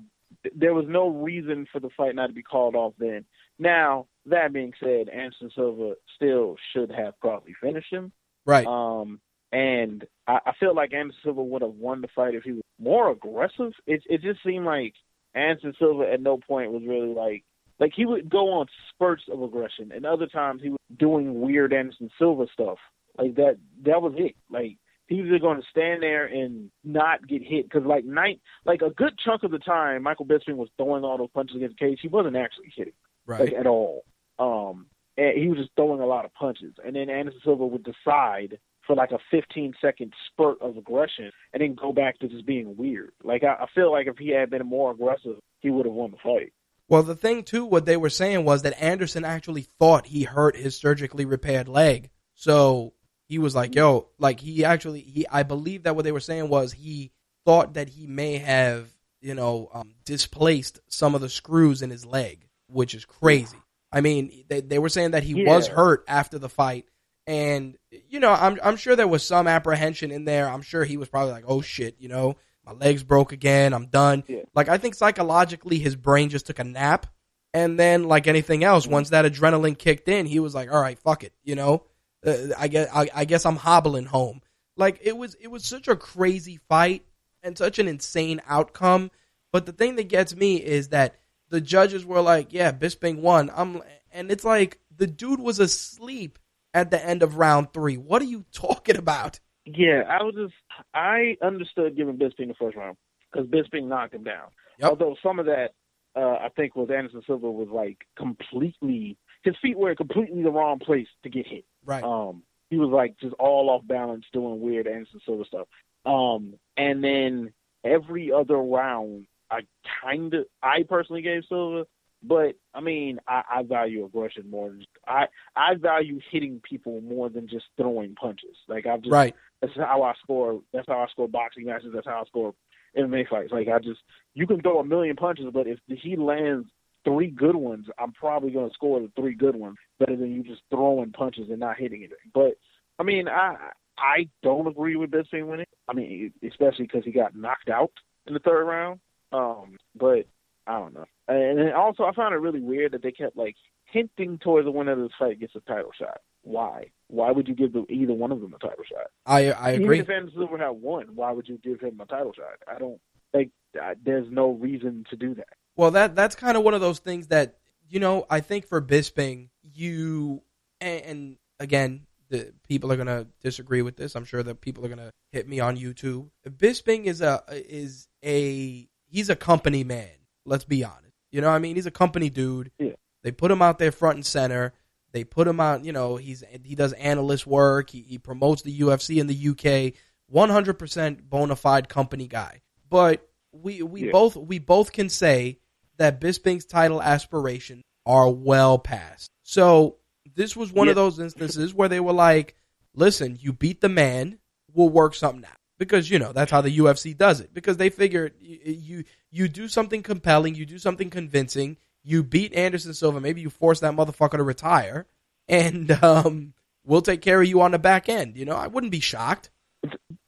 there 0.54 0.74
was 0.74 0.84
no 0.86 1.08
reason 1.08 1.66
for 1.72 1.80
the 1.80 1.88
fight 1.96 2.14
not 2.14 2.26
to 2.26 2.32
be 2.34 2.42
called 2.42 2.74
off 2.74 2.92
then. 2.98 3.24
Now 3.58 4.06
that 4.26 4.52
being 4.52 4.72
said, 4.82 5.08
Anderson 5.08 5.50
Silva 5.54 5.94
still 6.16 6.56
should 6.74 6.90
have 6.90 7.18
probably 7.20 7.54
finished 7.58 7.90
him. 7.90 8.12
Right. 8.44 8.66
Um, 8.66 9.20
and 9.52 10.04
I, 10.26 10.38
I 10.46 10.52
feel 10.58 10.74
like 10.74 10.94
Anderson 10.94 11.20
Silva 11.22 11.42
would 11.42 11.62
have 11.62 11.74
won 11.74 12.00
the 12.00 12.08
fight 12.14 12.34
if 12.34 12.42
he 12.42 12.52
was 12.52 12.62
more 12.78 13.10
aggressive. 13.10 13.72
It 13.86 14.02
it 14.06 14.22
just 14.22 14.42
seemed 14.44 14.64
like 14.64 14.94
Anderson 15.34 15.74
Silva 15.78 16.10
at 16.10 16.20
no 16.20 16.38
point 16.38 16.72
was 16.72 16.82
really 16.86 17.14
like 17.14 17.44
like 17.78 17.92
he 17.94 18.06
would 18.06 18.30
go 18.30 18.52
on 18.52 18.66
spurts 18.90 19.24
of 19.30 19.42
aggression, 19.42 19.92
and 19.92 20.06
other 20.06 20.26
times 20.26 20.62
he 20.62 20.70
was 20.70 20.78
doing 20.96 21.40
weird 21.40 21.72
Anderson 21.72 22.10
Silva 22.18 22.46
stuff. 22.52 22.78
Like 23.18 23.34
that 23.36 23.58
that 23.84 24.00
was 24.00 24.14
it. 24.16 24.34
Like 24.50 24.78
he 25.08 25.20
was 25.20 25.28
either 25.28 25.38
going 25.38 25.60
to 25.60 25.66
stand 25.70 26.02
there 26.02 26.24
and 26.24 26.70
not 26.84 27.26
get 27.26 27.42
hit 27.42 27.68
because 27.68 27.86
like 27.86 28.04
night 28.04 28.40
like 28.64 28.80
a 28.82 28.90
good 28.90 29.18
chunk 29.22 29.42
of 29.42 29.50
the 29.50 29.58
time 29.58 30.02
Michael 30.02 30.26
Bisping 30.26 30.56
was 30.56 30.70
throwing 30.76 31.04
all 31.04 31.18
those 31.18 31.30
punches 31.34 31.56
against 31.56 31.78
the 31.78 31.86
cage. 31.86 31.98
He 32.00 32.08
wasn't 32.08 32.36
actually 32.36 32.72
hitting 32.74 32.94
right. 33.26 33.40
like 33.40 33.52
at 33.52 33.66
all. 33.66 34.04
Um, 34.38 34.86
and 35.18 35.38
he 35.38 35.48
was 35.48 35.58
just 35.58 35.70
throwing 35.76 36.00
a 36.00 36.06
lot 36.06 36.24
of 36.24 36.32
punches, 36.32 36.74
and 36.82 36.96
then 36.96 37.10
Anderson 37.10 37.40
Silva 37.44 37.66
would 37.66 37.84
decide 37.84 38.58
for 38.86 38.96
like 38.96 39.12
a 39.12 39.18
15 39.30 39.74
second 39.80 40.12
spurt 40.28 40.60
of 40.60 40.76
aggression, 40.76 41.30
and 41.52 41.62
then 41.62 41.74
go 41.74 41.92
back 41.92 42.18
to 42.18 42.28
just 42.28 42.46
being 42.46 42.76
weird. 42.76 43.12
Like 43.22 43.44
I, 43.44 43.64
I 43.64 43.66
feel 43.74 43.92
like 43.92 44.06
if 44.06 44.18
he 44.18 44.30
had 44.30 44.50
been 44.50 44.66
more 44.66 44.90
aggressive, 44.90 45.36
he 45.60 45.70
would 45.70 45.86
have 45.86 45.94
won 45.94 46.10
the 46.10 46.16
fight. 46.22 46.52
Well, 46.88 47.02
the 47.02 47.14
thing 47.14 47.44
too, 47.44 47.64
what 47.64 47.86
they 47.86 47.96
were 47.96 48.10
saying 48.10 48.44
was 48.44 48.62
that 48.62 48.80
Anderson 48.82 49.24
actually 49.24 49.62
thought 49.78 50.06
he 50.06 50.24
hurt 50.24 50.56
his 50.56 50.76
surgically 50.76 51.24
repaired 51.24 51.68
leg. 51.68 52.10
So 52.34 52.92
he 53.28 53.38
was 53.38 53.54
like, 53.54 53.74
"Yo, 53.74 54.08
like 54.18 54.40
he 54.40 54.64
actually 54.64 55.00
he 55.00 55.26
I 55.28 55.42
believe 55.42 55.84
that 55.84 55.96
what 55.96 56.04
they 56.04 56.12
were 56.12 56.20
saying 56.20 56.48
was 56.48 56.72
he 56.72 57.12
thought 57.44 57.74
that 57.74 57.88
he 57.88 58.06
may 58.06 58.38
have, 58.38 58.88
you 59.20 59.34
know, 59.34 59.70
um, 59.72 59.94
displaced 60.04 60.80
some 60.88 61.14
of 61.14 61.20
the 61.20 61.28
screws 61.28 61.82
in 61.82 61.90
his 61.90 62.04
leg, 62.04 62.46
which 62.66 62.94
is 62.94 63.04
crazy. 63.04 63.56
I 63.90 64.00
mean, 64.00 64.44
they 64.48 64.60
they 64.60 64.78
were 64.78 64.88
saying 64.88 65.12
that 65.12 65.22
he 65.22 65.44
was 65.44 65.68
hurt 65.68 66.04
after 66.08 66.38
the 66.38 66.48
fight 66.48 66.86
and 67.26 67.76
you 68.08 68.20
know, 68.20 68.32
I'm 68.32 68.58
I'm 68.62 68.76
sure 68.76 68.96
there 68.96 69.08
was 69.08 69.24
some 69.24 69.46
apprehension 69.46 70.10
in 70.10 70.24
there. 70.24 70.48
I'm 70.48 70.62
sure 70.62 70.84
he 70.84 70.96
was 70.96 71.08
probably 71.08 71.32
like, 71.32 71.44
"Oh 71.46 71.60
shit, 71.60 71.96
you 71.98 72.08
know, 72.08 72.36
my 72.64 72.72
legs 72.72 73.02
broke 73.02 73.32
again. 73.32 73.72
I'm 73.72 73.86
done." 73.86 74.24
Yeah. 74.26 74.42
Like 74.54 74.68
I 74.68 74.78
think 74.78 74.94
psychologically 74.94 75.78
his 75.78 75.96
brain 75.96 76.28
just 76.28 76.46
took 76.46 76.58
a 76.58 76.64
nap 76.64 77.06
and 77.54 77.78
then 77.78 78.04
like 78.04 78.26
anything 78.26 78.64
else, 78.64 78.86
once 78.86 79.10
that 79.10 79.24
adrenaline 79.24 79.76
kicked 79.76 80.08
in, 80.08 80.26
he 80.26 80.40
was 80.40 80.54
like, 80.54 80.72
"All 80.72 80.80
right, 80.80 80.98
fuck 80.98 81.22
it," 81.24 81.32
you 81.42 81.54
know? 81.54 81.84
Uh, 82.24 82.48
I 82.58 82.68
guess 82.68 82.88
I, 82.92 83.08
I 83.14 83.24
guess 83.24 83.44
I'm 83.44 83.56
hobbling 83.56 84.06
home. 84.06 84.40
Like 84.76 85.00
it 85.02 85.16
was 85.16 85.34
it 85.40 85.48
was 85.48 85.64
such 85.64 85.88
a 85.88 85.96
crazy 85.96 86.58
fight 86.68 87.04
and 87.42 87.58
such 87.58 87.78
an 87.78 87.88
insane 87.88 88.40
outcome, 88.46 89.10
but 89.52 89.66
the 89.66 89.72
thing 89.72 89.96
that 89.96 90.08
gets 90.08 90.34
me 90.34 90.56
is 90.56 90.88
that 90.88 91.16
the 91.50 91.60
judges 91.60 92.06
were 92.06 92.22
like, 92.22 92.52
"Yeah, 92.52 92.72
Bisping 92.72 93.20
won." 93.20 93.50
I'm 93.54 93.82
and 94.12 94.30
it's 94.30 94.44
like 94.44 94.78
the 94.96 95.06
dude 95.06 95.40
was 95.40 95.58
asleep 95.58 96.38
at 96.74 96.90
the 96.90 97.04
end 97.04 97.22
of 97.22 97.36
round 97.36 97.72
3. 97.72 97.96
What 97.96 98.22
are 98.22 98.26
you 98.26 98.44
talking 98.52 98.96
about? 98.96 99.40
Yeah, 99.64 100.02
I 100.08 100.22
was 100.22 100.34
just 100.34 100.54
I 100.92 101.36
understood 101.40 101.96
giving 101.96 102.16
Bisping 102.16 102.48
the 102.48 102.54
first 102.58 102.76
round 102.76 102.96
because 103.32 103.48
Bisping 103.48 103.86
knocked 103.86 104.14
him 104.14 104.24
down. 104.24 104.48
Yep. 104.78 104.90
Although 104.90 105.16
some 105.22 105.38
of 105.38 105.46
that 105.46 105.70
uh, 106.16 106.36
I 106.40 106.48
think 106.56 106.74
was 106.74 106.90
Anderson 106.90 107.22
Silva 107.26 107.50
was 107.50 107.68
like 107.72 107.98
completely 108.16 109.16
his 109.44 109.54
feet 109.62 109.78
were 109.78 109.90
in 109.90 109.96
completely 109.96 110.42
the 110.42 110.50
wrong 110.50 110.78
place 110.78 111.06
to 111.22 111.30
get 111.30 111.46
hit. 111.46 111.64
Right. 111.84 112.02
Um, 112.02 112.42
he 112.70 112.78
was 112.78 112.90
like 112.90 113.18
just 113.20 113.34
all 113.38 113.70
off 113.70 113.86
balance, 113.86 114.24
doing 114.32 114.60
weird 114.60 114.86
Anderson 114.86 115.20
Silva 115.24 115.44
stuff. 115.44 115.68
Um, 116.06 116.54
and 116.76 117.02
then 117.04 117.52
every 117.84 118.32
other 118.32 118.56
round, 118.56 119.26
I 119.50 119.60
kind 120.02 120.32
of, 120.34 120.46
I 120.62 120.84
personally 120.88 121.22
gave 121.22 121.42
Silva, 121.48 121.84
but 122.22 122.56
I 122.74 122.80
mean, 122.80 123.18
I, 123.26 123.42
I 123.50 123.62
value 123.62 124.04
aggression 124.04 124.50
more. 124.50 124.70
Than, 124.70 124.84
I 125.06 125.26
I 125.56 125.74
value 125.74 126.20
hitting 126.30 126.60
people 126.62 127.00
more 127.00 127.28
than 127.28 127.48
just 127.48 127.66
throwing 127.76 128.14
punches. 128.14 128.56
Like 128.68 128.86
I've 128.86 129.02
just 129.02 129.12
right. 129.12 129.34
that's 129.60 129.76
how 129.76 130.02
I 130.02 130.14
score. 130.22 130.60
That's 130.72 130.88
how 130.88 131.00
I 131.00 131.06
score 131.08 131.28
boxing 131.28 131.66
matches. 131.66 131.90
That's 131.94 132.06
how 132.06 132.20
I 132.20 132.24
score 132.24 132.54
MMA 132.96 133.28
fights. 133.28 133.52
Like 133.52 133.68
I 133.68 133.78
just, 133.78 134.00
you 134.34 134.46
can 134.46 134.60
throw 134.60 134.78
a 134.78 134.84
million 134.84 135.16
punches, 135.16 135.46
but 135.52 135.66
if 135.66 135.78
he 135.86 136.16
lands 136.16 136.68
three 137.04 137.30
good 137.30 137.56
ones, 137.56 137.86
I'm 137.98 138.12
probably 138.12 138.50
going 138.50 138.68
to 138.68 138.74
score 138.74 139.00
the 139.00 139.10
three 139.16 139.34
good 139.34 139.56
ones 139.56 139.76
better 139.98 140.16
than 140.16 140.32
you 140.32 140.42
just 140.42 140.62
throwing 140.70 141.12
punches 141.12 141.48
and 141.50 141.60
not 141.60 141.78
hitting 141.78 142.00
anything. 142.00 142.30
But 142.34 142.52
I 142.98 143.02
mean, 143.02 143.28
I 143.28 143.56
I 143.98 144.28
don't 144.42 144.66
agree 144.66 144.96
with 144.96 145.10
Bisping 145.10 145.46
winning. 145.46 145.66
I 145.88 145.94
mean, 145.94 146.32
especially 146.46 146.86
because 146.86 147.04
he 147.04 147.12
got 147.12 147.36
knocked 147.36 147.68
out 147.68 147.92
in 148.26 148.34
the 148.34 148.40
third 148.40 148.64
round. 148.64 149.00
Um, 149.32 149.78
but 149.94 150.26
I 150.66 150.78
don't 150.78 150.94
know. 150.94 151.04
And 151.28 151.58
then 151.58 151.72
also, 151.72 152.04
I 152.04 152.12
found 152.12 152.34
it 152.34 152.38
really 152.38 152.60
weird 152.60 152.92
that 152.92 153.02
they 153.02 153.12
kept 153.12 153.36
like 153.36 153.56
hinting 153.84 154.38
towards 154.38 154.64
the 154.64 154.70
winner 154.70 154.92
of 154.92 154.98
this 154.98 155.10
fight 155.18 155.40
gets 155.40 155.54
a 155.54 155.60
title 155.60 155.92
shot. 155.98 156.20
Why? 156.42 156.86
Why 157.08 157.30
would 157.30 157.46
you 157.46 157.54
give 157.54 157.72
the, 157.72 157.84
either 157.88 158.14
one 158.14 158.32
of 158.32 158.40
them 158.40 158.54
a 158.54 158.58
title 158.58 158.84
shot? 158.88 159.06
I 159.26 159.52
I 159.52 159.70
agree. 159.70 159.98
Even 159.98 160.10
if 160.10 160.10
Anderson 160.10 160.38
Silva 160.38 160.58
had 160.58 160.70
won, 160.70 161.08
why 161.14 161.32
would 161.32 161.48
you 161.48 161.58
give 161.58 161.80
him 161.80 162.00
a 162.00 162.06
title 162.06 162.32
shot? 162.32 162.58
I 162.72 162.78
don't 162.78 163.00
like. 163.32 163.50
Uh, 163.80 163.94
there's 164.04 164.26
no 164.30 164.50
reason 164.50 165.04
to 165.10 165.16
do 165.16 165.34
that. 165.34 165.48
Well, 165.76 165.90
that 165.92 166.14
that's 166.14 166.34
kind 166.34 166.56
of 166.56 166.64
one 166.64 166.74
of 166.74 166.80
those 166.80 166.98
things 166.98 167.28
that 167.28 167.58
you 167.88 168.00
know. 168.00 168.26
I 168.28 168.40
think 168.40 168.66
for 168.66 168.82
Bisping, 168.82 169.48
you 169.62 170.42
and, 170.80 171.02
and 171.04 171.36
again, 171.60 172.06
the 172.28 172.52
people 172.66 172.90
are 172.92 172.96
gonna 172.96 173.26
disagree 173.42 173.82
with 173.82 173.96
this. 173.96 174.16
I'm 174.16 174.24
sure 174.24 174.42
that 174.42 174.60
people 174.60 174.84
are 174.84 174.88
gonna 174.88 175.12
hit 175.30 175.48
me 175.48 175.60
on 175.60 175.76
YouTube. 175.76 176.30
Bisping 176.48 177.04
is 177.04 177.20
a 177.20 177.42
is 177.50 178.08
a 178.24 178.88
he's 179.06 179.30
a 179.30 179.36
company 179.36 179.84
man. 179.84 180.08
Let's 180.44 180.64
be 180.64 180.84
honest. 180.84 181.14
You 181.30 181.40
know, 181.40 181.48
what 181.48 181.54
I 181.56 181.60
mean, 181.60 181.76
he's 181.76 181.86
a 181.86 181.90
company 181.90 182.28
dude. 182.30 182.70
Yeah. 182.78 182.92
They 183.22 183.30
put 183.32 183.50
him 183.50 183.62
out 183.62 183.78
there 183.78 183.92
front 183.92 184.16
and 184.16 184.26
center. 184.26 184.72
They 185.12 185.24
put 185.24 185.46
him 185.46 185.60
out. 185.60 185.84
You 185.84 185.92
know, 185.92 186.16
he's 186.16 186.42
he 186.64 186.74
does 186.74 186.92
analyst 186.94 187.46
work. 187.46 187.90
He, 187.90 188.00
he 188.02 188.18
promotes 188.18 188.62
the 188.62 188.80
UFC 188.80 189.18
in 189.20 189.26
the 189.26 189.48
UK. 189.50 189.94
100% 190.32 191.22
bona 191.28 191.56
fide 191.56 191.88
company 191.88 192.26
guy. 192.26 192.62
But 192.88 193.26
we 193.52 193.82
we 193.82 194.06
Yeah. 194.06 194.12
both 194.12 194.36
we 194.36 194.58
both 194.58 194.92
can 194.92 195.08
say 195.08 195.58
that 195.98 196.20
Bisping's 196.20 196.64
title 196.64 197.02
aspirations 197.02 197.82
are 198.06 198.30
well 198.30 198.78
past. 198.78 199.28
So 199.42 199.98
this 200.34 200.56
was 200.56 200.72
one 200.72 200.88
of 200.88 200.94
those 200.96 201.18
instances 201.18 201.74
where 201.74 201.88
they 201.88 202.00
were 202.00 202.12
like, 202.14 202.56
"Listen, 202.94 203.36
you 203.40 203.52
beat 203.52 203.80
the 203.80 203.88
man, 203.88 204.38
we'll 204.72 204.88
work 204.88 205.14
something 205.14 205.44
out." 205.44 205.56
Because 205.86 206.10
you 206.10 206.18
know 206.18 206.32
that's 206.32 206.50
how 206.50 206.60
the 206.60 206.78
UFC 206.78 207.16
does 207.16 207.40
it. 207.40 207.52
Because 207.52 207.76
they 207.76 207.90
figure 207.90 208.30
you 208.40 208.58
you, 208.64 209.04
you 209.30 209.48
do 209.48 209.68
something 209.68 210.02
compelling, 210.02 210.54
you 210.54 210.64
do 210.64 210.78
something 210.78 211.10
convincing, 211.10 211.76
you 212.04 212.22
beat 212.22 212.54
Anderson 212.54 212.94
Silva, 212.94 213.20
maybe 213.20 213.40
you 213.40 213.50
force 213.50 213.80
that 213.80 213.94
motherfucker 213.94 214.36
to 214.36 214.42
retire, 214.42 215.06
and 215.48 215.90
um, 216.02 216.54
we'll 216.84 217.02
take 217.02 217.20
care 217.20 217.42
of 217.42 217.48
you 217.48 217.60
on 217.60 217.72
the 217.72 217.78
back 217.78 218.08
end. 218.08 218.36
You 218.36 218.44
know, 218.44 218.56
I 218.56 218.68
wouldn't 218.68 218.92
be 218.92 219.00
shocked. 219.00 219.50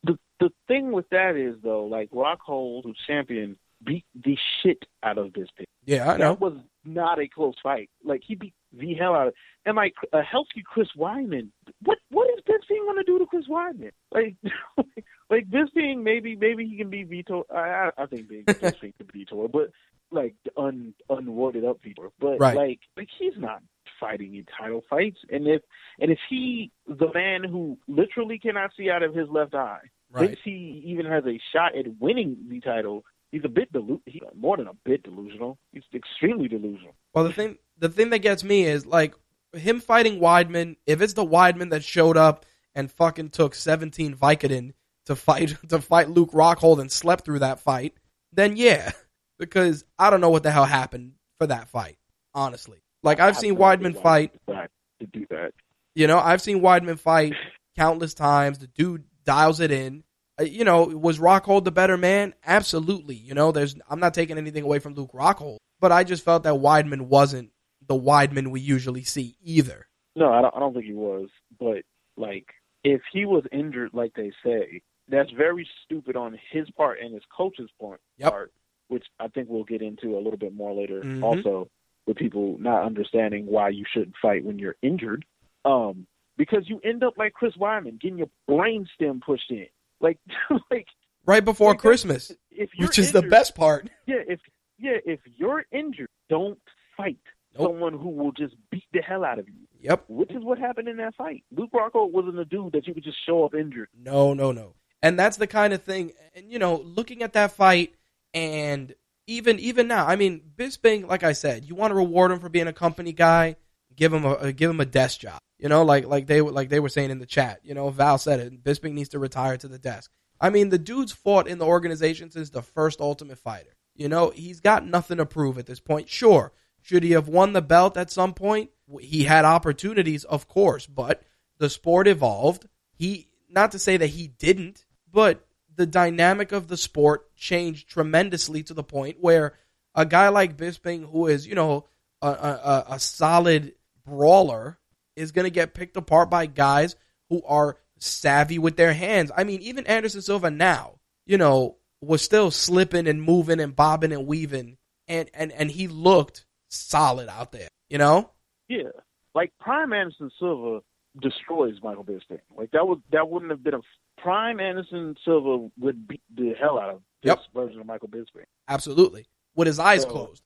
The 0.03 0.19
the 0.41 0.51
thing 0.67 0.93
with 0.93 1.09
that 1.11 1.37
is 1.37 1.57
though, 1.63 1.85
like 1.85 2.11
Rockhold, 2.11 2.85
who's 2.85 2.99
champion, 3.07 3.57
beat 3.85 4.05
the 4.15 4.37
shit 4.63 4.85
out 5.03 5.19
of 5.19 5.33
this 5.33 5.49
Bisping. 5.59 5.65
Yeah, 5.87 6.13
I 6.13 6.17
know. 6.17 6.31
That 6.31 6.41
was 6.41 6.59
not 6.85 7.19
a 7.19 7.29
close 7.29 7.55
fight. 7.63 7.91
Like 8.05 8.23
he 8.27 8.35
beat 8.35 8.55
the 8.73 8.95
hell 8.95 9.15
out 9.15 9.29
of. 9.29 9.35
And 9.67 9.77
like 9.77 9.95
a 10.13 10.23
healthy 10.23 10.63
Chris 10.65 10.89
Weidman, 10.99 11.49
what 11.83 11.99
what 12.11 12.29
is 12.31 12.45
Bisping 12.45 12.85
going 12.85 12.97
to 12.97 13.05
do 13.05 13.19
to 13.19 13.27
Chris 13.27 13.47
Weidman? 13.49 13.93
Like 14.13 14.37
like 14.77 15.05
Bisping, 15.31 16.03
maybe 16.03 16.37
maybe 16.37 16.67
he 16.67 16.77
can 16.77 16.91
be 16.91 17.05
veto. 17.05 17.45
I 17.53 17.59
I, 17.59 17.91
I 17.99 18.07
think 18.07 18.29
Bisping 18.29 18.81
can 18.97 19.07
be 19.13 19.21
veto, 19.21 19.49
but 19.49 19.71
like 20.11 20.35
un 20.57 20.95
unworded 21.11 21.69
up 21.69 21.81
people. 21.81 22.13
But 22.21 22.39
Right. 22.39 22.57
like 22.57 22.81
like 22.97 23.09
he's 23.19 23.33
not 23.37 23.63
fighting 24.01 24.35
in 24.35 24.45
title 24.59 24.83
fights. 24.89 25.19
And 25.31 25.47
if 25.49 25.63
and 26.01 26.11
if 26.11 26.19
he 26.29 26.71
the 26.87 27.13
man 27.13 27.45
who 27.45 27.79
literally 27.89 28.39
cannot 28.39 28.71
see 28.77 28.91
out 28.91 29.03
of 29.03 29.15
his 29.15 29.29
left 29.29 29.55
eye 29.55 29.81
Right. 30.11 30.29
Since 30.29 30.39
he 30.45 30.83
even 30.87 31.07
has 31.07 31.25
a 31.27 31.41
shot 31.53 31.75
at 31.77 31.87
winning 31.99 32.37
the 32.49 32.61
title, 32.61 33.05
he's 33.33 33.45
a 33.45 33.49
bit 33.49 33.73
delu- 33.73 34.01
he's 34.07 34.23
more 34.39 34.57
than 34.57 34.69
a 34.69 34.75
bit 34.85 35.03
delusional. 35.03 35.59
He's 35.73 35.83
extremely 35.93 36.47
delusional. 36.47 36.95
Well, 37.13 37.25
the 37.25 37.33
thing 37.33 37.59
the 37.79 37.89
thing 37.89 38.11
that 38.11 38.21
gets 38.21 38.45
me 38.45 38.65
is 38.65 38.87
like 38.87 39.15
him 39.55 39.81
fighting 39.81 40.21
Weidman. 40.21 40.77
If 40.87 41.01
it's 41.03 41.15
the 41.15 41.27
Weidman 41.27 41.71
that 41.71 41.83
showed 41.83 42.17
up 42.17 42.47
and 42.77 42.93
fucking 42.93 43.31
took 43.31 43.57
17 43.57 44.15
Vicodin 44.15 44.73
to 45.07 45.17
fight 45.17 45.55
to 45.69 45.81
fight 45.81 46.11
Luke 46.11 46.33
Rockhold 46.33 46.81
and 46.81 46.91
slept 46.91 47.25
through 47.25 47.41
that 47.41 47.61
fight, 47.61 47.95
then 48.33 48.57
yeah, 48.57 48.93
because 49.39 49.85
I 49.99 50.11
don't 50.11 50.21
know 50.21 50.31
what 50.31 50.43
the 50.43 50.51
hell 50.51 50.65
happened 50.65 51.13
for 51.39 51.47
that 51.47 51.69
fight. 51.69 51.97
Honestly, 52.35 52.79
like 53.03 53.21
I've 53.21 53.37
seen 53.37 53.57
Weidman 53.57 54.01
fight. 54.01 54.33
to 54.49 55.07
do 55.13 55.27
that. 55.31 55.53
You 55.95 56.09
know, 56.09 56.19
I've 56.19 56.43
seen 56.43 56.61
Weidman 56.61 56.99
fight 56.99 57.35
countless 57.77 58.15
times. 58.15 58.59
The 58.59 58.67
dude 58.67 59.05
dials 59.25 59.61
it 59.61 59.71
in. 59.71 60.03
Uh, 60.41 60.45
you 60.45 60.65
know, 60.65 60.85
was 60.85 61.19
Rockhold 61.19 61.65
the 61.65 61.71
better 61.71 61.97
man? 61.97 62.35
Absolutely. 62.45 63.15
You 63.15 63.35
know, 63.35 63.53
there's 63.53 63.77
I'm 63.89 64.01
not 64.01 64.15
taking 64.15 64.39
anything 64.39 64.65
away 64.65 64.81
from 64.81 64.95
Luke 64.95 65.13
Rockhold, 65.13 65.59
but 65.81 65.93
I 65.93 66.03
just 66.05 66.25
felt 66.25 66.43
that 66.43 66.55
Weidman 66.55 67.03
wasn't 67.03 67.51
the 67.87 67.95
Weidman 67.95 68.51
we 68.51 68.61
usually 68.61 69.05
see 69.05 69.37
either. 69.43 69.87
No, 70.17 70.33
I 70.33 70.43
don't, 70.43 70.55
I 70.57 70.61
don't 70.61 70.73
think 70.73 70.87
he 70.87 70.95
was. 70.95 71.29
But 71.59 71.83
like, 72.17 72.47
if 72.83 73.01
he 73.13 73.27
was 73.27 73.45
injured, 73.53 73.91
like 73.93 74.13
they 74.15 74.33
say, 74.45 74.83
that's 75.09 75.31
very 75.33 75.69
stupid 75.85 76.17
on 76.17 76.39
his 76.51 76.69
part 76.71 76.99
and 77.01 77.13
his 77.15 77.23
coach's 77.37 77.71
part. 77.81 78.01
Yep. 78.19 78.31
part 78.31 78.53
which 78.89 79.07
I 79.19 79.29
think 79.29 79.49
we'll 79.49 79.65
get 79.65 79.81
into 79.81 80.15
a 80.17 80.21
little 80.21 80.37
bit 80.37 80.55
more 80.55 80.75
later. 80.75 81.01
Mhm. 81.01 81.23
Also, 81.23 81.69
with 82.07 82.19
people 82.19 82.59
not 82.59 82.85
understanding 82.85 83.47
why 83.47 83.71
you 83.71 83.83
shouldn't 83.91 84.15
fight 84.21 84.45
when 84.45 84.59
you're 84.59 84.77
injured, 84.83 85.25
um, 85.65 86.07
because 86.37 86.69
you 86.69 86.81
end 86.85 87.03
up 87.03 87.17
like 87.17 87.33
Chris 87.33 87.57
Weidman 87.57 87.99
getting 87.99 88.19
your 88.19 88.29
brain 88.47 88.87
stem 88.95 89.21
pushed 89.25 89.51
in, 89.51 89.67
like, 90.01 90.19
like 90.71 90.87
Right 91.27 91.43
before 91.43 91.71
Like, 91.71 91.79
Christmas, 91.79 92.31
if 92.51 92.69
which 92.77 92.99
is 92.99 93.13
the 93.13 93.23
best 93.23 93.55
part. 93.55 93.89
Yeah, 94.07 94.17
if 94.29 94.41
yeah, 94.79 94.99
if 95.07 95.21
you're 95.39 95.65
injured, 95.73 96.11
don't 96.29 96.59
fight 96.95 97.17
Nope. 97.59 97.71
someone 97.71 97.95
who 97.95 98.11
will 98.11 98.33
just 98.33 98.55
beat 98.71 98.85
the 98.93 99.01
hell 99.01 99.25
out 99.25 99.39
of 99.39 99.49
you. 99.49 99.67
Yep. 99.81 100.05
Which 100.09 100.31
is 100.33 100.45
what 100.45 100.59
happened 100.59 100.89
in 100.89 100.99
that 100.99 101.15
fight. 101.15 101.43
Luke 101.51 101.71
Rockhold 101.73 102.13
wasn't 102.13 102.39
a 102.39 102.45
dude 102.45 102.73
that 102.73 102.87
you 102.87 102.93
could 102.93 103.05
just 103.05 103.25
show 103.25 103.45
up 103.45 103.55
injured. 103.55 103.89
No, 103.99 104.35
no, 104.35 104.53
no. 104.53 104.75
And 105.05 105.19
that's 105.19 105.37
the 105.37 105.47
kind 105.47 105.75
of 105.75 105.83
thing. 105.83 106.13
And 106.35 106.51
you 106.51 106.59
know, 106.59 106.77
looking 106.77 107.23
at 107.23 107.35
that 107.35 107.53
fight, 107.53 107.95
and 108.33 108.95
even 109.27 109.59
even 109.59 109.87
now, 109.87 110.07
I 110.07 110.17
mean, 110.17 110.41
Bisping, 110.57 111.07
like 111.07 111.23
I 111.23 111.33
said, 111.33 111.67
you 111.67 111.75
want 111.75 111.91
to 111.91 111.95
reward 111.95 112.31
him 112.31 112.41
for 112.41 112.49
being 112.49 112.69
a 112.69 112.73
company 112.73 113.13
guy, 113.13 113.57
give 113.95 114.15
him 114.15 114.25
a 114.25 114.31
uh, 114.31 114.53
give 114.53 114.71
him 114.71 114.81
a 114.81 114.87
desk 114.87 115.21
job. 115.21 115.39
You 115.59 115.69
know, 115.69 115.85
like 115.85 116.07
like 116.07 116.27
they 116.27 116.41
like 116.41 116.71
they 116.71 116.81
were 116.81 116.89
saying 116.89 117.11
in 117.11 117.19
the 117.19 117.27
chat. 117.27 117.61
You 117.63 117.75
know, 117.75 117.91
Val 117.91 118.17
said 118.17 118.41
it. 118.41 118.65
Bisping 118.65 118.95
needs 118.95 119.11
to 119.11 119.19
retire 119.19 119.59
to 119.59 119.69
the 119.69 119.79
desk. 119.79 120.11
I 120.41 120.49
mean, 120.49 120.71
the 120.71 120.79
dude's 120.79 121.13
fought 121.13 121.49
in 121.49 121.59
the 121.59 121.67
organization 121.67 122.31
since 122.31 122.49
the 122.49 122.63
first 122.63 123.03
Ultimate 123.03 123.39
Fighter. 123.39 123.77
You 123.95 124.09
know, 124.09 124.31
he's 124.31 124.61
got 124.61 124.87
nothing 124.87 125.19
to 125.19 125.27
prove 125.27 125.59
at 125.59 125.67
this 125.67 125.81
point. 125.81 126.09
Sure, 126.09 126.51
should 126.81 127.03
he 127.03 127.11
have 127.11 127.29
won 127.29 127.53
the 127.53 127.61
belt 127.61 127.99
at 127.99 128.11
some 128.11 128.33
point? 128.33 128.71
He 129.01 129.25
had 129.25 129.45
opportunities, 129.45 130.25
of 130.25 130.49
course, 130.49 130.87
but 130.87 131.23
the 131.59 131.69
sport 131.69 132.09
evolved. 132.09 132.67
He, 132.95 133.29
not 133.51 133.73
to 133.73 133.79
say 133.79 133.99
that 133.99 134.09
he 134.09 134.29
didn't, 134.29 134.87
but 135.15 135.47
the 135.77 135.87
dynamic 135.87 136.53
of 136.53 136.69
the 136.69 136.77
sport 136.77 137.35
changed 137.37 137.89
tremendously 137.89 138.63
to 138.65 138.75
the 138.75 138.83
point 138.83 139.19
where 139.21 139.55
a 139.95 140.05
guy 140.05 140.29
like 140.29 140.57
Bisping, 140.57 141.11
who 141.11 141.29
is, 141.29 141.47
you 141.47 141.55
know, 141.55 141.87
a, 142.21 142.29
a, 142.29 142.85
a 142.91 142.99
solid 142.99 143.75
brawler, 144.05 144.79
is 145.17 145.33
going 145.33 145.45
to 145.45 145.51
get 145.51 145.75
picked 145.75 145.97
apart 145.97 146.29
by 146.31 146.47
guys 146.47 146.97
who 147.29 147.43
are 147.47 147.79
savvy 147.99 148.59
with 148.59 148.77
their 148.77 148.93
hands. 148.93 149.31
I 149.37 149.45
mean, 149.45 149.63
even 149.63 149.87
Anderson 149.87 150.21
Silva 150.21 150.51
now, 150.51 150.99
you 151.27 151.39
know, 151.39 151.77
was 152.01 152.23
still 152.23 152.51
slipping 152.51 153.07
and 153.07 153.23
moving 153.23 153.61
and 153.61 153.75
bobbing 153.75 154.13
and 154.13 154.27
weaving, 154.27 154.77
and 155.09 155.31
and 155.33 155.53
and 155.53 155.71
he 155.71 155.89
looked 155.89 156.45
solid 156.69 157.29
out 157.29 157.53
there. 157.53 157.69
You 157.89 157.99
know, 157.99 158.31
Yeah, 158.69 158.91
like 159.35 159.53
Prime 159.61 159.93
Anderson 159.93 160.31
Silva 160.39 160.81
destroys 161.21 161.75
Michael 161.83 162.05
Bisping. 162.05 162.41
Like 162.57 162.71
that 162.73 162.87
was 162.87 162.99
that 163.13 163.29
wouldn't 163.29 163.51
have 163.51 163.63
been 163.63 163.75
a 163.75 163.81
Prime 164.21 164.61
Anderson 164.61 165.15
Silva 165.25 165.69
would 165.79 166.07
beat 166.09 166.23
the 166.35 166.55
hell 166.61 166.79
out 166.79 166.91
of 166.91 167.01
this 167.23 167.31
Yep. 167.31 167.39
version 167.55 167.81
of 167.81 167.87
Michael 167.87 168.09
Bisping. 168.09 168.45
absolutely, 168.69 169.27
with 169.55 169.67
his 169.67 169.79
eyes 169.79 170.03
So- 170.03 170.11
closed. 170.11 170.43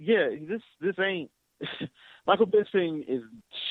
Yeah, 0.00 0.28
this 0.42 0.62
this 0.80 0.94
ain't 1.00 1.30
Michael 2.26 2.46
Bisping 2.46 3.04
is 3.08 3.22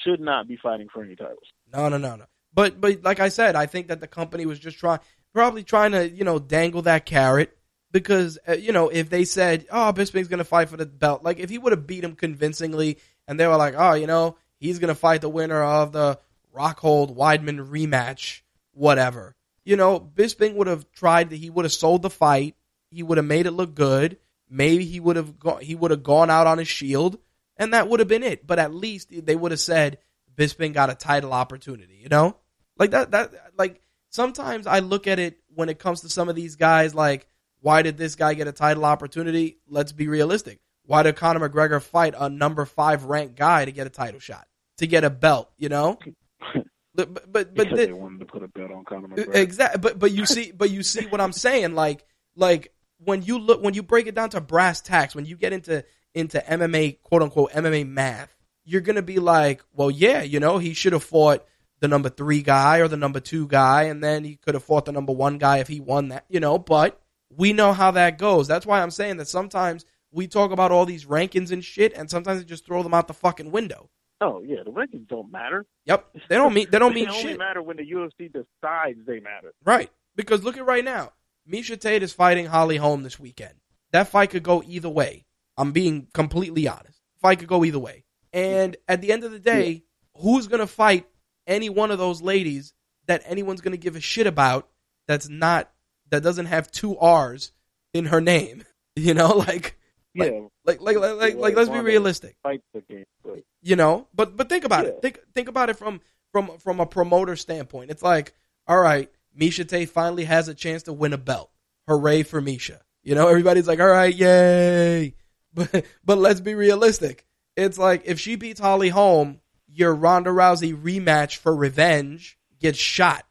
should 0.04 0.20
not 0.20 0.48
be 0.48 0.58
fighting 0.62 0.90
for 0.94 1.02
any 1.04 1.16
titles. 1.16 1.46
No, 1.74 1.88
no, 1.90 1.98
no, 1.98 2.16
no. 2.18 2.26
But 2.54 2.82
but 2.82 3.02
like 3.04 3.20
I 3.22 3.30
said, 3.30 3.56
I 3.56 3.66
think 3.66 3.88
that 3.88 4.02
the 4.02 4.08
company 4.08 4.46
was 4.46 4.60
just 4.60 4.78
trying, 4.78 5.00
probably 5.34 5.64
trying 5.64 5.92
to 5.94 6.10
you 6.10 6.24
know 6.26 6.38
dangle 6.40 6.82
that 6.84 7.06
carrot 7.06 7.58
because 7.92 8.38
uh, 8.48 8.54
you 8.54 8.74
know 8.74 8.90
if 8.90 9.10
they 9.10 9.24
said, 9.24 9.68
oh, 9.72 9.94
Bisping's 9.96 10.28
gonna 10.28 10.44
fight 10.44 10.68
for 10.68 10.76
the 10.78 10.86
belt, 10.86 11.24
like 11.24 11.40
if 11.40 11.50
he 11.50 11.58
would 11.58 11.72
have 11.72 11.88
beat 11.88 12.04
him 12.04 12.16
convincingly, 12.16 12.98
and 13.28 13.40
they 13.40 13.48
were 13.48 13.56
like, 13.58 13.76
oh, 13.78 13.94
you 13.94 14.08
know, 14.08 14.36
he's 14.60 14.80
gonna 14.80 14.96
fight 14.96 15.22
the 15.22 15.30
winner 15.30 15.62
of 15.62 15.92
the 15.92 16.20
Rockhold 16.56 17.16
Weidman 17.16 17.70
rematch, 17.70 18.42
whatever. 18.72 19.36
You 19.64 19.76
know, 19.76 20.00
Bisping 20.00 20.56
would 20.56 20.68
have 20.68 20.90
tried. 20.92 21.30
That. 21.30 21.36
He 21.38 21.50
would 21.50 21.66
have 21.66 21.74
sold 21.74 22.02
the 22.02 22.10
fight. 22.10 22.56
He 22.90 23.04
would 23.04 23.18
have 23.18 23.26
made 23.26 23.46
it 23.46 23.52
look 23.52 23.76
good. 23.76 24.18
Maybe 24.50 24.86
he 24.86 25.00
would 25.00 25.18
have 25.18 25.38
go, 25.38 25.58
he 25.58 25.76
would 25.76 25.92
have 25.92 26.04
gone 26.04 26.30
out 26.30 26.48
on 26.48 26.58
his 26.58 26.70
shield, 26.70 27.20
and 27.58 27.74
that 27.74 27.90
would 27.90 28.00
have 28.00 28.08
been 28.08 28.24
it. 28.24 28.48
But 28.48 28.60
at 28.60 28.74
least 28.74 29.10
they 29.12 29.36
would 29.36 29.52
have 29.52 29.60
said 29.60 29.98
Bisping 30.36 30.74
got 30.74 30.90
a 30.90 30.96
title 30.96 31.34
opportunity. 31.34 32.00
You 32.02 32.10
know, 32.10 32.38
like 32.78 32.92
that. 32.92 33.12
That 33.12 33.34
like 33.58 33.82
sometimes 34.10 34.68
I 34.68 34.80
look 34.80 35.06
at 35.08 35.20
it 35.20 35.38
when 35.54 35.70
it 35.70 35.80
comes 35.80 36.02
to 36.02 36.10
some 36.10 36.30
of 36.30 36.36
these 36.36 36.56
guys. 36.56 36.96
Like, 36.96 37.28
why 37.60 37.82
did 37.82 37.98
this 37.98 38.16
guy 38.16 38.34
get 38.36 38.48
a 38.48 38.54
title 38.54 38.86
opportunity? 38.86 39.58
Let's 39.68 39.92
be 39.92 40.08
realistic. 40.08 40.60
Why 40.88 41.04
did 41.04 41.18
Conor 41.18 41.48
McGregor 41.48 41.82
fight 41.82 42.16
a 42.18 42.30
number 42.30 42.66
five 42.66 43.04
ranked 43.04 43.36
guy 43.36 43.66
to 43.66 43.72
get 43.72 43.88
a 43.88 43.90
title 43.90 44.22
shot 44.22 44.48
to 44.78 44.88
get 44.88 45.04
a 45.04 45.10
belt? 45.10 45.52
You 45.58 45.68
know, 45.68 46.00
but 46.96 47.32
but 47.32 47.54
but, 47.54 47.76
they 47.76 47.92
wanted 47.92 48.20
to 48.22 48.26
put 48.26 48.42
a 48.42 48.48
bet 48.48 48.72
on 48.72 48.86
Conor 48.86 49.10
McGregor. 49.10 49.36
Exactly, 49.36 49.80
but 49.80 50.00
but 50.00 50.12
you 50.12 50.26
see, 50.26 50.52
but 50.52 50.72
you 50.72 50.84
see 50.84 51.06
what 51.06 51.20
I'm 51.20 51.34
saying. 51.34 51.76
Like 51.76 52.06
like 52.38 52.74
when 53.00 53.22
you 53.22 53.38
look 53.38 53.62
when 53.62 53.74
you 53.74 53.84
break 53.84 54.08
it 54.08 54.16
down 54.16 54.30
to 54.30 54.42
brass 54.42 54.80
tacks, 54.80 55.14
when 55.14 55.26
you 55.26 55.36
get 55.36 55.52
into 55.52 55.84
into 56.16 56.40
MMA 56.40 57.02
quote 57.02 57.22
unquote 57.22 57.52
MMA 57.52 57.86
math, 57.86 58.34
you're 58.64 58.82
gonna 58.82 59.02
be 59.02 59.20
like, 59.20 59.64
well, 59.74 59.92
yeah, 59.92 60.24
you 60.24 60.40
know, 60.40 60.58
he 60.58 60.74
should 60.74 60.94
have 60.94 61.04
fought 61.04 61.46
the 61.82 61.90
number 61.90 62.10
three 62.10 62.42
guy 62.42 62.78
or 62.78 62.88
the 62.88 62.96
number 62.98 63.20
two 63.20 63.46
guy, 63.48 63.84
and 63.84 64.02
then 64.02 64.24
he 64.24 64.38
could 64.38 64.54
have 64.54 64.64
fought 64.64 64.86
the 64.86 64.94
number 64.94 65.12
one 65.12 65.38
guy 65.38 65.58
if 65.58 65.68
he 65.68 65.82
won 65.82 66.10
that, 66.10 66.26
you 66.30 66.40
know. 66.40 66.58
But 66.58 67.02
we 67.30 67.52
know 67.52 67.74
how 67.74 67.92
that 67.92 68.18
goes. 68.18 68.48
That's 68.48 68.66
why 68.66 68.82
I'm 68.82 68.92
saying 68.92 69.18
that 69.18 69.28
sometimes 69.28 69.86
we 70.12 70.28
talk 70.28 70.52
about 70.52 70.72
all 70.72 70.86
these 70.86 71.06
rankings 71.06 71.52
and 71.52 71.64
shit, 71.64 71.94
and 71.94 72.10
sometimes 72.10 72.40
they 72.40 72.46
just 72.46 72.66
throw 72.66 72.84
them 72.84 72.94
out 72.94 73.08
the 73.08 73.14
fucking 73.14 73.52
window. 73.52 73.90
Oh 74.20 74.42
yeah, 74.44 74.64
the 74.66 74.72
rankings 74.72 75.08
don't 75.08 75.32
matter. 75.32 75.66
Yep, 75.86 76.08
they 76.30 76.36
don't 76.36 76.54
mean 76.54 76.68
they 76.72 76.80
don't 76.80 76.94
they 76.94 77.02
mean 77.02 77.10
only 77.10 77.22
shit. 77.22 77.38
matter 77.38 77.62
when 77.62 77.78
the 77.78 77.84
UFC 77.84 78.32
decides 78.32 79.06
they 79.06 79.20
matter. 79.20 79.54
Right. 79.64 79.92
Because 80.16 80.44
look 80.44 80.58
at 80.58 80.66
right 80.66 80.84
now. 80.84 81.12
Miesha 81.52 81.80
Tate 81.80 82.04
is 82.04 82.12
fighting 82.14 82.48
Holly 82.48 82.78
Holm 82.78 83.04
this 83.04 83.20
weekend. 83.20 83.54
That 83.92 84.08
fight 84.08 84.32
could 84.32 84.44
go 84.44 84.64
either 84.66 84.90
way. 84.90 85.26
I'm 85.58 85.72
being 85.72 86.08
completely 86.14 86.68
honest. 86.68 87.00
Fight 87.22 87.40
could 87.40 87.48
go 87.48 87.64
either 87.64 87.80
way. 87.80 88.04
And 88.34 88.76
at 88.88 89.02
the 89.02 89.12
end 89.12 89.24
of 89.24 89.32
the 89.32 89.40
day, 89.40 89.84
who's 90.18 90.48
going 90.48 90.60
to 90.60 90.68
fight 90.68 91.08
any 91.46 91.70
one 91.70 91.90
of 91.92 91.98
those 92.00 92.22
ladies 92.22 92.74
that 93.06 93.22
anyone's 93.26 93.62
going 93.62 93.72
to 93.72 93.78
give 93.78 93.96
a 93.96 94.02
shit 94.02 94.28
about 94.28 94.68
that's 95.08 95.30
not 95.30 95.72
that 96.10 96.22
doesn't 96.24 96.48
have 96.48 96.70
two 96.72 96.98
R's 96.98 97.52
in 97.94 98.06
her 98.06 98.22
name? 98.22 98.64
You 98.98 99.14
know, 99.14 99.28
Like- 99.30 99.78
yeah, 100.18 100.48
like 100.66 100.82
like 100.82 100.98
like 100.98 101.16
like, 101.18 101.36
like 101.36 101.56
let's 101.56 101.70
be 101.70 101.80
realistic. 101.80 102.36
fight 102.44 102.62
the 102.74 102.82
game. 102.82 103.06
But 103.24 103.44
You 103.62 103.76
know, 103.76 104.08
but 104.14 104.36
but 104.36 104.50
think 104.50 104.64
about 104.64 104.86
it. 104.86 105.00
Think 105.02 105.20
think 105.34 105.48
about 105.48 105.70
it 105.70 105.78
from 105.78 106.02
from 106.32 106.58
from 106.58 106.80
a 106.80 106.86
promoter 106.86 107.36
standpoint. 107.36 107.92
It's 107.92 108.04
like, 108.04 108.34
all 108.68 108.80
right, 108.80 109.10
Miesha 109.40 109.68
Tate 109.68 109.90
finally 109.90 110.26
has 110.26 110.48
a 110.48 110.54
chance 110.54 110.84
to 110.84 110.94
win 110.94 111.14
a 111.14 111.18
belt. 111.18 111.52
Hooray 111.88 112.24
for 112.24 112.42
Miesha! 112.42 112.80
You 113.04 113.16
know, 113.16 113.28
everybody's 113.28 113.68
like, 113.68 113.80
all 113.80 113.88
right, 113.88 114.14
yay. 114.14 115.14
But 115.54 115.86
but 116.04 116.18
let's 116.20 116.42
be 116.42 116.54
realistic. 116.54 117.26
It's 117.56 117.80
like 117.80 118.04
if 118.06 118.20
she 118.20 118.36
beats 118.36 118.60
Holly 118.60 118.90
Holm, 118.90 119.40
your 119.68 119.96
Ronda 119.96 120.30
Rousey 120.30 120.80
rematch 120.80 121.38
for 121.38 121.56
revenge 121.56 122.38
gets 122.60 122.78
shot 122.78 123.26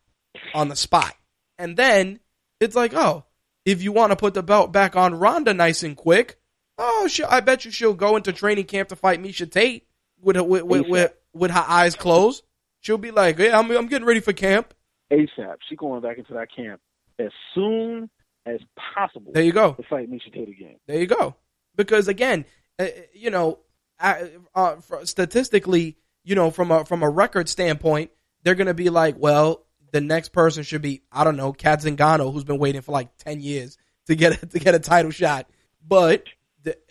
on 0.52 0.68
the 0.68 0.74
spot, 0.74 1.14
and 1.58 1.76
then 1.76 2.18
it's 2.58 2.74
like, 2.74 2.94
oh, 2.94 3.26
if 3.64 3.82
you 3.82 3.92
want 3.92 4.12
to 4.12 4.16
put 4.16 4.34
the 4.34 4.42
belt 4.42 4.72
back 4.72 4.96
on 4.96 5.14
Ronda 5.14 5.52
nice 5.52 5.82
and 5.82 5.96
quick, 5.96 6.38
oh, 6.78 7.08
she, 7.08 7.24
I 7.24 7.40
bet 7.40 7.64
you 7.64 7.70
she'll 7.70 7.94
go 7.94 8.16
into 8.16 8.32
training 8.32 8.64
camp 8.64 8.88
to 8.90 8.96
fight 8.96 9.22
Miesha 9.22 9.50
Tate 9.50 9.86
with 10.20 10.36
her, 10.36 10.44
with, 10.44 10.64
with, 10.64 10.86
with, 10.88 11.12
with 11.32 11.50
her 11.50 11.64
eyes 11.66 11.94
closed. 11.94 12.42
She'll 12.80 12.98
be 12.98 13.10
like, 13.10 13.38
yeah, 13.38 13.58
I'm, 13.58 13.70
I'm 13.70 13.86
getting 13.86 14.06
ready 14.06 14.20
for 14.20 14.32
camp. 14.32 14.74
ASAP, 15.12 15.56
she 15.68 15.76
going 15.76 16.02
back 16.02 16.18
into 16.18 16.34
that 16.34 16.48
camp 16.54 16.80
as 17.18 17.30
soon 17.54 18.10
as 18.44 18.60
possible 18.94 19.32
There 19.32 19.42
you 19.42 19.52
go. 19.52 19.72
to 19.74 19.82
fight 19.84 20.10
Miesha 20.10 20.32
Tate 20.32 20.48
again. 20.48 20.76
There 20.86 20.98
you 20.98 21.06
go. 21.06 21.36
Because 21.74 22.08
again, 22.08 22.44
uh, 22.78 22.86
you 23.12 23.30
know, 23.30 23.58
uh, 24.00 24.24
uh, 24.54 24.76
statistically, 25.04 25.96
you 26.24 26.34
know, 26.34 26.50
from 26.50 26.70
a 26.70 26.84
from 26.84 27.02
a 27.02 27.08
record 27.08 27.48
standpoint, 27.48 28.10
they're 28.42 28.54
going 28.54 28.66
to 28.66 28.74
be 28.74 28.90
like, 28.90 29.16
well, 29.18 29.64
the 29.92 30.00
next 30.00 30.30
person 30.30 30.62
should 30.62 30.82
be 30.82 31.02
I 31.12 31.24
don't 31.24 31.36
know 31.36 31.52
Cat 31.52 31.80
Zingano, 31.80 32.32
who's 32.32 32.44
been 32.44 32.58
waiting 32.58 32.82
for 32.82 32.92
like 32.92 33.16
ten 33.16 33.40
years 33.40 33.78
to 34.06 34.14
get 34.14 34.42
a, 34.42 34.46
to 34.46 34.58
get 34.58 34.74
a 34.74 34.78
title 34.78 35.10
shot. 35.10 35.48
But 35.86 36.24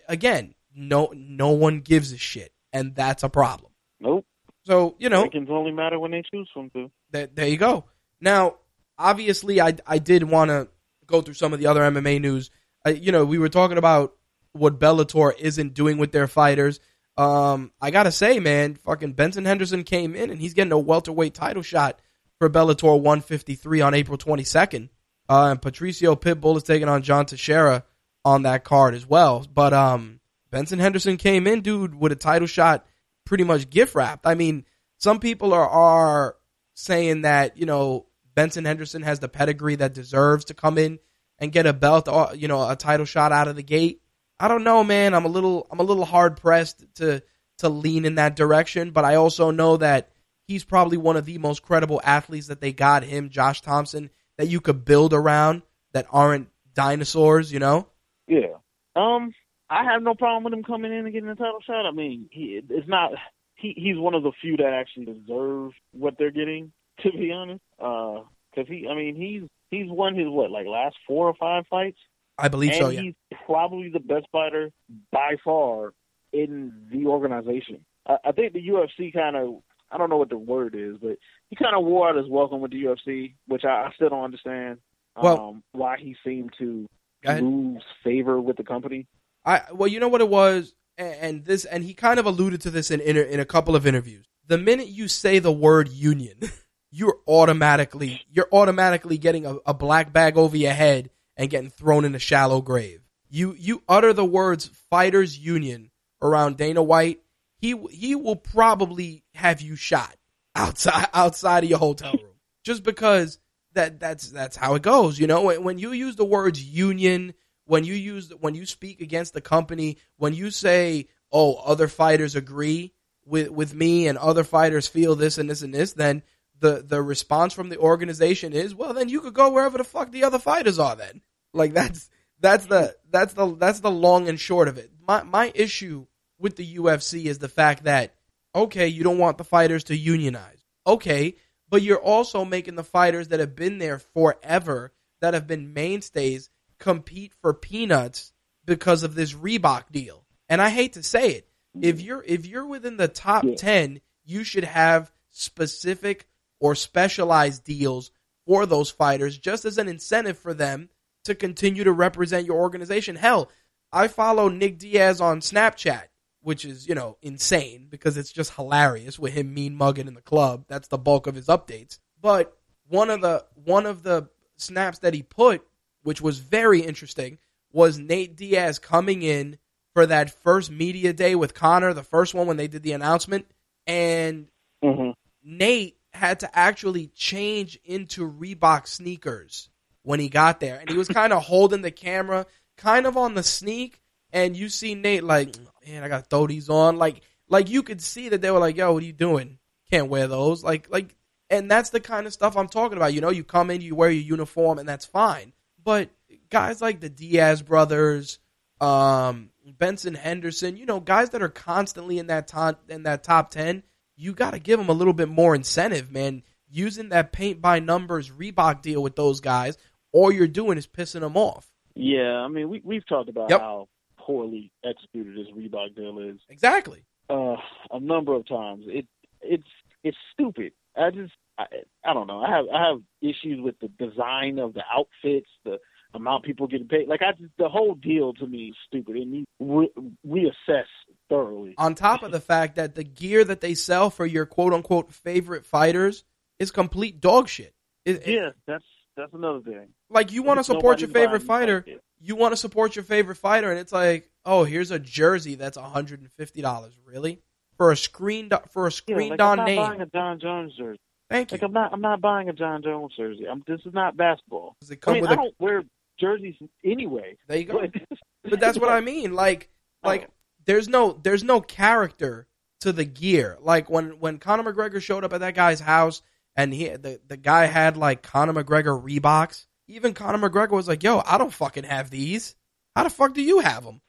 again, 0.08 0.54
no 0.74 1.12
no 1.14 1.50
one 1.50 1.80
gives 1.80 2.12
a 2.12 2.18
shit, 2.18 2.52
and 2.72 2.94
that's 2.94 3.22
a 3.22 3.28
problem. 3.28 3.72
Nope. 4.00 4.26
So 4.64 4.96
you 4.98 5.08
know, 5.08 5.24
Rankings 5.24 5.50
only 5.50 5.72
matter 5.72 5.98
when 5.98 6.10
they 6.10 6.22
choose 6.30 6.48
them 6.54 6.70
to. 6.70 6.90
there, 7.10 7.28
there 7.28 7.48
you 7.48 7.56
go. 7.56 7.84
Now, 8.20 8.56
obviously, 8.98 9.60
I 9.60 9.74
I 9.86 9.98
did 9.98 10.24
want 10.24 10.50
to 10.50 10.68
go 11.06 11.22
through 11.22 11.34
some 11.34 11.52
of 11.52 11.58
the 11.60 11.66
other 11.66 11.80
MMA 11.80 12.20
news. 12.20 12.50
Uh, 12.84 12.90
you 12.90 13.12
know, 13.12 13.24
we 13.24 13.38
were 13.38 13.48
talking 13.48 13.78
about 13.78 14.14
what 14.52 14.78
Bellator 14.78 15.32
isn't 15.38 15.74
doing 15.74 15.98
with 15.98 16.12
their 16.12 16.26
fighters. 16.26 16.80
Um, 17.16 17.72
I 17.80 17.90
gotta 17.90 18.12
say, 18.12 18.40
man, 18.40 18.74
fucking 18.74 19.14
Benson 19.14 19.44
Henderson 19.44 19.84
came 19.84 20.14
in 20.14 20.30
and 20.30 20.40
he's 20.40 20.54
getting 20.54 20.72
a 20.72 20.78
welterweight 20.78 21.34
title 21.34 21.62
shot 21.62 22.00
for 22.38 22.50
Bellator 22.50 23.00
153 23.00 23.80
on 23.80 23.94
April 23.94 24.18
22nd. 24.18 24.90
Uh, 25.28 25.48
and 25.50 25.62
Patricio 25.62 26.14
Pitbull 26.14 26.56
is 26.56 26.62
taking 26.62 26.88
on 26.88 27.02
John 27.02 27.26
Teixeira 27.26 27.84
on 28.26 28.42
that 28.42 28.64
card 28.64 28.92
as 28.94 29.06
well. 29.06 29.46
But 29.54 29.72
um, 29.72 30.18
Benson 30.50 30.80
Henderson 30.80 31.16
came 31.16 31.46
in, 31.46 31.60
dude, 31.60 31.94
with 31.94 32.10
a 32.10 32.16
title 32.16 32.48
shot, 32.48 32.84
pretty 33.24 33.44
much 33.44 33.70
gift 33.70 33.94
wrapped. 33.94 34.26
I 34.26 34.34
mean, 34.34 34.64
some 34.98 35.20
people 35.20 35.54
are 35.54 35.68
are 35.68 36.36
saying 36.74 37.22
that 37.22 37.56
you 37.56 37.66
know 37.66 38.06
Benson 38.34 38.64
Henderson 38.64 39.02
has 39.02 39.20
the 39.20 39.28
pedigree 39.28 39.76
that 39.76 39.94
deserves 39.94 40.46
to 40.46 40.54
come 40.54 40.76
in 40.76 40.98
and 41.38 41.52
get 41.52 41.66
a 41.66 41.72
belt, 41.72 42.08
or, 42.08 42.34
you 42.34 42.48
know, 42.48 42.68
a 42.68 42.74
title 42.74 43.06
shot 43.06 43.30
out 43.30 43.46
of 43.46 43.54
the 43.56 43.62
gate. 43.62 44.02
I 44.40 44.48
don't 44.48 44.64
know, 44.64 44.82
man. 44.82 45.14
I'm 45.14 45.24
a 45.24 45.28
little 45.28 45.68
I'm 45.70 45.80
a 45.80 45.84
little 45.84 46.04
hard 46.04 46.36
pressed 46.36 46.84
to 46.96 47.22
to 47.58 47.68
lean 47.68 48.04
in 48.04 48.16
that 48.16 48.34
direction, 48.34 48.90
but 48.90 49.04
I 49.04 49.14
also 49.14 49.52
know 49.52 49.76
that 49.76 50.10
he's 50.48 50.64
probably 50.64 50.96
one 50.96 51.16
of 51.16 51.26
the 51.26 51.38
most 51.38 51.62
credible 51.62 52.00
athletes 52.02 52.48
that 52.48 52.60
they 52.60 52.72
got 52.72 53.04
him, 53.04 53.30
Josh 53.30 53.62
Thomson, 53.62 54.10
that 54.36 54.48
you 54.48 54.60
could 54.60 54.84
build 54.84 55.14
around 55.14 55.62
that 55.92 56.06
aren't 56.10 56.48
dinosaurs, 56.74 57.52
you 57.52 57.60
know? 57.60 57.88
Yeah. 58.26 58.58
Um, 58.94 59.32
I 59.68 59.84
have 59.84 60.02
no 60.02 60.14
problem 60.14 60.44
with 60.44 60.52
him 60.52 60.62
coming 60.62 60.92
in 60.92 61.04
and 61.04 61.12
getting 61.12 61.28
a 61.28 61.34
title 61.34 61.60
shot. 61.66 61.86
I 61.86 61.90
mean, 61.90 62.28
he 62.30 62.60
it's 62.68 62.88
not 62.88 63.12
he 63.56 63.74
he's 63.76 63.98
one 63.98 64.14
of 64.14 64.22
the 64.22 64.32
few 64.40 64.56
that 64.58 64.72
actually 64.72 65.06
deserve 65.06 65.72
what 65.92 66.14
they're 66.18 66.30
getting. 66.30 66.72
To 67.00 67.10
be 67.12 67.30
honest, 67.30 67.60
uh, 67.78 68.22
because 68.50 68.68
he, 68.68 68.88
I 68.88 68.94
mean, 68.94 69.16
he's 69.16 69.48
he's 69.70 69.90
won 69.90 70.14
his 70.14 70.28
what 70.28 70.50
like 70.50 70.66
last 70.66 70.96
four 71.06 71.28
or 71.28 71.34
five 71.34 71.66
fights, 71.68 71.98
I 72.38 72.48
believe 72.48 72.72
and 72.72 72.80
so, 72.80 72.88
yeah. 72.88 73.00
he's 73.00 73.14
probably 73.44 73.90
the 73.90 74.00
best 74.00 74.26
fighter 74.32 74.70
by 75.12 75.36
far 75.44 75.92
in 76.32 76.72
the 76.90 77.06
organization. 77.06 77.84
I, 78.06 78.16
I 78.24 78.32
think 78.32 78.52
the 78.52 78.66
UFC 78.66 79.12
kind 79.12 79.36
of 79.36 79.62
I 79.90 79.98
don't 79.98 80.10
know 80.10 80.16
what 80.16 80.30
the 80.30 80.38
word 80.38 80.74
is, 80.74 80.96
but 81.00 81.18
he 81.48 81.56
kind 81.56 81.76
of 81.76 81.84
wore 81.84 82.08
out 82.08 82.16
his 82.16 82.28
welcome 82.28 82.60
with 82.60 82.72
the 82.72 82.82
UFC, 82.82 83.34
which 83.46 83.64
I, 83.64 83.86
I 83.86 83.90
still 83.94 84.08
don't 84.10 84.24
understand. 84.24 84.78
Um, 85.16 85.22
Well- 85.22 85.62
why 85.72 85.96
he 85.98 86.16
seemed 86.24 86.52
to. 86.58 86.88
Lose 87.34 87.82
favor 88.04 88.40
with 88.40 88.56
the 88.56 88.64
company. 88.64 89.06
I 89.44 89.62
well, 89.72 89.88
you 89.88 90.00
know 90.00 90.08
what 90.08 90.20
it 90.20 90.28
was, 90.28 90.74
and, 90.98 91.14
and 91.20 91.44
this, 91.44 91.64
and 91.64 91.84
he 91.84 91.94
kind 91.94 92.18
of 92.18 92.26
alluded 92.26 92.60
to 92.62 92.70
this 92.70 92.90
in 92.90 93.00
in 93.00 93.16
a, 93.16 93.20
in 93.20 93.40
a 93.40 93.44
couple 93.44 93.76
of 93.76 93.86
interviews. 93.86 94.26
The 94.46 94.58
minute 94.58 94.88
you 94.88 95.08
say 95.08 95.38
the 95.38 95.52
word 95.52 95.88
union, 95.88 96.38
you're 96.90 97.18
automatically 97.26 98.22
you're 98.30 98.48
automatically 98.52 99.18
getting 99.18 99.46
a, 99.46 99.56
a 99.66 99.74
black 99.74 100.12
bag 100.12 100.36
over 100.36 100.56
your 100.56 100.72
head 100.72 101.10
and 101.36 101.50
getting 101.50 101.70
thrown 101.70 102.04
in 102.04 102.14
a 102.14 102.20
shallow 102.20 102.60
grave. 102.60 103.00
You 103.28 103.54
you 103.58 103.82
utter 103.88 104.12
the 104.12 104.24
words 104.24 104.70
fighters 104.90 105.38
union 105.38 105.90
around 106.22 106.56
Dana 106.56 106.82
White, 106.82 107.20
he 107.58 107.76
he 107.90 108.14
will 108.14 108.36
probably 108.36 109.24
have 109.34 109.60
you 109.60 109.76
shot 109.76 110.14
outside 110.54 111.08
outside 111.14 111.64
of 111.64 111.70
your 111.70 111.78
hotel 111.78 112.12
room 112.12 112.34
just 112.64 112.82
because 112.82 113.38
that 113.76 114.00
that's 114.00 114.30
that's 114.30 114.56
how 114.56 114.74
it 114.74 114.82
goes. 114.82 115.18
You 115.18 115.26
know, 115.26 115.42
when, 115.42 115.62
when 115.62 115.78
you 115.78 115.92
use 115.92 116.16
the 116.16 116.24
words 116.24 116.62
union, 116.62 117.34
when 117.64 117.84
you 117.84 117.94
use 117.94 118.32
when 118.40 118.54
you 118.54 118.66
speak 118.66 119.00
against 119.00 119.32
the 119.32 119.40
company, 119.40 119.98
when 120.16 120.34
you 120.34 120.50
say, 120.50 121.08
"Oh, 121.30 121.54
other 121.54 121.88
fighters 121.88 122.34
agree 122.34 122.92
with 123.24 123.50
with 123.50 123.74
me, 123.74 124.08
and 124.08 124.18
other 124.18 124.44
fighters 124.44 124.88
feel 124.88 125.14
this 125.14 125.38
and 125.38 125.48
this 125.48 125.62
and 125.62 125.72
this," 125.72 125.92
then 125.92 126.22
the 126.58 126.84
the 126.86 127.00
response 127.00 127.52
from 127.52 127.68
the 127.68 127.78
organization 127.78 128.52
is, 128.52 128.74
"Well, 128.74 128.94
then 128.94 129.08
you 129.08 129.20
could 129.20 129.34
go 129.34 129.50
wherever 129.50 129.78
the 129.78 129.84
fuck 129.84 130.10
the 130.10 130.24
other 130.24 130.38
fighters 130.38 130.78
are." 130.78 130.96
Then, 130.96 131.22
like 131.52 131.72
that's 131.72 132.10
that's 132.40 132.66
the 132.66 132.96
that's 133.10 133.34
the 133.34 133.54
that's 133.56 133.80
the 133.80 133.90
long 133.90 134.28
and 134.28 134.40
short 134.40 134.68
of 134.68 134.78
it. 134.78 134.90
My 135.06 135.22
my 135.22 135.52
issue 135.54 136.06
with 136.38 136.56
the 136.56 136.76
UFC 136.76 137.26
is 137.26 137.38
the 137.38 137.48
fact 137.48 137.84
that 137.84 138.14
okay, 138.54 138.88
you 138.88 139.04
don't 139.04 139.18
want 139.18 139.38
the 139.38 139.44
fighters 139.44 139.84
to 139.84 139.96
unionize. 139.96 140.64
Okay, 140.86 141.36
but 141.68 141.82
you're 141.82 142.00
also 142.00 142.44
making 142.44 142.76
the 142.76 142.84
fighters 142.84 143.28
that 143.28 143.40
have 143.40 143.54
been 143.56 143.78
there 143.78 143.98
forever, 143.98 144.92
that 145.20 145.34
have 145.34 145.46
been 145.46 145.72
mainstays, 145.72 146.50
compete 146.78 147.32
for 147.40 147.54
peanuts 147.54 148.32
because 148.64 149.02
of 149.02 149.14
this 149.14 149.32
Reebok 149.32 149.90
deal. 149.90 150.24
And 150.48 150.60
I 150.60 150.70
hate 150.70 150.92
to 150.94 151.02
say 151.02 151.30
it, 151.32 151.48
if 151.80 152.00
you're 152.00 152.22
if 152.26 152.46
you're 152.46 152.66
within 152.66 152.96
the 152.96 153.08
top 153.08 153.44
Yeah. 153.44 153.54
10, 153.56 154.00
you 154.24 154.44
should 154.44 154.64
have 154.64 155.12
specific 155.30 156.26
or 156.60 156.74
specialized 156.74 157.64
deals 157.64 158.10
for 158.46 158.64
those 158.64 158.90
fighters 158.90 159.36
just 159.36 159.64
as 159.64 159.76
an 159.78 159.88
incentive 159.88 160.38
for 160.38 160.54
them 160.54 160.88
to 161.24 161.34
continue 161.34 161.84
to 161.84 161.92
represent 161.92 162.46
your 162.46 162.58
organization. 162.58 163.16
Hell, 163.16 163.50
I 163.92 164.08
follow 164.08 164.48
Nick 164.48 164.78
Diaz 164.78 165.20
on 165.20 165.40
Snapchat, 165.40 166.04
which 166.46 166.64
is, 166.64 166.88
you 166.88 166.94
know, 166.94 167.16
insane 167.22 167.88
because 167.90 168.16
it's 168.16 168.32
just 168.32 168.54
hilarious 168.54 169.18
with 169.18 169.32
him 169.32 169.52
mean 169.52 169.74
mugging 169.74 170.06
in 170.06 170.14
the 170.14 170.20
club. 170.20 170.64
That's 170.68 170.88
the 170.88 170.98
bulk 170.98 171.26
of 171.26 171.34
his 171.34 171.46
updates. 171.46 171.98
But 172.20 172.56
one 172.88 173.10
of 173.10 173.20
the 173.20 173.44
one 173.64 173.86
of 173.86 174.02
the 174.02 174.28
snaps 174.56 175.00
that 175.00 175.14
he 175.14 175.22
put, 175.22 175.66
which 176.02 176.20
was 176.20 176.38
very 176.38 176.80
interesting, 176.80 177.38
was 177.72 177.98
Nate 177.98 178.36
Diaz 178.36 178.78
coming 178.78 179.22
in 179.22 179.58
for 179.94 180.06
that 180.06 180.30
first 180.42 180.70
media 180.70 181.12
day 181.12 181.34
with 181.34 181.54
Conor, 181.54 181.92
the 181.94 182.02
first 182.02 182.34
one 182.34 182.46
when 182.46 182.56
they 182.56 182.68
did 182.68 182.82
the 182.82 182.92
announcement, 182.92 183.46
and 183.86 184.48
Mm-hmm. 184.86 185.10
Nate 185.42 185.96
had 186.12 186.40
to 186.40 186.58
actually 186.58 187.08
change 187.08 187.78
into 187.84 188.30
Reebok 188.30 188.86
sneakers 188.86 189.68
when 190.02 190.20
he 190.20 190.28
got 190.28 190.60
there. 190.60 190.78
And 190.78 190.88
he 190.88 190.96
was 190.96 191.08
kind 191.08 191.32
of 191.32 191.42
holding 191.44 191.82
the 191.82 191.90
camera 191.90 192.46
kind 192.76 193.06
of 193.06 193.16
on 193.16 193.34
the 193.34 193.42
sneak. 193.42 194.00
And 194.36 194.54
you 194.54 194.68
see 194.68 194.94
Nate 194.94 195.24
like, 195.24 195.56
man, 195.86 196.04
I 196.04 196.08
got 196.08 196.24
to 196.24 196.28
throw 196.28 196.46
these 196.46 196.68
on. 196.68 196.98
Like, 196.98 197.22
like 197.48 197.70
you 197.70 197.82
could 197.82 198.02
see 198.02 198.28
that 198.28 198.42
they 198.42 198.50
were 198.50 198.58
like, 198.58 198.76
yo, 198.76 198.92
what 198.92 199.02
are 199.02 199.06
you 199.06 199.14
doing? 199.14 199.56
Can't 199.90 200.10
wear 200.10 200.26
those. 200.26 200.62
Like, 200.62 200.90
like, 200.90 201.16
and 201.48 201.70
that's 201.70 201.88
the 201.88 202.00
kind 202.00 202.26
of 202.26 202.34
stuff 202.34 202.54
I'm 202.54 202.68
talking 202.68 202.98
about. 202.98 203.14
You 203.14 203.22
know, 203.22 203.30
you 203.30 203.44
come 203.44 203.70
in, 203.70 203.80
you 203.80 203.94
wear 203.94 204.10
your 204.10 204.22
uniform, 204.22 204.78
and 204.78 204.86
that's 204.86 205.06
fine. 205.06 205.54
But 205.82 206.10
guys 206.50 206.82
like 206.82 207.00
the 207.00 207.08
Diaz 207.08 207.62
brothers, 207.62 208.38
um, 208.78 209.48
Benson 209.78 210.12
Henderson, 210.12 210.76
you 210.76 210.84
know, 210.84 211.00
guys 211.00 211.30
that 211.30 211.42
are 211.42 211.48
constantly 211.48 212.18
in 212.18 212.26
that 212.26 212.46
top 212.46 212.90
in 212.90 213.04
that 213.04 213.22
top 213.22 213.50
ten, 213.50 213.84
you 214.16 214.34
got 214.34 214.50
to 214.50 214.58
give 214.58 214.78
them 214.78 214.90
a 214.90 214.92
little 214.92 215.14
bit 215.14 215.30
more 215.30 215.54
incentive, 215.54 216.12
man. 216.12 216.42
Using 216.68 217.08
that 217.08 217.32
paint 217.32 217.62
by 217.62 217.78
numbers 217.78 218.30
Reebok 218.30 218.82
deal 218.82 219.02
with 219.02 219.16
those 219.16 219.40
guys, 219.40 219.78
all 220.12 220.30
you're 220.30 220.46
doing 220.46 220.76
is 220.76 220.86
pissing 220.86 221.20
them 221.20 221.38
off. 221.38 221.70
Yeah, 221.94 222.40
I 222.40 222.48
mean, 222.48 222.68
we 222.68 222.82
we've 222.84 223.06
talked 223.06 223.30
about 223.30 223.48
Yep. 223.48 223.60
how 223.60 223.88
poorly 224.26 224.70
executed 224.84 225.38
as 225.38 225.46
Reebok 225.54 225.94
deal 225.94 226.18
is 226.18 226.38
Exactly. 226.48 227.04
uh, 227.30 227.56
a 227.90 228.00
number 228.00 228.34
of 228.34 228.46
times. 228.48 228.84
It 228.88 229.06
it's 229.42 229.68
it's 230.02 230.16
stupid. 230.32 230.72
I 230.96 231.10
just 231.10 231.32
I, 231.58 231.64
I 232.04 232.12
don't 232.14 232.26
know. 232.26 232.40
I 232.40 232.50
have 232.50 232.64
I 232.74 232.88
have 232.88 233.00
issues 233.22 233.60
with 233.62 233.76
the 233.80 233.88
design 233.88 234.58
of 234.58 234.74
the 234.74 234.82
outfits, 234.92 235.48
the 235.64 235.78
amount 236.14 236.44
people 236.44 236.66
getting 236.66 236.88
paid. 236.88 237.08
Like 237.08 237.20
I 237.22 237.32
just 237.38 237.52
the 237.58 237.68
whole 237.68 237.94
deal 237.94 238.32
to 238.34 238.46
me 238.46 238.68
is 238.70 238.76
stupid. 238.86 239.16
It 239.16 239.28
needs 239.28 239.46
re- 239.60 239.92
reassess 240.26 240.86
thoroughly. 241.28 241.74
On 241.78 241.94
top 241.94 242.22
of 242.22 242.32
the 242.32 242.40
fact 242.40 242.76
that 242.76 242.94
the 242.94 243.04
gear 243.04 243.44
that 243.44 243.60
they 243.60 243.74
sell 243.74 244.10
for 244.10 244.26
your 244.26 244.46
quote 244.46 244.72
unquote 244.72 245.12
favorite 245.12 245.64
fighters 245.64 246.24
is 246.58 246.70
complete 246.70 247.20
dog 247.20 247.48
shit. 247.48 247.74
It- 248.04 248.26
it- 248.26 248.34
Yeah, 248.34 248.50
that's 248.66 248.84
that's 249.16 249.32
another 249.34 249.60
thing. 249.60 249.88
like 250.10 250.32
you 250.32 250.42
want 250.42 250.58
to 250.58 250.64
support 250.64 251.00
your 251.00 251.08
favorite 251.10 251.42
fighter. 251.42 251.84
You 252.20 252.36
want 252.36 252.52
to 252.52 252.56
support 252.56 252.96
your 252.96 253.04
favorite 253.04 253.36
fighter, 253.36 253.70
and 253.70 253.78
it's 253.78 253.92
like, 253.92 254.30
oh, 254.44 254.64
here's 254.64 254.90
a 254.90 254.98
jersey 254.98 255.54
that's 255.54 255.76
hundred 255.76 256.20
and 256.20 256.30
fifty 256.32 256.62
dollars, 256.62 256.94
really 257.04 257.40
for 257.76 257.90
a 257.92 257.96
screen 257.96 258.50
for 258.70 258.86
a 258.86 258.90
Yeah, 258.90 258.94
screened 258.94 259.30
like, 259.30 259.40
I'm 259.40 259.46
on 259.50 259.56
not 259.58 259.66
name. 259.66 259.76
buying 259.76 260.00
a 260.00 260.06
Jon 260.06 260.40
Jones 260.40 260.72
jersey. 260.76 261.00
Thank 261.28 261.50
you. 261.52 261.56
Like 261.56 261.62
I'm 261.64 261.72
not 261.72 261.92
I'm 261.92 262.00
not 262.00 262.20
buying 262.20 262.48
a 262.48 262.52
Jon 262.52 262.82
Jones 262.82 263.12
jersey. 263.16 263.46
I'm 263.50 263.62
this 263.66 263.80
is 263.84 263.92
not 263.92 264.16
basketball. 264.16 264.76
Does 264.80 264.90
it 264.90 265.00
I 265.06 265.12
mean, 265.12 265.20
with 265.22 265.30
I 265.30 265.34
a? 265.34 265.36
don't 265.36 265.54
wear 265.58 265.82
jerseys 266.18 266.54
anyway. 266.84 267.36
There 267.48 267.58
you 267.58 267.64
go. 267.64 267.80
But, 267.80 268.18
But 268.50 268.60
that's 268.60 268.78
what 268.78 268.88
I 268.88 269.00
mean. 269.00 269.34
Like, 269.34 269.68
oh. 270.04 270.08
like 270.08 270.22
Oh. 270.28 270.32
there's 270.64 270.88
no 270.88 271.18
there's 271.22 271.42
no 271.44 271.60
character 271.60 272.46
to 272.80 272.92
the 272.92 273.04
gear. 273.04 273.56
Like 273.60 273.90
when 273.90 274.20
when 274.20 274.38
Conor 274.38 274.72
McGregor 274.72 275.02
showed 275.02 275.24
up 275.24 275.32
at 275.32 275.40
that 275.40 275.54
guy's 275.54 275.80
house 275.80 276.22
and 276.54 276.72
he 276.72 276.88
the 276.88 277.20
the 277.26 277.36
guy 277.36 277.66
had 277.66 277.96
like 277.96 278.22
Conor 278.22 278.52
McGregor 278.54 279.02
Reeboks. 279.02 279.66
Even 279.88 280.14
Conor 280.14 280.38
McGregor 280.48 280.72
was 280.72 280.88
like, 280.88 281.02
"Yo, 281.02 281.22
I 281.24 281.38
don't 281.38 281.52
fucking 281.52 281.84
have 281.84 282.10
these. 282.10 282.54
How 282.94 283.04
the 283.04 283.10
fuck 283.10 283.34
do 283.34 283.42
you 283.42 283.60
have 283.60 283.84
them? 283.84 284.00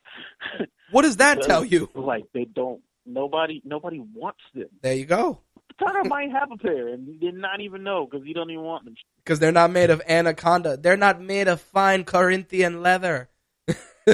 What 0.91 1.03
does 1.03 1.17
that 1.17 1.41
tell 1.43 1.63
you?" 1.63 1.89
Like 1.93 2.25
they 2.33 2.45
don't. 2.45 2.81
Nobody 3.05 3.61
nobody 3.63 3.99
wants 3.99 4.41
them. 4.53 4.67
There 4.81 4.95
you 4.95 5.05
go. 5.05 5.41
Conor 5.79 6.03
might 6.05 6.31
have 6.31 6.51
a 6.51 6.57
pair 6.57 6.87
and 6.87 7.19
did 7.19 7.35
not 7.35 7.61
even 7.61 7.83
know 7.83 8.07
because 8.09 8.25
he 8.25 8.33
don't 8.33 8.49
even 8.49 8.63
want 8.63 8.85
them. 8.85 8.95
Because 9.23 9.39
they're 9.39 9.51
not 9.51 9.71
made 9.71 9.91
of 9.91 10.01
anaconda. 10.07 10.75
They're 10.77 10.97
not 10.97 11.21
made 11.21 11.47
of 11.47 11.61
fine 11.61 12.03
Corinthian 12.03 12.81
leather. 12.81 13.29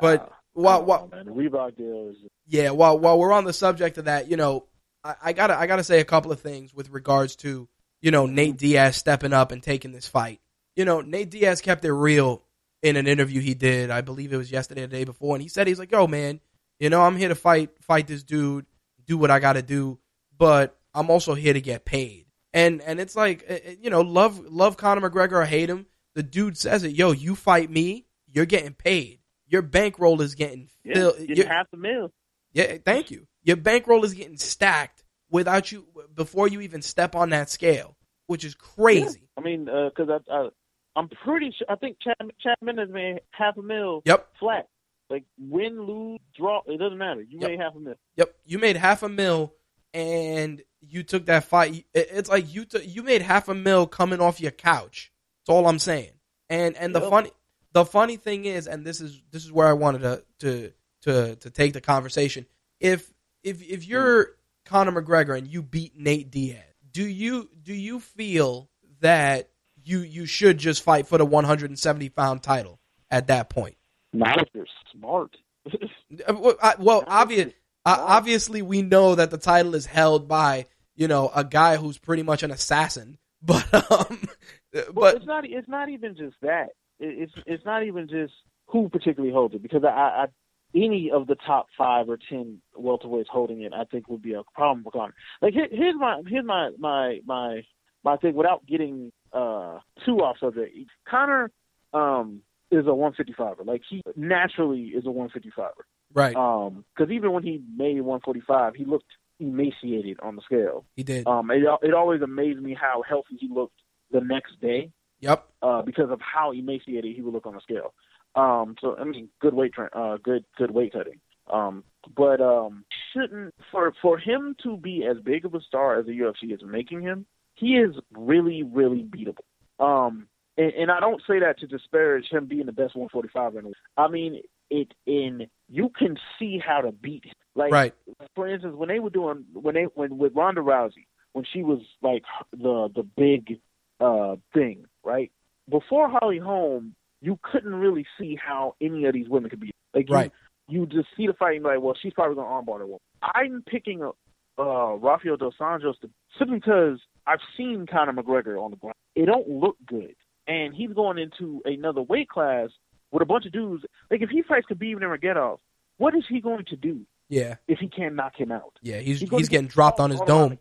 but 0.00 0.20
Uh, 0.20 0.26
while, 0.54 0.84
while, 0.84 1.08
the 1.08 1.30
Reebok 1.30 1.76
deal 1.76 2.10
is 2.10 2.16
yeah, 2.46 2.70
while 2.70 2.98
while 2.98 3.18
we're 3.18 3.32
on 3.32 3.44
the 3.44 3.52
subject 3.52 3.98
of 3.98 4.06
that, 4.06 4.28
you 4.28 4.36
know, 4.36 4.66
I, 5.04 5.14
I 5.22 5.32
gotta 5.32 5.56
I 5.56 5.66
gotta 5.66 5.84
say 5.84 6.00
a 6.00 6.04
couple 6.04 6.32
of 6.32 6.40
things 6.40 6.74
with 6.74 6.90
regards 6.90 7.36
to 7.36 7.68
you 8.02 8.10
know 8.10 8.26
Nate 8.26 8.58
Diaz 8.58 8.96
stepping 8.96 9.32
up 9.32 9.52
and 9.52 9.62
taking 9.62 9.92
this 9.92 10.06
fight. 10.06 10.40
You 10.76 10.84
know, 10.84 11.00
Nate 11.00 11.30
Diaz 11.30 11.60
kept 11.60 11.84
it 11.84 11.92
real 11.92 12.42
in 12.82 12.96
an 12.96 13.06
interview 13.06 13.40
he 13.40 13.54
did. 13.54 13.90
I 13.90 14.00
believe 14.02 14.32
it 14.32 14.36
was 14.36 14.50
yesterday 14.52 14.82
or 14.82 14.86
the 14.88 14.96
day 14.96 15.04
before, 15.04 15.34
and 15.34 15.42
he 15.42 15.48
said 15.48 15.66
he's 15.66 15.78
like, 15.78 15.92
"Yo, 15.92 16.06
man, 16.06 16.40
you 16.78 16.90
know, 16.90 17.00
I'm 17.02 17.16
here 17.16 17.28
to 17.28 17.34
fight 17.34 17.70
fight 17.80 18.06
this 18.06 18.22
dude, 18.22 18.66
do 19.06 19.16
what 19.16 19.30
I 19.30 19.38
got 19.38 19.54
to 19.54 19.62
do, 19.62 19.98
but 20.36 20.78
I'm 20.94 21.08
also 21.10 21.34
here 21.34 21.52
to 21.54 21.60
get 21.60 21.84
paid." 21.84 22.26
And 22.52 22.82
and 22.82 23.00
it's 23.00 23.16
like, 23.16 23.44
eh, 23.46 23.58
eh, 23.64 23.74
you 23.80 23.88
know, 23.88 24.02
love 24.02 24.38
love 24.46 24.76
Conor 24.76 25.08
McGregor 25.08 25.32
or 25.32 25.44
hate 25.44 25.70
him, 25.70 25.86
the 26.14 26.22
dude 26.22 26.58
says 26.58 26.84
it. 26.84 26.92
Yo, 26.92 27.12
you 27.12 27.34
fight 27.34 27.70
me, 27.70 28.06
you're 28.28 28.46
getting 28.46 28.74
paid. 28.74 29.20
Your 29.46 29.62
bankroll 29.62 30.20
is 30.22 30.34
getting 30.34 30.68
yeah, 30.84 30.94
filled. 30.94 31.18
getting 31.18 31.36
your- 31.36 31.46
half 31.48 31.70
the 31.70 31.76
meal. 31.76 32.10
yeah, 32.52 32.76
thank 32.84 33.10
you. 33.10 33.26
Your 33.42 33.56
bankroll 33.56 34.04
is 34.04 34.14
getting 34.14 34.36
stacked 34.38 35.01
without 35.32 35.72
you 35.72 35.86
before 36.14 36.46
you 36.46 36.60
even 36.60 36.82
step 36.82 37.16
on 37.16 37.30
that 37.30 37.50
scale, 37.50 37.96
which 38.26 38.44
is 38.44 38.54
crazy. 38.54 39.28
I 39.36 39.40
mean, 39.40 39.68
uh, 39.68 39.88
because 39.88 40.08
I, 40.28 40.32
I, 40.32 40.48
I'm 40.94 41.08
pretty 41.08 41.52
sure. 41.58 41.66
I 41.68 41.74
think 41.74 41.96
Chad, 42.00 42.14
Chad 42.40 42.56
Mendes 42.62 42.90
made 42.90 43.20
half 43.32 43.56
a 43.56 43.62
mil 43.62 44.02
Yep, 44.04 44.28
flat. 44.38 44.68
Like 45.10 45.24
win, 45.38 45.82
lose, 45.82 46.20
draw, 46.38 46.62
it 46.66 46.78
doesn't 46.78 46.98
matter. 46.98 47.22
You 47.22 47.40
Yep. 47.40 47.50
made 47.50 47.58
half 47.58 47.74
a 47.74 47.80
mil. 47.80 47.94
yep. 48.16 48.34
You 48.44 48.58
made 48.58 48.76
half 48.76 49.02
a 49.02 49.08
mil, 49.08 49.54
and 49.92 50.62
you 50.80 51.02
took 51.02 51.26
that 51.26 51.44
fight. 51.44 51.86
It's 51.94 52.28
like 52.28 52.54
you 52.54 52.64
took 52.66 52.86
you 52.86 53.02
made 53.02 53.22
half 53.22 53.48
a 53.48 53.54
mil 53.54 53.86
coming 53.86 54.20
off 54.20 54.40
your 54.40 54.52
couch. 54.52 55.10
That's 55.40 55.54
all 55.54 55.66
I'm 55.66 55.78
saying. 55.78 56.12
And 56.48 56.76
and 56.76 56.94
the 56.94 57.00
funny 57.00 57.30
the 57.72 57.84
funny 57.84 58.16
thing 58.16 58.44
is, 58.44 58.66
and 58.66 58.86
this 58.86 59.00
is 59.00 59.22
this 59.30 59.44
is 59.44 59.52
where 59.52 59.66
I 59.66 59.72
wanted 59.72 60.02
to 60.02 60.24
to 60.40 60.72
to 61.02 61.36
to 61.36 61.50
take 61.50 61.72
the 61.72 61.80
conversation. 61.80 62.46
If 62.80 63.12
if 63.42 63.62
if 63.62 63.82
mm-hmm. 63.82 63.90
you're 63.90 64.28
Conor 64.64 65.00
McGregor 65.02 65.36
and 65.36 65.46
you 65.46 65.62
beat 65.62 65.96
Nate 65.96 66.30
Diaz, 66.30 66.62
do 66.92 67.06
you 67.06 67.48
do 67.62 67.74
you 67.74 68.00
feel 68.00 68.68
that 69.00 69.48
you 69.84 70.00
you 70.00 70.26
should 70.26 70.58
just 70.58 70.82
fight 70.82 71.06
for 71.06 71.18
the 71.18 71.24
170 71.24 72.08
pound 72.10 72.42
title 72.42 72.80
at 73.10 73.28
that 73.28 73.50
point? 73.50 73.76
Not 74.12 74.40
if 74.40 74.48
you're 74.54 74.66
smart. 74.92 75.36
Uh, 75.66 76.34
Well, 76.34 76.56
I, 76.62 76.74
well 76.78 77.04
obvious, 77.06 77.52
obviously 77.86 78.62
we 78.62 78.82
know 78.82 79.14
that 79.14 79.30
the 79.30 79.38
title 79.38 79.74
is 79.74 79.86
held 79.86 80.28
by 80.28 80.66
you 80.94 81.08
know 81.08 81.30
a 81.34 81.44
guy 81.44 81.76
who's 81.76 81.98
pretty 81.98 82.22
much 82.22 82.42
an 82.42 82.50
assassin, 82.50 83.18
but 83.42 83.66
um, 83.90 84.28
But 84.72 84.94
but 84.94 85.16
it's 85.16 85.26
not. 85.26 85.44
It's 85.44 85.68
not 85.68 85.88
even 85.88 86.16
just 86.16 86.36
that. 86.42 86.68
It's 86.98 87.32
it's 87.46 87.64
not 87.64 87.84
even 87.84 88.08
just 88.08 88.32
who 88.66 88.88
particularly 88.88 89.32
holds 89.32 89.54
it 89.54 89.62
because 89.62 89.84
I, 89.84 89.88
I 89.88 90.26
any 90.74 91.10
of 91.12 91.26
the 91.26 91.36
top 91.46 91.66
five 91.76 92.08
or 92.08 92.18
ten 92.28 92.60
welterweights 92.78 93.28
holding 93.28 93.62
it, 93.62 93.72
I 93.74 93.84
think 93.84 94.08
would 94.08 94.22
be 94.22 94.34
a 94.34 94.42
problem 94.54 94.84
for 94.84 94.90
Conor. 94.92 95.14
Like 95.40 95.54
here, 95.54 95.68
here's 95.70 95.96
my 95.96 96.22
here's 96.26 96.44
my 96.44 96.70
my 96.78 97.20
my 97.26 97.62
my 98.04 98.16
thing 98.16 98.34
without 98.34 98.66
getting 98.66 99.12
uh 99.32 99.78
too 100.04 100.16
off 100.18 100.36
subject. 100.40 100.74
Conor 101.08 101.50
um 101.92 102.40
is 102.70 102.86
a 102.86 102.90
155er. 102.90 103.66
Like 103.66 103.82
he 103.88 104.02
naturally 104.16 104.92
is 104.96 105.04
a 105.04 105.08
155er. 105.08 105.70
right, 106.14 106.34
Um, 106.34 106.84
because 106.96 107.12
even 107.12 107.32
when 107.32 107.42
he 107.42 107.60
made 107.76 108.00
145, 108.00 108.74
he 108.74 108.86
looked 108.86 109.04
emaciated 109.40 110.18
on 110.22 110.36
the 110.36 110.42
scale. 110.42 110.84
he 110.96 111.02
did. 111.02 111.26
Um, 111.26 111.50
it 111.50 111.62
it 111.82 111.92
always 111.94 112.22
amazed 112.22 112.60
me 112.60 112.74
how 112.74 113.02
healthy 113.06 113.36
he 113.38 113.48
looked 113.48 113.78
the 114.10 114.20
next 114.20 114.60
day 114.60 114.90
Yep, 115.20 115.48
uh, 115.62 115.82
because 115.82 116.10
of 116.10 116.20
how 116.20 116.52
emaciated 116.52 117.14
he 117.14 117.22
would 117.22 117.34
look 117.34 117.46
on 117.46 117.54
the 117.54 117.60
scale. 117.60 117.92
Um, 118.34 118.76
so 118.80 118.96
I 118.98 119.04
mean, 119.04 119.28
good 119.40 119.54
weight, 119.54 119.72
tra- 119.74 119.90
uh, 119.92 120.16
good 120.22 120.44
good 120.56 120.70
weight 120.70 120.92
cutting. 120.92 121.20
Um, 121.52 121.84
but 122.16 122.40
um, 122.40 122.84
shouldn't 123.12 123.54
for 123.70 123.92
for 124.00 124.18
him 124.18 124.56
to 124.62 124.76
be 124.76 125.04
as 125.04 125.18
big 125.22 125.44
of 125.44 125.54
a 125.54 125.60
star 125.60 125.98
as 125.98 126.06
the 126.06 126.18
UFC 126.18 126.52
is 126.52 126.60
making 126.64 127.02
him, 127.02 127.26
he 127.54 127.76
is 127.76 127.94
really 128.12 128.62
really 128.62 129.02
beatable. 129.02 129.44
Um, 129.78 130.26
and, 130.56 130.72
and 130.72 130.90
I 130.90 131.00
don't 131.00 131.22
say 131.26 131.40
that 131.40 131.58
to 131.60 131.66
disparage 131.66 132.26
him 132.30 132.46
being 132.46 132.66
the 132.66 132.72
best 132.72 132.94
145 132.94 133.56
in. 133.56 133.70
the 133.70 133.74
I 133.96 134.08
mean 134.08 134.42
it 134.70 134.92
in 135.06 135.46
you 135.68 135.90
can 135.96 136.16
see 136.38 136.58
how 136.64 136.80
to 136.80 136.92
beat 136.92 137.24
him. 137.24 137.34
Like 137.54 137.72
right, 137.72 137.94
for 138.34 138.48
instance, 138.48 138.74
when 138.76 138.88
they 138.88 138.98
were 138.98 139.10
doing 139.10 139.44
when 139.52 139.74
they 139.74 139.84
when 139.94 140.16
with 140.16 140.34
Ronda 140.34 140.62
Rousey 140.62 141.06
when 141.32 141.44
she 141.52 141.62
was 141.62 141.80
like 142.02 142.22
the 142.52 142.88
the 142.94 143.02
big 143.02 143.60
uh 144.00 144.36
thing, 144.54 144.86
right? 145.04 145.30
Before 145.68 146.08
Holly 146.08 146.38
Holm, 146.38 146.94
you 147.22 147.38
couldn't 147.42 147.74
really 147.74 148.04
see 148.18 148.36
how 148.36 148.74
any 148.80 149.04
of 149.06 149.14
these 149.14 149.28
women 149.28 149.48
could 149.48 149.60
be. 149.60 149.70
Like 149.94 150.08
you, 150.08 150.14
Right. 150.14 150.32
you 150.68 150.86
just 150.86 151.08
see 151.16 151.26
the 151.26 151.32
fight 151.32 151.54
and 151.54 151.62
be 151.62 151.68
like, 151.70 151.80
well, 151.80 151.94
she's 152.02 152.12
probably 152.12 152.34
gonna 152.34 152.48
armbar 152.48 152.78
the 152.80 152.86
woman. 152.86 153.00
I'm 153.22 153.62
picking 153.66 154.02
up 154.02 154.16
uh 154.58 154.94
Rafael 154.96 155.36
dos 155.38 155.54
Anjos 155.60 155.98
to, 156.00 156.10
simply 156.38 156.58
because 156.58 156.98
I've 157.26 157.40
seen 157.56 157.86
Conor 157.90 158.12
McGregor 158.12 158.60
on 158.62 158.70
the 158.72 158.76
ground. 158.76 158.96
It 159.14 159.26
don't 159.26 159.48
look 159.48 159.76
good, 159.86 160.14
and 160.46 160.74
he's 160.74 160.90
going 160.92 161.18
into 161.18 161.62
another 161.64 162.02
weight 162.02 162.28
class 162.28 162.68
with 163.12 163.22
a 163.22 163.26
bunch 163.26 163.46
of 163.46 163.52
dudes. 163.52 163.84
Like 164.10 164.20
if 164.22 164.30
he 164.30 164.42
fights 164.42 164.66
Khabib 164.70 164.96
Nurmagomedov, 165.00 165.58
what 165.98 166.14
is 166.14 166.24
he 166.28 166.40
going 166.40 166.64
to 166.66 166.76
do 166.76 167.00
yeah, 167.28 167.56
if 167.68 167.78
he 167.78 167.88
can't 167.88 168.14
knock 168.14 168.32
him 168.36 168.50
out? 168.50 168.72
yeah. 168.82 168.98
He's 168.98 169.20
He's 169.20 169.30
he's 169.30 169.48
get 169.48 169.50
getting 169.50 169.68
dropped 169.68 170.00
on 170.00 170.10
his 170.10 170.20
dome. 170.22 170.58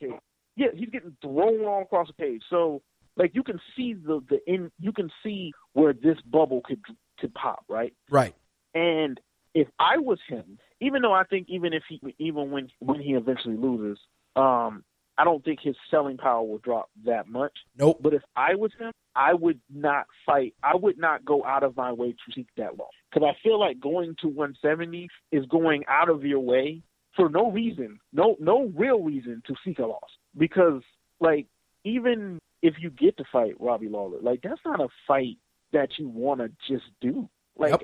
Yeah, 0.58 0.68
he's 0.76 0.90
getting 0.90 1.16
thrown 1.22 1.64
all 1.66 1.82
across 1.84 2.08
the 2.08 2.14
cage. 2.14 2.44
So, 2.50 2.82
like, 3.16 3.32
you 3.34 3.44
can 3.44 3.60
see 3.76 3.94
the 3.94 4.22
the 4.30 4.40
in. 4.48 4.72
You 4.80 4.92
can 4.92 5.10
see 5.24 5.52
where 5.74 5.94
this 5.94 6.18
bubble 6.26 6.62
could 6.64 6.82
could 7.20 7.34
pop, 7.34 7.64
right? 7.70 7.94
Right, 8.10 8.34
And 8.74 9.20
if 9.54 9.68
I 9.80 9.98
was 9.98 10.20
him, 10.28 10.58
even 10.80 11.02
though 11.02 11.14
I 11.14 11.24
think 11.24 11.48
even 11.50 11.74
if 11.74 11.84
he 11.88 12.02
even 12.20 12.52
when 12.52 12.70
when 12.80 13.00
he 13.00 13.14
eventually 13.14 13.58
loses, 13.58 14.00
um, 14.36 14.84
I 15.18 15.24
don't 15.24 15.44
think 15.44 15.60
his 15.62 15.76
selling 15.90 16.18
power 16.18 16.42
will 16.44 16.58
drop 16.60 16.90
that 17.06 17.28
much. 17.28 17.52
nope, 17.78 18.00
But 18.02 18.14
if 18.14 18.24
I 18.36 18.56
was 18.56 18.72
him, 18.80 18.92
I 19.16 19.34
would 19.34 19.60
not 19.70 20.06
fight. 20.26 20.56
I 20.64 20.76
would 20.76 20.98
not 20.98 21.26
go 21.26 21.44
out 21.46 21.64
of 21.64 21.76
my 21.76 21.92
way 21.92 22.12
to 22.12 22.34
seek 22.34 22.48
that 22.58 22.78
loss 22.78 22.92
because 23.12 23.28
I 23.30 23.38
feel 23.44 23.60
like 23.60 23.80
going 23.80 24.16
to 24.22 24.28
170 24.28 25.10
is 25.32 25.46
going 25.48 25.84
out 25.88 26.10
of 26.10 26.24
your 26.24 26.40
way 26.40 26.82
for 27.16 27.30
no 27.30 27.52
reason, 27.52 28.00
no 28.14 28.38
no 28.40 28.72
real 28.76 29.04
reason 29.04 29.44
to 29.48 29.56
seek 29.66 29.80
a 29.80 29.86
loss. 29.86 30.10
Because 30.38 30.82
like 31.20 31.48
even 31.84 32.40
if 32.62 32.76
you 32.80 32.90
get 32.90 33.18
to 33.18 33.24
fight 33.32 33.54
Robbie 33.60 33.90
Lawler, 33.90 34.20
like 34.22 34.42
that's 34.42 34.62
not 34.66 34.80
a 34.80 34.88
fight 35.08 35.38
that 35.74 35.90
you 35.98 36.08
want 36.08 36.42
to 36.42 36.50
just 36.70 36.86
do. 37.02 37.30
Like 37.58 37.82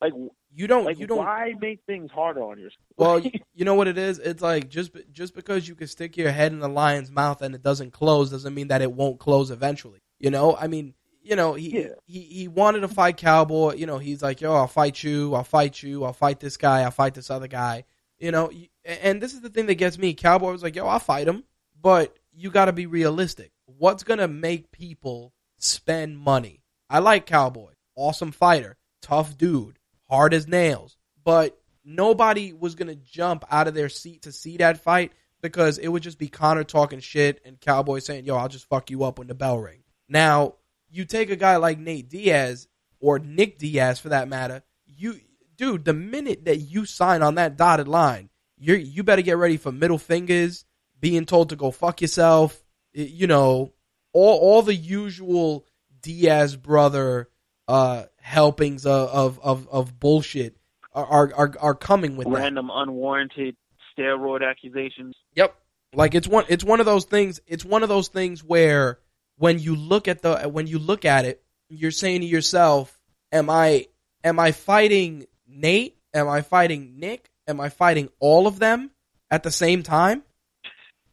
like 0.00 0.12
you 0.54 0.66
don't 0.66 0.84
like 0.84 0.98
you 0.98 1.06
don't. 1.06 1.18
why 1.18 1.54
make 1.60 1.80
things 1.86 2.10
harder 2.10 2.42
on 2.42 2.58
yourself? 2.58 2.78
Well, 2.96 3.20
you 3.54 3.64
know 3.64 3.74
what 3.74 3.88
it 3.88 3.98
is. 3.98 4.18
It's 4.18 4.42
like 4.42 4.68
just 4.68 4.92
just 5.12 5.34
because 5.34 5.66
you 5.66 5.74
can 5.74 5.88
stick 5.88 6.16
your 6.16 6.30
head 6.30 6.52
in 6.52 6.60
the 6.60 6.68
lion's 6.68 7.10
mouth 7.10 7.42
and 7.42 7.54
it 7.54 7.62
doesn't 7.62 7.92
close 7.92 8.30
doesn't 8.30 8.54
mean 8.54 8.68
that 8.68 8.82
it 8.82 8.92
won't 8.92 9.18
close 9.18 9.50
eventually. 9.50 10.00
You 10.20 10.30
know, 10.30 10.56
I 10.56 10.68
mean, 10.68 10.94
you 11.22 11.34
know, 11.36 11.54
he 11.54 11.80
Yeah. 11.80 11.88
he 12.06 12.20
he 12.20 12.48
wanted 12.48 12.80
to 12.80 12.88
fight 12.88 13.16
Cowboy. 13.16 13.74
You 13.74 13.86
know, 13.86 13.98
he's 13.98 14.22
like, 14.22 14.40
yo, 14.40 14.54
I'll 14.54 14.66
fight 14.68 15.02
you, 15.02 15.34
I'll 15.34 15.42
fight 15.44 15.82
you, 15.82 16.04
I'll 16.04 16.12
fight 16.12 16.38
this 16.40 16.56
guy, 16.56 16.82
I'll 16.82 16.90
fight 16.90 17.14
this 17.14 17.30
other 17.30 17.48
guy. 17.48 17.84
You 18.18 18.30
know, 18.30 18.50
and 18.84 19.20
this 19.20 19.34
is 19.34 19.40
the 19.40 19.50
thing 19.50 19.66
that 19.66 19.74
gets 19.74 19.98
me. 19.98 20.14
Cowboy 20.14 20.52
was 20.52 20.62
like, 20.62 20.76
yo, 20.76 20.86
I'll 20.86 21.00
fight 21.00 21.26
him, 21.26 21.42
but 21.80 22.16
you 22.32 22.50
got 22.50 22.66
to 22.66 22.72
be 22.72 22.86
realistic. 22.86 23.50
What's 23.78 24.04
gonna 24.04 24.28
make 24.28 24.70
people 24.70 25.32
spend 25.58 26.18
money? 26.18 26.62
I 26.88 26.98
like 27.00 27.26
Cowboy, 27.26 27.72
awesome 27.96 28.32
fighter, 28.32 28.76
tough 29.02 29.36
dude, 29.36 29.78
hard 30.08 30.34
as 30.34 30.46
nails, 30.46 30.96
but 31.22 31.58
nobody 31.84 32.52
was 32.52 32.74
gonna 32.74 32.94
jump 32.94 33.44
out 33.50 33.68
of 33.68 33.74
their 33.74 33.88
seat 33.88 34.22
to 34.22 34.32
see 34.32 34.56
that 34.58 34.82
fight 34.82 35.12
because 35.40 35.78
it 35.78 35.88
would 35.88 36.02
just 36.02 36.18
be 36.18 36.28
Conor 36.28 36.64
talking 36.64 37.00
shit 37.00 37.40
and 37.44 37.60
Cowboy 37.60 37.98
saying, 37.98 38.24
"Yo, 38.24 38.36
I'll 38.36 38.48
just 38.48 38.68
fuck 38.68 38.90
you 38.90 39.04
up 39.04 39.18
when 39.18 39.28
the 39.28 39.34
bell 39.34 39.58
rings. 39.58 39.84
Now, 40.08 40.54
you 40.90 41.04
take 41.04 41.30
a 41.30 41.36
guy 41.36 41.56
like 41.56 41.78
Nate 41.78 42.08
Diaz 42.08 42.68
or 43.00 43.18
Nick 43.18 43.58
Diaz 43.58 43.98
for 43.98 44.08
that 44.10 44.28
matter, 44.28 44.62
you 44.86 45.20
dude, 45.56 45.84
the 45.84 45.92
minute 45.92 46.46
that 46.46 46.56
you 46.56 46.84
sign 46.86 47.22
on 47.22 47.34
that 47.36 47.56
dotted 47.56 47.88
line, 47.88 48.30
you 48.56 48.74
you 48.74 49.02
better 49.02 49.22
get 49.22 49.36
ready 49.36 49.56
for 49.56 49.72
middle 49.72 49.98
fingers, 49.98 50.64
being 51.00 51.26
told 51.26 51.50
to 51.50 51.56
go 51.56 51.70
fuck 51.70 52.00
yourself, 52.00 52.63
you 52.94 53.26
know, 53.26 53.72
all 54.12 54.38
all 54.38 54.62
the 54.62 54.74
usual 54.74 55.66
Diaz 56.00 56.56
brother 56.56 57.28
uh 57.66 58.04
helpings 58.20 58.86
of 58.86 59.08
of 59.10 59.40
of, 59.40 59.68
of 59.68 59.98
bullshit 60.00 60.56
are, 60.92 61.32
are 61.34 61.52
are 61.60 61.74
coming 61.74 62.16
with 62.16 62.28
that. 62.28 62.34
Random 62.34 62.70
unwarranted 62.72 63.56
steroid 63.96 64.48
accusations. 64.48 65.14
Yep. 65.34 65.54
Like 65.92 66.14
it's 66.14 66.28
one 66.28 66.44
it's 66.48 66.64
one 66.64 66.80
of 66.80 66.86
those 66.86 67.04
things 67.04 67.40
it's 67.46 67.64
one 67.64 67.82
of 67.82 67.88
those 67.88 68.08
things 68.08 68.42
where 68.42 68.98
when 69.36 69.58
you 69.58 69.74
look 69.74 70.08
at 70.08 70.22
the 70.22 70.42
when 70.42 70.66
you 70.66 70.78
look 70.78 71.04
at 71.04 71.24
it, 71.24 71.42
you're 71.68 71.90
saying 71.90 72.20
to 72.20 72.26
yourself, 72.26 72.98
Am 73.32 73.50
I 73.50 73.88
am 74.22 74.38
I 74.38 74.52
fighting 74.52 75.26
Nate? 75.46 75.96
Am 76.12 76.28
I 76.28 76.42
fighting 76.42 76.98
Nick? 76.98 77.28
Am 77.48 77.60
I 77.60 77.68
fighting 77.68 78.08
all 78.20 78.46
of 78.46 78.58
them 78.58 78.90
at 79.30 79.42
the 79.42 79.50
same 79.50 79.82
time? 79.82 80.22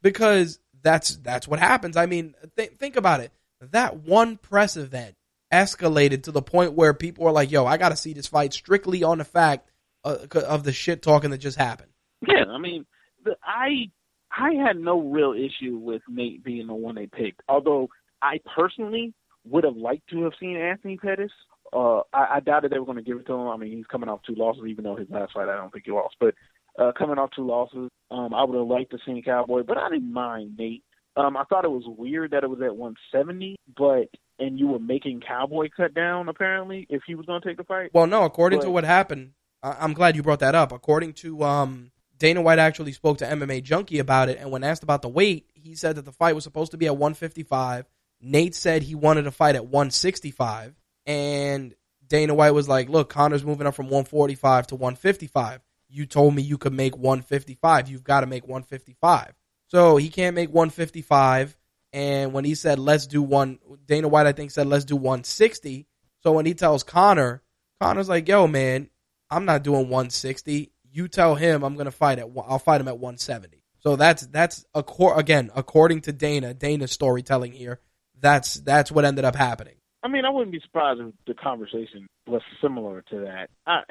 because 0.02 0.58
that's 0.82 1.16
that's 1.16 1.48
what 1.48 1.58
happens. 1.58 1.96
I 1.96 2.06
mean, 2.06 2.34
th- 2.56 2.72
think 2.78 2.96
about 2.96 3.20
it. 3.20 3.32
That 3.60 3.96
one 3.96 4.36
press 4.36 4.76
event 4.76 5.14
escalated 5.52 6.24
to 6.24 6.32
the 6.32 6.42
point 6.42 6.72
where 6.72 6.94
people 6.94 7.24
were 7.24 7.32
like, 7.32 7.50
"Yo, 7.50 7.64
I 7.66 7.76
got 7.76 7.90
to 7.90 7.96
see 7.96 8.12
this 8.12 8.26
fight 8.26 8.52
strictly 8.52 9.02
on 9.02 9.18
the 9.18 9.24
fact 9.24 9.70
uh, 10.04 10.18
of 10.46 10.64
the 10.64 10.72
shit 10.72 11.02
talking 11.02 11.30
that 11.30 11.38
just 11.38 11.58
happened." 11.58 11.90
Yeah, 12.26 12.44
I 12.50 12.58
mean, 12.58 12.86
the, 13.24 13.36
I 13.42 13.90
I 14.30 14.52
had 14.54 14.76
no 14.76 15.00
real 15.00 15.32
issue 15.32 15.76
with 15.76 16.02
Nate 16.08 16.42
being 16.42 16.66
the 16.66 16.74
one 16.74 16.94
they 16.94 17.06
picked. 17.06 17.42
Although 17.48 17.88
I 18.20 18.40
personally 18.56 19.14
would 19.44 19.64
have 19.64 19.76
liked 19.76 20.08
to 20.10 20.24
have 20.24 20.32
seen 20.38 20.56
Anthony 20.56 20.96
Pettis. 20.96 21.32
Uh, 21.72 22.00
I, 22.12 22.36
I 22.36 22.40
doubted 22.40 22.70
they 22.70 22.78
were 22.78 22.84
going 22.84 22.98
to 22.98 23.02
give 23.02 23.18
it 23.18 23.26
to 23.26 23.32
him. 23.32 23.48
I 23.48 23.56
mean, 23.56 23.72
he's 23.72 23.86
coming 23.86 24.08
off 24.08 24.20
two 24.26 24.34
losses, 24.34 24.64
even 24.68 24.84
though 24.84 24.96
his 24.96 25.08
last 25.10 25.32
fight 25.32 25.48
I 25.48 25.56
don't 25.56 25.72
think 25.72 25.86
he 25.86 25.90
lost. 25.90 26.16
But 26.20 26.34
uh, 26.78 26.92
coming 26.96 27.18
off 27.18 27.30
two 27.34 27.46
losses, 27.46 27.90
um, 28.10 28.32
I 28.34 28.44
would 28.44 28.56
have 28.56 28.66
liked 28.66 28.90
to 28.92 28.98
see 29.06 29.22
Cowboy, 29.22 29.62
but 29.62 29.78
I 29.78 29.88
didn't 29.90 30.12
mind 30.12 30.56
Nate. 30.58 30.82
Um, 31.16 31.36
I 31.36 31.44
thought 31.44 31.64
it 31.64 31.70
was 31.70 31.84
weird 31.86 32.30
that 32.30 32.42
it 32.42 32.48
was 32.48 32.60
at 32.62 32.74
170, 32.76 33.56
but 33.76 34.08
and 34.38 34.58
you 34.58 34.66
were 34.68 34.78
making 34.78 35.20
Cowboy 35.20 35.68
cut 35.76 35.94
down 35.94 36.28
apparently 36.28 36.86
if 36.88 37.02
he 37.06 37.14
was 37.14 37.26
going 37.26 37.40
to 37.42 37.48
take 37.48 37.58
the 37.58 37.64
fight. 37.64 37.90
Well, 37.92 38.06
no, 38.06 38.24
according 38.24 38.60
But- 38.60 38.64
to 38.66 38.70
what 38.70 38.84
happened, 38.84 39.32
I- 39.62 39.76
I'm 39.80 39.92
glad 39.92 40.16
you 40.16 40.22
brought 40.22 40.40
that 40.40 40.54
up. 40.54 40.72
According 40.72 41.12
to 41.14 41.42
um, 41.44 41.92
Dana 42.18 42.40
White, 42.40 42.58
actually 42.58 42.92
spoke 42.92 43.18
to 43.18 43.26
MMA 43.26 43.62
Junkie 43.62 43.98
about 43.98 44.28
it, 44.30 44.38
and 44.40 44.50
when 44.50 44.64
asked 44.64 44.82
about 44.82 45.02
the 45.02 45.08
weight, 45.08 45.50
he 45.54 45.74
said 45.74 45.96
that 45.96 46.04
the 46.06 46.12
fight 46.12 46.34
was 46.34 46.44
supposed 46.44 46.70
to 46.72 46.78
be 46.78 46.86
at 46.86 46.96
155. 46.96 47.86
Nate 48.20 48.54
said 48.54 48.82
he 48.82 48.94
wanted 48.94 49.22
to 49.22 49.30
fight 49.30 49.54
at 49.54 49.66
165, 49.66 50.74
and 51.06 51.74
Dana 52.06 52.34
White 52.34 52.52
was 52.52 52.68
like, 52.68 52.88
"Look, 52.88 53.10
Conor's 53.10 53.44
moving 53.44 53.66
up 53.66 53.74
from 53.74 53.86
145 53.86 54.66
to 54.68 54.76
155. 54.76 55.60
You 55.92 56.06
told 56.06 56.34
me 56.34 56.42
you 56.42 56.58
could 56.58 56.72
make 56.72 56.96
155. 56.96 57.88
You've 57.88 58.02
got 58.02 58.20
to 58.20 58.26
make 58.26 58.44
155." 58.44 59.34
So 59.68 59.96
he 59.96 60.08
can't 60.08 60.34
make 60.34 60.48
155. 60.48 61.56
And 61.92 62.32
when 62.32 62.44
he 62.44 62.54
said, 62.54 62.78
let's 62.78 63.06
do 63.06 63.22
one, 63.22 63.58
Dana 63.86 64.08
White, 64.08 64.26
I 64.26 64.32
think, 64.32 64.50
said, 64.50 64.66
let's 64.66 64.84
do 64.84 64.96
160. 64.96 65.86
So 66.22 66.32
when 66.32 66.46
he 66.46 66.54
tells 66.54 66.82
Conor, 66.82 67.42
Conor's 67.80 68.08
like, 68.08 68.28
yo, 68.28 68.46
man, 68.46 68.88
I'm 69.30 69.44
not 69.44 69.62
doing 69.62 69.88
160. 69.88 70.72
You 70.90 71.08
tell 71.08 71.34
him 71.34 71.62
I'm 71.62 71.74
going 71.74 71.86
to 71.86 71.90
fight 71.90 72.18
at, 72.18 72.28
I'll 72.46 72.58
fight 72.58 72.80
him 72.80 72.88
at 72.88 72.98
170. 72.98 73.62
So 73.80 73.96
that's, 73.96 74.26
that's, 74.26 74.64
again, 74.74 75.50
according 75.54 76.02
to 76.02 76.12
Dana, 76.12 76.54
Dana's 76.54 76.92
storytelling 76.92 77.52
here, 77.52 77.80
that's, 78.18 78.54
that's 78.54 78.92
what 78.92 79.04
ended 79.04 79.24
up 79.24 79.34
happening. 79.34 79.74
I 80.02 80.08
mean, 80.08 80.24
I 80.24 80.30
wouldn't 80.30 80.52
be 80.52 80.60
surprised 80.60 81.00
if 81.00 81.12
the 81.26 81.34
conversation 81.34 82.06
was 82.26 82.42
similar 82.60 83.02
to 83.10 83.20
that. 83.20 83.50
I, 83.66 83.82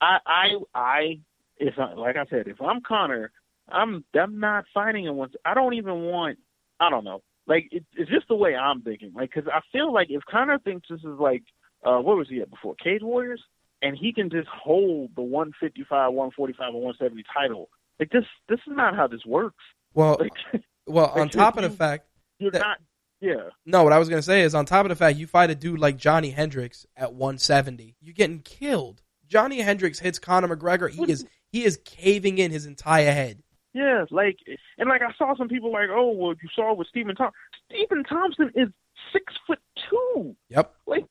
I, 0.00 0.18
I, 0.26 0.48
I, 0.74 1.20
if 1.58 1.78
I, 1.78 1.94
like 1.94 2.16
I 2.16 2.26
said, 2.26 2.48
if 2.48 2.60
I'm 2.60 2.80
Conor, 2.80 3.30
I'm, 3.68 4.04
I'm 4.14 4.38
not 4.40 4.64
fighting 4.74 5.06
him 5.06 5.16
once. 5.16 5.34
I 5.44 5.54
don't 5.54 5.74
even 5.74 6.02
want. 6.02 6.38
I 6.78 6.90
don't 6.90 7.04
know. 7.04 7.22
Like 7.46 7.68
it, 7.70 7.84
it's 7.94 8.10
just 8.10 8.28
the 8.28 8.34
way 8.34 8.54
I'm 8.54 8.82
thinking. 8.82 9.12
Like, 9.14 9.32
because 9.34 9.48
I 9.52 9.60
feel 9.72 9.92
like 9.92 10.08
if 10.10 10.22
Conor 10.24 10.58
thinks 10.58 10.88
this 10.90 11.00
is 11.00 11.18
like, 11.18 11.42
uh, 11.84 11.98
what 11.98 12.16
was 12.16 12.28
he 12.28 12.40
at 12.40 12.50
before? 12.50 12.74
Cage 12.74 13.02
Warriors, 13.02 13.42
and 13.82 13.96
he 13.96 14.12
can 14.12 14.30
just 14.30 14.48
hold 14.48 15.10
the 15.14 15.22
155, 15.22 16.12
145, 16.12 16.66
and 16.66 16.74
170 16.74 17.24
title. 17.32 17.68
Like 17.98 18.10
this, 18.10 18.24
this 18.48 18.58
is 18.66 18.76
not 18.76 18.94
how 18.96 19.06
this 19.06 19.24
works. 19.24 19.62
Well, 19.94 20.16
Like, 20.20 20.62
well, 20.86 21.06
on 21.06 21.20
like, 21.22 21.30
top 21.30 21.56
of 21.56 21.62
the 21.62 21.70
fact, 21.70 22.06
you're 22.38 22.50
That- 22.50 22.60
not. 22.60 22.78
Yeah. 23.18 23.48
No, 23.64 23.82
what 23.82 23.94
I 23.94 23.98
was 23.98 24.10
gonna 24.10 24.20
say 24.20 24.42
is 24.42 24.54
on 24.54 24.66
top 24.66 24.84
of 24.84 24.90
the 24.90 24.94
fact 24.96 25.16
you 25.16 25.26
fight 25.26 25.48
a 25.48 25.54
dude 25.54 25.78
like 25.80 25.96
Johnny 25.96 26.30
Hendricks 26.30 26.84
at 26.94 27.14
170, 27.14 27.96
you're 28.02 28.12
getting 28.12 28.40
killed. 28.40 29.00
Johnny 29.28 29.60
Hendricks 29.60 29.98
hits 29.98 30.18
Conor 30.18 30.54
McGregor. 30.54 30.90
He 30.90 31.10
is 31.10 31.24
he 31.50 31.64
is 31.64 31.78
caving 31.84 32.38
in 32.38 32.50
his 32.50 32.66
entire 32.66 33.12
head. 33.12 33.42
Yeah, 33.74 34.04
like 34.10 34.38
and 34.78 34.88
like 34.88 35.02
I 35.02 35.12
saw 35.18 35.36
some 35.36 35.48
people 35.48 35.72
like, 35.72 35.88
oh 35.90 36.10
well, 36.12 36.34
you 36.42 36.48
saw 36.54 36.74
with 36.74 36.88
Stephen 36.88 37.14
Thompson. 37.14 37.34
Stephen 37.70 38.04
Thompson 38.04 38.50
is 38.54 38.68
six 39.12 39.34
foot 39.46 39.58
two. 39.90 40.34
Yep. 40.48 40.74
Like, 40.86 41.04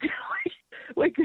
like, 0.95 1.16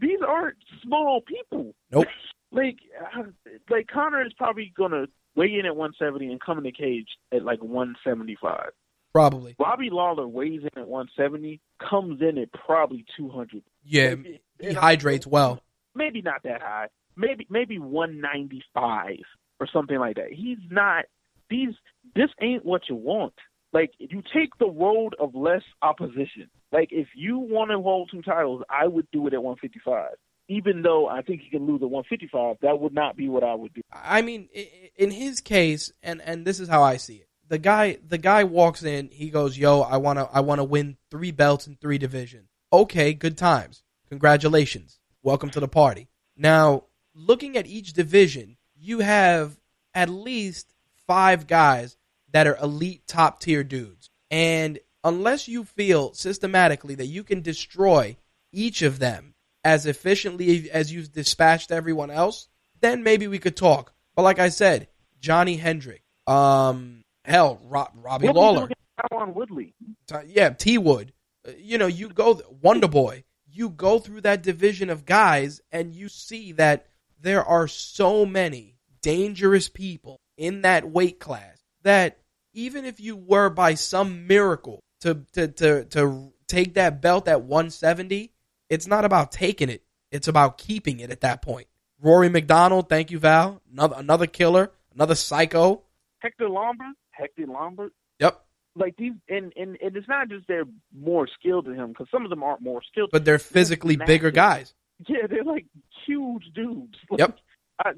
these 0.00 0.18
aren't 0.26 0.56
small 0.82 1.20
people. 1.26 1.74
Nope. 1.90 2.06
Like, 2.52 2.76
uh, 3.18 3.24
like 3.68 3.88
Conor 3.88 4.24
is 4.24 4.32
probably 4.32 4.72
gonna 4.78 5.06
weigh 5.34 5.52
in 5.58 5.66
at 5.66 5.74
170 5.76 6.30
and 6.30 6.40
come 6.40 6.58
in 6.58 6.64
the 6.64 6.70
cage 6.72 7.08
at 7.32 7.44
like 7.44 7.60
175. 7.60 8.68
Probably. 9.12 9.56
Robbie 9.58 9.90
Lawler 9.90 10.28
weighs 10.28 10.60
in 10.62 10.70
at 10.80 10.86
170, 10.88 11.60
comes 11.90 12.22
in 12.22 12.38
at 12.38 12.52
probably 12.52 13.04
200. 13.16 13.62
Yeah. 13.84 14.10
Like, 14.10 14.24
He 14.60 14.66
and 14.68 14.78
I- 14.78 14.80
hydrates 14.80 15.26
well. 15.26 15.60
Maybe 15.96 16.22
not 16.22 16.42
that 16.44 16.62
high. 16.62 16.88
Maybe 17.16 17.46
maybe 17.50 17.78
195 17.78 19.16
or 19.58 19.66
something 19.72 19.98
like 19.98 20.16
that. 20.16 20.32
He's 20.32 20.58
not. 20.70 21.04
These 21.48 21.74
this 22.14 22.30
ain't 22.40 22.64
what 22.64 22.82
you 22.88 22.96
want. 22.96 23.34
Like 23.72 23.92
you 23.98 24.22
take 24.34 24.56
the 24.58 24.66
road 24.66 25.14
of 25.18 25.34
less 25.34 25.62
opposition. 25.82 26.48
Like 26.72 26.88
if 26.90 27.08
you 27.14 27.38
want 27.38 27.70
to 27.70 27.80
hold 27.80 28.10
two 28.10 28.22
titles, 28.22 28.62
I 28.68 28.86
would 28.86 29.06
do 29.12 29.26
it 29.26 29.34
at 29.34 29.42
155. 29.42 30.10
Even 30.48 30.82
though 30.82 31.08
I 31.08 31.22
think 31.22 31.42
he 31.42 31.50
can 31.50 31.66
lose 31.66 31.82
at 31.82 31.90
155, 31.90 32.56
that 32.62 32.80
would 32.80 32.94
not 32.94 33.16
be 33.16 33.28
what 33.28 33.42
I 33.42 33.54
would 33.54 33.74
do. 33.74 33.82
I 33.92 34.22
mean, 34.22 34.48
in 34.96 35.10
his 35.10 35.40
case, 35.40 35.92
and 36.02 36.22
and 36.22 36.46
this 36.46 36.60
is 36.60 36.68
how 36.68 36.82
I 36.82 36.96
see 36.96 37.16
it. 37.16 37.28
The 37.48 37.58
guy, 37.58 37.98
the 38.06 38.18
guy 38.18 38.44
walks 38.44 38.82
in. 38.82 39.08
He 39.10 39.30
goes, 39.30 39.56
"Yo, 39.56 39.80
I 39.80 39.96
wanna, 39.98 40.28
I 40.32 40.40
wanna 40.40 40.64
win 40.64 40.96
three 41.10 41.30
belts 41.30 41.66
in 41.66 41.76
three 41.76 41.98
divisions." 41.98 42.48
Okay, 42.72 43.12
good 43.12 43.36
times. 43.36 43.82
Congratulations. 44.08 44.98
Welcome 45.26 45.50
to 45.50 45.60
the 45.60 45.66
party. 45.66 46.06
Now, 46.36 46.84
looking 47.12 47.56
at 47.56 47.66
each 47.66 47.94
division, 47.94 48.56
you 48.76 49.00
have 49.00 49.58
at 49.92 50.08
least 50.08 50.72
five 51.08 51.48
guys 51.48 51.96
that 52.30 52.46
are 52.46 52.56
elite 52.62 53.08
top 53.08 53.40
tier 53.40 53.64
dudes. 53.64 54.08
And 54.30 54.78
unless 55.02 55.48
you 55.48 55.64
feel 55.64 56.14
systematically 56.14 56.94
that 56.94 57.06
you 57.06 57.24
can 57.24 57.40
destroy 57.40 58.16
each 58.52 58.82
of 58.82 59.00
them 59.00 59.34
as 59.64 59.84
efficiently 59.84 60.70
as 60.70 60.92
you've 60.92 61.10
dispatched 61.10 61.72
everyone 61.72 62.12
else, 62.12 62.46
then 62.80 63.02
maybe 63.02 63.26
we 63.26 63.40
could 63.40 63.56
talk. 63.56 63.92
But 64.14 64.22
like 64.22 64.38
I 64.38 64.50
said, 64.50 64.86
Johnny 65.18 65.56
Hendrick, 65.56 66.04
um, 66.28 67.02
hell, 67.24 67.60
Rob, 67.64 67.90
Robbie 67.96 68.28
Lawler, 68.28 68.68
Tyron 69.10 69.34
Woodley. 69.34 69.74
Yeah, 70.24 70.50
T 70.50 70.78
Wood. 70.78 71.12
Uh, 71.44 71.50
You 71.58 71.78
know, 71.78 71.88
you 71.88 72.10
go 72.10 72.40
Wonder 72.62 72.86
Boy. 72.86 73.24
You 73.56 73.70
go 73.70 73.98
through 73.98 74.20
that 74.20 74.42
division 74.42 74.90
of 74.90 75.06
guys, 75.06 75.62
and 75.72 75.94
you 75.94 76.10
see 76.10 76.52
that 76.52 76.86
there 77.18 77.42
are 77.42 77.66
so 77.66 78.26
many 78.26 78.76
dangerous 79.00 79.70
people 79.70 80.20
in 80.36 80.60
that 80.60 80.90
weight 80.90 81.18
class 81.18 81.56
that 81.82 82.18
even 82.52 82.84
if 82.84 83.00
you 83.00 83.16
were 83.16 83.48
by 83.48 83.72
some 83.72 84.26
miracle 84.26 84.80
to 85.00 85.24
to 85.32 85.48
to 85.48 85.84
to 85.86 86.32
take 86.46 86.74
that 86.74 87.00
belt 87.00 87.28
at 87.28 87.42
170, 87.42 88.30
it's 88.68 88.86
not 88.86 89.06
about 89.06 89.32
taking 89.32 89.70
it; 89.70 89.82
it's 90.10 90.28
about 90.28 90.58
keeping 90.58 91.00
it 91.00 91.10
at 91.10 91.22
that 91.22 91.40
point. 91.40 91.66
Rory 91.98 92.28
MacDonald, 92.28 92.90
thank 92.90 93.10
you, 93.10 93.18
Val. 93.18 93.62
Another 93.72 93.96
another 93.98 94.26
killer, 94.26 94.70
another 94.94 95.14
psycho. 95.14 95.82
Hector 96.18 96.50
Lombard. 96.50 96.94
Hector 97.12 97.46
Lombard. 97.46 97.92
Like 98.76 98.96
these, 98.96 99.14
and 99.28 99.52
and, 99.56 99.76
and 99.82 99.96
it's 99.96 100.08
not 100.08 100.28
just 100.28 100.46
they're 100.46 100.66
more 100.96 101.26
skilled 101.26 101.64
than 101.66 101.74
him 101.74 101.88
because 101.88 102.08
some 102.10 102.24
of 102.24 102.30
them 102.30 102.42
aren't 102.42 102.60
more 102.60 102.82
skilled. 102.82 103.10
but 103.10 103.24
they're 103.24 103.38
physically 103.38 103.96
bigger 103.96 104.30
guys. 104.30 104.74
Yeah, 105.06 105.26
they're 105.28 105.44
like 105.44 105.66
huge 106.06 106.44
dudes. 106.54 106.96
Like, 107.10 107.18
Yep. 107.20 107.38
I, 107.84 107.90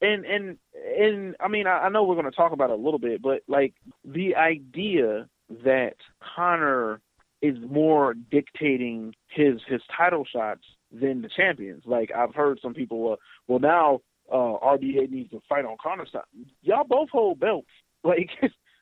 and 0.00 0.24
and 0.24 0.58
and 0.98 1.36
I 1.38 1.46
mean, 1.46 1.68
I, 1.68 1.82
I 1.84 1.88
know 1.90 2.02
we're 2.02 2.16
going 2.16 2.30
to 2.30 2.32
talk 2.36 2.50
about 2.50 2.70
it 2.70 2.78
a 2.78 2.82
little 2.82 2.98
bit, 2.98 3.22
but 3.22 3.42
like 3.46 3.74
the 4.04 4.34
idea 4.34 5.28
that 5.62 5.94
Conor 6.34 7.00
is 7.40 7.56
more 7.70 8.14
dictating 8.14 9.14
his 9.28 9.60
his 9.68 9.80
title 9.96 10.24
shots 10.24 10.64
than 10.90 11.22
the 11.22 11.28
champions. 11.28 11.84
Like 11.86 12.10
I've 12.10 12.34
heard 12.34 12.58
some 12.60 12.74
people, 12.74 13.12
uh, 13.12 13.16
well 13.46 13.60
now 13.60 14.00
uh, 14.32 14.58
RDA 14.62 15.10
needs 15.10 15.30
to 15.30 15.40
fight 15.48 15.64
on 15.64 15.76
Conor's 15.82 16.10
side. 16.12 16.22
Y'all 16.62 16.84
both 16.88 17.10
hold 17.10 17.40
belts. 17.40 17.68
Like, 18.06 18.28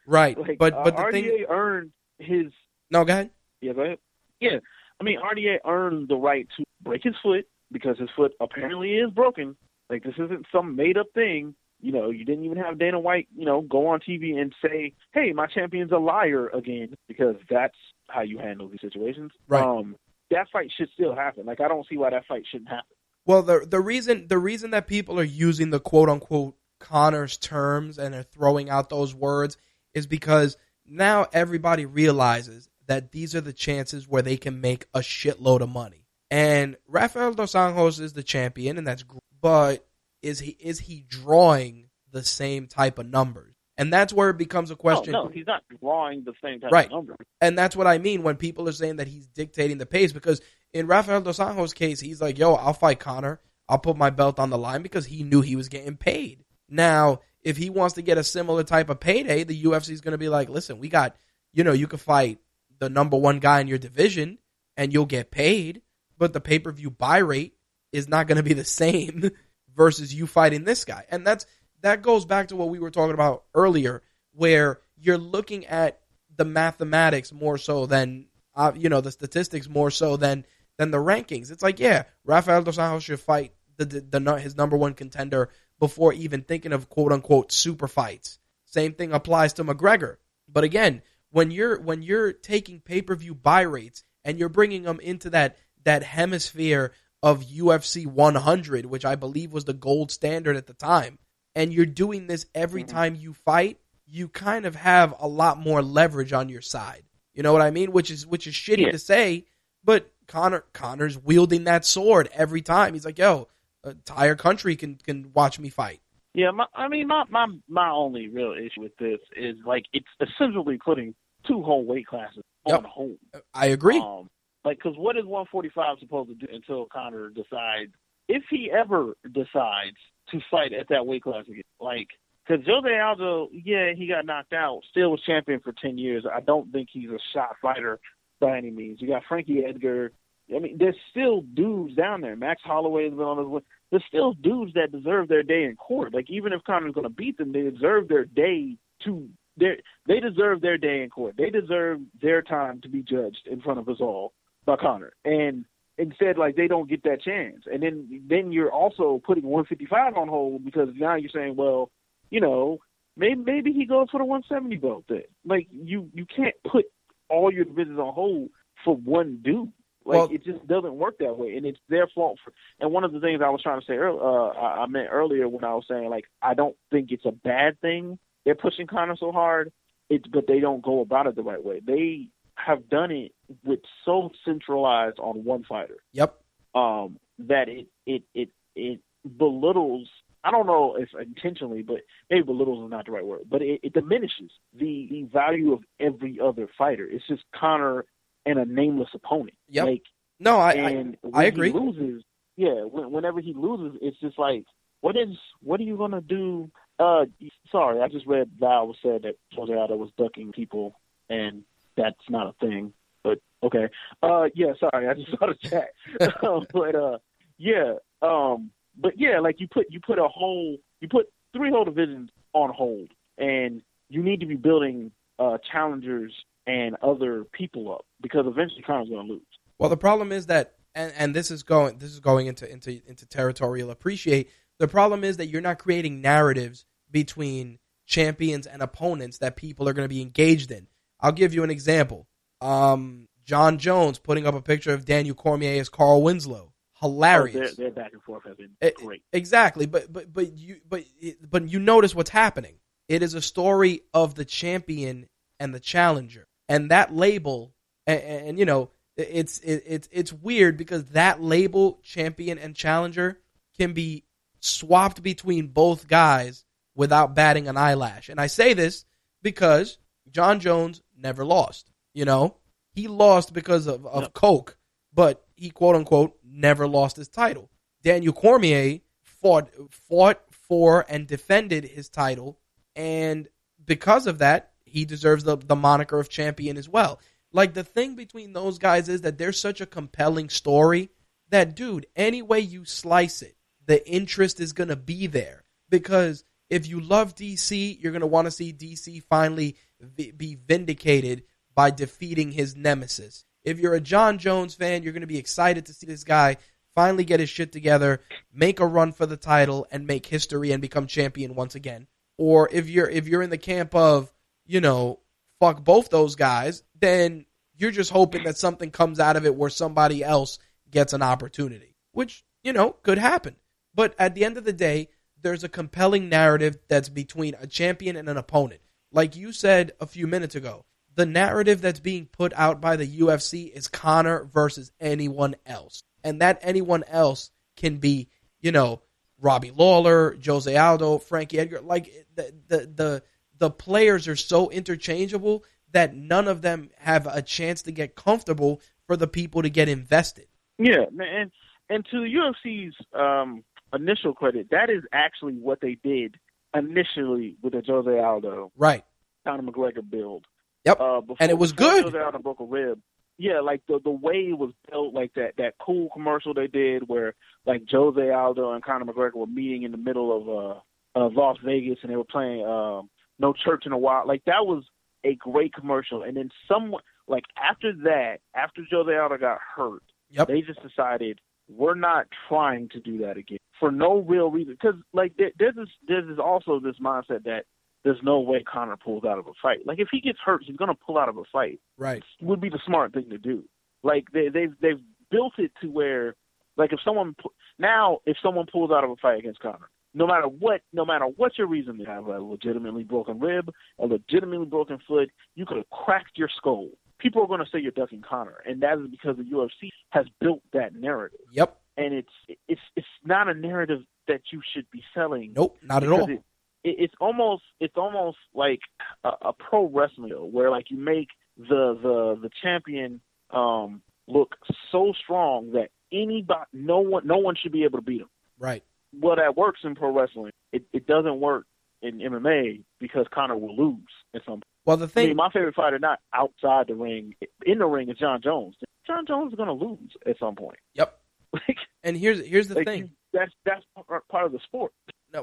Right, 0.06 0.38
like 0.38 0.58
but 0.58 0.74
uh, 0.74 0.84
but 0.84 0.96
the 0.96 1.02
RDA 1.02 1.12
thing. 1.12 1.46
earned 1.48 1.92
his 2.18 2.52
No, 2.90 3.04
go 3.04 3.12
ahead. 3.12 3.30
yeah, 3.60 3.72
go 3.72 3.82
ahead. 3.82 3.98
Yeah, 4.40 4.58
I 5.00 5.04
mean 5.04 5.18
RDA 5.20 5.58
earned 5.66 6.08
the 6.08 6.16
right 6.16 6.46
to 6.56 6.64
break 6.82 7.02
his 7.04 7.14
foot 7.22 7.46
because 7.70 7.98
his 7.98 8.10
foot 8.16 8.32
apparently 8.40 8.94
is 8.94 9.10
broken. 9.10 9.56
Like 9.88 10.02
this 10.04 10.14
isn't 10.18 10.46
some 10.52 10.76
made 10.76 10.96
up 10.98 11.06
thing. 11.14 11.54
You 11.80 11.90
know, 11.92 12.10
you 12.10 12.24
didn't 12.24 12.44
even 12.44 12.58
have 12.58 12.78
Dana 12.78 13.00
White, 13.00 13.26
you 13.36 13.44
know, 13.44 13.60
go 13.60 13.88
on 13.88 14.00
TV 14.00 14.40
and 14.40 14.54
say, 14.62 14.92
"Hey, 15.12 15.32
my 15.32 15.46
champion's 15.46 15.90
a 15.92 15.98
liar 15.98 16.48
again," 16.48 16.94
because 17.08 17.36
that's 17.50 17.76
how 18.08 18.22
you 18.22 18.38
handle 18.38 18.68
these 18.68 18.80
situations. 18.80 19.32
Right. 19.48 19.62
Um, 19.64 19.96
that 20.30 20.46
fight 20.52 20.70
should 20.76 20.88
still 20.94 21.14
happen. 21.14 21.44
Like 21.46 21.60
I 21.60 21.68
don't 21.68 21.86
see 21.88 21.96
why 21.96 22.10
that 22.10 22.26
fight 22.26 22.44
shouldn't 22.50 22.70
happen. 22.70 22.96
Well, 23.26 23.42
the 23.42 23.66
the 23.68 23.80
reason 23.80 24.26
the 24.28 24.38
reason 24.38 24.70
that 24.70 24.86
people 24.86 25.18
are 25.18 25.24
using 25.24 25.70
the 25.70 25.80
quote 25.80 26.08
unquote 26.08 26.56
Conor's 26.78 27.36
terms 27.36 27.98
and 27.98 28.14
are 28.14 28.22
throwing 28.22 28.70
out 28.70 28.88
those 28.88 29.14
words 29.14 29.56
is 29.94 30.06
because 30.06 30.56
now 30.86 31.26
everybody 31.32 31.86
realizes 31.86 32.68
that 32.86 33.12
these 33.12 33.34
are 33.34 33.40
the 33.40 33.52
chances 33.52 34.08
where 34.08 34.22
they 34.22 34.36
can 34.36 34.60
make 34.60 34.86
a 34.94 35.00
shitload 35.00 35.60
of 35.60 35.68
money. 35.68 36.06
And 36.30 36.76
Rafael 36.88 37.34
dos 37.34 37.52
Anjos 37.52 38.00
is 38.00 38.12
the 38.14 38.22
champion, 38.22 38.78
and 38.78 38.86
that's 38.86 39.02
great. 39.02 39.20
But 39.40 39.86
is 40.22 40.40
he 40.40 40.50
is 40.60 40.78
he 40.80 41.04
drawing 41.06 41.88
the 42.10 42.22
same 42.24 42.66
type 42.66 42.98
of 42.98 43.06
numbers? 43.06 43.54
And 43.78 43.92
that's 43.92 44.12
where 44.12 44.30
it 44.30 44.36
becomes 44.38 44.70
a 44.70 44.76
question. 44.76 45.14
Oh, 45.14 45.24
no, 45.24 45.30
he's 45.30 45.46
not 45.46 45.62
drawing 45.80 46.24
the 46.24 46.34
same 46.44 46.60
type 46.60 46.70
Right. 46.72 46.86
of 46.86 46.92
number. 46.92 47.16
And 47.40 47.56
that's 47.56 47.74
what 47.74 47.86
I 47.86 47.98
mean 47.98 48.22
when 48.22 48.36
people 48.36 48.68
are 48.68 48.72
saying 48.72 48.96
that 48.96 49.08
he's 49.08 49.26
dictating 49.26 49.78
the 49.78 49.86
pace 49.86 50.12
because 50.12 50.40
in 50.72 50.86
Rafael 50.86 51.22
Dos 51.22 51.38
Anjos' 51.38 51.74
case, 51.74 51.98
he's 52.00 52.20
like, 52.20 52.38
yo, 52.38 52.54
I'll 52.54 52.74
fight 52.74 53.00
Conor. 53.00 53.40
I'll 53.68 53.78
put 53.78 53.96
my 53.96 54.10
belt 54.10 54.38
on 54.38 54.50
the 54.50 54.58
line 54.58 54.82
because 54.82 55.06
he 55.06 55.22
knew 55.22 55.40
he 55.40 55.56
was 55.56 55.68
getting 55.70 55.96
paid. 55.96 56.44
Now, 56.68 57.20
if 57.42 57.56
he 57.56 57.70
wants 57.70 57.94
to 57.94 58.02
get 58.02 58.18
a 58.18 58.24
similar 58.24 58.62
type 58.62 58.88
of 58.88 59.00
payday, 59.00 59.44
the 59.44 59.64
UFC 59.64 59.90
is 59.90 60.00
going 60.00 60.12
to 60.12 60.18
be 60.18 60.28
like, 60.28 60.48
listen, 60.48 60.78
we 60.78 60.88
got, 60.88 61.16
you 61.52 61.64
know, 61.64 61.72
you 61.72 61.86
can 61.86 61.98
fight 61.98 62.38
the 62.78 62.88
number 62.88 63.16
one 63.16 63.38
guy 63.38 63.60
in 63.60 63.68
your 63.68 63.78
division 63.78 64.38
and 64.76 64.92
you'll 64.92 65.06
get 65.06 65.30
paid, 65.30 65.82
but 66.18 66.32
the 66.32 66.40
pay 66.40 66.58
per 66.58 66.72
view 66.72 66.90
buy 66.90 67.18
rate 67.18 67.54
is 67.92 68.08
not 68.08 68.26
going 68.26 68.36
to 68.36 68.42
be 68.42 68.54
the 68.54 68.64
same 68.64 69.30
versus 69.76 70.14
you 70.14 70.26
fighting 70.26 70.64
this 70.64 70.84
guy. 70.84 71.04
And 71.10 71.26
that's 71.26 71.46
that 71.82 72.02
goes 72.02 72.24
back 72.24 72.48
to 72.48 72.56
what 72.56 72.68
we 72.68 72.78
were 72.78 72.90
talking 72.90 73.14
about 73.14 73.44
earlier, 73.54 74.02
where 74.32 74.80
you're 74.96 75.18
looking 75.18 75.66
at 75.66 76.00
the 76.36 76.44
mathematics 76.44 77.32
more 77.32 77.58
so 77.58 77.86
than 77.86 78.26
uh, 78.54 78.72
you 78.74 78.88
know 78.88 79.00
the 79.00 79.10
statistics 79.10 79.68
more 79.68 79.90
so 79.90 80.16
than 80.16 80.46
than 80.78 80.90
the 80.90 80.98
rankings. 80.98 81.50
It's 81.50 81.62
like, 81.62 81.80
yeah, 81.80 82.04
Rafael 82.24 82.62
dos 82.62 82.78
Anjos 82.78 83.02
should 83.02 83.20
fight 83.20 83.52
the, 83.76 83.84
the, 83.84 84.20
the 84.20 84.34
his 84.36 84.56
number 84.56 84.76
one 84.76 84.94
contender 84.94 85.50
before 85.82 86.12
even 86.12 86.42
thinking 86.42 86.72
of 86.72 86.88
quote 86.88 87.10
unquote 87.10 87.50
super 87.50 87.88
fights. 87.88 88.38
Same 88.66 88.92
thing 88.92 89.12
applies 89.12 89.54
to 89.54 89.64
McGregor. 89.64 90.18
But 90.46 90.62
again, 90.62 91.02
when 91.32 91.50
you're 91.50 91.80
when 91.80 92.02
you're 92.02 92.32
taking 92.32 92.78
pay 92.78 93.02
per 93.02 93.16
view 93.16 93.34
buy 93.34 93.62
rates 93.62 94.04
and 94.24 94.38
you're 94.38 94.48
bringing 94.48 94.84
them 94.84 95.00
into 95.00 95.30
that 95.30 95.58
that 95.82 96.04
hemisphere 96.04 96.92
of 97.20 97.46
UFC 97.46 98.06
100, 98.06 98.86
which 98.86 99.04
I 99.04 99.16
believe 99.16 99.52
was 99.52 99.64
the 99.64 99.72
gold 99.72 100.12
standard 100.12 100.56
at 100.56 100.68
the 100.68 100.74
time, 100.74 101.18
and 101.56 101.72
you're 101.72 101.84
doing 101.84 102.28
this 102.28 102.46
every 102.54 102.84
mm-hmm. 102.84 102.96
time 102.96 103.14
you 103.16 103.34
fight, 103.34 103.80
you 104.06 104.28
kind 104.28 104.66
of 104.66 104.76
have 104.76 105.12
a 105.18 105.26
lot 105.26 105.58
more 105.58 105.82
leverage 105.82 106.32
on 106.32 106.48
your 106.48 106.62
side. 106.62 107.02
You 107.34 107.42
know 107.42 107.52
what 107.52 107.60
I 107.60 107.72
mean? 107.72 107.90
Which 107.90 108.08
is 108.08 108.24
which 108.24 108.46
is 108.46 108.54
shitty 108.54 108.86
Yeah. 108.86 108.92
to 108.92 109.00
say, 109.00 109.46
but 109.82 110.12
Conor 110.28 110.64
Conor's 110.72 111.18
wielding 111.18 111.64
that 111.64 111.84
sword 111.84 112.28
every 112.32 112.62
time. 112.62 112.94
He's 112.94 113.04
like, 113.04 113.18
"Yo, 113.18 113.48
entire 113.84 114.34
country 114.36 114.76
can 114.76 114.96
can 114.96 115.30
watch 115.34 115.58
me 115.58 115.68
fight." 115.68 116.00
Yeah, 116.34 116.50
my, 116.50 116.66
I 116.74 116.88
mean, 116.88 117.08
my 117.08 117.24
my 117.28 117.46
my 117.68 117.90
only 117.90 118.28
real 118.28 118.52
issue 118.52 118.80
with 118.82 118.96
this 118.98 119.20
is 119.36 119.56
like 119.66 119.84
it's 119.92 120.06
essentially 120.20 120.78
putting 120.82 121.14
two 121.46 121.62
whole 121.62 121.84
weight 121.84 122.06
classes 122.06 122.42
Yep. 122.66 122.78
on 122.78 122.84
hold. 122.84 123.16
I 123.52 123.66
agree. 123.66 123.98
Um, 123.98 124.28
like, 124.64 124.78
because 124.78 124.96
what 124.96 125.16
is 125.16 125.24
145 125.24 125.98
supposed 125.98 126.28
to 126.28 126.34
do 126.36 126.46
until 126.52 126.86
Conor 126.86 127.30
decides, 127.30 127.92
if 128.28 128.44
he 128.48 128.70
ever 128.70 129.16
decides 129.24 129.96
to 130.30 130.40
fight 130.50 130.72
at 130.72 130.88
that 130.90 131.04
weight 131.04 131.24
class 131.24 131.44
again? 131.48 131.62
Like, 131.80 132.06
because 132.46 132.64
Jose 132.66 132.98
Aldo, 133.00 133.48
yeah, 133.52 133.92
he 133.96 134.06
got 134.06 134.24
knocked 134.24 134.52
out, 134.52 134.82
still 134.90 135.10
was 135.10 135.20
champion 135.26 135.58
for 135.60 135.72
10 135.82 135.98
years. 135.98 136.24
I 136.32 136.40
don't 136.40 136.70
think 136.72 136.88
he's 136.92 137.10
a 137.10 137.18
shot 137.34 137.56
fighter 137.60 137.98
by 138.38 138.56
any 138.56 138.70
means. 138.70 139.00
You 139.02 139.08
got 139.08 139.24
Frankie 139.28 139.64
Edgar. 139.64 140.12
I 140.54 140.58
mean, 140.58 140.76
there's 140.78 140.96
still 141.10 141.42
dudes 141.42 141.94
down 141.94 142.20
there. 142.20 142.36
Max 142.36 142.62
Holloway 142.64 143.04
has 143.04 143.12
been 143.12 143.20
on 143.20 143.38
his 143.38 143.46
way. 143.46 143.62
There's 143.90 144.04
still 144.08 144.32
dudes 144.34 144.72
that 144.74 144.92
deserve 144.92 145.28
their 145.28 145.42
day 145.42 145.64
in 145.64 145.76
court. 145.76 146.14
Like, 146.14 146.30
even 146.30 146.52
if 146.52 146.62
Conor's 146.64 146.94
going 146.94 147.04
to 147.04 147.10
beat 147.10 147.38
them, 147.38 147.52
they 147.52 147.62
deserve 147.62 148.08
their 148.08 148.24
day 148.24 148.76
to. 149.04 149.28
They 149.58 149.82
they 150.08 150.18
deserve 150.18 150.62
their 150.62 150.78
day 150.78 151.02
in 151.02 151.10
court. 151.10 151.34
They 151.36 151.50
deserve 151.50 152.00
their 152.22 152.40
time 152.40 152.80
to 152.82 152.88
be 152.88 153.02
judged 153.02 153.46
in 153.50 153.60
front 153.60 153.78
of 153.80 153.88
us 153.88 153.98
all 154.00 154.32
by 154.64 154.76
Conor. 154.76 155.12
And 155.26 155.66
instead, 155.98 156.38
like 156.38 156.56
they 156.56 156.68
don't 156.68 156.88
get 156.88 157.02
that 157.04 157.22
chance. 157.22 157.64
And 157.70 157.82
then 157.82 158.22
then 158.28 158.52
you're 158.52 158.72
also 158.72 159.20
putting 159.24 159.44
155 159.44 160.16
on 160.16 160.28
hold 160.28 160.64
because 160.64 160.88
now 160.96 161.16
you're 161.16 161.30
saying, 161.34 161.56
well, 161.56 161.90
you 162.30 162.40
know, 162.40 162.78
maybe 163.16 163.42
maybe 163.44 163.72
he 163.72 163.84
goes 163.84 164.08
for 164.10 164.18
the 164.18 164.24
170 164.24 164.76
belt. 164.76 165.04
Then 165.08 165.22
like 165.44 165.68
you 165.70 166.08
you 166.14 166.24
can't 166.24 166.54
put 166.70 166.86
all 167.28 167.52
your 167.52 167.64
divisions 167.64 167.98
on 167.98 168.12
hold 168.14 168.50
for 168.84 168.96
one 168.96 169.40
dude. 169.42 169.72
Like 170.04 170.18
Well- 170.18 170.28
it 170.32 170.44
just 170.44 170.66
doesn't 170.66 170.94
work 170.96 171.18
that 171.18 171.38
way, 171.38 171.56
and 171.56 171.64
it's 171.66 171.80
their 171.88 172.06
fault. 172.08 172.38
For, 172.44 172.52
and 172.80 172.92
one 172.92 173.04
of 173.04 173.12
the 173.12 173.20
things 173.20 173.40
I 173.42 173.50
was 173.50 173.62
trying 173.62 173.80
to 173.80 173.86
say, 173.86 173.94
earlier, 173.94 174.22
uh, 174.22 174.48
I 174.48 174.82
I 174.82 174.86
meant 174.86 175.08
earlier 175.10 175.48
when 175.48 175.64
I 175.64 175.74
was 175.74 175.84
saying 175.88 176.08
like 176.10 176.24
I 176.40 176.54
don't 176.54 176.76
think 176.90 177.12
it's 177.12 177.24
a 177.26 177.32
bad 177.32 177.80
thing 177.80 178.18
they're 178.44 178.54
pushing 178.54 178.86
Conor 178.86 179.16
so 179.18 179.32
hard. 179.32 179.72
It's 180.08 180.26
but 180.26 180.46
they 180.46 180.60
don't 180.60 180.82
go 180.82 181.00
about 181.00 181.26
it 181.26 181.36
the 181.36 181.42
right 181.42 181.62
way. 181.62 181.80
They 181.84 182.28
have 182.54 182.88
done 182.88 183.10
it 183.10 183.32
with 183.64 183.80
so 184.04 184.30
centralized 184.44 185.18
on 185.18 185.44
one 185.44 185.64
fighter 185.64 185.98
Yep. 186.12 186.38
um, 186.74 187.18
that 187.38 187.68
it 187.68 187.86
it 188.06 188.22
it 188.34 188.50
it 188.74 189.00
belittles. 189.36 190.08
I 190.44 190.50
don't 190.50 190.66
know 190.66 190.96
if 190.96 191.08
intentionally, 191.18 191.82
but 191.82 191.98
maybe 192.28 192.42
belittles 192.42 192.84
is 192.84 192.90
not 192.90 193.06
the 193.06 193.12
right 193.12 193.24
word. 193.24 193.42
But 193.48 193.62
it, 193.62 193.80
it 193.84 193.92
diminishes 193.92 194.50
the, 194.76 195.06
the 195.08 195.22
value 195.32 195.72
of 195.72 195.84
every 196.00 196.40
other 196.40 196.68
fighter. 196.76 197.06
It's 197.08 197.26
just 197.28 197.44
Conor 197.54 198.04
and 198.46 198.58
a 198.58 198.64
nameless 198.64 199.10
opponent. 199.14 199.56
Yep. 199.68 199.86
Like, 199.86 200.02
No, 200.40 200.58
I, 200.58 200.70
I 200.70 200.72
and 200.90 201.16
when 201.20 201.34
I 201.34 201.44
agree. 201.44 201.72
He 201.72 201.78
loses, 201.78 202.24
yeah. 202.56 202.82
When, 202.82 203.10
whenever 203.10 203.40
he 203.40 203.54
loses, 203.54 203.98
it's 204.02 204.18
just 204.20 204.38
like, 204.38 204.64
what 205.00 205.16
is? 205.16 205.36
What 205.62 205.80
are 205.80 205.84
you 205.84 205.96
gonna 205.96 206.20
do? 206.20 206.70
Uh, 206.98 207.24
sorry, 207.70 208.00
I 208.00 208.08
just 208.08 208.26
read 208.26 208.50
Val 208.58 208.94
said 209.02 209.22
that 209.22 209.36
Jose 209.54 209.72
Aldo 209.72 209.96
was 209.96 210.10
ducking 210.16 210.52
people, 210.52 210.94
and 211.28 211.64
that's 211.96 212.28
not 212.28 212.48
a 212.48 212.52
thing. 212.64 212.92
But 213.24 213.38
okay. 213.62 213.88
Uh, 214.22 214.46
yeah. 214.54 214.72
Sorry, 214.78 215.08
I 215.08 215.14
just 215.14 215.30
saw 215.30 215.46
the 215.46 215.68
chat. 215.68 215.90
but 216.72 216.94
uh, 216.94 217.18
yeah. 217.58 217.94
Um, 218.20 218.70
but 218.96 219.18
yeah, 219.18 219.40
like 219.40 219.60
you 219.60 219.68
put 219.68 219.86
you 219.90 220.00
put 220.00 220.18
a 220.18 220.28
whole 220.28 220.76
you 221.00 221.08
put 221.08 221.26
three 221.52 221.70
whole 221.70 221.84
divisions 221.84 222.30
on 222.52 222.70
hold, 222.70 223.08
and 223.38 223.82
you 224.08 224.22
need 224.22 224.40
to 224.40 224.46
be 224.46 224.56
building 224.56 225.10
uh 225.38 225.58
challengers 225.70 226.32
and 226.66 226.96
other 227.02 227.44
people 227.52 227.92
up 227.92 228.04
because 228.20 228.46
eventually 228.46 228.82
Conor's 228.82 229.08
gonna 229.08 229.22
lose. 229.28 229.42
Well, 229.78 229.90
the 229.90 229.96
problem 229.96 230.32
is 230.32 230.46
that, 230.46 230.74
and, 230.94 231.12
and 231.16 231.34
this 231.34 231.50
is 231.50 231.62
going 231.62 231.98
this 231.98 232.10
is 232.12 232.20
going 232.20 232.46
into 232.46 232.70
into 232.70 233.00
into 233.06 233.26
territory 233.26 233.80
you'll 233.80 233.90
appreciate. 233.90 234.50
The 234.78 234.88
problem 234.88 235.24
is 235.24 235.36
that 235.36 235.46
you're 235.46 235.60
not 235.60 235.78
creating 235.78 236.20
narratives 236.20 236.84
between 237.10 237.78
champions 238.06 238.66
and 238.66 238.82
opponents 238.82 239.38
that 239.38 239.56
people 239.56 239.88
are 239.88 239.92
going 239.92 240.04
to 240.04 240.14
be 240.14 240.22
engaged 240.22 240.70
in. 240.70 240.88
I'll 241.20 241.32
give 241.32 241.54
you 241.54 241.62
an 241.62 241.70
example. 241.70 242.26
Um, 242.60 243.28
Jon 243.44 243.78
Jones 243.78 244.18
putting 244.18 244.46
up 244.46 244.54
a 244.54 244.62
picture 244.62 244.92
of 244.92 245.04
Daniel 245.04 245.34
Cormier 245.34 245.80
as 245.80 245.88
Carl 245.88 246.22
Winslow. 246.22 246.72
Hilarious. 247.00 247.72
Oh, 247.78 247.82
their 247.82 247.90
back 247.90 248.12
and 248.12 248.22
forth 248.22 248.44
has 248.44 248.56
been 248.56 248.70
It- 248.80 248.94
great. 248.94 249.22
Exactly, 249.32 249.86
but 249.86 250.12
but 250.12 250.32
but 250.32 250.52
you 250.56 250.80
but 250.88 251.02
but 251.48 251.68
you 251.68 251.80
notice 251.80 252.14
what's 252.14 252.30
happening. 252.30 252.78
It 253.08 253.22
is 253.22 253.34
a 253.34 253.42
story 253.42 254.02
of 254.14 254.36
the 254.36 254.44
champion 254.44 255.28
and 255.58 255.74
the 255.74 255.80
challenger, 255.80 256.46
and 256.68 256.90
that 256.90 257.14
label, 257.14 257.74
and, 258.06 258.20
and 258.22 258.58
you 258.58 258.64
know, 258.64 258.90
it's 259.16 259.58
it, 259.60 259.82
it's 259.86 260.08
it's 260.10 260.32
weird 260.32 260.76
because 260.76 261.04
that 261.06 261.42
label, 261.42 262.00
champion 262.02 262.58
and 262.58 262.74
challenger, 262.74 263.38
can 263.78 263.92
be 263.92 264.24
swapped 264.60 265.22
between 265.22 265.68
both 265.68 266.08
guys 266.08 266.64
without 266.94 267.34
batting 267.34 267.68
an 267.68 267.76
eyelash. 267.76 268.28
And 268.28 268.40
I 268.40 268.46
say 268.46 268.74
this 268.74 269.04
because 269.42 269.98
Jon 270.30 270.60
Jones 270.60 271.02
never 271.16 271.44
lost. 271.44 271.90
You 272.14 272.24
know, 272.24 272.56
he 272.92 273.08
lost 273.08 273.52
because 273.52 273.86
of, 273.86 274.06
of 274.06 274.32
coke, 274.32 274.76
but 275.12 275.44
he 275.54 275.70
quote 275.70 275.96
unquote 275.96 276.36
never 276.44 276.86
lost 276.86 277.16
his 277.16 277.28
title. 277.28 277.70
Daniel 278.02 278.32
Cormier 278.32 279.00
fought 279.22 279.70
fought 279.90 280.40
for 280.50 281.04
and 281.08 281.26
defended 281.26 281.84
his 281.84 282.08
title, 282.08 282.58
and 282.96 283.48
because 283.84 284.26
of 284.26 284.38
that, 284.38 284.71
he 284.92 285.04
deserves 285.04 285.44
the, 285.44 285.56
the 285.56 285.76
moniker 285.76 286.20
of 286.20 286.28
champion 286.28 286.76
as 286.76 286.88
well. 286.88 287.20
Like 287.52 287.74
the 287.74 287.84
thing 287.84 288.14
between 288.14 288.52
those 288.52 288.78
guys 288.78 289.08
is 289.08 289.22
that 289.22 289.38
there's 289.38 289.60
such 289.60 289.80
a 289.80 289.86
compelling 289.86 290.48
story 290.48 291.10
that 291.50 291.76
dude, 291.76 292.06
any 292.16 292.42
way 292.42 292.60
you 292.60 292.84
slice 292.84 293.42
it, 293.42 293.56
the 293.86 294.06
interest 294.08 294.60
is 294.60 294.72
gonna 294.72 294.96
be 294.96 295.26
there. 295.26 295.64
Because 295.88 296.44
if 296.70 296.88
you 296.88 297.00
love 297.00 297.34
DC, 297.34 298.02
you're 298.02 298.12
gonna 298.12 298.26
want 298.26 298.46
to 298.46 298.50
see 298.50 298.72
DC 298.72 299.22
finally 299.24 299.76
be 300.16 300.56
vindicated 300.66 301.44
by 301.74 301.90
defeating 301.90 302.52
his 302.52 302.74
nemesis. 302.76 303.44
If 303.64 303.78
you're 303.78 303.94
a 303.94 304.00
Jon 304.00 304.38
Jones 304.38 304.74
fan, 304.74 305.02
you're 305.02 305.12
gonna 305.12 305.26
be 305.26 305.38
excited 305.38 305.86
to 305.86 305.94
see 305.94 306.06
this 306.06 306.24
guy 306.24 306.56
finally 306.94 307.24
get 307.24 307.40
his 307.40 307.50
shit 307.50 307.72
together, 307.72 308.20
make 308.52 308.80
a 308.80 308.86
run 308.86 309.12
for 309.12 309.26
the 309.26 309.36
title, 309.36 309.86
and 309.90 310.06
make 310.06 310.26
history 310.26 310.72
and 310.72 310.80
become 310.80 311.06
champion 311.06 311.54
once 311.54 311.74
again. 311.74 312.06
Or 312.38 312.68
if 312.72 312.88
you're 312.88 313.08
if 313.08 313.28
you're 313.28 313.42
in 313.42 313.50
the 313.50 313.58
camp 313.58 313.94
of, 313.94 314.32
you 314.72 314.80
know, 314.80 315.20
fuck 315.60 315.84
both 315.84 316.08
those 316.08 316.34
guys, 316.34 316.82
then 316.98 317.44
you're 317.76 317.90
just 317.90 318.10
hoping 318.10 318.44
that 318.44 318.56
something 318.56 318.90
comes 318.90 319.20
out 319.20 319.36
of 319.36 319.44
it 319.44 319.54
where 319.54 319.68
somebody 319.68 320.24
else 320.24 320.58
gets 320.90 321.12
an 321.12 321.20
opportunity, 321.20 321.94
which, 322.12 322.42
you 322.64 322.72
know, 322.72 322.92
could 323.02 323.18
happen. 323.18 323.54
But 323.94 324.14
at 324.18 324.34
the 324.34 324.46
end 324.46 324.56
of 324.56 324.64
the 324.64 324.72
day, 324.72 325.10
there's 325.42 325.62
a 325.62 325.68
compelling 325.68 326.30
narrative 326.30 326.78
that's 326.88 327.10
between 327.10 327.54
a 327.60 327.66
champion 327.66 328.16
and 328.16 328.30
an 328.30 328.38
opponent. 328.38 328.80
Like 329.12 329.36
you 329.36 329.52
said 329.52 329.92
a 330.00 330.06
few 330.06 330.26
minutes 330.26 330.54
ago, 330.54 330.86
the 331.14 331.26
narrative 331.26 331.82
that's 331.82 332.00
being 332.00 332.24
put 332.24 332.54
out 332.54 332.80
by 332.80 332.96
the 332.96 333.20
UFC 333.20 333.70
is 333.70 333.88
Conor 333.88 334.44
versus 334.44 334.90
anyone 334.98 335.54
else. 335.66 336.02
And 336.24 336.40
that 336.40 336.60
anyone 336.62 337.04
else 337.08 337.50
can 337.76 337.98
be, 337.98 338.30
you 338.62 338.72
know, 338.72 339.02
Robbie 339.38 339.72
Lawler, 339.72 340.34
Jose 340.42 340.74
Aldo, 340.74 341.18
Frankie 341.18 341.58
Edgar. 341.58 341.82
Like 341.82 342.10
the 342.34 342.54
the 342.68 342.78
the 342.86 343.22
the 343.62 343.70
players 343.70 344.26
are 344.26 344.34
so 344.34 344.70
interchangeable 344.70 345.62
that 345.92 346.16
none 346.16 346.48
of 346.48 346.62
them 346.62 346.90
have 346.98 347.28
a 347.28 347.40
chance 347.40 347.82
to 347.82 347.92
get 347.92 348.16
comfortable 348.16 348.80
for 349.06 349.16
the 349.16 349.28
people 349.28 349.62
to 349.62 349.70
get 349.70 349.88
invested. 349.88 350.48
Yeah, 350.78 351.04
and 351.16 351.52
and 351.88 352.04
to 352.10 352.16
UFC's 352.16 352.96
um, 353.14 353.62
initial 353.94 354.34
credit, 354.34 354.66
that 354.72 354.90
is 354.90 355.04
actually 355.12 355.52
what 355.52 355.80
they 355.80 355.96
did 356.02 356.34
initially 356.74 357.56
with 357.62 357.74
the 357.74 357.84
Jose 357.86 358.18
Aldo, 358.18 358.72
right, 358.76 359.04
Conor 359.46 359.70
McGregor 359.70 360.10
build. 360.10 360.44
Yep, 360.84 360.98
uh, 360.98 361.20
and 361.38 361.52
it 361.52 361.58
was 361.58 361.70
good. 361.70 362.02
Jose 362.02 362.18
Aldo 362.18 362.40
broke 362.40 362.58
a 362.58 362.64
rib. 362.64 363.00
Yeah, 363.38 363.60
like 363.60 363.82
the 363.86 364.00
the 364.02 364.10
way 364.10 364.48
it 364.50 364.58
was 364.58 364.72
built, 364.90 365.14
like 365.14 365.34
that 365.34 365.52
that 365.58 365.74
cool 365.80 366.08
commercial 366.12 366.52
they 366.52 366.66
did 366.66 367.08
where 367.08 367.36
like 367.64 367.82
Jose 367.88 368.28
Aldo 368.28 368.72
and 368.72 368.82
Conor 368.82 369.04
McGregor 369.04 369.36
were 369.36 369.46
meeting 369.46 369.84
in 369.84 369.92
the 369.92 369.98
middle 369.98 370.36
of 370.36 370.48
uh, 370.48 371.20
uh 371.20 371.28
Las 371.28 371.58
Vegas 371.64 371.98
and 372.02 372.10
they 372.10 372.16
were 372.16 372.24
playing 372.24 372.66
um, 372.66 373.08
No 373.38 373.52
Church 373.52 373.84
in 373.86 373.92
a 373.92 373.98
While. 373.98 374.26
Like 374.26 374.44
that 374.46 374.66
was 374.66 374.84
a 375.24 375.34
great 375.36 375.72
commercial. 375.72 376.22
And 376.22 376.36
then 376.36 376.50
someone 376.68 377.02
like 377.28 377.44
after 377.56 377.92
that, 378.04 378.38
after 378.54 378.82
Jose 378.90 379.16
Aldo 379.16 379.38
got 379.38 379.58
hurt, 379.76 380.02
yep. 380.30 380.48
they 380.48 380.60
just 380.62 380.82
decided 380.82 381.40
we're 381.68 381.94
not 381.94 382.26
trying 382.48 382.88
to 382.90 383.00
do 383.00 383.18
that 383.18 383.36
again 383.36 383.58
for 383.78 383.90
no 383.90 384.20
real 384.20 384.50
reason. 384.50 384.74
Because 384.80 385.00
like 385.12 385.36
there, 385.36 385.52
there's 385.58 385.74
this, 385.74 385.88
there's 386.06 386.28
this 386.28 386.38
also 386.38 386.80
this 386.80 386.96
mindset 387.00 387.44
that 387.44 387.64
there's 388.04 388.20
no 388.22 388.40
way 388.40 388.62
Conor 388.62 388.96
pulls 388.96 389.24
out 389.24 389.38
of 389.38 389.46
a 389.46 389.52
fight. 389.60 389.86
Like 389.86 389.98
if 390.00 390.08
he 390.10 390.20
gets 390.20 390.38
hurt, 390.44 390.62
he's 390.64 390.76
gonna 390.76 390.94
pull 390.94 391.18
out 391.18 391.28
of 391.28 391.36
a 391.36 391.44
fight. 391.52 391.80
Right, 391.96 392.22
would 392.40 392.60
be 392.60 392.68
the 392.68 392.80
smart 392.84 393.12
thing 393.12 393.30
to 393.30 393.38
do. 393.38 393.64
Like 394.02 394.24
they 394.32 394.48
they've 394.48 394.74
they've 394.80 395.00
built 395.30 395.54
it 395.58 395.72
to 395.80 395.88
where 395.88 396.34
like 396.76 396.92
if 396.92 397.00
someone 397.04 397.34
now 397.78 398.18
if 398.26 398.36
someone 398.42 398.66
pulls 398.70 398.90
out 398.90 399.04
of 399.04 399.10
a 399.10 399.16
fight 399.16 399.38
against 399.38 399.60
Conor, 399.60 399.88
no 400.14 400.26
matter 400.26 400.46
what, 400.46 400.82
no 400.92 401.04
matter 401.04 401.24
what 401.24 401.56
your 401.56 401.66
reason 401.66 401.98
to 401.98 402.04
have 402.04 402.26
a 402.26 402.40
legitimately 402.40 403.04
broken 403.04 403.40
rib, 403.40 403.70
a 403.98 404.06
legitimately 404.06 404.66
broken 404.66 404.98
foot, 405.06 405.30
you 405.54 405.64
could 405.66 405.78
have 405.78 405.90
cracked 405.90 406.36
your 406.36 406.48
skull. 406.56 406.88
People 407.18 407.42
are 407.42 407.46
going 407.46 407.60
to 407.60 407.66
say 407.72 407.78
you're 407.78 407.92
ducking 407.92 408.22
Conor, 408.28 408.62
and 408.66 408.82
that 408.82 408.98
is 408.98 409.06
because 409.10 409.36
the 409.36 409.44
UFC 409.44 409.90
has 410.10 410.26
built 410.40 410.60
that 410.72 410.94
narrative. 410.94 411.38
Yep. 411.52 411.78
And 411.96 412.14
it's 412.14 412.58
it's 412.68 412.80
it's 412.96 413.06
not 413.24 413.48
a 413.48 413.54
narrative 413.54 414.00
that 414.26 414.40
you 414.50 414.60
should 414.74 414.90
be 414.90 415.02
selling. 415.14 415.52
Nope, 415.54 415.76
not 415.82 416.02
at 416.02 416.10
all. 416.10 416.28
It, 416.28 416.42
it, 416.82 416.96
it's 416.98 417.14
almost 417.20 417.62
it's 417.80 417.96
almost 417.96 418.38
like 418.54 418.80
a, 419.24 419.30
a 419.42 419.52
pro 419.52 419.86
wrestling 419.86 420.32
where 420.32 420.70
like 420.70 420.90
you 420.90 420.96
make 420.96 421.28
the 421.58 421.98
the 422.02 422.38
the 422.40 422.50
champion 422.62 423.20
um 423.50 424.00
look 424.26 424.56
so 424.90 425.12
strong 425.22 425.72
that 425.72 425.90
anybody 426.10 426.64
no 426.72 427.00
one 427.00 427.26
no 427.26 427.36
one 427.36 427.54
should 427.62 427.72
be 427.72 427.84
able 427.84 427.98
to 427.98 428.04
beat 428.04 428.22
him. 428.22 428.30
Right 428.58 428.82
well, 429.18 429.36
that 429.36 429.56
works 429.56 429.80
in 429.84 429.94
pro 429.94 430.12
wrestling. 430.12 430.52
It 430.72 430.84
it 430.92 431.06
doesn't 431.06 431.40
work 431.40 431.66
in 432.02 432.18
MMA 432.18 432.82
because 432.98 433.26
Conor 433.32 433.56
will 433.56 433.76
lose 433.76 434.08
at 434.34 434.42
some 434.44 434.54
point. 434.54 434.64
Well, 434.84 434.96
the 434.96 435.08
thing, 435.08 435.24
I 435.24 435.28
mean, 435.28 435.36
my 435.36 435.50
favorite 435.50 435.74
fighter, 435.74 435.98
not 435.98 436.18
outside 436.34 436.88
the 436.88 436.94
ring, 436.94 437.34
in 437.64 437.78
the 437.78 437.86
ring, 437.86 438.08
is 438.08 438.18
Jon 438.18 438.40
Jones. 438.42 438.74
Jon 439.06 439.24
Jones 439.26 439.52
is 439.52 439.56
going 439.56 439.68
to 439.68 439.84
lose 439.84 440.10
at 440.26 440.38
some 440.38 440.56
point. 440.56 440.78
Yep. 440.94 441.18
Like, 441.54 441.76
and 442.02 442.16
here's 442.16 442.42
here's 442.46 442.68
the 442.68 442.76
like 442.76 442.86
thing. 442.86 443.10
That's 443.34 443.52
that's 443.66 443.84
part 444.30 444.46
of 444.46 444.52
the 444.52 444.58
sport. 444.64 444.90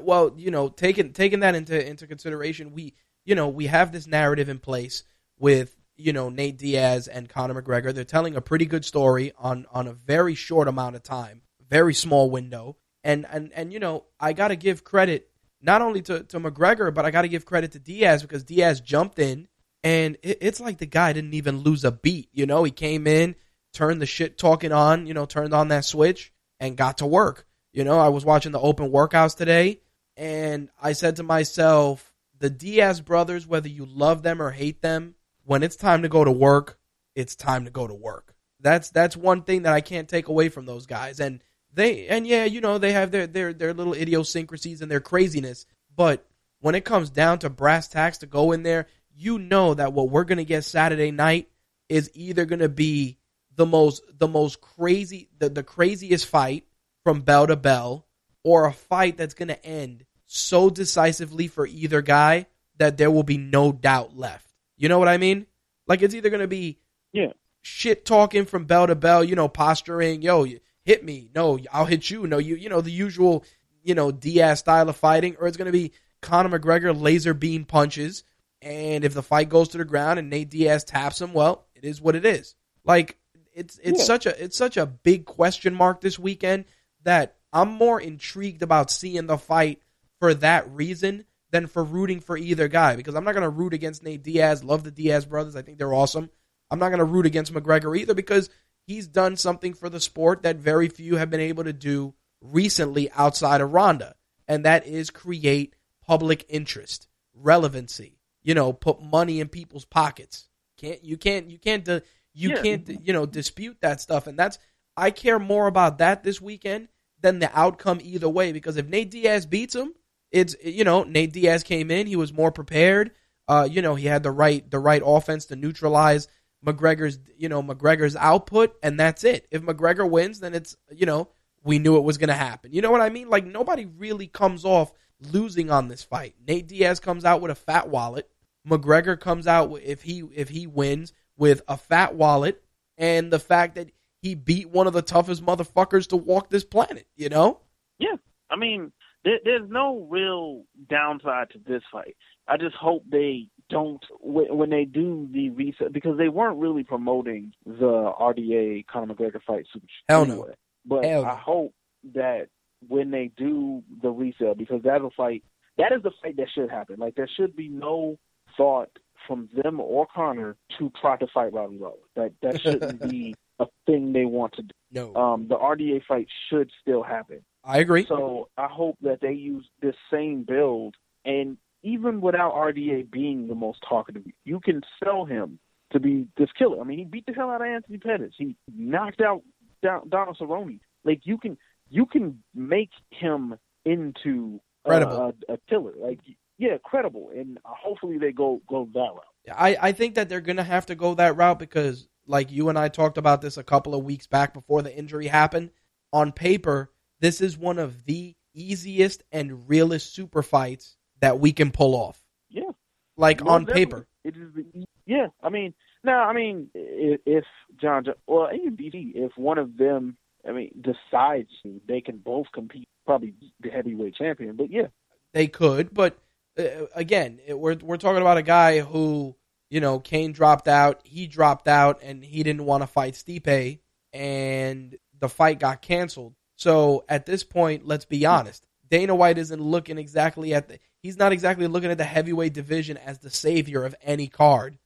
Well, 0.02 0.34
you 0.36 0.50
know, 0.50 0.68
taking 0.68 1.12
taking 1.12 1.38
that 1.40 1.54
into 1.54 1.88
into 1.88 2.08
consideration, 2.08 2.72
we 2.72 2.94
you 3.24 3.36
know 3.36 3.46
we 3.48 3.66
have 3.66 3.92
this 3.92 4.08
narrative 4.08 4.48
in 4.48 4.58
place 4.58 5.04
with 5.38 5.76
you 5.96 6.12
know 6.12 6.28
Nate 6.28 6.58
Diaz 6.58 7.06
and 7.06 7.28
Conor 7.28 7.62
McGregor. 7.62 7.94
They're 7.94 8.02
telling 8.02 8.34
a 8.34 8.40
pretty 8.40 8.66
good 8.66 8.84
story 8.84 9.32
on 9.38 9.66
on 9.70 9.86
a 9.86 9.92
very 9.92 10.34
short 10.34 10.66
amount 10.66 10.96
of 10.96 11.04
time, 11.04 11.42
very 11.68 11.94
small 11.94 12.28
window. 12.28 12.76
And 13.02 13.26
and 13.30 13.52
and 13.54 13.72
you 13.72 13.78
know, 13.78 14.04
I 14.18 14.32
got 14.32 14.48
to 14.48 14.56
give 14.56 14.84
credit 14.84 15.28
not 15.62 15.82
only 15.82 16.02
to 16.02 16.22
to 16.24 16.40
McGregor, 16.40 16.92
but 16.92 17.04
I 17.04 17.10
got 17.10 17.22
to 17.22 17.28
give 17.28 17.44
credit 17.44 17.72
to 17.72 17.78
Diaz 17.78 18.22
because 18.22 18.44
Diaz 18.44 18.80
jumped 18.80 19.18
in 19.18 19.48
and 19.82 20.16
it, 20.22 20.38
it's 20.40 20.60
like 20.60 20.78
the 20.78 20.86
guy 20.86 21.12
didn't 21.12 21.34
even 21.34 21.58
lose 21.58 21.84
a 21.84 21.92
beat. 21.92 22.28
You 22.32 22.46
know, 22.46 22.64
he 22.64 22.70
came 22.70 23.06
in, 23.06 23.36
turned 23.72 24.00
the 24.00 24.06
shit 24.06 24.38
talking 24.38 24.72
on, 24.72 25.06
you 25.06 25.14
know, 25.14 25.26
turned 25.26 25.54
on 25.54 25.68
that 25.68 25.84
switch 25.84 26.32
and 26.58 26.76
got 26.76 26.98
to 26.98 27.06
work. 27.06 27.46
You 27.72 27.84
know, 27.84 27.98
I 27.98 28.08
was 28.08 28.24
watching 28.24 28.52
the 28.52 28.60
open 28.60 28.90
workouts 28.90 29.36
today 29.36 29.80
and 30.16 30.68
I 30.80 30.92
said 30.92 31.16
to 31.16 31.22
myself, 31.22 32.12
the 32.38 32.50
Diaz 32.50 33.00
brothers, 33.00 33.46
whether 33.46 33.68
you 33.68 33.86
love 33.86 34.22
them 34.22 34.42
or 34.42 34.50
hate 34.50 34.82
them, 34.82 35.14
when 35.44 35.62
it's 35.62 35.76
time 35.76 36.02
to 36.02 36.08
go 36.08 36.24
to 36.24 36.32
work, 36.32 36.78
it's 37.14 37.36
time 37.36 37.64
to 37.64 37.70
go 37.70 37.86
to 37.86 37.94
work. 37.94 38.34
That's 38.60 38.90
that's 38.90 39.16
one 39.16 39.42
thing 39.42 39.62
that 39.62 39.72
I 39.72 39.80
can't 39.80 40.08
take 40.08 40.28
away 40.28 40.48
from 40.48 40.66
those 40.66 40.86
guys. 40.86 41.20
And 41.20 41.42
they 41.72 42.08
and 42.08 42.26
yeah, 42.26 42.44
you 42.44 42.60
know, 42.60 42.78
they 42.78 42.92
have 42.92 43.10
their 43.10 43.26
their 43.26 43.52
their 43.52 43.74
little 43.74 43.94
idiosyncrasies 43.94 44.82
and 44.82 44.90
their 44.90 45.00
craziness, 45.00 45.66
but 45.94 46.26
when 46.60 46.74
it 46.74 46.84
comes 46.84 47.10
down 47.10 47.38
to 47.40 47.50
brass 47.50 47.88
tacks 47.88 48.18
to 48.18 48.26
go 48.26 48.52
in 48.52 48.62
there, 48.62 48.86
you 49.14 49.38
know 49.38 49.74
that 49.74 49.92
what 49.92 50.10
we're 50.10 50.24
going 50.24 50.38
to 50.38 50.44
get 50.44 50.64
Saturday 50.64 51.10
night 51.10 51.48
is 51.88 52.10
either 52.14 52.44
going 52.44 52.60
to 52.60 52.68
be 52.68 53.18
the 53.56 53.66
most 53.66 54.02
the 54.18 54.28
most 54.28 54.60
crazy 54.60 55.28
the, 55.38 55.48
the 55.48 55.62
craziest 55.62 56.26
fight 56.26 56.64
from 57.04 57.20
bell 57.20 57.46
to 57.46 57.56
bell 57.56 58.06
or 58.44 58.66
a 58.66 58.72
fight 58.72 59.16
that's 59.16 59.34
going 59.34 59.48
to 59.48 59.66
end 59.66 60.04
so 60.26 60.70
decisively 60.70 61.48
for 61.48 61.66
either 61.66 62.02
guy 62.02 62.46
that 62.78 62.96
there 62.96 63.10
will 63.10 63.22
be 63.22 63.36
no 63.36 63.72
doubt 63.72 64.16
left. 64.16 64.46
You 64.76 64.88
know 64.88 64.98
what 64.98 65.08
I 65.08 65.18
mean? 65.18 65.46
Like 65.86 66.02
it's 66.02 66.14
either 66.14 66.30
going 66.30 66.40
to 66.40 66.48
be 66.48 66.78
yeah, 67.12 67.32
shit 67.62 68.04
talking 68.04 68.44
from 68.44 68.64
bell 68.64 68.86
to 68.86 68.94
bell, 68.94 69.24
you 69.24 69.34
know, 69.34 69.48
posturing, 69.48 70.22
yo, 70.22 70.46
hit 70.90 71.04
me. 71.04 71.30
No, 71.32 71.56
I'll 71.72 71.84
hit 71.84 72.10
you. 72.10 72.26
No, 72.26 72.38
you 72.38 72.56
you 72.56 72.68
know 72.68 72.80
the 72.80 72.90
usual 72.90 73.44
you 73.84 73.94
know 73.94 74.10
Diaz 74.10 74.58
style 74.58 74.88
of 74.88 74.96
fighting, 74.96 75.36
or 75.38 75.46
it's 75.46 75.56
going 75.56 75.66
to 75.66 75.72
be 75.72 75.92
Conor 76.20 76.58
McGregor 76.58 76.98
laser 76.98 77.32
beam 77.32 77.64
punches. 77.64 78.24
And 78.60 79.04
if 79.04 79.14
the 79.14 79.22
fight 79.22 79.48
goes 79.48 79.68
to 79.68 79.78
the 79.78 79.84
ground 79.84 80.18
and 80.18 80.28
Nate 80.28 80.50
Diaz 80.50 80.84
taps 80.84 81.20
him, 81.20 81.32
well, 81.32 81.64
it 81.74 81.84
is 81.84 82.00
what 82.00 82.16
it 82.16 82.26
is. 82.26 82.56
Like 82.84 83.18
it's 83.54 83.78
it's 83.82 84.00
yeah. 84.00 84.04
such 84.04 84.26
a 84.26 84.42
it's 84.44 84.56
such 84.56 84.76
a 84.76 84.84
big 84.86 85.26
question 85.26 85.74
mark 85.74 86.00
this 86.00 86.18
weekend 86.18 86.64
that 87.04 87.36
I'm 87.52 87.70
more 87.70 88.00
intrigued 88.00 88.62
about 88.62 88.90
seeing 88.90 89.26
the 89.26 89.38
fight 89.38 89.80
for 90.18 90.34
that 90.34 90.68
reason 90.70 91.24
than 91.52 91.68
for 91.68 91.84
rooting 91.84 92.20
for 92.20 92.36
either 92.36 92.66
guy 92.66 92.96
because 92.96 93.14
I'm 93.14 93.24
not 93.24 93.32
going 93.32 93.42
to 93.42 93.48
root 93.48 93.74
against 93.74 94.02
Nate 94.02 94.24
Diaz. 94.24 94.64
Love 94.64 94.82
the 94.82 94.90
Diaz 94.90 95.24
brothers. 95.24 95.54
I 95.54 95.62
think 95.62 95.78
they're 95.78 95.94
awesome. 95.94 96.30
I'm 96.68 96.80
not 96.80 96.88
going 96.88 96.98
to 96.98 97.04
root 97.04 97.26
against 97.26 97.52
McGregor 97.52 97.96
either 97.96 98.14
because 98.14 98.50
he's 98.90 99.06
done 99.06 99.36
something 99.36 99.72
for 99.72 99.88
the 99.88 100.00
sport 100.00 100.42
that 100.42 100.56
very 100.56 100.88
few 100.88 101.14
have 101.14 101.30
been 101.30 101.38
able 101.38 101.62
to 101.62 101.72
do 101.72 102.12
recently 102.40 103.08
outside 103.12 103.60
of 103.60 103.72
Ronda, 103.72 104.16
and 104.48 104.64
that 104.64 104.84
is 104.84 105.10
create 105.10 105.76
public 106.04 106.44
interest, 106.48 107.06
relevancy. 107.32 108.18
You 108.42 108.54
know, 108.54 108.72
put 108.72 109.00
money 109.00 109.38
in 109.38 109.48
people's 109.48 109.84
pockets. 109.84 110.48
Can't 110.76 111.04
you 111.04 111.16
can't 111.16 111.48
you 111.48 111.58
can't 111.58 111.86
you 111.86 112.50
yeah. 112.50 112.62
can't 112.62 113.06
you 113.06 113.12
know 113.12 113.26
dispute 113.26 113.76
that 113.80 114.00
stuff, 114.00 114.26
and 114.26 114.36
that's 114.36 114.58
I 114.96 115.12
care 115.12 115.38
more 115.38 115.68
about 115.68 115.98
that 115.98 116.24
this 116.24 116.40
weekend 116.40 116.88
than 117.20 117.38
the 117.38 117.56
outcome 117.56 118.00
either 118.02 118.28
way. 118.28 118.50
Because 118.50 118.76
if 118.76 118.88
Nate 118.88 119.12
Diaz 119.12 119.46
beats 119.46 119.76
him, 119.76 119.94
it's 120.32 120.56
you 120.64 120.82
know 120.82 121.04
Nate 121.04 121.32
Diaz 121.32 121.62
came 121.62 121.92
in, 121.92 122.08
he 122.08 122.16
was 122.16 122.32
more 122.32 122.50
prepared. 122.50 123.12
Uh, 123.46 123.68
you 123.70 123.82
know, 123.82 123.94
he 123.94 124.08
had 124.08 124.24
the 124.24 124.32
right 124.32 124.68
the 124.68 124.80
right 124.80 125.02
offense 125.04 125.46
to 125.46 125.56
neutralize 125.56 126.26
McGregor's, 126.64 127.18
you 127.36 127.48
know, 127.48 127.62
McGregor's 127.62 128.16
output, 128.16 128.76
and 128.82 128.98
that's 128.98 129.24
it. 129.24 129.46
If 129.50 129.62
McGregor 129.62 130.08
wins, 130.08 130.40
then 130.40 130.54
it's, 130.54 130.76
you 130.94 131.06
know, 131.06 131.28
we 131.64 131.78
knew 131.78 131.96
it 131.96 132.04
was 132.04 132.18
going 132.18 132.28
to 132.28 132.34
happen. 132.34 132.72
You 132.72 132.82
know 132.82 132.90
what 132.90 133.00
I 133.00 133.10
mean? 133.10 133.28
Like 133.28 133.46
nobody 133.46 133.86
really 133.86 134.26
comes 134.26 134.64
off 134.64 134.92
losing 135.32 135.70
on 135.70 135.88
this 135.88 136.02
fight. 136.02 136.34
Nate 136.46 136.66
Diaz 136.66 137.00
comes 137.00 137.24
out 137.24 137.40
with 137.40 137.50
a 137.50 137.56
fat 137.56 137.88
wallet. 137.88 138.28
McGregor 138.68 139.18
comes 139.18 139.46
out 139.46 139.72
if 139.82 140.02
he 140.02 140.22
if 140.34 140.48
he 140.48 140.66
wins 140.66 141.12
with 141.36 141.62
a 141.66 141.76
fat 141.76 142.14
wallet 142.14 142.62
and 142.98 143.32
the 143.32 143.38
fact 143.38 143.76
that 143.76 143.90
he 144.20 144.34
beat 144.34 144.68
one 144.68 144.86
of 144.86 144.92
the 144.92 145.02
toughest 145.02 145.44
motherfuckers 145.44 146.08
to 146.08 146.16
walk 146.16 146.50
this 146.50 146.64
planet. 146.64 147.06
You 147.16 147.30
know? 147.30 147.60
Yeah, 147.98 148.16
I 148.50 148.56
mean, 148.56 148.92
there, 149.24 149.38
there's 149.44 149.68
no 149.68 150.06
real 150.10 150.64
downside 150.88 151.50
to 151.50 151.58
this 151.66 151.82
fight. 151.90 152.16
I 152.48 152.56
just 152.56 152.76
hope 152.76 153.04
they 153.10 153.48
don't 153.70 154.04
when 154.20 154.70
they 154.70 154.84
do 154.84 155.28
the 155.32 155.50
reset 155.50 155.92
because 155.92 156.18
they 156.18 156.28
weren't 156.28 156.58
really 156.58 156.84
promoting 156.84 157.52
the 157.64 158.12
RDA 158.20 158.86
Conor 158.86 159.14
McGregor 159.14 159.42
fight 159.46 159.66
super 159.72 159.86
Hell 160.08 160.22
anyway. 160.22 160.48
no. 160.48 160.54
But 160.84 161.04
Hell 161.04 161.24
I 161.24 161.36
hope 161.36 161.72
that 162.14 162.48
when 162.88 163.10
they 163.10 163.30
do 163.36 163.82
the 164.02 164.10
resale 164.10 164.54
because 164.54 164.82
that's 164.82 165.02
a 165.02 165.10
fight 165.16 165.44
that 165.78 165.92
is 165.92 166.02
the 166.02 166.10
fight 166.22 166.36
that 166.36 166.48
should 166.54 166.70
happen. 166.70 166.96
Like 166.98 167.14
there 167.14 167.28
should 167.36 167.56
be 167.56 167.68
no 167.68 168.18
thought 168.56 168.90
from 169.26 169.48
them 169.54 169.80
or 169.80 170.06
Conor 170.12 170.56
to 170.78 170.92
try 171.00 171.16
to 171.16 171.26
fight 171.32 171.52
Robbie 171.52 171.78
Lawler. 171.78 171.96
That 172.16 172.32
that 172.42 172.60
shouldn't 172.62 173.08
be 173.08 173.34
a 173.58 173.66
thing 173.86 174.12
they 174.12 174.24
want 174.24 174.54
to 174.54 174.62
do. 174.62 174.74
No. 174.92 175.14
Um, 175.14 175.48
the 175.48 175.56
RDA 175.56 176.04
fight 176.06 176.26
should 176.48 176.70
still 176.80 177.02
happen. 177.02 177.44
I 177.64 177.78
agree. 177.78 178.06
So 178.06 178.48
I 178.56 178.66
hope 178.66 178.96
that 179.02 179.20
they 179.20 179.32
use 179.32 179.66
this 179.82 179.94
same 180.10 180.44
build 180.44 180.96
and 181.24 181.58
even 181.82 182.20
without 182.20 182.54
RDA 182.54 183.10
being 183.10 183.48
the 183.48 183.54
most 183.54 183.80
talkative, 183.88 184.22
you 184.44 184.60
can 184.60 184.82
sell 185.02 185.24
him 185.24 185.58
to 185.92 186.00
be 186.00 186.26
this 186.36 186.50
killer. 186.56 186.80
I 186.80 186.84
mean, 186.84 186.98
he 186.98 187.04
beat 187.04 187.26
the 187.26 187.32
hell 187.32 187.50
out 187.50 187.62
of 187.62 187.66
Anthony 187.66 187.98
Pettis. 187.98 188.34
He 188.36 188.56
knocked 188.74 189.20
out 189.20 189.42
Donald 189.82 190.36
Cerrone. 190.38 190.80
Like 191.04 191.20
you 191.24 191.38
can 191.38 191.56
you 191.88 192.06
can 192.06 192.42
make 192.54 192.90
him 193.10 193.56
into 193.84 194.60
a, 194.84 194.90
a, 194.92 195.32
a 195.48 195.58
killer. 195.68 195.94
Like 195.98 196.20
yeah, 196.58 196.76
credible, 196.84 197.30
and 197.34 197.58
hopefully 197.64 198.18
they 198.18 198.32
go 198.32 198.60
go 198.68 198.88
that 198.92 198.98
route. 198.98 199.56
I, 199.56 199.76
I 199.80 199.92
think 199.92 200.14
that 200.14 200.28
they're 200.28 200.40
gonna 200.40 200.62
have 200.62 200.86
to 200.86 200.94
go 200.94 201.14
that 201.14 201.36
route 201.36 201.58
because, 201.58 202.08
like 202.26 202.52
you 202.52 202.68
and 202.68 202.78
I 202.78 202.88
talked 202.88 203.18
about 203.18 203.40
this 203.40 203.56
a 203.56 203.64
couple 203.64 203.94
of 203.94 204.04
weeks 204.04 204.26
back 204.26 204.52
before 204.52 204.82
the 204.82 204.94
injury 204.94 205.28
happened. 205.28 205.70
On 206.12 206.32
paper, 206.32 206.92
this 207.20 207.40
is 207.40 207.56
one 207.56 207.78
of 207.78 208.04
the 208.04 208.34
easiest 208.52 209.22
and 209.32 209.68
realest 209.68 210.12
super 210.12 210.42
fights 210.42 210.96
that 211.20 211.40
we 211.40 211.52
can 211.52 211.70
pull 211.70 211.94
off. 211.94 212.22
Yeah, 212.50 212.70
like 213.16 213.44
Well, 213.44 213.54
on 213.54 213.66
paper. 213.66 214.06
It 214.24 214.36
is. 214.36 214.84
Yeah, 215.06 215.28
I 215.42 215.48
mean, 215.48 215.74
now, 216.04 216.24
I 216.24 216.32
mean, 216.32 216.70
if, 216.74 217.44
John, 217.80 218.04
Jo- 218.04 218.14
well, 218.26 218.48
even 218.54 218.76
DC, 218.76 219.12
if 219.14 219.32
one 219.36 219.58
of 219.58 219.76
them, 219.76 220.16
I 220.48 220.52
mean, 220.52 220.70
decides 220.80 221.50
they 221.86 222.00
can 222.00 222.18
both 222.18 222.46
compete, 222.54 222.88
probably 223.04 223.34
the 223.60 223.70
heavyweight 223.70 224.14
champion. 224.14 224.56
But 224.56 224.70
yeah, 224.70 224.86
They 225.34 225.46
could, 225.46 225.92
but 225.92 226.18
uh, 226.58 226.86
again, 226.94 227.40
it, 227.46 227.58
we're 227.58 227.76
we're 227.82 227.98
talking 227.98 228.22
about 228.22 228.38
a 228.38 228.42
guy 228.42 228.80
who 228.80 229.36
you 229.68 229.80
know 229.80 229.98
Kane 229.98 230.32
dropped 230.32 230.68
out, 230.68 231.00
he 231.04 231.26
dropped 231.26 231.68
out, 231.68 232.00
and 232.02 232.24
he 232.24 232.42
didn't 232.42 232.64
want 232.64 232.82
to 232.82 232.86
fight 232.86 233.14
Stipe, 233.14 233.80
and 234.12 234.96
the 235.18 235.28
fight 235.28 235.58
got 235.58 235.82
canceled. 235.82 236.34
So 236.56 237.04
at 237.08 237.26
this 237.26 237.44
point, 237.44 237.86
let's 237.86 238.06
be 238.06 238.24
honest, 238.26 238.66
Dana 238.90 239.14
White 239.14 239.38
isn't 239.38 239.62
looking 239.62 239.98
exactly 239.98 240.54
at 240.54 240.68
the 240.68 240.78
he's 241.02 241.16
not 241.16 241.32
exactly 241.32 241.66
looking 241.66 241.90
at 241.90 241.98
the 241.98 242.04
heavyweight 242.04 242.52
division 242.52 242.96
as 242.96 243.18
the 243.18 243.30
savior 243.30 243.84
of 243.84 243.94
any 244.02 244.28
card 244.28 244.78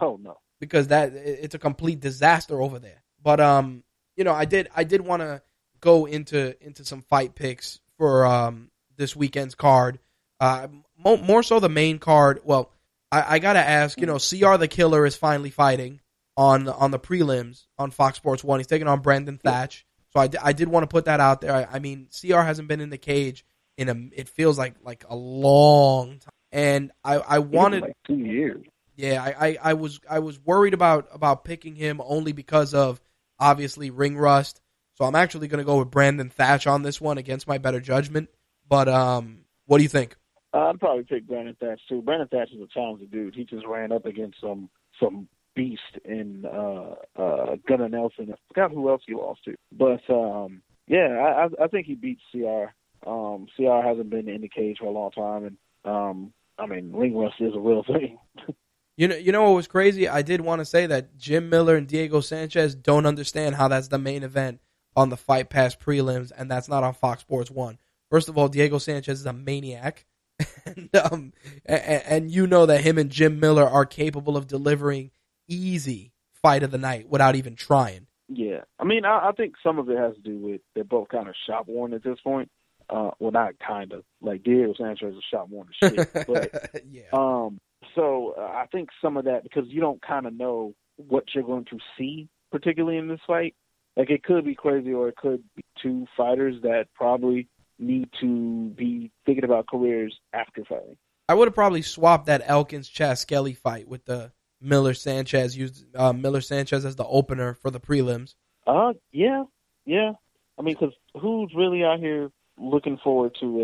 oh 0.00 0.18
no, 0.20 0.38
because 0.60 0.88
that 0.88 1.12
it's 1.14 1.54
a 1.54 1.58
complete 1.58 2.00
disaster 2.00 2.60
over 2.60 2.78
there. 2.78 3.02
But 3.22 3.40
um, 3.40 3.82
you 4.16 4.24
know, 4.24 4.32
I 4.32 4.44
did 4.44 4.68
I 4.74 4.84
did 4.84 5.00
want 5.00 5.22
to 5.22 5.42
go 5.80 6.06
into 6.06 6.54
into 6.64 6.84
some 6.84 7.02
fight 7.02 7.34
picks 7.34 7.80
for 7.96 8.24
um 8.26 8.70
this 8.96 9.16
weekend's 9.16 9.54
card. 9.54 9.98
Uh, 10.38 10.68
mo- 10.98 11.18
more 11.18 11.42
so 11.42 11.60
the 11.60 11.68
main 11.68 11.98
card. 11.98 12.40
Well, 12.44 12.70
I, 13.12 13.36
I 13.36 13.38
gotta 13.38 13.60
ask. 13.60 14.00
You 14.00 14.06
know, 14.06 14.18
Cr 14.18 14.56
the 14.56 14.68
Killer 14.68 15.06
is 15.06 15.16
finally 15.16 15.50
fighting 15.50 16.00
on 16.36 16.68
on 16.68 16.90
the 16.90 16.98
prelims 16.98 17.66
on 17.78 17.90
Fox 17.90 18.16
Sports 18.16 18.44
One. 18.44 18.60
He's 18.60 18.66
taking 18.66 18.88
on 18.88 19.00
Brandon 19.00 19.38
Thatch. 19.38 19.86
So 20.10 20.20
I, 20.20 20.28
I 20.42 20.52
did 20.52 20.68
want 20.68 20.82
to 20.84 20.88
put 20.88 21.04
that 21.04 21.20
out 21.20 21.40
there. 21.40 21.54
I, 21.54 21.76
I 21.76 21.78
mean, 21.78 22.08
Cr 22.12 22.38
hasn't 22.38 22.68
been 22.68 22.80
in 22.80 22.90
the 22.90 22.98
cage 22.98 23.44
in 23.76 23.88
a 23.88 23.94
it 24.12 24.28
feels 24.28 24.58
like 24.58 24.74
like 24.84 25.04
a 25.08 25.16
long 25.16 26.18
time, 26.18 26.32
and 26.52 26.92
I 27.04 27.16
I 27.16 27.38
wanted 27.38 27.82
like 27.82 27.96
two 28.06 28.18
years. 28.18 28.64
yeah, 28.96 29.22
I, 29.22 29.48
I, 29.48 29.58
I 29.62 29.74
was 29.74 30.00
I 30.08 30.18
was 30.18 30.38
worried 30.38 30.74
about 30.74 31.08
about 31.12 31.44
picking 31.44 31.74
him 31.74 32.00
only 32.04 32.32
because 32.32 32.74
of 32.74 33.00
obviously 33.38 33.90
ring 33.90 34.16
rust. 34.16 34.60
So 34.94 35.06
I'm 35.06 35.14
actually 35.14 35.48
going 35.48 35.60
to 35.60 35.64
go 35.64 35.78
with 35.78 35.90
Brandon 35.90 36.28
Thatch 36.28 36.66
on 36.66 36.82
this 36.82 37.00
one 37.00 37.16
against 37.16 37.48
my 37.48 37.56
better 37.56 37.80
judgment. 37.80 38.28
But 38.68 38.86
um, 38.86 39.44
what 39.64 39.78
do 39.78 39.82
you 39.82 39.88
think? 39.88 40.16
I'd 40.52 40.78
probably 40.78 41.04
pick 41.04 41.26
Brandon 41.26 41.56
Thatch 41.58 41.80
too. 41.88 42.02
Brandon 42.02 42.28
Thatch 42.28 42.50
is 42.52 42.60
a 42.60 42.66
talented 42.74 43.10
dude. 43.10 43.34
He 43.34 43.44
just 43.44 43.66
ran 43.66 43.92
up 43.92 44.04
against 44.04 44.40
some 44.40 44.68
some 45.00 45.28
beast 45.54 45.98
in 46.04 46.44
uh 46.46 46.94
uh 47.20 47.56
Gunnar 47.66 47.88
Nelson. 47.88 48.32
I 48.32 48.36
forgot 48.48 48.72
who 48.72 48.88
else 48.88 49.02
he 49.06 49.14
lost 49.14 49.44
to. 49.44 49.54
But 49.72 50.00
um 50.08 50.62
yeah, 50.86 51.48
I 51.58 51.64
I 51.64 51.68
think 51.68 51.86
he 51.86 51.94
beats 51.94 52.22
CR. 52.32 52.72
Um 53.08 53.46
CR 53.56 53.82
hasn't 53.82 54.10
been 54.10 54.28
in 54.28 54.42
the 54.42 54.48
cage 54.48 54.78
for 54.78 54.86
a 54.86 54.90
long 54.90 55.10
time 55.10 55.44
and 55.44 55.56
um 55.84 56.32
I 56.58 56.66
mean 56.66 56.92
ring 56.92 57.16
rust 57.16 57.36
is 57.40 57.54
a 57.54 57.60
real 57.60 57.84
thing. 57.84 58.18
You 58.96 59.08
know, 59.08 59.16
you 59.16 59.32
know 59.32 59.44
what 59.44 59.56
was 59.56 59.66
crazy? 59.66 60.10
I 60.10 60.20
did 60.20 60.42
want 60.42 60.58
to 60.58 60.66
say 60.66 60.84
that 60.84 61.16
Jim 61.16 61.48
Miller 61.48 61.74
and 61.74 61.88
Diego 61.88 62.20
Sanchez 62.20 62.74
don't 62.74 63.06
understand 63.06 63.54
how 63.54 63.66
that's 63.66 63.88
the 63.88 63.96
main 63.96 64.22
event 64.22 64.60
on 64.94 65.08
the 65.08 65.16
Fight 65.16 65.48
Pass 65.48 65.74
prelims, 65.74 66.32
and 66.36 66.50
that's 66.50 66.68
not 66.68 66.84
on 66.84 66.92
Fox 66.92 67.22
Sports 67.22 67.50
One. 67.50 67.78
First 68.10 68.28
of 68.28 68.36
all, 68.36 68.48
Diego 68.48 68.76
Sanchez 68.76 69.20
is 69.20 69.24
a 69.24 69.32
maniac, 69.32 70.04
and, 70.66 70.94
um, 70.96 71.32
and, 71.64 72.02
and 72.06 72.30
you 72.30 72.46
know 72.46 72.66
that 72.66 72.82
him 72.82 72.98
and 72.98 73.08
Jim 73.08 73.40
Miller 73.40 73.66
are 73.66 73.86
capable 73.86 74.36
of 74.36 74.46
delivering 74.46 75.10
easy 75.52 76.12
fight 76.42 76.62
of 76.62 76.70
the 76.70 76.78
night 76.78 77.08
without 77.08 77.36
even 77.36 77.56
trying. 77.56 78.06
Yeah, 78.28 78.60
I 78.78 78.84
mean, 78.84 79.04
I, 79.04 79.28
I 79.28 79.32
think 79.32 79.54
some 79.62 79.78
of 79.78 79.90
it 79.90 79.98
has 79.98 80.14
to 80.14 80.20
do 80.20 80.38
with 80.38 80.60
they're 80.74 80.84
both 80.84 81.08
kind 81.08 81.28
of 81.28 81.34
shop 81.46 81.66
worn 81.66 81.92
at 81.92 82.04
this 82.04 82.20
point. 82.20 82.48
Uh, 82.88 83.10
well, 83.18 83.32
not 83.32 83.54
kind 83.58 83.92
of. 83.92 84.04
Like 84.20 84.42
Diego 84.42 84.74
Sanchez 84.76 85.14
is 85.14 85.24
shop 85.30 85.48
worn 85.48 85.68
as 85.82 85.90
shit, 85.90 86.12
but 86.26 86.82
yeah, 86.88 87.02
um, 87.12 87.58
so 87.94 88.34
uh, 88.38 88.42
I 88.42 88.66
think 88.70 88.90
some 89.02 89.16
of 89.16 89.24
that 89.24 89.42
because 89.42 89.64
you 89.68 89.80
don't 89.80 90.00
kind 90.00 90.26
of 90.26 90.34
know 90.34 90.74
what 90.96 91.24
you're 91.34 91.44
going 91.44 91.64
to 91.66 91.78
see, 91.98 92.28
particularly 92.52 92.98
in 92.98 93.08
this 93.08 93.20
fight. 93.26 93.54
Like 93.96 94.10
it 94.10 94.22
could 94.22 94.44
be 94.44 94.54
crazy, 94.54 94.92
or 94.92 95.08
it 95.08 95.16
could 95.16 95.42
be 95.56 95.64
two 95.82 96.06
fighters 96.16 96.62
that 96.62 96.86
probably 96.94 97.48
need 97.78 98.10
to 98.20 98.68
be 98.76 99.10
thinking 99.26 99.44
about 99.44 99.66
careers 99.66 100.16
after 100.32 100.64
fighting. 100.64 100.96
I 101.28 101.34
would 101.34 101.48
have 101.48 101.54
probably 101.54 101.82
swapped 101.82 102.26
that 102.26 102.42
Elkins 102.44 102.88
Chas 102.88 103.20
Skelly 103.20 103.54
fight 103.54 103.88
with 103.88 104.04
the 104.04 104.32
Miller 104.60 104.94
Sanchez 104.94 105.56
used 105.56 105.84
uh, 105.94 106.12
Miller 106.12 106.40
Sanchez 106.40 106.84
as 106.84 106.96
the 106.96 107.06
opener 107.06 107.54
for 107.54 107.70
the 107.70 107.80
prelims. 107.80 108.34
Uh, 108.66 108.92
yeah, 109.12 109.44
yeah. 109.84 110.12
I 110.58 110.62
mean, 110.62 110.76
because 110.78 110.94
who's 111.18 111.52
really 111.56 111.84
out 111.84 111.98
here 111.98 112.30
looking 112.58 112.98
forward 112.98 113.36
to 113.40 113.60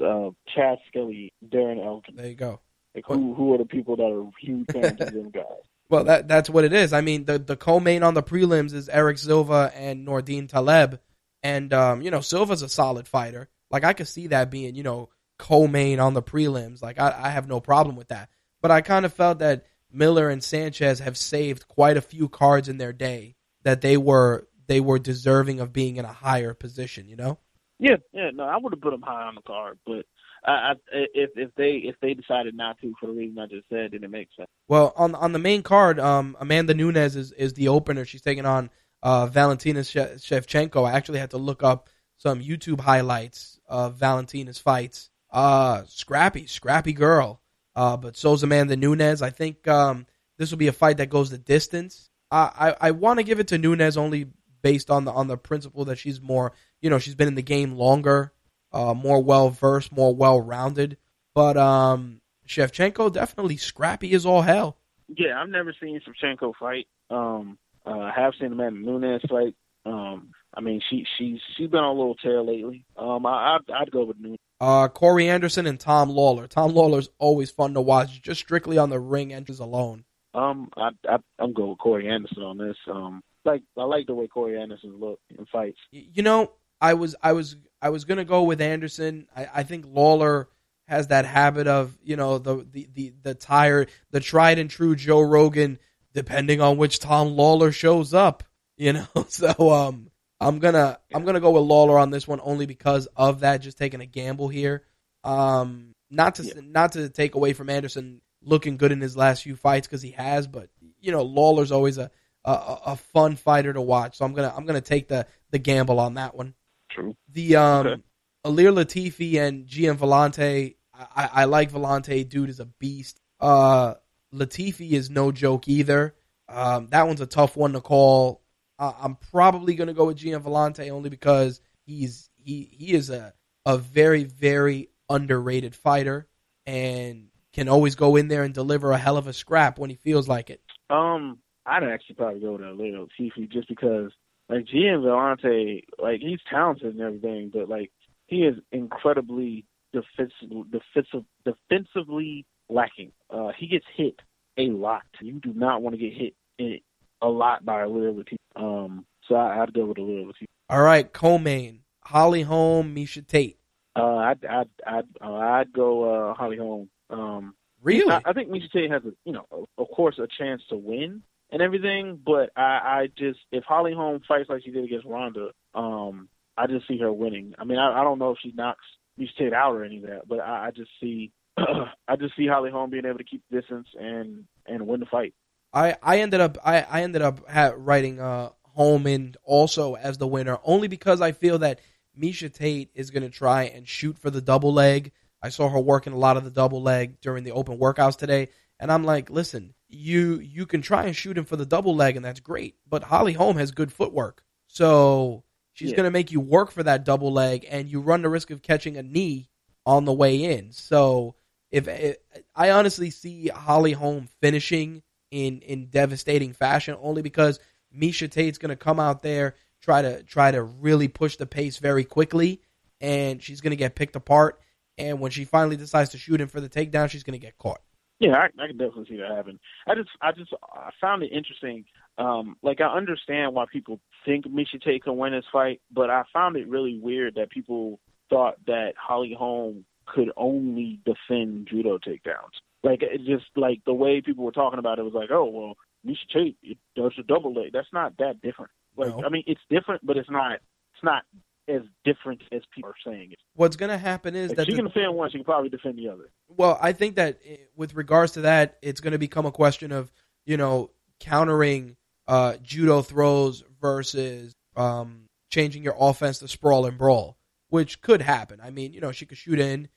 a 0.00 0.04
uh, 0.04 0.30
Chas 0.54 0.78
Skelly, 0.88 1.32
Darren 1.46 1.84
Elkin? 1.84 2.16
There 2.16 2.26
you 2.26 2.34
go. 2.34 2.60
Like 2.94 3.04
who 3.06 3.34
who 3.34 3.54
are 3.54 3.58
the 3.58 3.66
people 3.66 3.96
that 3.96 4.04
are 4.04 4.24
huge 4.40 4.66
fans 4.72 5.00
of 5.00 5.12
them 5.12 5.30
guys? 5.30 5.44
Well, 5.88 6.02
that 6.02 6.26
that's 6.26 6.50
what 6.50 6.64
it 6.64 6.72
is. 6.72 6.92
I 6.92 7.00
mean, 7.00 7.26
the 7.26 7.38
the 7.38 7.56
co-main 7.56 8.02
on 8.02 8.14
the 8.14 8.22
prelims 8.22 8.74
is 8.74 8.88
Erick 8.88 9.18
Silva 9.18 9.70
and 9.72 10.04
Nordine 10.04 10.48
Taleb, 10.48 10.98
and 11.44 11.72
um, 11.72 12.02
you 12.02 12.10
know 12.10 12.20
Silva's 12.20 12.62
a 12.62 12.68
solid 12.68 13.06
fighter. 13.06 13.48
Like 13.70 13.84
I 13.84 13.92
could 13.92 14.08
see 14.08 14.26
that 14.26 14.50
being 14.50 14.74
you 14.74 14.82
know 14.82 15.10
co-main 15.38 16.00
on 16.00 16.12
the 16.14 16.24
prelims. 16.24 16.82
Like 16.82 16.98
I, 16.98 17.14
I 17.16 17.30
have 17.30 17.46
no 17.46 17.60
problem 17.60 17.94
with 17.94 18.08
that. 18.08 18.30
But 18.60 18.72
I 18.72 18.80
kind 18.80 19.04
of 19.04 19.12
felt 19.12 19.38
that 19.38 19.64
Miller 19.96 20.28
and 20.28 20.42
Sanchez 20.42 21.00
have 21.00 21.16
saved 21.16 21.68
quite 21.68 21.96
a 21.96 22.02
few 22.02 22.28
cards 22.28 22.68
in 22.68 22.78
their 22.78 22.92
day 22.92 23.36
that 23.62 23.80
they 23.80 23.96
were 23.96 24.46
they 24.66 24.80
were 24.80 24.98
deserving 24.98 25.60
of 25.60 25.72
being 25.72 25.96
in 25.96 26.04
a 26.04 26.12
higher 26.12 26.54
position. 26.54 27.08
You 27.08 27.16
know. 27.16 27.38
Yeah, 27.78 27.96
yeah. 28.12 28.30
No, 28.32 28.44
I 28.44 28.56
would 28.56 28.72
have 28.72 28.80
put 28.80 28.92
them 28.92 29.02
high 29.02 29.24
on 29.24 29.34
the 29.34 29.42
card, 29.42 29.78
but 29.84 30.06
I, 30.44 30.52
I, 30.52 30.74
if 30.92 31.30
if 31.36 31.50
they 31.56 31.72
if 31.84 31.96
they 32.00 32.14
decided 32.14 32.54
not 32.54 32.78
to 32.80 32.94
for 33.00 33.06
the 33.06 33.12
reason 33.12 33.38
I 33.38 33.46
just 33.46 33.68
said, 33.68 33.92
then 33.92 34.04
it 34.04 34.10
makes 34.10 34.34
sense. 34.36 34.48
Well, 34.68 34.92
on 34.96 35.14
on 35.14 35.32
the 35.32 35.38
main 35.38 35.62
card, 35.62 35.98
um, 35.98 36.36
Amanda 36.40 36.74
Nunes 36.74 37.16
is, 37.16 37.32
is 37.32 37.54
the 37.54 37.68
opener. 37.68 38.04
She's 38.04 38.22
taking 38.22 38.46
on 38.46 38.70
uh, 39.02 39.26
Valentina 39.26 39.84
She- 39.84 39.98
Shevchenko. 39.98 40.88
I 40.88 40.92
actually 40.92 41.18
had 41.18 41.30
to 41.30 41.38
look 41.38 41.62
up 41.62 41.88
some 42.18 42.40
YouTube 42.40 42.80
highlights 42.80 43.58
of 43.68 43.96
Valentina's 43.96 44.58
fights. 44.58 45.10
Uh, 45.30 45.82
scrappy, 45.86 46.46
scrappy 46.46 46.92
girl. 46.92 47.42
Uh, 47.76 47.96
but 47.96 48.16
so's 48.16 48.42
Amanda 48.42 48.74
Nunes. 48.74 49.20
I 49.20 49.28
think 49.28 49.68
um, 49.68 50.06
this 50.38 50.50
will 50.50 50.58
be 50.58 50.68
a 50.68 50.72
fight 50.72 50.96
that 50.96 51.10
goes 51.10 51.30
the 51.30 51.38
distance. 51.38 52.08
I 52.30 52.74
I, 52.80 52.90
want 52.90 53.18
to 53.18 53.22
give 53.22 53.38
it 53.38 53.48
to 53.48 53.58
Nunes 53.58 53.96
only 53.96 54.26
based 54.62 54.90
on 54.90 55.04
the 55.04 55.12
on 55.12 55.28
the 55.28 55.36
principle 55.36 55.84
that 55.84 55.98
she's 55.98 56.20
more, 56.20 56.52
you 56.80 56.90
know, 56.90 56.98
she's 56.98 57.14
been 57.14 57.28
in 57.28 57.34
the 57.34 57.42
game 57.42 57.74
longer, 57.74 58.32
uh, 58.72 58.94
more 58.94 59.22
well 59.22 59.50
versed, 59.50 59.92
more 59.92 60.14
well 60.14 60.40
rounded. 60.40 60.96
But 61.34 61.56
um, 61.56 62.22
Shevchenko 62.48 63.12
definitely 63.12 63.58
scrappy 63.58 64.12
as 64.14 64.26
all 64.26 64.42
hell. 64.42 64.78
Yeah, 65.08 65.40
I've 65.40 65.50
never 65.50 65.74
seen 65.80 66.00
Shevchenko 66.00 66.54
fight. 66.58 66.88
Um, 67.10 67.58
uh, 67.86 67.98
I 67.98 68.12
have 68.16 68.32
seen 68.40 68.52
Amanda 68.52 68.80
Nunes 68.80 69.22
fight. 69.28 69.54
Um, 69.84 70.32
I 70.52 70.60
mean, 70.62 70.80
she 70.88 71.04
she's 71.16 71.38
she's 71.56 71.68
been 71.68 71.80
on 71.80 71.94
a 71.94 71.98
little 71.98 72.16
tear 72.16 72.42
lately. 72.42 72.84
Um, 72.96 73.26
I 73.26 73.58
I'd, 73.58 73.70
I'd 73.70 73.90
go 73.90 74.04
with 74.04 74.18
Nunes. 74.18 74.38
Uh, 74.60 74.88
Corey 74.88 75.28
Anderson 75.28 75.66
and 75.66 75.78
Tom 75.78 76.10
Lawlor. 76.10 76.48
Tom 76.48 76.72
Lawlor's 76.72 77.10
always 77.18 77.50
fun 77.50 77.74
to 77.74 77.80
watch, 77.80 78.22
just 78.22 78.40
strictly 78.40 78.78
on 78.78 78.90
the 78.90 78.98
ring 78.98 79.32
entries 79.32 79.58
alone. 79.58 80.04
Um, 80.34 80.70
I, 80.76 80.90
I 81.08 81.18
I'm 81.38 81.52
going 81.52 81.70
with 81.70 81.78
Corey 81.78 82.08
Anderson 82.08 82.42
on 82.42 82.58
this. 82.58 82.76
Um, 82.90 83.22
like 83.44 83.62
I 83.76 83.84
like 83.84 84.06
the 84.06 84.14
way 84.14 84.26
Corey 84.26 84.60
Anderson 84.60 84.98
look 84.98 85.20
in 85.36 85.46
fights. 85.46 85.78
You 85.90 86.22
know, 86.22 86.52
I 86.80 86.94
was 86.94 87.14
I 87.22 87.32
was 87.32 87.56
I 87.80 87.90
was 87.90 88.04
gonna 88.04 88.24
go 88.24 88.42
with 88.42 88.60
Anderson. 88.60 89.28
I, 89.34 89.48
I 89.56 89.62
think 89.62 89.86
Lawlor 89.86 90.46
has 90.88 91.08
that 91.08 91.24
habit 91.24 91.66
of 91.66 91.96
you 92.02 92.16
know 92.16 92.38
the 92.38 92.66
the 92.70 92.88
the, 92.92 93.12
the 93.22 93.34
tired 93.34 93.90
the 94.10 94.20
tried 94.20 94.58
and 94.58 94.70
true 94.70 94.96
Joe 94.96 95.20
Rogan. 95.20 95.78
Depending 96.12 96.62
on 96.62 96.78
which 96.78 96.98
Tom 96.98 97.36
Lawlor 97.36 97.74
shows 97.74 98.14
up, 98.14 98.42
you 98.78 98.94
know. 98.94 99.06
So 99.28 99.70
um, 99.70 100.10
I'm 100.40 100.58
gonna 100.58 100.98
I'm 101.14 101.24
gonna 101.24 101.40
go 101.40 101.50
with 101.52 101.62
Lawlor 101.62 102.00
on 102.00 102.10
this 102.10 102.28
one 102.28 102.40
only 102.42 102.66
because 102.66 103.06
of 103.16 103.40
that. 103.40 103.58
Just 103.58 103.78
taking 103.78 104.00
a 104.00 104.06
gamble 104.06 104.48
here. 104.48 104.84
Um, 105.24 105.94
not 106.10 106.36
to 106.36 106.44
Yeah. 106.44 106.60
not 106.62 106.92
to 106.92 107.08
take 107.08 107.34
away 107.34 107.52
from 107.52 107.70
Anderson 107.70 108.20
looking 108.42 108.76
good 108.76 108.92
in 108.92 109.00
his 109.00 109.16
last 109.16 109.42
few 109.42 109.56
fights 109.56 109.86
because 109.86 110.02
he 110.02 110.10
has, 110.12 110.46
but 110.46 110.68
you 111.00 111.10
know 111.12 111.24
Lawlor's 111.24 111.72
always 111.72 111.98
a, 111.98 112.10
a 112.44 112.50
a 112.86 112.96
fun 112.96 113.36
fighter 113.36 113.72
to 113.72 113.80
watch. 113.80 114.18
So 114.18 114.24
I'm 114.24 114.34
gonna 114.34 114.52
I'm 114.56 114.66
gonna 114.66 114.80
take 114.80 115.08
the 115.08 115.26
the 115.50 115.58
gamble 115.58 115.98
on 116.00 116.14
that 116.14 116.34
one. 116.34 116.54
True. 116.90 117.16
The 117.32 117.56
um, 117.56 117.86
Okay. 117.86 118.02
Ilir 118.44 118.72
Latifi 118.74 119.40
and 119.40 119.66
Gian 119.66 119.96
Villante. 119.98 120.76
I, 120.94 121.28
I 121.32 121.44
like 121.44 121.72
Villante. 121.72 122.26
Dude 122.28 122.48
is 122.48 122.60
a 122.60 122.64
beast. 122.66 123.20
Uh, 123.40 123.94
Latifi 124.32 124.92
is 124.92 125.10
no 125.10 125.32
joke 125.32 125.66
either. 125.68 126.14
Um, 126.48 126.86
that 126.88 127.06
one's 127.06 127.20
a 127.20 127.26
tough 127.26 127.56
one 127.56 127.72
to 127.72 127.80
call. 127.80 128.42
Uh, 128.78 128.92
I'm 129.00 129.16
probably 129.16 129.74
gonna 129.74 129.94
go 129.94 130.06
with 130.06 130.18
Gian 130.18 130.42
Villante 130.42 130.90
only 130.90 131.10
because 131.10 131.60
he's 131.84 132.30
he 132.36 132.68
he 132.72 132.92
is 132.92 133.10
a 133.10 133.32
a 133.64 133.78
very 133.78 134.24
very 134.24 134.90
underrated 135.08 135.74
fighter. 135.74 136.26
and 136.66 137.28
can 137.56 137.68
always 137.70 137.94
go 137.94 138.16
in 138.16 138.28
there 138.28 138.42
and 138.42 138.52
deliver 138.52 138.92
a 138.92 138.98
hell 138.98 139.16
of 139.16 139.26
a 139.26 139.32
scrap 139.32 139.78
when 139.78 139.88
he 139.88 139.96
feels 139.96 140.28
like 140.28 140.50
it. 140.50 140.60
Um, 140.90 141.38
I'd 141.64 141.84
actually 141.84 142.16
probably 142.16 142.40
go 142.40 142.58
to 142.58 142.64
Ilir 142.64 143.08
Latifi 143.18 143.50
just 143.50 143.66
because 143.66 144.12
like 144.50 144.66
Gian 144.66 145.00
Villante, 145.00 145.82
like 145.98 146.20
he's 146.20 146.38
talented 146.50 146.94
and 146.94 147.00
everything, 147.00 147.50
but 147.52 147.68
like 147.70 147.90
he 148.26 148.42
is 148.42 148.56
incredibly 148.72 149.64
defensive, 149.94 150.70
defensive, 150.70 151.24
defensively 151.46 152.44
lacking. 152.68 153.12
Uh, 153.30 153.52
he 153.56 153.66
gets 153.68 153.86
hit 153.96 154.20
a 154.58 154.68
lot. 154.68 155.02
You 155.22 155.40
do 155.40 155.54
not 155.54 155.80
want 155.80 155.94
to 155.94 155.98
get 155.98 156.12
hit 156.58 156.82
a 157.22 157.26
lot 157.28 157.64
by 157.64 157.82
Ilir 157.84 158.14
Latifi. 158.14 158.36
Um, 158.56 159.06
so 159.28 159.34
I, 159.34 159.62
I'd 159.62 159.74
go 159.74 159.86
with 159.86 159.98
Ilir 159.98 160.26
Latifi. 160.26 160.46
All 160.68 160.82
right, 160.82 161.12
co-main 161.12 161.80
Holly 162.00 162.42
Holm, 162.42 162.94
Miesha 162.94 163.26
Tate. 163.26 163.58
Uh, 163.94 164.16
I'd 164.16 164.44
I'd 164.44 164.68
I'd, 164.86 165.04
uh, 165.20 165.34
I'd 165.34 165.72
go 165.72 166.30
uh, 166.30 166.34
Holly 166.34 166.56
Holm. 166.56 166.88
Um, 167.10 167.54
Really? 167.82 168.10
I, 168.12 168.22
I 168.24 168.32
think 168.32 168.50
Miesha 168.50 168.70
Tate 168.72 168.90
has 168.90 169.04
a 169.04 169.12
you 169.24 169.32
know 169.32 169.46
of 169.78 169.86
course 169.94 170.18
a 170.18 170.26
chance 170.38 170.62
to 170.70 170.76
win 170.76 171.22
and 171.50 171.62
everything, 171.62 172.18
but 172.24 172.50
I 172.56 172.62
I 172.62 173.08
just 173.16 173.38
if 173.52 173.64
Holly 173.64 173.92
Holm 173.94 174.20
fights 174.26 174.48
like 174.48 174.62
she 174.64 174.70
did 174.70 174.84
against 174.84 175.06
Ronda, 175.06 175.50
um, 175.74 176.28
I 176.56 176.66
just 176.66 176.88
see 176.88 176.98
her 176.98 177.12
winning. 177.12 177.54
I 177.58 177.64
mean 177.64 177.78
I, 177.78 178.00
I 178.00 178.04
don't 178.04 178.18
know 178.18 178.32
if 178.32 178.38
she 178.42 178.52
knocks 178.52 178.84
Miesha 179.20 179.36
Tate 179.38 179.52
out 179.52 179.74
or 179.74 179.84
any 179.84 179.98
of 179.98 180.04
that, 180.04 180.22
but 180.26 180.40
I, 180.40 180.66
I 180.66 180.70
just 180.74 180.90
see 181.00 181.32
I 181.56 182.16
just 182.18 182.36
see 182.36 182.46
Holly 182.46 182.70
Holm 182.70 182.90
being 182.90 183.04
able 183.06 183.18
to 183.18 183.24
keep 183.24 183.42
distance 183.52 183.88
and 183.98 184.46
and 184.66 184.86
win 184.86 185.00
the 185.00 185.06
fight. 185.06 185.34
I, 185.72 185.96
I 186.02 186.20
ended 186.20 186.40
up 186.40 186.58
I, 186.64 186.80
I 186.82 187.02
ended 187.02 187.22
up 187.22 187.48
ha- 187.48 187.74
writing 187.76 188.20
uh, 188.20 188.50
Holman 188.74 189.34
also 189.44 189.94
as 189.94 190.18
the 190.18 190.26
winner 190.26 190.58
only 190.64 190.88
because 190.88 191.20
I 191.20 191.32
feel 191.32 191.58
that 191.58 191.80
Miesha 192.18 192.52
Tate 192.52 192.90
is 192.94 193.10
going 193.10 193.22
to 193.24 193.30
try 193.30 193.64
and 193.64 193.86
shoot 193.86 194.18
for 194.18 194.30
the 194.30 194.40
double 194.40 194.72
leg. 194.72 195.12
I 195.42 195.50
saw 195.50 195.68
her 195.68 195.78
working 195.80 196.12
a 196.14 196.18
lot 196.18 196.36
of 196.36 196.44
the 196.44 196.50
double 196.50 196.82
leg 196.82 197.20
during 197.20 197.44
the 197.44 197.52
open 197.52 197.78
workouts 197.78 198.16
today, 198.16 198.48
and 198.80 198.90
I'm 198.90 199.04
like, 199.04 199.28
listen, 199.28 199.74
you 199.88 200.38
you 200.40 200.66
can 200.66 200.80
try 200.82 201.04
and 201.04 201.14
shoot 201.14 201.36
him 201.36 201.44
for 201.44 201.56
the 201.56 201.66
double 201.66 201.94
leg, 201.94 202.16
and 202.16 202.24
that's 202.24 202.40
great. 202.40 202.76
But 202.88 203.04
Holly 203.04 203.34
Holm 203.34 203.56
has 203.58 203.70
good 203.70 203.92
footwork, 203.92 204.42
so 204.66 205.44
she's 205.74 205.90
Yeah. 205.90 205.96
going 205.96 206.06
to 206.06 206.10
make 206.10 206.32
you 206.32 206.40
work 206.40 206.70
for 206.70 206.82
that 206.82 207.04
double 207.04 207.32
leg, 207.32 207.66
and 207.70 207.88
you 207.90 208.00
run 208.00 208.22
the 208.22 208.30
risk 208.30 208.50
of 208.50 208.62
catching 208.62 208.96
a 208.96 209.02
knee 209.02 209.50
on 209.84 210.04
the 210.04 210.12
way 210.12 210.42
in. 210.42 210.72
So 210.72 211.36
if, 211.70 211.86
if 211.86 212.16
I 212.54 212.70
honestly 212.70 213.10
see 213.10 213.48
Holly 213.48 213.92
Holm 213.92 214.28
finishing 214.40 215.02
in 215.30 215.60
in 215.60 215.86
devastating 215.86 216.52
fashion, 216.52 216.96
only 217.00 217.22
because 217.22 217.60
Miesha 217.96 218.30
Tate's 218.30 218.58
going 218.58 218.70
to 218.70 218.76
come 218.76 219.00
out 219.00 219.22
there 219.22 219.54
try 219.80 220.02
to 220.02 220.22
try 220.22 220.50
to 220.50 220.62
really 220.62 221.08
push 221.08 221.36
the 221.36 221.46
pace 221.46 221.78
very 221.78 222.04
quickly, 222.04 222.60
and 223.00 223.42
she's 223.42 223.60
going 223.60 223.70
to 223.70 223.76
get 223.76 223.94
picked 223.94 224.16
apart. 224.16 224.60
And 224.98 225.20
when 225.20 225.30
she 225.30 225.44
finally 225.44 225.76
decides 225.76 226.10
to 226.10 226.18
shoot 226.18 226.40
him 226.40 226.48
for 226.48 226.60
the 226.60 226.68
takedown, 226.68 227.10
she's 227.10 227.22
going 227.22 227.38
to 227.38 227.44
get 227.44 227.58
caught. 227.58 227.80
Yeah, 228.18 228.34
I, 228.34 228.46
I 228.62 228.66
can 228.68 228.78
definitely 228.78 229.06
see 229.10 229.16
that 229.18 229.30
happen. 229.30 229.60
I 229.86 229.94
just, 229.94 230.08
I 230.22 230.32
just, 230.32 230.52
I 230.74 230.90
found 231.00 231.22
it 231.22 231.32
interesting. 231.32 231.84
Um, 232.16 232.56
like 232.62 232.80
I 232.80 232.86
understand 232.86 233.54
why 233.54 233.66
people 233.70 234.00
think 234.24 234.46
Miesha 234.46 234.82
Tate 234.82 235.04
can 235.04 235.18
win 235.18 235.32
this 235.32 235.44
fight, 235.52 235.82
but 235.92 236.08
I 236.08 236.22
found 236.32 236.56
it 236.56 236.66
really 236.66 236.98
weird 236.98 237.34
that 237.34 237.50
people 237.50 238.00
thought 238.30 238.54
that 238.66 238.94
Holly 238.98 239.36
Holm 239.38 239.84
could 240.06 240.30
only 240.36 240.98
defend 241.04 241.68
judo 241.70 241.98
takedowns. 241.98 242.56
Like 242.86 243.02
it 243.02 243.18
just 243.26 243.46
like 243.56 243.80
the 243.84 243.92
way 243.92 244.20
people 244.20 244.44
were 244.44 244.52
talking 244.52 244.78
about 244.78 245.00
it 245.00 245.02
was 245.02 245.12
like, 245.12 245.30
oh 245.32 245.44
well, 245.46 245.74
Miesha 246.06 246.28
Tate 246.32 246.56
it 246.62 246.78
does 246.94 247.12
a 247.18 247.22
double 247.24 247.52
leg. 247.52 247.72
That's 247.72 247.92
not 247.92 248.16
that 248.18 248.40
different. 248.40 248.70
Like 248.96 249.08
No. 249.08 249.24
I 249.24 249.28
mean, 249.28 249.42
it's 249.48 249.60
different, 249.68 250.06
but 250.06 250.16
it's 250.16 250.30
not, 250.30 250.52
it's 250.52 251.02
not 251.02 251.24
as 251.68 251.82
different 252.04 252.42
as 252.52 252.62
people 252.72 252.90
are 252.90 252.94
saying 253.04 253.32
it. 253.32 253.38
What's 253.56 253.74
going 253.74 253.90
to 253.90 253.98
happen 253.98 254.36
is 254.36 254.52
If 254.52 254.56
that 254.58 254.66
she 254.66 254.72
the- 254.72 254.76
can 254.76 254.86
defend 254.86 255.14
one, 255.14 255.30
she 255.30 255.38
can 255.38 255.44
probably 255.44 255.68
defend 255.68 255.98
the 255.98 256.08
other. 256.08 256.30
Well, 256.48 256.78
I 256.80 256.92
think 256.92 257.16
that 257.16 257.40
eh, 257.44 257.56
with 257.74 257.94
regards 257.94 258.32
to 258.32 258.42
that, 258.42 258.78
it's 258.82 259.00
going 259.00 259.12
to 259.12 259.18
become 259.18 259.46
a 259.46 259.52
question 259.52 259.90
of 259.90 260.12
you 260.44 260.56
know 260.56 260.90
countering 261.18 261.96
uh, 262.28 262.54
judo 262.62 263.02
throws 263.02 263.64
versus 263.80 264.54
um, 264.76 265.26
changing 265.50 265.82
your 265.82 265.96
offense 265.98 266.38
to 266.38 266.46
sprawl 266.48 266.86
and 266.86 266.96
brawl, 266.96 267.36
which 267.68 268.00
could 268.00 268.22
happen. 268.22 268.60
I 268.62 268.70
mean, 268.70 268.92
you 268.92 269.00
know, 269.00 269.10
she 269.10 269.26
could 269.26 269.38
shoot 269.38 269.58
in, 269.58 269.88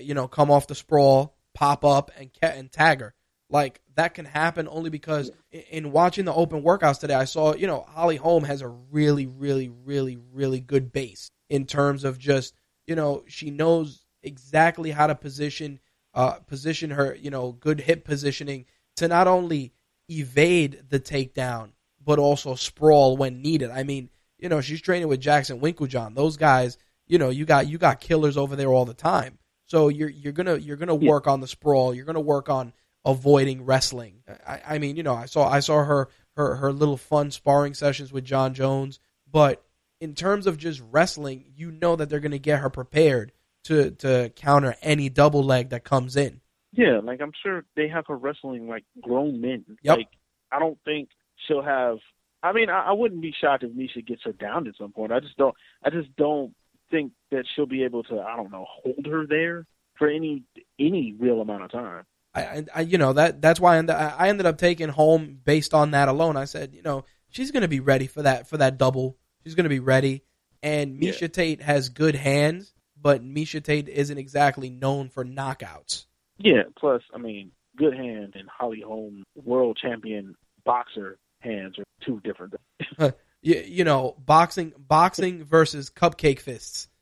you 0.00 0.14
know, 0.14 0.26
come 0.26 0.50
off 0.50 0.66
the 0.68 0.74
sprawl, 0.74 1.36
pop 1.60 1.84
up, 1.84 2.10
and 2.18 2.30
and 2.40 2.72
tag 2.72 3.00
her. 3.00 3.14
Like 3.50 3.80
that 3.96 4.14
can 4.14 4.24
happen 4.24 4.66
only 4.68 4.88
because 4.88 5.30
in, 5.52 5.60
in 5.70 5.92
watching 5.92 6.24
the 6.24 6.32
open 6.32 6.62
workouts 6.62 7.00
today, 7.00 7.14
I 7.14 7.26
saw 7.26 7.54
you 7.54 7.66
know 7.66 7.84
Holly 7.86 8.16
Holm 8.16 8.44
has 8.44 8.62
a 8.62 8.68
really, 8.68 9.26
really, 9.26 9.68
really, 9.68 10.18
really 10.32 10.60
good 10.60 10.90
base 10.90 11.30
in 11.50 11.66
terms 11.66 12.04
of 12.04 12.18
just 12.18 12.54
you 12.86 12.96
know 12.96 13.24
she 13.28 13.50
knows 13.50 14.06
exactly 14.22 14.90
how 14.90 15.06
to 15.06 15.14
position 15.14 15.80
uh, 16.14 16.32
position 16.46 16.90
her, 16.90 17.14
you 17.14 17.30
know, 17.30 17.52
good 17.52 17.80
hip 17.82 18.04
positioning 18.04 18.64
to 18.96 19.06
not 19.06 19.28
only 19.28 19.72
evade 20.08 20.82
the 20.88 20.98
takedown 20.98 21.70
but 22.02 22.18
also 22.18 22.54
sprawl 22.54 23.16
when 23.18 23.42
needed. 23.42 23.70
I 23.70 23.82
mean, 23.82 24.08
you 24.38 24.48
know, 24.48 24.62
she's 24.62 24.80
training 24.80 25.08
with 25.08 25.20
Jackson 25.20 25.60
Winkeljohn. 25.60 26.14
Those 26.14 26.38
guys, 26.38 26.78
you 27.06 27.18
know, 27.18 27.28
you 27.28 27.44
got 27.44 27.68
you 27.68 27.76
got 27.76 28.00
killers 28.00 28.38
over 28.38 28.56
there 28.56 28.72
all 28.72 28.86
the 28.86 28.94
time. 28.94 29.38
So 29.70 29.86
you're 29.86 30.08
you're 30.08 30.32
gonna 30.32 30.56
you're 30.56 30.76
gonna 30.76 30.96
Yeah. 30.96 31.08
work 31.10 31.28
on 31.28 31.40
the 31.40 31.46
sprawl. 31.46 31.94
You're 31.94 32.04
gonna 32.04 32.20
work 32.20 32.48
on 32.48 32.72
avoiding 33.04 33.64
wrestling. 33.64 34.22
I, 34.44 34.60
I 34.68 34.78
mean, 34.78 34.96
you 34.96 35.04
know, 35.04 35.14
I 35.14 35.26
saw 35.26 35.48
I 35.48 35.60
saw 35.60 35.84
her 35.84 36.08
her 36.36 36.56
her 36.56 36.72
little 36.72 36.96
fun 36.96 37.30
sparring 37.30 37.74
sessions 37.74 38.12
with 38.12 38.24
Jon 38.24 38.52
Jones, 38.52 38.98
but 39.30 39.62
in 40.00 40.14
terms 40.14 40.48
of 40.48 40.58
just 40.58 40.82
wrestling, 40.90 41.44
you 41.54 41.70
know 41.70 41.94
that 41.94 42.08
they're 42.10 42.18
gonna 42.18 42.38
get 42.38 42.58
her 42.58 42.68
prepared 42.68 43.30
to 43.64 43.92
to 43.92 44.32
counter 44.34 44.74
any 44.82 45.08
double 45.08 45.44
leg 45.44 45.68
that 45.68 45.84
comes 45.84 46.16
in. 46.16 46.40
Yeah, 46.72 46.98
like 47.00 47.20
I'm 47.20 47.32
sure 47.40 47.64
they 47.76 47.86
have 47.88 48.06
her 48.08 48.16
wrestling 48.16 48.66
like 48.66 48.84
grown 49.00 49.40
men. 49.40 49.64
Yep. 49.82 49.98
Like 49.98 50.08
I 50.50 50.58
don't 50.58 50.78
think 50.84 51.10
she'll 51.46 51.62
have. 51.62 51.98
I 52.42 52.52
mean, 52.52 52.70
I, 52.70 52.86
I 52.88 52.92
wouldn't 52.92 53.20
be 53.20 53.32
shocked 53.40 53.62
if 53.62 53.70
Miesha 53.70 54.04
gets 54.04 54.22
her 54.24 54.32
down 54.32 54.66
at 54.66 54.74
some 54.76 54.90
point. 54.90 55.12
I 55.12 55.20
just 55.20 55.36
don't. 55.36 55.54
I 55.84 55.90
just 55.90 56.08
don't 56.16 56.54
think 56.90 57.12
that 57.30 57.44
she'll 57.54 57.66
be 57.66 57.84
able 57.84 58.02
to. 58.04 58.20
I 58.20 58.36
don't 58.36 58.50
know, 58.50 58.66
hold 58.68 59.06
her 59.06 59.26
there 59.26 59.66
for 59.96 60.08
any 60.08 60.42
any 60.78 61.14
real 61.18 61.40
amount 61.40 61.64
of 61.64 61.72
time. 61.72 62.04
I, 62.34 62.64
I, 62.74 62.80
you 62.82 62.96
know 62.98 63.12
that 63.12 63.42
that's 63.42 63.58
why 63.58 63.74
I 63.74 63.78
ended, 63.78 63.96
I 63.96 64.28
ended 64.28 64.46
up 64.46 64.56
taking 64.56 64.88
Holm 64.88 65.40
based 65.44 65.74
on 65.74 65.92
that 65.92 66.08
alone. 66.08 66.36
I 66.36 66.44
said, 66.44 66.74
you 66.74 66.82
know, 66.82 67.04
she's 67.28 67.50
going 67.50 67.62
to 67.62 67.68
be 67.68 67.80
ready 67.80 68.06
for 68.06 68.22
that 68.22 68.48
for 68.48 68.56
that 68.58 68.78
double. 68.78 69.16
She's 69.44 69.54
going 69.54 69.64
to 69.64 69.70
be 69.70 69.80
ready. 69.80 70.22
And 70.62 71.02
Yeah. 71.02 71.12
Tate 71.12 71.62
has 71.62 71.88
good 71.88 72.14
hands, 72.14 72.74
but 73.00 73.24
Miesha 73.24 73.62
Tate 73.62 73.88
isn't 73.88 74.18
exactly 74.18 74.70
known 74.70 75.08
for 75.08 75.24
knockouts. 75.24 76.06
Yeah. 76.38 76.64
Plus, 76.78 77.02
I 77.14 77.18
mean, 77.18 77.50
good 77.76 77.94
hand 77.94 78.34
and 78.36 78.48
Holly 78.48 78.82
Holm, 78.86 79.24
world 79.34 79.78
champion 79.80 80.36
boxer 80.64 81.18
hands 81.40 81.78
are 81.78 81.84
two 82.04 82.20
different. 82.20 82.54
You, 83.42 83.62
you 83.66 83.84
know, 83.84 84.16
boxing 84.18 84.72
boxing 84.76 85.44
versus 85.44 85.90
cupcake 85.90 86.40
fists. 86.40 86.88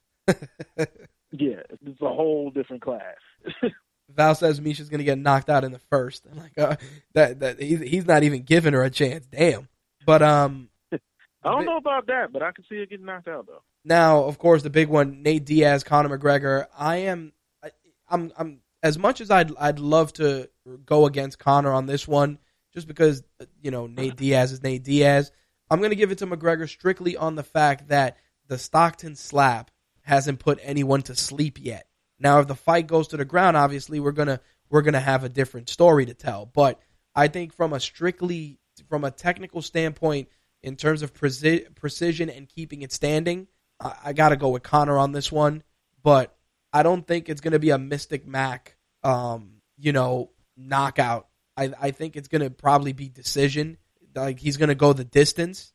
Yeah, 1.32 1.60
it's 1.68 2.00
a 2.00 2.08
whole 2.08 2.50
different 2.50 2.82
class. 2.82 3.16
Val 4.08 4.34
says 4.34 4.60
Miesha's 4.60 4.88
going 4.88 4.98
to 4.98 5.04
get 5.04 5.18
knocked 5.18 5.50
out 5.50 5.64
in 5.64 5.72
the 5.72 5.80
first. 5.90 6.26
I'm 6.30 6.38
like, 6.38 6.58
uh, 6.58 6.76
that 7.12 7.40
that 7.40 7.60
he's 7.60 7.80
he's 7.80 8.06
not 8.06 8.22
even 8.22 8.42
giving 8.42 8.72
her 8.72 8.82
a 8.82 8.90
chance. 8.90 9.26
Damn. 9.26 9.68
But 10.06 10.22
um, 10.22 10.70
I 10.92 10.98
don't 11.44 11.66
know 11.66 11.76
about 11.76 12.06
that, 12.06 12.32
but 12.32 12.42
I 12.42 12.52
can 12.52 12.64
see 12.68 12.78
her 12.78 12.86
getting 12.86 13.04
knocked 13.04 13.28
out 13.28 13.46
though. 13.46 13.62
Now, 13.84 14.24
of 14.24 14.38
course, 14.38 14.62
the 14.62 14.70
big 14.70 14.88
one: 14.88 15.22
Nate 15.22 15.44
Diaz, 15.44 15.84
Conor 15.84 16.16
McGregor. 16.16 16.66
I 16.76 16.96
am, 16.96 17.32
I, 17.62 17.70
I'm, 18.08 18.32
I'm 18.38 18.60
as 18.82 18.96
much 18.98 19.20
as 19.20 19.30
I'd, 19.30 19.54
I'd 19.56 19.78
love 19.78 20.14
to 20.14 20.48
go 20.86 21.04
against 21.04 21.38
Conor 21.38 21.72
on 21.72 21.84
this 21.84 22.08
one, 22.08 22.38
just 22.72 22.88
because 22.88 23.22
you 23.60 23.70
know 23.70 23.86
Nate 23.86 24.16
Diaz 24.16 24.52
is 24.52 24.62
Nate 24.62 24.82
Diaz. 24.82 25.30
I'm 25.70 25.78
going 25.78 25.90
to 25.90 25.96
give 25.96 26.10
it 26.10 26.18
to 26.18 26.26
McGregor 26.26 26.68
strictly 26.68 27.16
on 27.16 27.34
the 27.34 27.42
fact 27.42 27.88
that 27.88 28.16
the 28.46 28.58
Stockton 28.58 29.14
slap 29.14 29.70
hasn't 30.02 30.38
put 30.38 30.58
anyone 30.62 31.02
to 31.02 31.14
sleep 31.14 31.58
yet. 31.60 31.86
Now, 32.18 32.40
if 32.40 32.48
the 32.48 32.54
fight 32.54 32.86
goes 32.86 33.08
to 33.08 33.16
the 33.16 33.24
ground, 33.24 33.56
obviously 33.56 34.00
we're 34.00 34.12
gonna 34.12 34.40
we're 34.70 34.82
gonna 34.82 35.00
have 35.00 35.22
a 35.22 35.28
different 35.28 35.68
story 35.68 36.06
to 36.06 36.14
tell. 36.14 36.46
But 36.46 36.80
I 37.14 37.28
think 37.28 37.52
from 37.52 37.72
a 37.72 37.80
strictly 37.80 38.58
from 38.88 39.04
a 39.04 39.10
technical 39.10 39.62
standpoint, 39.62 40.28
in 40.62 40.76
terms 40.76 41.02
of 41.02 41.14
preci- 41.14 41.74
precision 41.74 42.30
and 42.30 42.48
keeping 42.48 42.82
it 42.82 42.92
standing, 42.92 43.46
I, 43.80 43.94
I 44.06 44.12
got 44.12 44.30
to 44.30 44.36
go 44.36 44.48
with 44.48 44.62
Conor 44.62 44.98
on 44.98 45.12
this 45.12 45.30
one. 45.30 45.62
But 46.02 46.34
I 46.72 46.82
don't 46.82 47.06
think 47.06 47.28
it's 47.28 47.40
going 47.40 47.52
to 47.52 47.58
be 47.58 47.70
a 47.70 47.78
Mystic 47.78 48.26
Mac, 48.26 48.76
um, 49.02 49.62
you 49.78 49.92
know, 49.92 50.30
knockout. 50.56 51.28
I, 51.56 51.72
I 51.80 51.90
think 51.90 52.16
it's 52.16 52.28
going 52.28 52.42
to 52.42 52.50
probably 52.50 52.92
be 52.92 53.08
decision. 53.08 53.78
Like 54.20 54.38
he's 54.38 54.56
going 54.56 54.68
to 54.68 54.74
go 54.74 54.92
the 54.92 55.04
distance, 55.04 55.72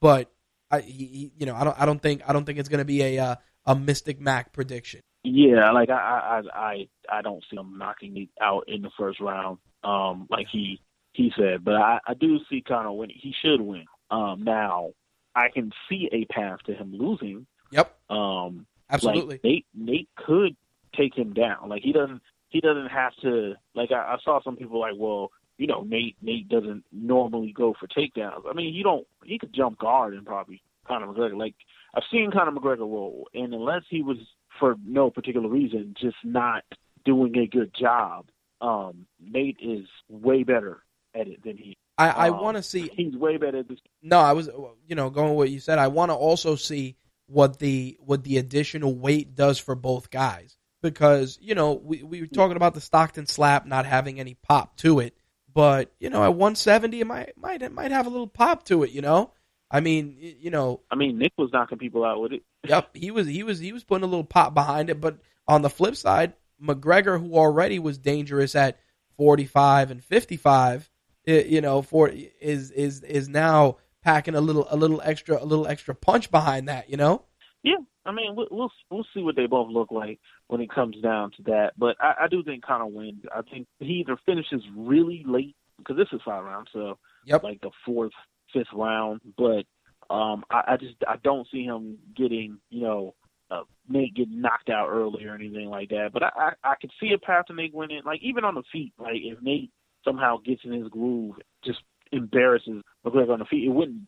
but 0.00 0.30
I, 0.70 0.80
he, 0.80 1.32
you 1.36 1.46
know, 1.46 1.54
I 1.54 1.64
don't, 1.64 1.80
I 1.80 1.86
don't 1.86 2.00
think, 2.00 2.22
I 2.26 2.32
don't 2.32 2.44
think 2.44 2.58
it's 2.58 2.68
going 2.68 2.78
to 2.78 2.84
be 2.84 3.02
a 3.02 3.18
uh, 3.18 3.34
a 3.66 3.74
Mystic 3.74 4.20
Mac 4.20 4.52
prediction. 4.52 5.00
Yeah, 5.24 5.70
like 5.72 5.90
I, 5.90 6.42
I, 6.54 6.58
I, 6.58 6.88
I 7.18 7.22
don't 7.22 7.44
see 7.50 7.56
him 7.56 7.76
knocking 7.76 8.12
me 8.14 8.30
out 8.40 8.64
in 8.68 8.82
the 8.82 8.90
first 8.98 9.20
round, 9.20 9.58
um, 9.84 10.26
like 10.30 10.46
he 10.50 10.80
he 11.12 11.30
said. 11.36 11.64
But 11.64 11.74
I, 11.74 11.98
I 12.06 12.14
do 12.14 12.38
see 12.48 12.62
Conor 12.62 12.92
winning. 12.92 13.16
He 13.20 13.34
should 13.42 13.60
win. 13.60 13.84
Um, 14.10 14.44
now 14.44 14.92
I 15.34 15.48
can 15.52 15.72
see 15.88 16.08
a 16.12 16.24
path 16.32 16.60
to 16.66 16.74
him 16.74 16.92
losing. 16.94 17.46
Yep, 17.70 17.94
Um, 18.08 18.66
absolutely. 18.90 19.34
Like 19.34 19.44
Nate, 19.44 19.66
Nate 19.74 20.08
could 20.16 20.56
take 20.96 21.14
him 21.16 21.34
down. 21.34 21.68
Like 21.68 21.82
he 21.82 21.92
doesn't. 21.92 22.22
he 22.48 22.60
doesn't 22.60 22.88
have 22.88 23.12
to 23.22 23.54
like 23.74 23.92
I, 23.92 24.14
I 24.14 24.16
saw 24.24 24.40
some 24.42 24.56
people 24.56 24.80
like, 24.80 24.94
well, 24.96 25.30
you 25.60 25.66
know, 25.66 25.82
Nate 25.82 26.16
Nate 26.22 26.48
doesn't 26.48 26.84
normally 26.90 27.52
go 27.54 27.74
for 27.78 27.86
takedowns. 27.86 28.48
I 28.48 28.54
mean, 28.54 28.72
he 28.72 28.82
don't 28.82 29.06
he 29.22 29.38
could 29.38 29.52
jump 29.52 29.78
guard 29.78 30.14
and 30.14 30.24
probably 30.24 30.62
Conor 30.88 31.08
McGregor. 31.08 31.36
Like 31.36 31.54
I've 31.94 32.02
seen 32.10 32.30
Conor 32.32 32.52
McGregor 32.52 32.80
roll, 32.80 33.28
and 33.34 33.52
unless 33.52 33.82
he 33.90 34.00
was 34.00 34.16
for 34.58 34.76
no 34.82 35.10
particular 35.10 35.50
reason 35.50 35.94
just 36.00 36.16
not 36.24 36.64
doing 37.04 37.36
a 37.36 37.46
good 37.46 37.74
job, 37.78 38.30
um, 38.62 39.04
Nate 39.20 39.58
is 39.60 39.86
way 40.08 40.44
better 40.44 40.82
at 41.14 41.28
it 41.28 41.44
than 41.44 41.58
he. 41.58 41.76
I, 41.98 42.08
I 42.08 42.28
um, 42.30 42.40
want 42.40 42.56
to 42.56 42.62
see. 42.62 42.90
He's 42.96 43.14
way 43.14 43.36
better 43.36 43.58
at 43.58 43.68
this. 43.68 43.80
No, 44.00 44.18
I 44.18 44.32
was 44.32 44.48
you 44.88 44.94
know 44.94 45.10
going 45.10 45.28
with 45.28 45.36
what 45.36 45.50
you 45.50 45.60
said. 45.60 45.78
I 45.78 45.88
want 45.88 46.10
to 46.10 46.14
also 46.14 46.56
see 46.56 46.96
what 47.26 47.58
the 47.58 47.98
what 48.00 48.24
the 48.24 48.38
additional 48.38 48.94
weight 48.94 49.34
does 49.34 49.58
for 49.58 49.74
both 49.74 50.10
guys 50.10 50.56
because 50.80 51.38
you 51.42 51.54
know 51.54 51.74
we 51.74 52.02
we 52.02 52.22
were 52.22 52.26
talking 52.26 52.56
about 52.56 52.72
the 52.72 52.80
Stockton 52.80 53.26
slap 53.26 53.66
not 53.66 53.84
having 53.84 54.18
any 54.18 54.34
pop 54.34 54.78
to 54.78 55.00
it, 55.00 55.14
but 55.52 55.92
you 55.98 56.10
know 56.10 56.22
at 56.24 56.34
170 56.34 57.00
it 57.00 57.06
might 57.06 57.32
might 57.36 57.62
it 57.62 57.72
might 57.72 57.90
have 57.90 58.06
a 58.06 58.10
little 58.10 58.26
pop 58.26 58.64
to 58.66 58.82
it. 58.82 58.90
You 58.90 59.02
know, 59.02 59.32
I 59.70 59.80
mean 59.80 60.16
you 60.18 60.50
know 60.50 60.80
I 60.90 60.94
mean, 60.96 61.18
Nick 61.18 61.32
was 61.38 61.50
knocking 61.52 61.78
people 61.78 62.04
out 62.04 62.20
with 62.20 62.32
it. 62.32 62.42
Yep, 62.68 62.94
he 62.96 63.10
was 63.10 63.26
he 63.26 63.42
was 63.42 63.58
he 63.58 63.72
was 63.72 63.84
putting 63.84 64.04
a 64.04 64.06
little 64.06 64.24
pop 64.24 64.52
behind 64.54 64.90
it, 64.90 65.00
but 65.00 65.18
on 65.48 65.62
the 65.62 65.70
flip 65.70 65.96
side, 65.96 66.34
McGregor, 66.62 67.18
who 67.18 67.34
already 67.36 67.78
was 67.78 67.96
dangerous 67.98 68.54
at 68.54 68.78
45 69.16 69.90
and 69.90 70.04
55, 70.04 70.90
i- 71.26 71.30
you 71.30 71.60
know, 71.60 71.82
for 71.82 72.08
is 72.08 72.70
is 72.70 73.02
is 73.02 73.28
now 73.28 73.78
packing 74.02 74.34
a 74.34 74.40
little 74.40 74.66
a 74.70 74.76
little 74.76 75.00
extra 75.04 75.42
a 75.42 75.44
little 75.46 75.66
extra 75.66 75.94
punch 75.94 76.30
behind 76.30 76.68
that, 76.68 76.90
you 76.90 76.96
know? 76.96 77.24
Yeah, 77.62 77.76
I 78.06 78.12
mean, 78.12 78.34
we'll 78.36 78.48
we'll, 78.50 78.70
we'll 78.90 79.06
see 79.14 79.22
what 79.22 79.36
they 79.36 79.46
both 79.46 79.70
look 79.70 79.90
like 79.90 80.20
when 80.50 80.60
it 80.60 80.68
comes 80.70 80.96
down 81.00 81.30
to 81.30 81.42
that. 81.44 81.70
But 81.78 81.96
I, 82.00 82.24
I 82.24 82.28
do 82.28 82.42
think 82.42 82.64
Conor 82.64 82.86
wins. 82.86 83.22
I 83.34 83.42
think 83.42 83.68
he 83.78 84.04
either 84.04 84.18
finishes 84.26 84.62
really 84.76 85.22
late 85.24 85.54
because 85.78 85.96
this 85.96 86.08
is 86.12 86.20
five 86.24 86.44
rounds, 86.44 86.68
so 86.72 86.98
Yep. 87.24 87.44
like 87.44 87.60
the 87.60 87.70
fourth, 87.86 88.12
fifth 88.52 88.72
round. 88.74 89.20
But 89.38 89.64
um, 90.12 90.42
I, 90.50 90.72
I 90.72 90.76
just 90.76 90.96
I 91.06 91.16
don't 91.22 91.46
see 91.52 91.62
him 91.62 91.98
getting 92.16 92.58
you 92.68 92.82
know 92.82 93.14
uh, 93.50 93.62
Nate 93.88 94.14
getting 94.14 94.40
knocked 94.40 94.70
out 94.70 94.88
early 94.88 95.24
or 95.24 95.34
anything 95.36 95.68
like 95.70 95.90
that. 95.90 96.10
But 96.12 96.24
I 96.24 96.30
I, 96.36 96.52
I 96.64 96.74
could 96.80 96.90
see 96.98 97.12
a 97.14 97.18
path 97.18 97.46
to 97.46 97.54
Nate 97.54 97.72
winning. 97.74 98.02
Like 98.04 98.20
even 98.22 98.44
on 98.44 98.56
the 98.56 98.64
feet, 98.72 98.92
like 98.98 99.16
if 99.22 99.40
Nate 99.40 99.70
somehow 100.04 100.38
gets 100.44 100.62
in 100.64 100.72
his 100.72 100.88
groove, 100.88 101.36
just 101.64 101.78
embarrasses 102.10 102.82
McGregor 103.06 103.30
on 103.30 103.38
the 103.38 103.44
feet, 103.44 103.66
it 103.66 103.72
wouldn't. 103.72 104.02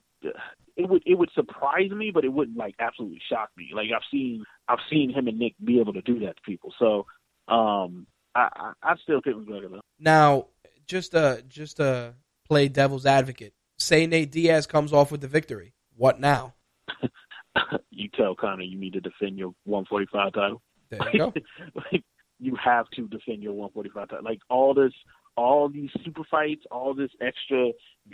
It 0.76 0.88
would 0.88 1.02
it 1.04 1.18
would 1.18 1.30
surprise 1.34 1.90
me, 1.90 2.10
but 2.12 2.24
it 2.24 2.32
wouldn't 2.32 2.56
like 2.56 2.74
absolutely 2.78 3.20
shock 3.28 3.50
me. 3.56 3.70
Like 3.74 3.88
I've 3.94 4.02
seen 4.10 4.44
I've 4.68 4.78
seen 4.90 5.12
him 5.12 5.28
and 5.28 5.38
Nick 5.38 5.54
be 5.62 5.80
able 5.80 5.92
to 5.92 6.02
do 6.02 6.20
that 6.20 6.36
to 6.36 6.42
people. 6.44 6.72
So 6.78 7.06
um, 7.48 8.06
I 8.34 8.48
I 8.54 8.72
I'd 8.82 8.98
still 9.02 9.20
pick 9.20 9.34
McGregor 9.34 9.70
though. 9.70 9.80
Now, 9.98 10.46
just 10.86 11.14
uh 11.14 11.42
just 11.48 11.76
to 11.76 12.14
play 12.48 12.68
devil's 12.68 13.06
advocate, 13.06 13.54
say 13.78 14.06
Nate 14.06 14.30
Diaz 14.30 14.66
comes 14.66 14.92
off 14.92 15.12
with 15.12 15.20
the 15.20 15.28
victory. 15.28 15.74
What 15.96 16.20
now? 16.20 16.54
you 17.90 18.08
tell 18.16 18.34
Conor 18.34 18.62
you 18.62 18.78
need 18.78 18.94
to 18.94 19.00
defend 19.00 19.38
your 19.38 19.54
145 19.64 20.32
title. 20.32 20.62
There 20.90 21.00
you 21.12 21.18
go. 21.18 21.32
like 21.92 22.04
you 22.38 22.56
have 22.62 22.88
to 22.90 23.06
defend 23.08 23.42
your 23.42 23.52
145 23.52 24.08
title. 24.08 24.24
Like 24.24 24.40
all 24.50 24.74
this, 24.74 24.92
all 25.36 25.68
these 25.68 25.90
super 26.04 26.22
fights, 26.30 26.64
all 26.70 26.94
this 26.94 27.10
extra 27.20 27.70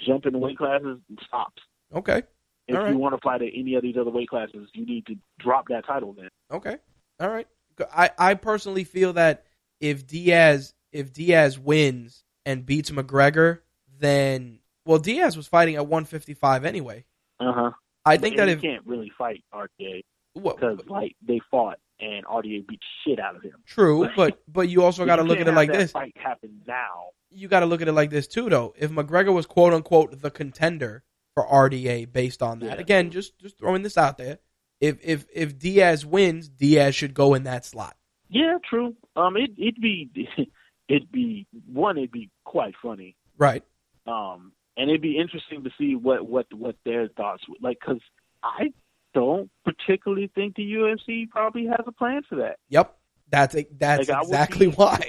jump 0.06 0.26
in 0.26 0.38
weight 0.38 0.58
classes 0.58 0.98
stops. 1.26 1.62
Okay. 1.94 2.22
If 2.68 2.76
right. 2.76 2.92
you 2.92 2.98
want 2.98 3.14
to 3.14 3.20
fight 3.22 3.40
at 3.40 3.48
any 3.56 3.74
of 3.74 3.82
these 3.82 3.96
other 3.98 4.10
weight 4.10 4.28
classes, 4.28 4.68
you 4.74 4.84
need 4.84 5.06
to 5.06 5.16
drop 5.38 5.68
that 5.68 5.86
title. 5.86 6.12
Then 6.12 6.28
Okay. 6.52 6.76
All 7.18 7.28
right. 7.28 7.46
I, 7.92 8.10
I 8.18 8.34
personally 8.34 8.84
feel 8.84 9.14
that 9.14 9.44
if 9.80 10.06
Diaz 10.06 10.74
if 10.92 11.12
Diaz 11.12 11.58
wins 11.58 12.24
and 12.44 12.66
beats 12.66 12.90
McGregor, 12.90 13.60
then 13.98 14.60
well 14.84 14.98
Diaz 14.98 15.36
was 15.36 15.46
fighting 15.46 15.76
at 15.76 15.86
155 15.86 16.64
anyway. 16.64 17.04
uh 17.40 17.52
huh. 17.52 17.70
I 18.04 18.16
think 18.16 18.36
that 18.36 18.48
you 18.48 18.54
if 18.54 18.62
can't 18.62 18.86
really 18.86 19.12
fight 19.16 19.44
RDA 19.54 20.02
because 20.34 20.78
like 20.88 21.16
they 21.26 21.40
fought 21.50 21.78
and 22.00 22.24
RDA 22.26 22.66
beat 22.66 22.80
shit 23.04 23.18
out 23.18 23.36
of 23.36 23.42
him. 23.42 23.54
true, 23.66 24.08
but 24.16 24.40
but 24.48 24.68
you 24.68 24.82
also 24.82 25.04
got 25.04 25.16
to 25.16 25.22
look 25.22 25.40
at 25.40 25.48
it 25.48 25.54
like 25.54 25.70
that 25.72 25.78
this. 25.78 25.92
Fight 25.92 26.14
happen 26.16 26.60
now. 26.66 27.10
You 27.30 27.48
got 27.48 27.60
to 27.60 27.66
look 27.66 27.82
at 27.82 27.88
it 27.88 27.92
like 27.92 28.10
this 28.10 28.26
too, 28.26 28.48
though. 28.48 28.74
If 28.78 28.90
McGregor 28.90 29.32
was 29.32 29.46
quote 29.46 29.72
unquote 29.72 30.20
the 30.20 30.30
contender 30.30 31.04
for 31.38 31.46
RDA 31.70 32.12
based 32.12 32.42
on 32.42 32.58
that, 32.60 32.76
Yeah. 32.76 32.80
again, 32.80 33.10
just 33.10 33.38
just 33.38 33.58
throwing 33.58 33.82
this 33.82 33.96
out 33.96 34.18
there. 34.18 34.38
If 34.80 34.98
if 35.04 35.24
if 35.32 35.58
Diaz 35.58 36.04
wins, 36.04 36.48
Diaz 36.48 36.94
should 36.94 37.14
go 37.14 37.34
in 37.34 37.44
that 37.44 37.64
slot. 37.64 37.96
Yeah, 38.28 38.58
true. 38.68 38.96
Um, 39.14 39.36
it 39.36 39.50
it'd 39.56 39.80
be 39.80 40.10
it'd 40.88 41.12
be 41.12 41.46
one. 41.72 41.96
It'd 41.98 42.10
be 42.10 42.30
quite 42.44 42.74
funny. 42.82 43.14
Right. 43.36 43.62
Um, 44.06 44.52
and 44.76 44.90
it'd 44.90 45.02
be 45.02 45.18
interesting 45.18 45.62
to 45.64 45.70
see 45.78 45.94
what 45.94 46.26
what 46.28 46.46
what 46.52 46.76
their 46.84 47.08
thoughts 47.08 47.44
would 47.48 47.62
like 47.62 47.78
because 47.80 48.00
I 48.42 48.72
don't 49.14 49.50
particularly 49.64 50.30
think 50.34 50.56
the 50.56 50.72
UFC 50.72 51.28
probably 51.30 51.66
has 51.66 51.84
a 51.86 51.92
plan 51.92 52.22
for 52.28 52.36
that. 52.36 52.58
Yep. 52.68 52.96
That's 53.30 53.54
that's 53.78 54.08
like, 54.08 54.22
exactly 54.22 54.66
why. 54.68 55.00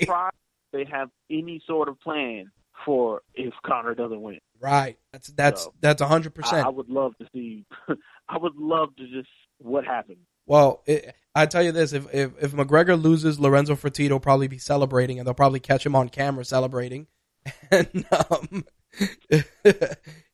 they 0.74 0.86
have 0.86 1.10
any 1.32 1.62
sort 1.66 1.88
of 1.90 2.00
plan 2.02 2.52
for 2.86 3.22
if 3.34 3.54
Conor 3.66 3.96
doesn't 3.96 4.22
win. 4.22 4.40
Right. 4.62 4.98
That's 5.14 5.28
that's 5.30 5.64
So, 5.64 5.74
that's 5.80 6.02
hundred 6.02 6.36
percent. 6.36 6.66
I 6.66 6.70
would 6.70 6.90
love 6.90 7.18
to 7.20 7.28
see. 7.34 7.66
I 8.30 8.38
would 8.38 8.56
love 8.56 8.96
to 8.98 9.08
just 9.08 9.30
what 9.60 9.86
happened. 9.86 10.20
Well, 10.46 10.82
it, 10.86 11.16
I 11.36 11.46
tell 11.46 11.64
you 11.64 11.72
this: 11.72 11.94
if, 11.94 12.14
if 12.14 12.32
if 12.42 12.52
McGregor 12.52 13.02
loses, 13.02 13.40
Lorenzo 13.40 13.76
Fertitta 13.76 14.12
will 14.12 14.20
probably 14.20 14.48
be 14.48 14.58
celebrating, 14.58 15.20
and 15.20 15.28
they'll 15.28 15.34
probably 15.34 15.60
catch 15.60 15.86
him 15.86 15.96
on 15.96 16.10
camera 16.10 16.44
celebrating, 16.44 17.08
and 17.72 18.06
um, 18.12 18.66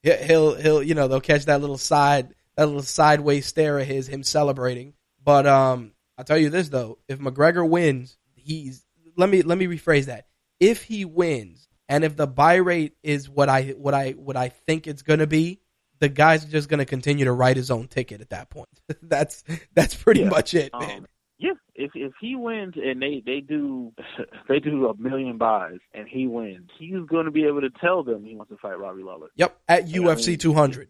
he'll 0.01 0.55
he'll 0.55 0.83
you 0.83 0.95
know 0.95 1.07
they'll 1.07 1.21
catch 1.21 1.45
that 1.45 1.61
little 1.61 1.77
side 1.77 2.33
that 2.55 2.65
little 2.65 2.81
sideways 2.81 3.45
stare 3.45 3.79
of 3.79 3.87
his 3.87 4.07
him 4.07 4.23
celebrating. 4.23 4.93
But 5.23 5.45
um, 5.45 5.91
I'll 6.17 6.25
tell 6.25 6.37
you 6.37 6.49
this 6.49 6.69
though: 6.69 6.97
if 7.07 7.19
McGregor 7.19 7.67
wins, 7.67 8.17
he's 8.35 8.85
let 9.17 9.29
me 9.29 9.41
let 9.41 9.57
me 9.57 9.67
rephrase 9.67 10.05
that. 10.05 10.27
If 10.59 10.83
he 10.83 11.03
wins, 11.03 11.67
and 11.89 12.03
if 12.03 12.15
the 12.15 12.27
buy 12.27 12.55
rate 12.55 12.95
is 13.03 13.29
what 13.29 13.49
I 13.49 13.69
what 13.77 13.93
I 13.93 14.11
what 14.11 14.35
I 14.37 14.49
think 14.49 14.87
it's 14.87 15.01
gonna 15.01 15.27
be, 15.27 15.59
the 15.99 16.09
guy's 16.09 16.45
just 16.45 16.69
gonna 16.69 16.85
continue 16.85 17.25
to 17.25 17.31
write 17.31 17.57
his 17.57 17.71
own 17.71 17.87
ticket 17.87 18.21
at 18.21 18.29
that 18.29 18.49
point. 18.49 18.69
that's 19.01 19.43
that's 19.73 19.95
pretty 19.95 20.21
Yeah. 20.21 20.29
much 20.29 20.53
it, 20.53 20.71
man. 20.79 20.99
Um, 20.99 21.05
yeah, 21.37 21.51
if 21.75 21.91
if 21.95 22.13
he 22.21 22.35
wins 22.35 22.75
and 22.77 23.01
they 23.01 23.21
they 23.25 23.41
do 23.41 23.91
they 24.47 24.59
do 24.59 24.87
a 24.89 24.97
million 24.97 25.37
buys 25.37 25.79
and 25.93 26.07
he 26.07 26.27
wins, 26.27 26.69
he's 26.79 27.05
going 27.09 27.25
to 27.25 27.31
be 27.31 27.43
able 27.45 27.61
to 27.61 27.69
tell 27.69 28.03
them 28.03 28.23
he 28.23 28.35
wants 28.35 28.51
to 28.51 28.57
fight 28.57 28.79
Robbie 28.79 29.03
Lawler. 29.03 29.27
Yep, 29.35 29.57
at 29.67 29.87
Yeah, 29.87 30.01
I 30.01 30.03
UFC 30.15 30.27
mean, 30.29 30.37
200. 30.37 30.89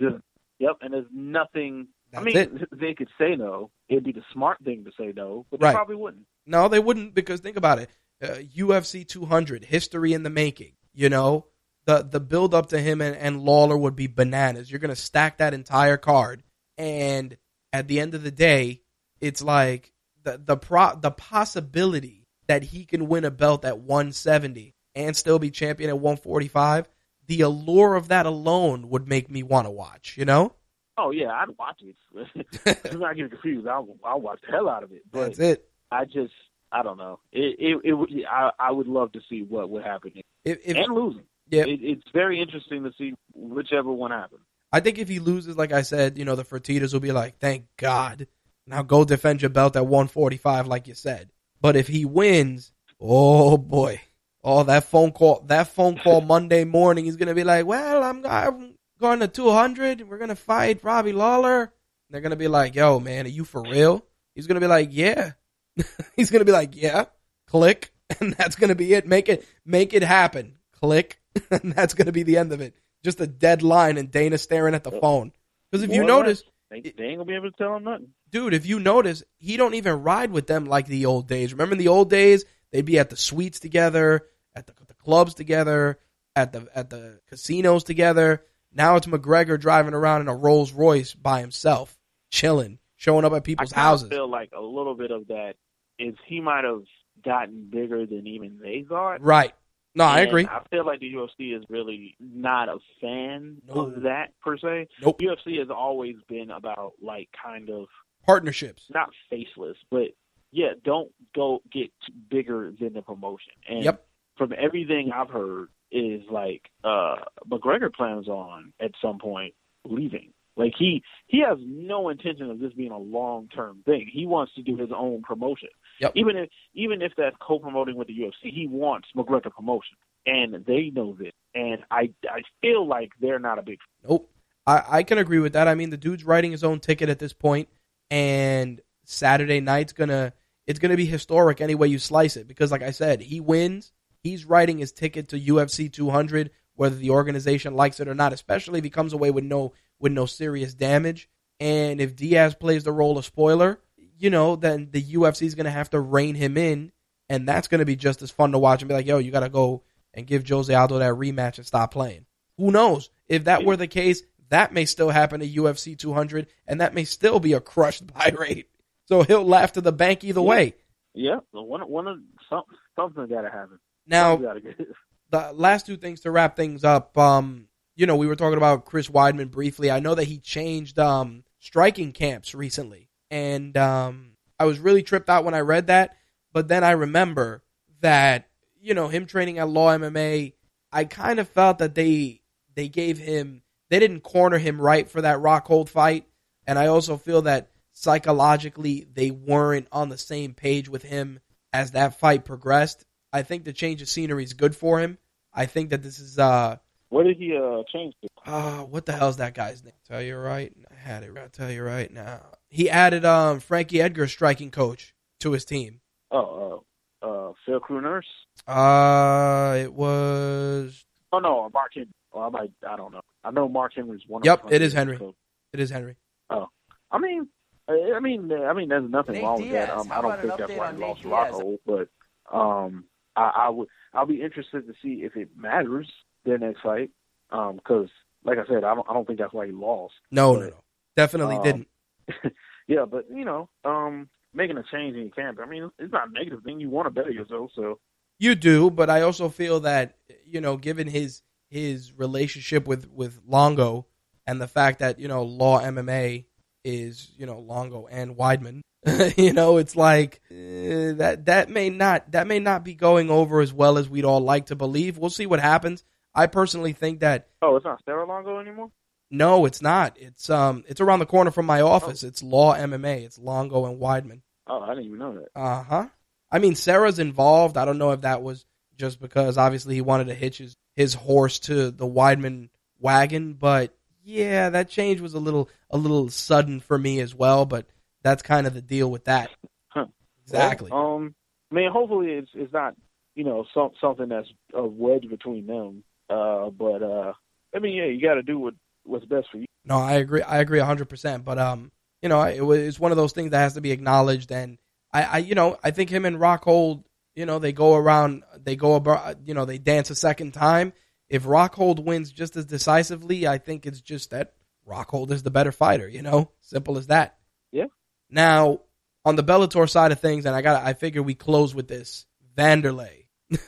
Just, 0.00 0.14
yep, 0.58 0.76
and 0.80 0.94
there's 0.94 1.06
nothing. 1.12 1.88
That's 2.12 2.22
I 2.22 2.24
mean, 2.24 2.36
it. 2.36 2.68
they 2.78 2.94
could 2.94 3.08
say 3.18 3.34
no. 3.36 3.70
It'd 3.88 4.04
be 4.04 4.12
the 4.12 4.22
smart 4.32 4.58
thing 4.64 4.84
to 4.84 4.92
say 4.98 5.12
no, 5.16 5.46
but 5.50 5.60
Right. 5.60 5.70
they 5.72 5.74
probably 5.74 5.96
wouldn't. 5.96 6.26
No, 6.46 6.68
they 6.68 6.78
wouldn't 6.78 7.14
because 7.14 7.40
think 7.40 7.56
about 7.56 7.78
it. 7.80 7.90
Uh, 8.22 8.36
UFC 8.56 9.06
200, 9.06 9.64
history 9.64 10.12
in 10.12 10.22
the 10.22 10.30
making. 10.30 10.72
You 10.94 11.08
know, 11.08 11.46
the 11.86 12.02
the 12.02 12.20
build 12.20 12.54
up 12.54 12.68
to 12.68 12.78
him 12.78 13.00
and, 13.00 13.16
and 13.16 13.42
Lawler 13.42 13.76
would 13.76 13.96
be 13.96 14.06
bananas. 14.06 14.70
You're 14.70 14.80
gonna 14.80 14.96
stack 14.96 15.38
that 15.38 15.54
entire 15.54 15.96
card, 15.96 16.42
and 16.78 17.36
at 17.72 17.88
the 17.88 18.00
end 18.00 18.14
of 18.14 18.22
the 18.22 18.30
day, 18.30 18.82
it's 19.20 19.42
like 19.42 19.92
the 20.22 20.40
the 20.44 20.56
pro 20.56 20.94
the 20.94 21.10
possibility 21.10 22.26
that 22.46 22.62
he 22.62 22.84
can 22.84 23.08
win 23.08 23.24
a 23.24 23.30
belt 23.30 23.64
at 23.64 23.78
170 23.78 24.74
and 24.94 25.16
still 25.16 25.38
be 25.38 25.50
champion 25.50 25.90
at 25.90 25.98
145. 25.98 26.88
The 27.28 27.40
allure 27.40 27.94
of 27.94 28.08
that 28.08 28.26
alone 28.26 28.90
would 28.90 29.08
make 29.08 29.30
me 29.30 29.42
want 29.42 29.66
to 29.66 29.70
watch. 29.70 30.16
You 30.18 30.24
know, 30.24 30.54
Oh 30.98 31.10
yeah, 31.10 31.30
I'd 31.30 31.56
watch 31.58 31.80
it. 31.82 32.84
I'm 32.92 33.00
not 33.00 33.16
getting 33.16 33.30
confused. 33.30 33.66
I'll 33.66 33.96
I'll 34.04 34.20
watch 34.20 34.40
the 34.46 34.52
hell 34.52 34.68
out 34.68 34.82
of 34.82 34.92
it. 34.92 35.02
But 35.10 35.26
that's 35.26 35.38
it. 35.38 35.68
I 35.90 36.04
just 36.04 36.32
I 36.72 36.82
don't 36.82 36.96
know. 36.96 37.20
It 37.32 37.56
it, 37.58 37.80
it 37.84 37.92
would 37.92 38.10
I 38.30 38.50
I 38.58 38.70
would 38.70 38.86
love 38.88 39.12
to 39.12 39.20
see 39.28 39.42
what 39.42 39.70
would 39.70 39.84
happen 39.84 40.12
If, 40.44 40.58
if 40.64 40.76
and 40.76 40.94
losing. 40.94 41.24
yeah, 41.50 41.64
It, 41.64 41.80
it's 41.82 42.10
very 42.12 42.40
interesting 42.40 42.84
to 42.84 42.92
see 42.96 43.14
whichever 43.34 43.92
one 43.92 44.10
happens. 44.10 44.40
I 44.72 44.80
think 44.80 44.98
if 44.98 45.08
he 45.08 45.18
loses, 45.18 45.56
like 45.56 45.72
I 45.72 45.82
said, 45.82 46.16
you 46.16 46.24
know, 46.24 46.34
the 46.34 46.44
Fertittas 46.44 46.92
will 46.94 47.00
be 47.00 47.12
like, 47.12 47.38
thank 47.38 47.66
God. 47.76 48.26
Now 48.66 48.82
go 48.82 49.04
defend 49.04 49.42
your 49.42 49.50
belt 49.50 49.76
at 49.76 49.86
145, 49.86 50.66
like 50.66 50.88
you 50.88 50.94
said. 50.94 51.30
But 51.60 51.76
if 51.76 51.88
he 51.88 52.04
wins, 52.04 52.72
oh 53.00 53.58
boy. 53.58 54.00
Oh, 54.44 54.64
that 54.64 54.84
phone 54.84 55.12
call, 55.12 55.44
that 55.46 55.68
phone 55.68 55.98
call 55.98 56.20
Monday 56.34 56.64
morning, 56.64 57.04
he's 57.04 57.16
going 57.16 57.28
to 57.28 57.34
be 57.34 57.44
like, 57.44 57.64
well, 57.64 58.02
I'm, 58.02 58.26
I'm 58.26 58.74
going 58.98 59.20
to 59.20 59.28
200. 59.28 60.08
We're 60.08 60.18
going 60.18 60.30
to 60.30 60.36
fight 60.36 60.82
Robbie 60.82 61.12
Lawler. 61.12 61.62
And 61.62 61.70
they're 62.10 62.20
going 62.20 62.30
to 62.30 62.36
be 62.36 62.48
like, 62.48 62.74
yo, 62.74 62.98
man, 62.98 63.26
are 63.26 63.28
you 63.28 63.44
for 63.44 63.62
real? 63.62 64.04
He's 64.34 64.46
going 64.48 64.56
to 64.56 64.60
be 64.60 64.66
like, 64.66 64.88
yeah. 64.90 65.32
he's 66.16 66.30
going 66.30 66.40
to 66.40 66.46
be 66.46 66.52
like, 66.52 66.76
yeah, 66.76 67.06
click. 67.48 67.90
And 68.20 68.34
that's 68.34 68.56
going 68.56 68.68
to 68.68 68.74
be 68.74 68.92
it. 68.92 69.06
Make 69.06 69.30
it, 69.30 69.42
make 69.64 69.94
it 69.94 70.02
happen. 70.02 70.56
Click. 70.72 71.18
And 71.50 71.72
that's 71.72 71.94
going 71.94 72.06
to 72.06 72.12
be 72.12 72.24
the 72.24 72.36
end 72.36 72.52
of 72.52 72.60
it 72.60 72.74
just 73.02 73.20
a 73.20 73.26
dead 73.26 73.62
line 73.62 73.96
and 73.96 74.10
Dana 74.10 74.38
staring 74.38 74.74
at 74.74 74.84
the 74.84 74.92
oh. 74.92 75.00
phone. 75.00 75.32
Because 75.70 75.82
if 75.82 75.90
you 75.90 76.02
More 76.02 76.10
or 76.10 76.22
notice, 76.22 76.44
they, 76.70 76.80
they 76.80 77.04
ain't 77.04 77.18
gonna 77.18 77.24
be 77.24 77.34
able 77.34 77.50
to 77.50 77.56
tell 77.56 77.74
him 77.74 77.84
nothing. 77.84 78.08
dude, 78.30 78.54
if 78.54 78.66
you 78.66 78.78
notice, 78.78 79.22
he 79.38 79.56
don't 79.56 79.74
even 79.74 80.02
ride 80.02 80.30
with 80.30 80.46
them 80.46 80.66
like 80.66 80.86
the 80.86 81.06
old 81.06 81.26
days. 81.26 81.52
Remember 81.52 81.72
in 81.72 81.78
the 81.78 81.88
old 81.88 82.10
days, 82.10 82.44
They'd 82.72 82.86
be 82.86 82.98
at 82.98 83.10
the 83.10 83.16
suites 83.16 83.60
together, 83.60 84.26
at 84.56 84.66
the, 84.66 84.72
the 84.88 84.94
clubs 84.94 85.34
together, 85.34 85.98
at 86.34 86.52
the 86.52 86.66
at 86.74 86.90
the 86.90 87.20
casinos 87.28 87.84
together. 87.84 88.44
Now 88.72 88.96
it's 88.96 89.06
McGregor 89.06 89.60
driving 89.60 89.94
around 89.94 90.22
in 90.22 90.28
a 90.28 90.34
Rolls 90.34 90.72
Royce 90.72 91.14
by 91.14 91.40
himself, 91.40 91.98
chilling, 92.30 92.78
showing 93.02 93.24
up 93.24 93.32
at 93.32 93.42
people's 93.42 93.72
houses. 93.72 94.04
I 94.04 94.06
houses. 94.06 94.08
feel 94.10 94.28
like 94.30 94.50
a 94.56 94.60
little 94.60 94.94
bit 94.94 95.10
of 95.10 95.26
that 95.28 95.54
is 95.98 96.14
he 96.26 96.40
might 96.40 96.62
have 96.64 96.82
gotten 97.24 97.68
bigger 97.68 98.06
than 98.06 98.26
even 98.28 98.58
they 98.62 98.84
thought. 98.88 99.20
Right. 99.20 99.52
No, 99.94 100.04
I 100.04 100.20
agree. 100.20 100.46
I 100.46 100.62
feel 100.70 100.86
like 100.86 101.00
the 101.00 101.12
UFC 101.12 101.54
is 101.56 101.64
really 101.68 102.16
not 102.20 102.68
a 102.68 102.78
fan 103.00 103.58
of 103.68 104.02
that 104.02 104.28
per 104.40 104.56
se. 104.56 104.88
Nope. 105.02 105.20
UFC 105.20 105.58
has 105.58 105.68
always 105.68 106.16
been 106.28 106.50
about 106.50 106.92
like 107.02 107.28
kind 107.42 107.68
of 107.68 107.86
Partnerships. 108.24 108.84
not 108.94 109.10
faceless, 109.28 109.76
but 109.90 110.08
yeah, 110.52 110.68
don't 110.84 111.10
go 111.34 111.60
get 111.70 111.90
bigger 112.30 112.72
than 112.80 112.94
the 112.94 113.02
promotion. 113.02 113.52
And 113.68 113.84
Yep. 113.84 114.06
from 114.38 114.54
everything 114.56 115.10
I've 115.12 115.28
heard 115.28 115.68
is 115.90 116.22
like 116.30 116.70
uh 116.84 117.16
McGregor 117.50 117.92
plans 117.92 118.28
on 118.28 118.72
at 118.80 118.92
some 119.02 119.18
point 119.18 119.54
leaving. 119.84 120.32
Like 120.56 120.72
he 120.78 121.02
he 121.26 121.42
has 121.48 121.58
no 121.60 122.08
intention 122.10 122.50
of 122.50 122.60
this 122.60 122.72
being 122.74 122.90
a 122.92 122.98
long 122.98 123.48
term 123.48 123.82
thing. 123.84 124.10
He 124.12 124.26
wants 124.26 124.54
to 124.54 124.62
do 124.62 124.76
his 124.76 124.90
own 124.94 125.22
promotion. 125.22 125.70
Yep. 126.00 126.12
Even 126.16 126.36
if 126.36 126.50
even 126.74 127.02
if 127.02 127.12
that's 127.16 127.36
co 127.40 127.58
promoting 127.58 127.96
with 127.96 128.08
the 128.08 128.18
UFC, 128.18 128.52
he 128.52 128.66
wants 128.68 129.08
McGregor 129.16 129.52
promotion. 129.54 129.96
And 130.26 130.64
they 130.66 130.90
know 130.94 131.16
this. 131.18 131.32
And 131.54 131.78
I 131.90 132.10
I 132.28 132.42
feel 132.60 132.86
like 132.86 133.10
they're 133.20 133.38
not 133.38 133.58
a 133.58 133.62
big 133.62 133.78
Nope. 134.06 134.30
I, 134.66 134.82
I 134.88 135.02
can 135.02 135.18
agree 135.18 135.40
with 135.40 135.54
that. 135.54 135.68
I 135.68 135.74
mean, 135.74 135.90
the 135.90 135.96
dude's 135.96 136.24
writing 136.24 136.52
his 136.52 136.64
own 136.64 136.80
ticket 136.80 137.08
at 137.08 137.18
this 137.18 137.32
point, 137.32 137.68
and 138.10 138.80
Saturday 139.04 139.60
night's 139.60 139.92
gonna 139.92 140.32
it's 140.66 140.78
gonna 140.78 140.96
be 140.96 141.06
historic 141.06 141.60
any 141.60 141.74
way 141.74 141.88
you 141.88 141.98
slice 141.98 142.36
it. 142.36 142.46
Because, 142.46 142.70
like 142.70 142.82
I 142.82 142.90
said, 142.90 143.22
he 143.22 143.40
wins. 143.40 143.92
He's 144.22 144.44
writing 144.44 144.78
his 144.78 144.92
ticket 144.92 145.28
to 145.30 145.40
UFC 145.40 145.92
200, 145.92 146.50
whether 146.76 146.94
the 146.94 147.10
organization 147.10 147.74
likes 147.74 147.98
it 147.98 148.06
or 148.06 148.14
not. 148.14 148.32
Especially 148.32 148.78
if 148.78 148.84
he 148.84 148.90
comes 148.90 149.12
away 149.12 149.30
with 149.30 149.44
no 149.44 149.72
with 150.02 150.12
no 150.12 150.26
serious 150.26 150.74
damage. 150.74 151.30
And 151.60 152.00
if 152.00 152.16
Diaz 152.16 152.54
plays 152.54 152.84
the 152.84 152.92
role 152.92 153.16
of 153.16 153.24
spoiler, 153.24 153.80
you 154.18 154.28
know, 154.28 154.56
then 154.56 154.88
the 154.90 155.02
UFC 155.02 155.46
is 155.46 155.54
gonna 155.54 155.70
have 155.70 155.90
to 155.90 156.00
rein 156.00 156.34
him 156.34 156.58
in, 156.58 156.92
and 157.28 157.48
that's 157.48 157.68
gonna 157.68 157.86
be 157.86 157.96
just 157.96 158.20
as 158.20 158.30
fun 158.30 158.52
to 158.52 158.58
watch 158.58 158.82
and 158.82 158.88
be 158.88 158.94
like, 158.94 159.06
yo, 159.06 159.18
you 159.18 159.30
gotta 159.30 159.48
go 159.48 159.84
and 160.12 160.26
give 160.26 160.46
Jose 160.46 160.74
Aldo 160.74 160.98
that 160.98 161.14
rematch 161.14 161.56
and 161.56 161.66
stop 161.66 161.92
playing. 161.92 162.26
Who 162.58 162.70
knows? 162.70 163.08
If 163.28 163.44
that 163.44 163.64
were 163.64 163.76
the 163.76 163.86
case, 163.86 164.22
that 164.50 164.74
may 164.74 164.84
still 164.84 165.08
happen 165.08 165.40
to 165.40 165.48
UFC 165.48 165.96
200, 165.96 166.48
and 166.66 166.80
that 166.80 166.94
may 166.94 167.04
still 167.04 167.40
be 167.40 167.54
a 167.54 167.60
crushed 167.60 168.06
buy 168.12 168.34
rate. 168.36 168.68
So 169.06 169.22
he'll 169.22 169.44
laugh 169.44 169.72
to 169.72 169.80
the 169.80 169.92
bank 169.92 170.24
either 170.24 170.42
way. 170.42 170.74
Yeah, 171.14 171.38
one 171.52 171.82
one 171.82 172.08
of 172.08 172.18
some 172.50 172.62
something 172.96 173.26
gotta 173.28 173.50
happen. 173.50 173.78
Now, 174.06 174.36
the 174.36 175.52
last 175.54 175.86
two 175.86 175.96
things 175.96 176.20
to 176.20 176.30
wrap 176.30 176.56
things 176.56 176.84
up. 176.84 177.16
Um, 177.16 177.68
you 178.02 178.06
know, 178.06 178.16
we 178.16 178.26
were 178.26 178.34
talking 178.34 178.56
about 178.56 178.84
Chris 178.84 179.06
Weidman 179.06 179.52
briefly. 179.52 179.88
I 179.88 180.00
know 180.00 180.16
that 180.16 180.24
he 180.24 180.38
changed 180.38 180.98
um, 180.98 181.44
striking 181.60 182.10
camps 182.10 182.52
recently, 182.52 183.08
and 183.30 183.76
um, 183.76 184.32
I 184.58 184.64
was 184.64 184.80
really 184.80 185.04
tripped 185.04 185.30
out 185.30 185.44
when 185.44 185.54
I 185.54 185.60
read 185.60 185.86
that. 185.86 186.16
But 186.52 186.66
then 186.66 186.82
I 186.82 186.90
remember 186.90 187.62
that 188.00 188.48
you 188.80 188.94
know 188.94 189.06
him 189.06 189.26
training 189.26 189.60
at 189.60 189.68
Law 189.68 189.96
MMA. 189.96 190.54
I 190.90 191.04
kind 191.04 191.38
of 191.38 191.48
felt 191.48 191.78
that 191.78 191.94
they 191.94 192.40
they 192.74 192.88
gave 192.88 193.18
him 193.18 193.62
they 193.88 194.00
didn't 194.00 194.24
corner 194.24 194.58
him 194.58 194.80
right 194.80 195.08
for 195.08 195.20
that 195.20 195.38
Rockhold 195.38 195.88
fight, 195.88 196.26
and 196.66 196.80
I 196.80 196.88
also 196.88 197.16
feel 197.16 197.42
that 197.42 197.70
psychologically 197.92 199.06
they 199.14 199.30
weren't 199.30 199.86
on 199.92 200.08
the 200.08 200.18
same 200.18 200.54
page 200.54 200.88
with 200.88 201.04
him 201.04 201.38
as 201.72 201.92
that 201.92 202.18
fight 202.18 202.44
progressed. 202.44 203.04
I 203.32 203.42
think 203.42 203.62
the 203.62 203.72
change 203.72 204.02
of 204.02 204.08
scenery 204.08 204.42
is 204.42 204.54
good 204.54 204.74
for 204.74 204.98
him. 204.98 205.18
I 205.54 205.66
think 205.66 205.90
that 205.90 206.02
this 206.02 206.18
is 206.18 206.36
uh 206.36 206.78
What 207.12 207.24
did 207.24 207.36
he 207.36 207.54
uh 207.54 207.82
change 207.92 208.14
to? 208.22 208.50
uh 208.50 208.84
what 208.84 209.04
the 209.04 209.12
hell's 209.12 209.36
that 209.36 209.52
guy's 209.52 209.84
name? 209.84 209.92
Tell 210.08 210.22
you 210.22 210.38
right, 210.38 210.72
I 210.90 210.94
had 210.94 211.22
it. 211.22 211.36
I'll 211.36 211.50
tell 211.50 211.70
you 211.70 211.82
right 211.82 212.10
now. 212.10 212.40
He 212.70 212.88
added 212.88 213.26
um 213.26 213.60
Frankie 213.60 214.00
Edgar, 214.00 214.26
striking 214.26 214.70
coach, 214.70 215.14
to 215.40 215.52
his 215.52 215.66
team. 215.66 216.00
Oh, 216.30 216.82
uh, 217.22 217.26
uh, 217.26 217.52
Phil 217.66 217.80
Crew 217.80 218.00
Nurse. 218.00 218.24
Uh, 218.66 219.76
it 219.82 219.92
was 219.92 221.04
Oh 221.34 221.38
no, 221.38 221.68
Mark 221.74 221.90
Henry. 221.92 222.08
Well, 222.32 222.44
I 222.44 222.48
might. 222.48 222.72
I 222.88 222.96
don't 222.96 223.12
know. 223.12 223.20
I 223.44 223.50
know 223.50 223.68
Mark 223.68 223.92
Henry's 223.94 224.22
one. 224.26 224.42
Yep, 224.42 224.64
of 224.64 224.72
it 224.72 224.80
is 224.80 224.94
Henry. 224.94 225.18
So, 225.18 225.34
it 225.74 225.80
is 225.80 225.90
Henry. 225.90 226.16
Oh, 226.48 226.68
I 227.10 227.18
mean, 227.18 227.46
I 227.88 228.12
I 228.16 228.20
mean, 228.20 228.50
I 228.50 228.72
mean, 228.72 228.88
there's 228.88 229.10
nothing 229.10 229.34
Nate 229.34 229.44
wrong 229.44 229.60
with 229.60 229.70
that. 229.72 229.90
Um, 229.90 230.10
I 230.10 230.22
don't 230.22 230.32
about 230.32 230.40
think 230.40 230.54
an 230.54 230.60
that's 230.60 230.72
update 230.72 230.78
why 230.78 230.88
on 230.88 230.96
he 230.96 231.02
lost 231.02 231.24
Rocco, 231.26 231.78
but 231.84 232.08
um, 232.50 233.04
I, 233.36 233.66
I 233.66 233.68
would. 233.68 233.88
I'll 234.14 234.24
be 234.24 234.40
interested 234.40 234.86
to 234.86 234.94
see 235.02 235.24
if 235.24 235.36
it 235.36 235.50
matters 235.54 236.08
their 236.44 236.58
next 236.58 236.80
fight. 236.82 237.10
Um, 237.50 237.76
because 237.76 238.08
like 238.44 238.58
I 238.58 238.66
said, 238.66 238.84
I 238.84 238.94
don't. 238.94 239.08
I 239.08 239.12
don't 239.12 239.26
think 239.26 239.38
that's 239.38 239.52
why 239.52 239.66
he 239.66 239.72
lost. 239.72 240.14
No, 240.30 240.54
no, 240.54 240.60
But, 240.60 240.70
no, 240.70 240.76
definitely 241.16 241.56
um, 241.56 241.62
didn't. 241.62 241.88
Yeah, 242.88 243.04
but 243.04 243.26
you 243.32 243.44
know, 243.44 243.68
um, 243.84 244.28
making 244.52 244.76
a 244.76 244.82
change 244.92 245.14
in 245.16 245.22
your 245.22 245.30
camp. 245.30 245.58
I 245.62 245.66
mean, 245.66 245.90
it's 245.98 246.12
not 246.12 246.28
a 246.28 246.32
negative 246.32 246.62
thing. 246.64 246.80
You 246.80 246.90
want 246.90 247.06
to 247.06 247.10
better 247.10 247.30
yourself, 247.30 247.70
so 247.74 248.00
You 248.38 248.54
do, 248.54 248.90
but 248.90 249.08
I 249.08 249.22
also 249.22 249.48
feel 249.48 249.80
that 249.80 250.16
you 250.44 250.60
know, 250.60 250.76
given 250.76 251.06
his 251.06 251.42
his 251.70 252.12
relationship 252.16 252.86
with 252.86 253.08
with 253.10 253.40
Longo 253.46 254.06
and 254.46 254.60
the 254.60 254.68
fact 254.68 254.98
that 254.98 255.18
you 255.18 255.28
know 255.28 255.42
Law 255.42 255.80
MMA 255.80 256.44
is 256.84 257.30
you 257.36 257.46
know 257.46 257.60
Longo 257.60 258.08
and 258.10 258.36
Weidman, 258.36 258.82
you 259.36 259.52
know, 259.52 259.78
it's 259.78 259.96
like 259.96 260.40
eh, 260.50 261.12
that 261.12 261.46
that 261.46 261.70
may 261.70 261.88
not 261.88 262.30
that 262.32 262.46
may 262.46 262.58
not 262.58 262.84
be 262.84 262.94
going 262.94 263.30
over 263.30 263.60
as 263.60 263.72
well 263.72 263.96
as 263.96 264.08
we'd 264.08 264.24
all 264.24 264.40
like 264.40 264.66
to 264.66 264.76
believe. 264.76 265.18
We'll 265.18 265.30
see 265.30 265.46
what 265.46 265.60
happens. 265.60 266.04
I 266.34 266.46
personally 266.46 266.92
think 266.92 267.20
that 267.20 267.48
Oh, 267.60 267.76
it's 267.76 267.84
not 267.84 268.00
Serra 268.04 268.26
Longo 268.26 268.58
anymore. 268.58 268.90
no, 269.30 269.64
it's 269.66 269.82
not. 269.82 270.16
It's 270.18 270.48
um, 270.50 270.84
it's 270.88 271.00
around 271.00 271.18
the 271.20 271.26
corner 271.26 271.50
from 271.50 271.66
my 271.66 271.80
office. 271.80 272.22
It's 272.22 272.42
Law 272.42 272.74
MMA. 272.74 273.22
It's 273.24 273.38
Longo 273.38 273.86
and 273.86 274.00
Weidman. 274.00 274.40
Oh, 274.66 274.80
I 274.80 274.88
didn't 274.90 275.04
even 275.06 275.18
know 275.18 275.34
that. 275.34 275.48
Uh 275.60 275.82
huh. 275.82 276.06
I 276.50 276.58
mean, 276.58 276.74
Serra's 276.74 277.18
involved. 277.18 277.76
I 277.76 277.84
don't 277.84 277.98
know 277.98 278.12
if 278.12 278.22
that 278.22 278.42
was 278.42 278.64
just 278.96 279.20
because 279.20 279.56
obviously 279.58 279.94
he 279.94 280.00
wanted 280.02 280.26
to 280.28 280.34
hitch 280.34 280.58
his, 280.58 280.76
his 280.94 281.14
horse 281.14 281.58
to 281.60 281.90
the 281.90 282.06
Weidman 282.06 282.68
wagon, 283.00 283.54
but 283.54 283.94
yeah, 284.22 284.70
that 284.70 284.88
change 284.90 285.20
was 285.20 285.34
a 285.34 285.40
little 285.40 285.68
a 285.90 285.96
little 285.98 286.28
sudden 286.28 286.80
for 286.80 286.96
me 286.98 287.20
as 287.20 287.34
well. 287.34 287.64
But 287.66 287.86
that's 288.22 288.42
kind 288.42 288.66
of 288.66 288.74
the 288.74 288.82
deal 288.82 289.10
with 289.10 289.24
that. 289.24 289.50
Huh. 289.88 290.06
Exactly. 290.44 290.90
Well, 290.90 291.16
um, 291.16 291.34
I 291.70 291.74
mean, 291.74 291.90
hopefully 291.90 292.32
it's 292.32 292.50
it's 292.54 292.72
not 292.72 292.94
you 293.34 293.44
know 293.44 293.64
some 293.74 293.90
something 294.00 294.28
that's 294.28 294.48
a 294.74 294.84
wedge 294.84 295.28
between 295.28 295.66
them. 295.66 296.04
Uh, 296.32 296.70
but 296.70 297.02
uh, 297.02 297.32
I 297.74 297.78
mean, 297.78 297.94
yeah, 297.94 298.06
you 298.06 298.20
got 298.20 298.34
to 298.34 298.42
do 298.42 298.58
what 298.58 298.74
what's 299.04 299.24
best 299.26 299.48
for 299.50 299.58
you. 299.58 299.66
No, 299.84 299.98
I 299.98 300.12
agree. 300.12 300.42
I 300.42 300.58
agree 300.58 300.78
hundred 300.80 301.08
percent. 301.08 301.44
But 301.44 301.58
um, 301.58 301.92
you 302.22 302.28
know, 302.28 302.42
it 302.42 302.60
was 302.60 302.78
it's 302.80 303.00
one 303.00 303.10
of 303.10 303.16
those 303.16 303.32
things 303.32 303.50
that 303.50 303.58
has 303.58 303.74
to 303.74 303.80
be 303.80 303.90
acknowledged. 303.90 304.52
And 304.52 304.78
I, 305.12 305.22
I, 305.22 305.38
you 305.38 305.54
know, 305.54 305.78
I 305.82 305.90
think 305.90 306.10
him 306.10 306.24
and 306.24 306.38
Rockhold, 306.38 307.04
you 307.34 307.46
know, 307.46 307.58
they 307.58 307.72
go 307.72 307.94
around, 307.94 308.44
they 308.62 308.76
go 308.76 308.94
about, 308.94 309.46
you 309.46 309.54
know, 309.54 309.64
they 309.64 309.78
dance 309.78 310.10
a 310.10 310.14
second 310.14 310.52
time. 310.52 310.92
If 311.28 311.44
Rockhold 311.44 312.04
wins 312.04 312.30
just 312.30 312.56
as 312.56 312.66
decisively, 312.66 313.46
I 313.46 313.58
think 313.58 313.86
it's 313.86 314.00
just 314.00 314.30
that 314.30 314.54
Rockhold 314.88 315.30
is 315.30 315.42
the 315.42 315.50
better 315.50 315.72
fighter. 315.72 316.08
You 316.08 316.22
know, 316.22 316.50
simple 316.60 316.98
as 316.98 317.08
that. 317.08 317.38
Yeah. 317.72 317.86
Now, 318.30 318.80
on 319.24 319.36
the 319.36 319.44
Bellator 319.44 319.88
side 319.88 320.12
of 320.12 320.20
things, 320.20 320.46
and 320.46 320.54
I 320.54 320.62
got, 320.62 320.84
I 320.84 320.94
figure 320.94 321.22
we 321.22 321.34
close 321.34 321.74
with 321.74 321.88
this. 321.88 322.26
Wanderlei. 322.56 323.24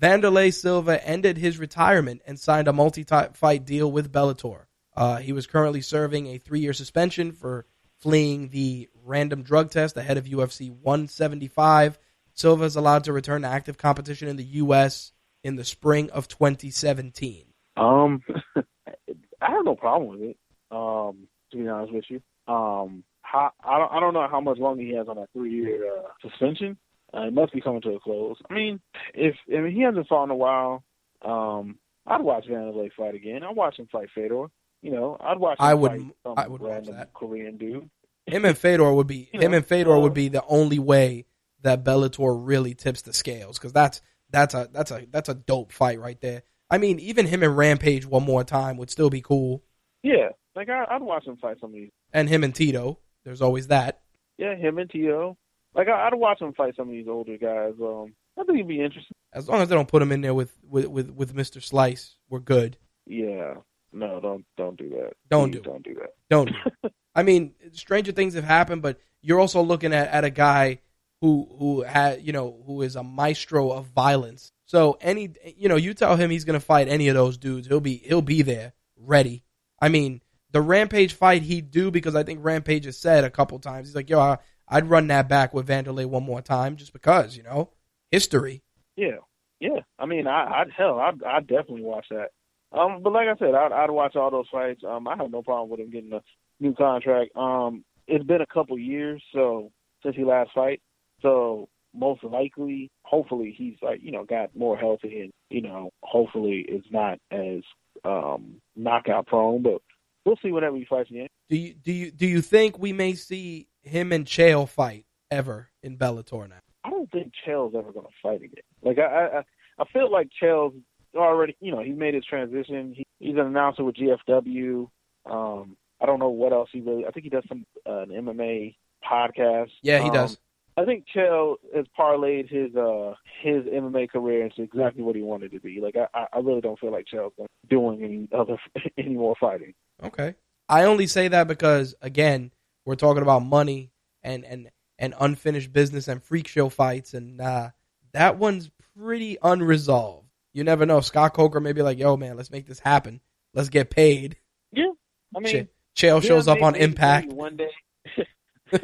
Wanderlei 0.00 0.52
Silva 0.52 1.06
ended 1.06 1.36
his 1.36 1.58
retirement 1.58 2.22
and 2.26 2.38
signed 2.38 2.68
a 2.68 2.72
multi-fight 2.72 3.64
deal 3.66 3.92
with 3.92 4.12
Bellator. 4.12 4.64
Uh, 4.96 5.16
he 5.18 5.32
was 5.32 5.46
currently 5.46 5.82
serving 5.82 6.26
a 6.26 6.38
three-year 6.38 6.72
suspension 6.72 7.32
for 7.32 7.66
fleeing 7.98 8.48
the 8.48 8.88
random 9.04 9.42
drug 9.42 9.70
test 9.70 9.96
ahead 9.96 10.16
of 10.16 10.24
UFC 10.24 10.70
175. 10.70 11.98
Silva 12.32 12.64
is 12.64 12.76
allowed 12.76 13.04
to 13.04 13.12
return 13.12 13.42
to 13.42 13.48
active 13.48 13.76
competition 13.76 14.28
in 14.28 14.36
the 14.36 14.44
U.S. 14.44 15.12
in 15.44 15.56
the 15.56 15.64
spring 15.64 16.10
of 16.10 16.28
2017. 16.28 17.44
Um, 17.76 18.22
I 18.56 19.50
have 19.50 19.64
no 19.64 19.74
problem 19.74 20.10
with 20.10 20.30
it. 20.30 20.36
Um, 20.70 21.28
to 21.52 21.58
be 21.58 21.68
honest 21.68 21.92
with 21.92 22.04
you, 22.08 22.22
um, 22.52 23.04
how, 23.22 23.52
I 23.64 23.78
don't 23.78 23.92
I 23.92 24.00
don't 24.00 24.14
know 24.14 24.28
how 24.30 24.40
much 24.40 24.58
longer 24.58 24.82
he 24.82 24.94
has 24.94 25.08
on 25.08 25.16
that 25.16 25.28
three 25.32 25.52
year 25.52 25.98
uh, 25.98 26.08
suspension. 26.22 26.76
Uh, 27.12 27.22
it 27.26 27.32
must 27.32 27.52
be 27.52 27.60
coming 27.60 27.80
to 27.82 27.90
a 27.94 28.00
close. 28.00 28.36
I 28.48 28.54
mean, 28.54 28.80
if 29.14 29.34
I 29.52 29.60
mean 29.60 29.74
he 29.74 29.82
hasn't 29.82 30.06
fought 30.08 30.24
in 30.24 30.30
a 30.30 30.36
while, 30.36 30.84
um, 31.22 31.78
I'd 32.06 32.22
watch 32.22 32.46
Wanderlei 32.48 32.90
fight 32.96 33.14
again. 33.14 33.42
I'd 33.42 33.56
watch 33.56 33.78
him 33.78 33.88
fight 33.90 34.08
Fedor. 34.14 34.46
You 34.82 34.90
know, 34.92 35.16
I'd 35.20 35.38
watch. 35.38 35.58
Him 35.58 35.64
I 35.66 35.74
would- 35.74 36.12
I 36.24 36.48
would 36.48 36.60
watch 36.60 36.86
that. 36.86 37.12
Korean 37.12 37.56
dude. 37.58 37.90
Him 38.26 38.44
and 38.44 38.56
Fedor 38.56 38.92
would 38.92 39.06
be 39.06 39.24
him 39.32 39.50
know, 39.50 39.56
and 39.58 39.66
Fedor 39.66 39.94
uh, 39.96 40.00
would 40.00 40.14
be 40.14 40.28
the 40.28 40.44
only 40.46 40.78
way 40.78 41.26
that 41.62 41.84
Bellator 41.84 42.34
really 42.46 42.74
tips 42.74 43.02
the 43.02 43.12
scales 43.12 43.58
because 43.58 43.72
that's 43.72 44.00
that's 44.30 44.54
a 44.54 44.68
that's 44.72 44.90
a 44.90 45.06
that's 45.10 45.28
a 45.28 45.34
dope 45.34 45.72
fight 45.72 45.98
right 46.00 46.20
there. 46.20 46.42
I 46.70 46.78
mean, 46.78 47.00
even 47.00 47.26
him 47.26 47.42
and 47.42 47.56
Rampage 47.56 48.06
one 48.06 48.22
more 48.22 48.44
time 48.44 48.76
would 48.76 48.90
still 48.90 49.10
be 49.10 49.20
cool, 49.20 49.64
Yeah, 50.04 50.28
like 50.54 50.68
I, 50.68 50.84
I'd 50.88 51.02
watch 51.02 51.26
him 51.26 51.36
fight 51.36 51.56
some 51.60 51.70
of 51.70 51.74
these. 51.74 51.90
and 52.12 52.28
him 52.28 52.44
and 52.44 52.54
Tito. 52.54 53.00
There's 53.24 53.42
always 53.42 53.66
that. 53.66 54.00
Yeah, 54.38 54.54
him 54.54 54.78
and 54.78 54.88
Tio. 54.88 55.36
Like 55.74 55.88
I, 55.88 56.06
I'd 56.06 56.14
watch 56.14 56.40
him 56.40 56.52
fight 56.52 56.74
some 56.76 56.88
of 56.88 56.92
these 56.92 57.08
older 57.08 57.36
guys. 57.36 57.74
Um, 57.80 58.14
I 58.38 58.44
think 58.44 58.58
he'd 58.58 58.68
be 58.68 58.80
interesting. 58.80 59.14
As 59.32 59.48
long 59.48 59.60
as 59.60 59.68
they 59.68 59.74
don't 59.74 59.88
put 59.88 60.02
him 60.02 60.12
in 60.12 60.20
there 60.20 60.34
with 60.34 60.52
with 60.62 60.86
with, 60.86 61.10
with 61.10 61.34
Mr. 61.34 61.62
Slice, 61.62 62.16
we're 62.28 62.40
good. 62.40 62.76
Yeah, 63.06 63.54
no, 63.92 64.20
don't 64.20 64.44
don't 64.56 64.78
do 64.78 64.88
that. 64.90 65.12
Don't 65.28 65.52
Please 65.52 65.58
do 65.58 65.62
don't 65.62 65.84
do 65.84 65.94
that. 65.94 66.14
Don't. 66.28 66.46
do. 66.46 66.90
I 67.14 67.22
mean, 67.22 67.54
stranger 67.72 68.12
things 68.12 68.34
have 68.34 68.44
happened, 68.44 68.82
but 68.82 69.00
you're 69.20 69.40
also 69.40 69.62
looking 69.62 69.92
at, 69.92 70.08
at 70.08 70.24
a 70.24 70.30
guy 70.30 70.80
who 71.20 71.48
who 71.58 71.82
had 71.82 72.22
you 72.22 72.32
know 72.32 72.62
who 72.66 72.82
is 72.82 72.96
a 72.96 73.02
maestro 73.02 73.70
of 73.70 73.86
violence. 73.86 74.52
So 74.66 74.96
any 75.00 75.30
you 75.56 75.68
know 75.68 75.76
you 75.76 75.94
tell 75.94 76.16
him 76.16 76.30
he's 76.30 76.44
gonna 76.44 76.60
fight 76.60 76.88
any 76.88 77.08
of 77.08 77.14
those 77.14 77.36
dudes, 77.36 77.68
he'll 77.68 77.80
be 77.80 77.96
he'll 77.96 78.22
be 78.22 78.42
there 78.42 78.72
ready. 78.96 79.44
I 79.80 79.88
mean, 79.88 80.20
the 80.52 80.60
Rampage 80.60 81.14
fight 81.14 81.42
he'd 81.42 81.70
do 81.70 81.90
because 81.90 82.14
I 82.14 82.22
think 82.22 82.40
Rampage 82.42 82.84
has 82.84 82.98
said 82.98 83.24
a 83.24 83.30
couple 83.30 83.58
times 83.58 83.88
he's 83.88 83.96
like, 83.96 84.10
yo, 84.10 84.20
I, 84.20 84.38
I'd 84.70 84.88
run 84.88 85.08
that 85.08 85.28
back 85.28 85.52
with 85.52 85.68
Wanderlei 85.68 86.06
one 86.06 86.22
more 86.22 86.40
time 86.40 86.76
just 86.76 86.92
because 86.92 87.36
you 87.36 87.42
know 87.42 87.70
history. 88.10 88.62
Yeah, 88.96 89.18
yeah. 89.58 89.80
I 89.98 90.06
mean, 90.06 90.26
I, 90.26 90.60
I'd 90.60 90.70
hell, 90.70 90.98
I'd, 91.00 91.22
I'd 91.24 91.46
definitely 91.46 91.82
watch 91.82 92.06
that. 92.10 92.30
Um, 92.72 93.02
but 93.02 93.12
like 93.12 93.26
I 93.26 93.36
said, 93.36 93.54
I'd, 93.54 93.72
I'd 93.72 93.90
watch 93.90 94.14
all 94.14 94.30
those 94.30 94.48
fights. 94.50 94.82
Um, 94.88 95.08
I 95.08 95.16
have 95.16 95.30
no 95.30 95.42
problem 95.42 95.70
with 95.70 95.80
him 95.80 95.90
getting 95.90 96.12
a 96.12 96.22
new 96.60 96.74
contract. 96.74 97.36
Um, 97.36 97.84
it's 98.06 98.24
been 98.24 98.40
a 98.40 98.46
couple 98.46 98.78
years 98.78 99.22
so 99.34 99.72
since 100.02 100.16
he 100.16 100.24
last 100.24 100.50
fight, 100.54 100.80
so 101.20 101.68
most 101.92 102.22
likely, 102.22 102.90
hopefully, 103.02 103.54
he's 103.56 103.76
like 103.82 104.00
you 104.02 104.12
know 104.12 104.24
got 104.24 104.54
more 104.54 104.76
healthy 104.76 105.20
and 105.20 105.32
you 105.50 105.62
know 105.62 105.90
hopefully 106.02 106.64
it's 106.68 106.86
not 106.90 107.18
as 107.30 107.62
um 108.04 108.60
knockout 108.76 109.26
prone. 109.26 109.62
But 109.62 109.82
we'll 110.24 110.38
see 110.42 110.52
whenever 110.52 110.76
he 110.76 110.84
fights 110.84 111.10
again. 111.10 111.28
Do 111.48 111.56
you 111.56 111.74
do 111.74 111.92
you 111.92 112.10
do 112.10 112.26
you 112.26 112.40
think 112.40 112.78
we 112.78 112.92
may 112.92 113.14
see 113.14 113.66
him 113.82 114.12
and 114.12 114.24
Chael 114.26 114.68
fight 114.68 115.04
ever 115.30 115.70
in 115.82 115.96
Bellator 115.96 116.48
now? 116.48 116.56
I 116.84 116.90
don't 116.90 117.10
think 117.10 117.32
Chael's 117.46 117.74
ever 117.74 117.92
going 117.92 118.06
to 118.06 118.12
fight 118.22 118.42
again. 118.42 118.62
Like 118.82 118.98
I, 118.98 119.38
I, 119.38 119.42
I 119.78 119.84
feel 119.92 120.10
like 120.10 120.28
Chael's 120.42 120.74
already, 121.14 121.56
you 121.60 121.72
know, 121.72 121.82
he 121.82 121.92
made 121.92 122.14
his 122.14 122.24
transition. 122.24 122.94
He, 122.96 123.04
he's 123.18 123.34
an 123.34 123.46
announcer 123.46 123.84
with 123.84 123.96
GFW. 123.96 124.88
Um, 125.30 125.76
I 126.00 126.06
don't 126.06 126.18
know 126.18 126.30
what 126.30 126.52
else 126.52 126.70
he 126.72 126.80
really. 126.80 127.06
I 127.06 127.10
think 127.10 127.24
he 127.24 127.30
does 127.30 127.44
some 127.48 127.66
uh, 127.86 128.00
an 128.02 128.08
MMA 128.10 128.76
podcast. 129.08 129.70
Yeah, 129.82 129.98
he 130.00 130.08
Um, 130.08 130.14
does. 130.14 130.38
I 130.76 130.84
think 130.84 131.04
Chael 131.14 131.56
has 131.74 131.84
parlayed 131.98 132.48
his 132.48 132.74
uh 132.74 133.12
his 133.42 133.64
MMA 133.64 134.08
career 134.08 134.44
into 134.44 134.62
exactly 134.62 135.02
what 135.02 135.14
he 135.16 135.20
wanted 135.20 135.50
to 135.52 135.60
be. 135.60 135.78
Like 135.80 135.96
I, 135.96 136.06
I- 136.18 136.26
I 136.34 136.38
really 136.38 136.60
don't 136.62 136.78
feel 136.78 136.92
like 136.92 137.06
Chael's 137.12 137.34
doing 137.68 138.02
any 138.02 138.28
other 138.32 138.56
any 138.98 139.14
more 139.14 139.34
fighting. 139.38 139.74
Okay. 140.02 140.34
I 140.68 140.84
only 140.84 141.06
say 141.06 141.28
that 141.28 141.48
because 141.48 141.94
again, 142.00 142.52
we're 142.90 142.96
talking 142.96 143.22
about 143.22 143.44
money 143.44 143.92
and 144.24 144.44
and 144.44 144.68
and 144.98 145.14
unfinished 145.20 145.72
business 145.72 146.08
and 146.08 146.20
freak 146.22 146.48
show 146.48 146.68
fights, 146.68 147.14
and 147.14 147.40
uh, 147.40 147.70
that 148.12 148.36
one's 148.36 148.68
pretty 148.98 149.38
unresolved. 149.42 150.26
You 150.52 150.64
never 150.64 150.84
know. 150.84 151.00
Scott 151.00 151.32
Coker 151.32 151.60
may 151.60 151.72
be 151.72 151.82
like, 151.82 151.98
"Yo, 151.98 152.16
man, 152.16 152.36
let's 152.36 152.50
make 152.50 152.66
this 152.66 152.80
happen. 152.80 153.20
Let's 153.54 153.68
get 153.68 153.90
paid." 153.90 154.36
Yeah, 154.72 154.90
I 155.36 155.38
mean, 155.38 155.68
Ch- 155.94 156.02
Chael 156.02 156.20
shows 156.20 156.48
up 156.48 156.62
on 156.62 156.74
Impact. 156.74 157.32
one 157.32 157.56
day. 157.56 157.70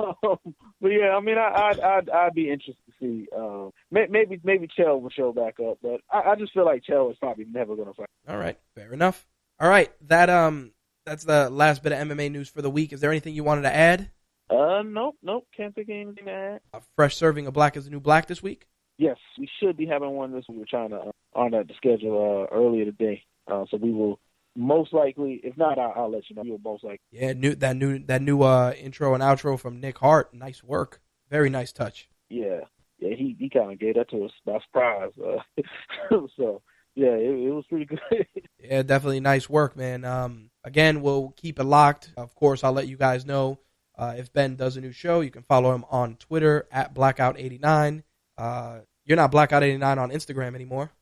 um, 0.00 0.54
but 0.80 0.88
yeah, 0.88 1.16
I 1.16 1.20
mean, 1.20 1.36
I, 1.38 1.70
I'd, 1.70 1.80
I'd 1.80 2.10
I'd 2.10 2.34
be 2.34 2.50
interested 2.50 2.76
to 2.86 2.92
see. 3.00 3.28
Um, 3.36 3.70
maybe 3.90 4.40
maybe 4.42 4.68
Chael 4.68 5.00
will 5.00 5.10
show 5.10 5.32
back 5.32 5.56
up, 5.60 5.78
but 5.82 6.00
I, 6.10 6.30
I 6.30 6.34
just 6.36 6.52
feel 6.52 6.64
like 6.64 6.82
Chael 6.88 7.10
is 7.10 7.18
probably 7.18 7.46
never 7.46 7.76
going 7.76 7.88
to 7.88 7.94
fight. 7.94 8.08
All 8.28 8.38
right, 8.38 8.58
fair 8.74 8.92
enough. 8.92 9.26
All 9.58 9.68
right, 9.68 9.90
that 10.08 10.30
um, 10.30 10.72
that's 11.04 11.24
the 11.24 11.50
last 11.50 11.82
bit 11.82 11.92
of 11.92 11.98
MMA 11.98 12.30
news 12.30 12.48
for 12.48 12.62
the 12.62 12.70
week. 12.70 12.92
Is 12.92 13.00
there 13.00 13.10
anything 13.10 13.34
you 13.34 13.44
wanted 13.44 13.62
to 13.62 13.74
add? 13.74 14.10
Uh, 14.48 14.82
nope, 14.84 15.16
nope, 15.22 15.46
can't 15.56 15.74
think 15.74 15.88
of 15.88 15.94
anything 15.94 16.24
to 16.24 16.30
add. 16.30 16.60
A 16.74 16.80
fresh 16.96 17.16
serving 17.16 17.46
of 17.46 17.54
Black 17.54 17.76
is 17.76 17.84
the 17.84 17.90
New 17.90 18.00
Black 18.00 18.26
this 18.26 18.42
week. 18.42 18.66
Yes, 18.98 19.16
we 19.38 19.48
should 19.60 19.76
be 19.76 19.86
having 19.86 20.10
one 20.10 20.32
this. 20.32 20.44
Week. 20.48 20.56
We 20.56 20.60
were 20.60 20.66
trying 20.66 20.90
to 20.90 20.96
uh, 20.96 21.12
on 21.34 21.52
that 21.52 21.66
schedule 21.76 22.46
uh, 22.50 22.54
earlier 22.54 22.84
today, 22.84 23.22
uh, 23.50 23.64
so 23.70 23.76
we 23.76 23.92
will 23.92 24.18
most 24.56 24.92
likely. 24.92 25.40
If 25.42 25.56
not, 25.56 25.78
I'll, 25.78 25.92
I'll 25.96 26.10
let 26.10 26.28
you 26.28 26.36
know. 26.36 26.42
Will 26.42 26.58
most 26.58 26.84
likely. 26.84 27.00
Yeah, 27.10 27.32
new 27.32 27.54
that 27.56 27.76
new 27.76 27.98
that 28.06 28.22
new 28.22 28.42
uh 28.42 28.72
intro 28.78 29.14
and 29.14 29.22
outro 29.22 29.58
from 29.58 29.80
Nick 29.80 29.98
Hart. 29.98 30.32
Nice 30.34 30.62
work. 30.62 31.00
Very 31.30 31.50
nice 31.50 31.72
touch. 31.72 32.08
Yeah, 32.28 32.60
yeah, 32.98 33.14
he 33.16 33.36
he 33.38 33.48
kind 33.48 33.72
of 33.72 33.78
gave 33.78 33.94
that 33.94 34.10
to 34.10 34.24
us 34.24 34.32
by 34.44 34.58
surprise. 34.66 35.12
Uh, 35.18 36.18
so 36.36 36.62
yeah, 36.94 37.12
it, 37.12 37.30
it 37.30 37.50
was 37.50 37.64
pretty 37.68 37.86
good. 37.86 37.98
Yeah, 38.62 38.82
definitely 38.82 39.20
nice 39.20 39.48
work, 39.48 39.74
man. 39.74 40.04
Um, 40.04 40.50
again, 40.64 41.00
we'll 41.00 41.30
keep 41.30 41.58
it 41.58 41.64
locked. 41.64 42.12
Of 42.16 42.34
course, 42.34 42.62
I'll 42.62 42.74
let 42.74 42.88
you 42.88 42.98
guys 42.98 43.24
know 43.24 43.58
uh, 43.96 44.14
if 44.18 44.32
Ben 44.32 44.54
does 44.54 44.76
a 44.76 44.82
new 44.82 44.92
show. 44.92 45.22
You 45.22 45.30
can 45.30 45.42
follow 45.44 45.74
him 45.74 45.86
on 45.90 46.16
Twitter 46.16 46.68
at 46.70 46.94
Blaqout89. 46.94 48.02
Uh, 48.36 48.80
you're 49.06 49.16
not 49.16 49.32
Blaqout89 49.32 49.98
on 49.98 50.10
Instagram 50.10 50.54
anymore? 50.54 50.92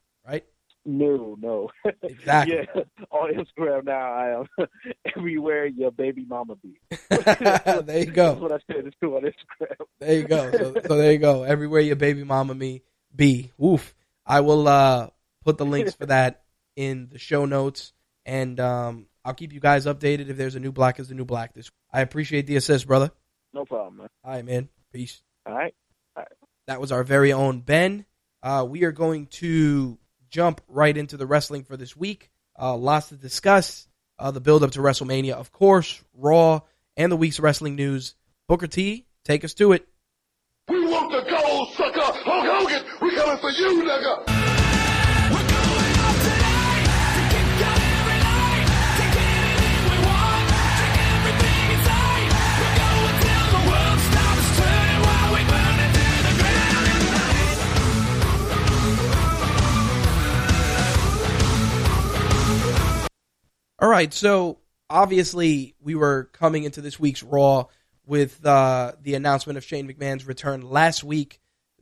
No, 0.97 1.37
no. 1.39 1.69
Exactly. 2.03 2.55
yeah, 2.55 2.83
on 3.11 3.33
Instagram 3.33 3.85
now 3.85 4.13
I 4.13 4.39
am 4.39 4.67
everywhere 5.15 5.65
your 5.65 5.91
baby 5.91 6.25
mama 6.25 6.55
be. 6.55 6.79
there 7.09 7.99
you 7.99 8.05
go. 8.05 8.31
That's 8.31 8.41
what 8.41 8.51
I 8.51 8.59
said 8.67 8.93
to 9.01 9.15
on 9.15 9.23
Instagram. 9.23 9.85
There 9.99 10.13
you 10.15 10.23
go. 10.23 10.51
So, 10.51 10.73
so 10.87 10.97
there 10.97 11.11
you 11.11 11.17
go. 11.17 11.43
Everywhere 11.43 11.81
your 11.81 11.95
baby 11.95 12.23
mama 12.23 12.55
me 12.55 12.83
be. 13.15 13.51
Woof. 13.57 13.95
I 14.25 14.41
will 14.41 14.67
uh, 14.67 15.09
put 15.43 15.57
the 15.57 15.65
links 15.65 15.93
for 15.93 16.07
that 16.07 16.43
in 16.75 17.09
the 17.11 17.19
show 17.19 17.45
notes, 17.45 17.93
and 18.25 18.59
um, 18.59 19.07
I'll 19.25 19.33
keep 19.33 19.53
you 19.53 19.59
guys 19.59 19.85
updated 19.85 20.29
if 20.29 20.37
there's 20.37 20.55
a 20.55 20.59
new 20.59 20.71
Black 20.71 20.99
is 20.99 21.09
the 21.09 21.15
new 21.15 21.25
Black. 21.25 21.53
This 21.53 21.71
I 21.91 22.01
appreciate 22.01 22.47
the 22.47 22.55
assist, 22.55 22.87
brother. 22.87 23.11
No 23.53 23.65
problem, 23.65 23.97
man. 23.97 24.09
All 24.23 24.31
right, 24.31 24.45
man. 24.45 24.69
Peace. 24.93 25.21
All 25.45 25.53
right. 25.53 25.73
That 26.69 26.79
was 26.79 26.91
our 26.91 27.03
very 27.03 27.33
own 27.33 27.61
Ben. 27.61 28.05
Uh, 28.43 28.63
we 28.69 28.83
are 28.83 28.91
going 28.91 29.25
to 29.25 29.97
jump 30.29 30.61
right 30.67 30.95
into 30.95 31.17
the 31.17 31.25
wrestling 31.25 31.63
for 31.63 31.77
this 31.77 31.95
week. 31.95 32.29
Uh, 32.57 32.75
lots 32.75 33.09
to 33.09 33.15
discuss. 33.15 33.87
Uh, 34.17 34.31
the 34.31 34.41
build 34.41 34.63
up 34.63 34.71
to 34.71 34.79
WrestleMania, 34.79 35.33
of 35.33 35.51
course, 35.51 36.03
Raw, 36.13 36.61
and 36.97 37.11
the 37.11 37.15
week's 37.15 37.39
wrestling 37.39 37.75
news. 37.75 38.15
Booker 38.47 38.67
T, 38.67 39.05
take 39.23 39.45
us 39.45 39.53
to 39.55 39.71
it. 39.71 39.87
We 40.67 40.85
want 40.85 41.11
the 41.11 41.21
gold, 41.29 41.69
sucker! 41.73 42.01
Hulk 42.01 42.45
Hogan, 42.45 42.83
we 43.01 43.15
coming 43.15 43.37
for 43.37 43.49
you, 43.51 43.83
nigga! 43.83 44.48
All 63.81 63.87
right, 63.87 64.13
so 64.13 64.57
obviously 64.89 65.73
we 65.81 65.95
were 65.95 66.29
coming 66.33 66.65
into 66.65 66.81
this 66.81 66.99
week's 66.99 67.23
Raw 67.23 67.67
with 68.05 68.45
uh, 68.45 68.91
the 69.01 69.15
announcement 69.15 69.55
of 69.57 69.63
Shane 69.63 69.87
McMahon's 69.87 70.27
return 70.27 70.69
last 70.69 71.01
week, 71.01 71.39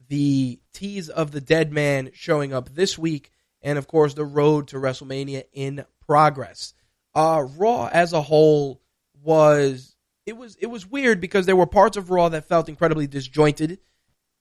the 0.07 0.59
tease 0.73 1.09
of 1.09 1.31
the 1.31 1.41
dead 1.41 1.71
man 1.71 2.11
showing 2.13 2.53
up 2.53 2.69
this 2.69 2.99
week, 2.99 3.31
and 3.63 3.79
of 3.79 3.87
course 3.87 4.13
the 4.13 4.25
road 4.25 4.67
to 4.67 4.75
WrestleMania 4.75 5.45
in 5.53 5.85
progress. 6.05 6.75
Uh, 7.15 7.47
Raw 7.57 7.89
as 7.91 8.13
a 8.13 8.21
whole 8.21 8.79
was 9.23 9.95
it 10.27 10.37
was 10.37 10.55
it 10.57 10.67
was 10.67 10.85
weird 10.85 11.19
because 11.19 11.47
there 11.47 11.55
were 11.55 11.65
parts 11.65 11.97
of 11.97 12.11
Raw 12.11 12.29
that 12.29 12.47
felt 12.47 12.69
incredibly 12.69 13.07
disjointed, 13.07 13.79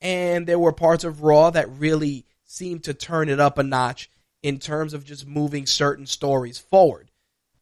and 0.03 0.47
there 0.47 0.59
were 0.59 0.73
parts 0.73 1.05
of 1.05 1.23
Raw 1.23 1.49
that 1.49 1.71
really 1.79 2.27
seemed 2.45 2.85
to 2.85 2.93
turn 2.93 3.31
it 3.31 3.41
up 3.41 3.57
a 3.57 3.63
notch 3.63 4.11
in 4.43 4.59
terms 4.59 4.93
of 4.93 5.07
just 5.07 5.27
moving 5.27 5.65
certain 5.65 6.05
stories 6.05 6.59
forward. 6.59 7.11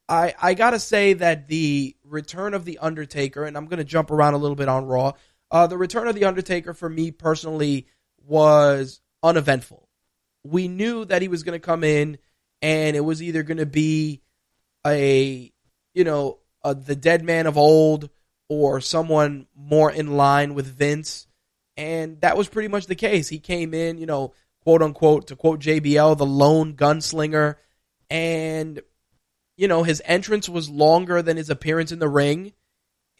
I, 0.08 0.34
I 0.40 0.54
gotta 0.54 0.78
say 0.78 1.14
that 1.14 1.48
the 1.48 1.96
return 2.04 2.54
of 2.54 2.64
the 2.64 2.78
Undertaker, 2.78 3.44
and 3.44 3.56
I'm 3.56 3.66
gonna 3.66 3.84
jump 3.84 4.10
around 4.10 4.34
a 4.34 4.38
little 4.38 4.56
bit 4.56 4.68
on 4.68 4.86
Raw. 4.86 5.12
Uh, 5.50 5.66
the 5.66 5.78
return 5.78 6.08
of 6.08 6.14
the 6.14 6.24
Undertaker 6.24 6.74
for 6.74 6.88
me 6.88 7.10
personally 7.10 7.86
was 8.26 9.00
uneventful. 9.22 9.88
We 10.44 10.68
knew 10.68 11.04
that 11.06 11.22
he 11.22 11.28
was 11.28 11.42
gonna 11.42 11.58
come 11.58 11.84
in, 11.84 12.18
and 12.60 12.96
it 12.96 13.00
was 13.00 13.22
either 13.22 13.42
gonna 13.42 13.66
be 13.66 14.20
a 14.86 15.52
you 15.94 16.04
know 16.04 16.40
a, 16.62 16.74
the 16.74 16.96
dead 16.96 17.24
man 17.24 17.46
of 17.46 17.56
old 17.56 18.10
or 18.48 18.80
someone 18.80 19.46
more 19.56 19.90
in 19.90 20.16
line 20.16 20.54
with 20.54 20.66
Vince, 20.66 21.26
and 21.78 22.20
that 22.20 22.36
was 22.36 22.48
pretty 22.48 22.68
much 22.68 22.86
the 22.86 22.94
case. 22.94 23.28
He 23.28 23.38
came 23.38 23.72
in, 23.72 23.96
you 23.96 24.06
know, 24.06 24.34
quote 24.64 24.82
unquote, 24.82 25.28
to 25.28 25.36
quote 25.36 25.60
JBL, 25.60 26.18
the 26.18 26.26
lone 26.26 26.74
gunslinger, 26.74 27.56
and 28.10 28.82
you 29.56 29.68
know 29.68 29.82
his 29.82 30.02
entrance 30.04 30.48
was 30.48 30.68
longer 30.68 31.22
than 31.22 31.36
his 31.36 31.50
appearance 31.50 31.92
in 31.92 31.98
the 31.98 32.08
ring. 32.08 32.52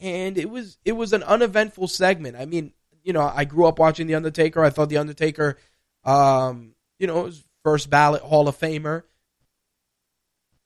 And 0.01 0.37
it 0.37 0.51
was 0.51 0.79
it 0.85 0.93
was 0.93 1.13
an 1.13 1.23
uneventful 1.23 1.89
segment. 1.89 2.37
I 2.37 2.47
mean 2.47 2.73
you 3.03 3.13
know 3.13 3.21
i 3.35 3.45
grew 3.45 3.67
up 3.67 3.79
watching 3.79 4.07
the 4.07 4.15
undertaker. 4.15 4.65
I 4.65 4.71
thought 4.71 4.89
the 4.89 4.99
undertaker 4.99 5.59
um 6.05 6.75
you 6.99 7.07
know 7.07 7.23
was 7.23 7.45
first 7.65 7.91
ballot 7.91 8.23
hall 8.23 8.47
of 8.47 8.59
famer. 8.59 9.03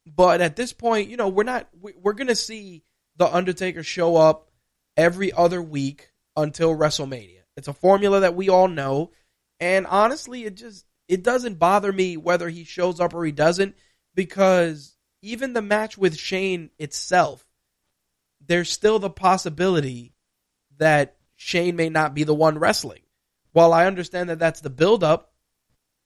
But 0.06 0.40
at 0.40 0.56
this 0.56 0.72
point, 0.72 1.08
you 1.08 1.16
know, 1.16 1.28
we're 1.28 1.44
not 1.44 1.68
we- 1.80 1.94
we're 2.02 2.12
going 2.14 2.28
to 2.28 2.36
see 2.36 2.82
the 3.16 3.32
Undertaker 3.32 3.82
show 3.82 4.16
up 4.16 4.50
every 4.96 5.32
other 5.32 5.60
week 5.62 6.10
until 6.36 6.76
WrestleMania. 6.76 7.42
It's 7.56 7.68
a 7.68 7.72
formula 7.74 8.20
that 8.20 8.34
we 8.34 8.48
all 8.48 8.68
know, 8.68 9.10
and 9.60 9.86
honestly, 9.86 10.44
it 10.44 10.54
just 10.54 10.86
it 11.08 11.22
doesn't 11.22 11.58
bother 11.58 11.92
me 11.92 12.16
whether 12.16 12.48
he 12.48 12.64
shows 12.64 13.00
up 13.00 13.14
or 13.14 13.24
he 13.24 13.32
doesn't 13.32 13.76
because 14.14 14.96
even 15.22 15.52
the 15.52 15.62
match 15.62 15.98
with 15.98 16.16
Shane 16.16 16.70
itself, 16.78 17.46
there's 18.46 18.70
still 18.70 18.98
the 18.98 19.10
possibility 19.10 20.14
that 20.78 21.16
Shane 21.36 21.76
may 21.76 21.88
not 21.88 22.14
be 22.14 22.24
the 22.24 22.34
one 22.34 22.58
wrestling. 22.58 23.02
While 23.52 23.72
I 23.72 23.86
understand 23.86 24.28
that 24.28 24.38
that's 24.38 24.60
the 24.60 24.70
buildup, 24.70 25.32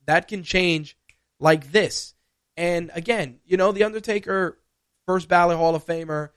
that 0.06 0.28
can 0.28 0.42
change 0.42 0.96
like 1.38 1.72
this. 1.72 2.14
And 2.56 2.90
again, 2.94 3.40
you 3.44 3.56
know, 3.56 3.72
The 3.72 3.84
Undertaker, 3.84 4.58
first 5.06 5.28
ballot 5.28 5.56
Hall 5.56 5.74
of 5.74 5.84
Famer, 5.84 6.30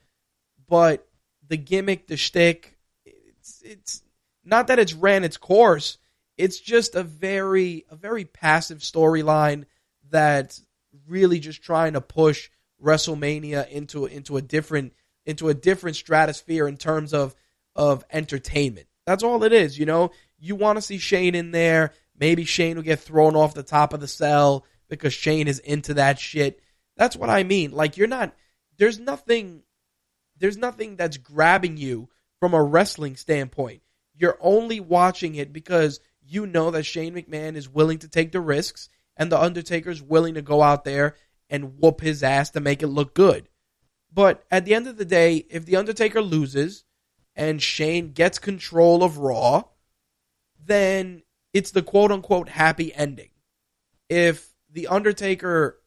but 0.68 1.08
the 1.48 1.58
gimmick, 1.58 2.08
the 2.08 2.18
shtick, 2.18 2.78
it's, 3.06 3.62
it's 3.64 4.02
not 4.44 4.68
that 4.68 4.80
it's 4.80 4.94
ran 4.94 5.24
its 5.24 5.38
course. 5.38 5.98
It's 6.38 6.60
just 6.60 6.96
a 6.96 7.04
very, 7.04 7.86
a 7.90 7.96
very 7.96 8.26
passive 8.26 8.80
storyline 8.80 9.66
that's 10.10 10.64
really 11.08 11.40
just 11.40 11.62
trying 11.62 11.94
to 11.94 12.02
push 12.02 12.50
WrestleMania 12.82 13.70
into 13.70 14.06
into 14.06 14.38
a 14.38 14.42
different 14.42 14.94
into 15.26 15.50
a 15.50 15.54
different 15.54 15.96
stratosphere 15.96 16.68
in 16.68 16.78
terms 16.78 17.14
of 17.14 17.36
of 17.76 18.06
entertainment. 18.12 18.88
That's 19.06 19.24
all 19.24 19.44
it 19.44 19.54
is, 19.54 19.78
you 19.78 19.86
know. 19.86 20.12
You 20.40 20.56
want 20.56 20.78
to 20.78 20.82
see 20.82 20.98
Shane 20.98 21.36
in 21.36 21.52
there. 21.52 21.94
Maybe 22.18 22.46
Shane 22.46 22.76
will 22.76 22.84
get 22.84 23.00
thrown 23.00 23.36
off 23.36 23.54
the 23.54 23.64
top 23.64 23.94
of 23.94 24.00
the 24.00 24.08
cell 24.08 24.66
because 24.90 25.14
Shane 25.14 25.48
is 25.48 25.60
into 25.60 25.96
that 25.96 26.20
shit. 26.20 26.62
That's 26.98 27.16
what 27.16 27.30
I 27.30 27.44
mean. 27.44 27.72
Like 27.72 27.98
you're 27.98 28.08
not 28.08 28.34
there's 28.78 29.00
nothing 29.00 29.64
there's 30.38 30.58
nothing 30.58 30.96
that's 30.96 31.18
grabbing 31.18 31.78
you 31.78 32.10
from 32.40 32.54
a 32.54 32.64
wrestling 32.64 33.16
standpoint. 33.16 33.82
You're 34.18 34.38
only 34.42 34.80
watching 34.80 35.36
it 35.36 35.52
because 35.52 36.00
you 36.22 36.46
know 36.46 36.72
that 36.72 36.84
Shane 36.84 37.16
McMahon 37.16 37.56
is 37.56 37.70
willing 37.70 38.00
to 38.00 38.08
take 38.08 38.32
the 38.32 38.42
risks 38.42 38.90
and 39.18 39.32
the 39.32 39.42
Undertaker's 39.42 40.02
willing 40.02 40.36
to 40.36 40.42
go 40.42 40.62
out 40.62 40.84
there 40.84 41.16
and 41.50 41.80
whoop 41.80 42.02
his 42.02 42.24
ass 42.24 42.50
to 42.52 42.60
make 42.60 42.82
it 42.82 42.88
look 42.88 43.14
good. 43.14 43.48
But 44.12 44.44
at 44.50 44.66
the 44.66 44.74
end 44.74 44.88
of 44.88 44.98
the 44.98 45.06
day, 45.06 45.46
if 45.50 45.66
the 45.66 45.76
Undertaker 45.76 46.22
loses 46.22 46.86
and 47.36 47.62
Shane 47.62 48.14
gets 48.14 48.40
control 48.40 49.04
of 49.04 49.18
Raw, 49.18 49.64
then 50.64 51.24
it's 51.54 51.72
the 51.72 51.82
quote 51.82 52.12
unquote 52.12 52.50
happy 52.50 52.94
ending. 52.94 53.30
If 54.10 54.50
the 54.72 54.88
Undertaker 54.88 55.80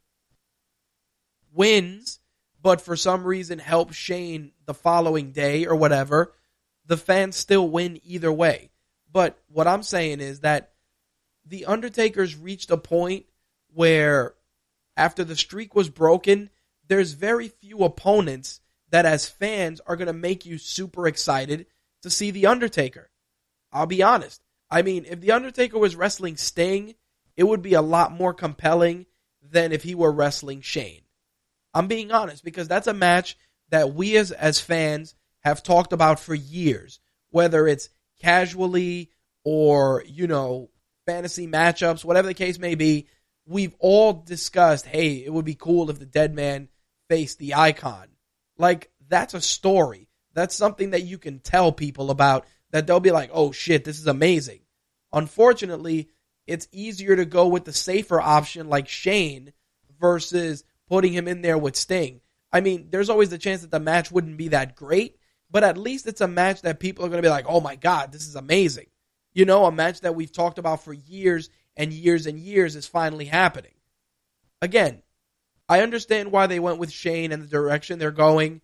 wins, 1.52 2.20
but 2.60 2.80
for 2.80 2.96
some 2.96 3.24
reason 3.24 3.58
helps 3.58 3.96
Shane 3.96 4.52
the 4.66 4.74
following 4.74 5.32
day 5.32 5.66
or 5.66 5.74
whatever, 5.74 6.34
the 6.86 6.96
fans 6.96 7.36
still 7.36 7.68
win 7.68 8.00
either 8.04 8.32
way. 8.32 8.70
But 9.10 9.38
what 9.48 9.66
I'm 9.66 9.82
saying 9.82 10.20
is 10.20 10.40
that 10.40 10.72
the 11.46 11.64
Undertaker's 11.64 12.36
reached 12.36 12.70
a 12.70 12.76
point 12.76 13.24
where 13.72 14.34
after 14.98 15.24
the 15.24 15.36
streak 15.36 15.74
was 15.74 15.88
broken, 15.88 16.50
there's 16.86 17.12
very 17.12 17.48
few 17.48 17.84
opponents 17.84 18.60
that 18.90 19.06
as 19.06 19.28
fans 19.28 19.80
are 19.86 19.96
going 19.96 20.08
to 20.08 20.12
make 20.12 20.44
you 20.44 20.58
super 20.58 21.06
excited 21.06 21.66
to 22.02 22.10
see 22.10 22.30
the 22.30 22.46
Undertaker. 22.46 23.10
I'll 23.72 23.86
be 23.86 24.02
honest. 24.02 24.42
I 24.70 24.82
mean, 24.82 25.06
if 25.08 25.20
the 25.20 25.32
Undertaker 25.32 25.78
was 25.78 25.96
wrestling 25.96 26.36
Sting, 26.36 26.94
it 27.36 27.44
would 27.44 27.62
be 27.62 27.74
a 27.74 27.82
lot 27.82 28.12
more 28.12 28.34
compelling 28.34 29.06
than 29.42 29.72
if 29.72 29.82
he 29.82 29.94
were 29.94 30.12
wrestling 30.12 30.60
Shane. 30.60 31.02
I'm 31.72 31.86
being 31.86 32.10
honest 32.10 32.42
because 32.44 32.66
that's 32.66 32.86
a 32.86 32.94
match 32.94 33.36
that 33.70 33.94
we 33.94 34.16
as 34.16 34.32
as 34.32 34.58
fans 34.60 35.14
have 35.40 35.62
talked 35.62 35.92
about 35.92 36.18
for 36.18 36.34
years, 36.34 36.98
whether 37.30 37.68
it's 37.68 37.88
casually 38.20 39.10
or, 39.44 40.02
you 40.06 40.26
know, 40.26 40.70
fantasy 41.06 41.46
matchups, 41.46 42.04
whatever 42.04 42.26
the 42.26 42.34
case 42.34 42.58
may 42.58 42.74
be. 42.74 43.06
We've 43.48 43.74
all 43.78 44.12
discussed, 44.12 44.84
hey, 44.84 45.24
it 45.24 45.32
would 45.32 45.46
be 45.46 45.54
cool 45.54 45.88
if 45.88 45.98
the 45.98 46.06
dead 46.06 46.34
man 46.34 46.68
faced 47.08 47.38
the 47.38 47.54
icon. 47.54 48.08
Like, 48.58 48.90
that's 49.08 49.32
a 49.32 49.40
story. 49.40 50.08
That's 50.34 50.54
something 50.54 50.90
that 50.90 51.04
you 51.04 51.16
can 51.16 51.38
tell 51.38 51.72
people 51.72 52.10
about 52.10 52.46
that 52.70 52.86
they'll 52.86 53.00
be 53.00 53.10
like, 53.10 53.30
oh 53.32 53.50
shit, 53.52 53.84
this 53.84 53.98
is 53.98 54.06
amazing. 54.06 54.60
Unfortunately, 55.12 56.10
it's 56.46 56.68
easier 56.72 57.16
to 57.16 57.24
go 57.24 57.48
with 57.48 57.64
the 57.64 57.72
safer 57.72 58.20
option 58.20 58.68
like 58.68 58.88
Shane 58.88 59.52
versus 59.98 60.64
putting 60.86 61.12
him 61.12 61.26
in 61.26 61.40
there 61.40 61.58
with 61.58 61.76
Sting. 61.76 62.20
I 62.52 62.60
mean, 62.60 62.88
there's 62.90 63.10
always 63.10 63.30
the 63.30 63.38
chance 63.38 63.62
that 63.62 63.70
the 63.70 63.80
match 63.80 64.10
wouldn't 64.10 64.36
be 64.36 64.48
that 64.48 64.76
great, 64.76 65.16
but 65.50 65.64
at 65.64 65.78
least 65.78 66.06
it's 66.06 66.20
a 66.20 66.28
match 66.28 66.62
that 66.62 66.80
people 66.80 67.04
are 67.04 67.08
going 67.08 67.22
to 67.22 67.26
be 67.26 67.30
like, 67.30 67.46
oh 67.48 67.60
my 67.60 67.76
God, 67.76 68.12
this 68.12 68.26
is 68.26 68.36
amazing. 68.36 68.86
You 69.32 69.44
know, 69.44 69.66
a 69.66 69.72
match 69.72 70.00
that 70.00 70.14
we've 70.14 70.32
talked 70.32 70.58
about 70.58 70.84
for 70.84 70.92
years 70.92 71.50
and 71.78 71.92
years 71.92 72.26
and 72.26 72.38
years 72.38 72.76
is 72.76 72.86
finally 72.86 73.26
happening. 73.26 73.72
Again, 74.60 75.02
I 75.68 75.80
understand 75.80 76.32
why 76.32 76.48
they 76.48 76.58
went 76.58 76.78
with 76.78 76.90
Shane 76.90 77.30
and 77.30 77.42
the 77.42 77.46
direction 77.46 77.98
they're 77.98 78.10
going, 78.10 78.60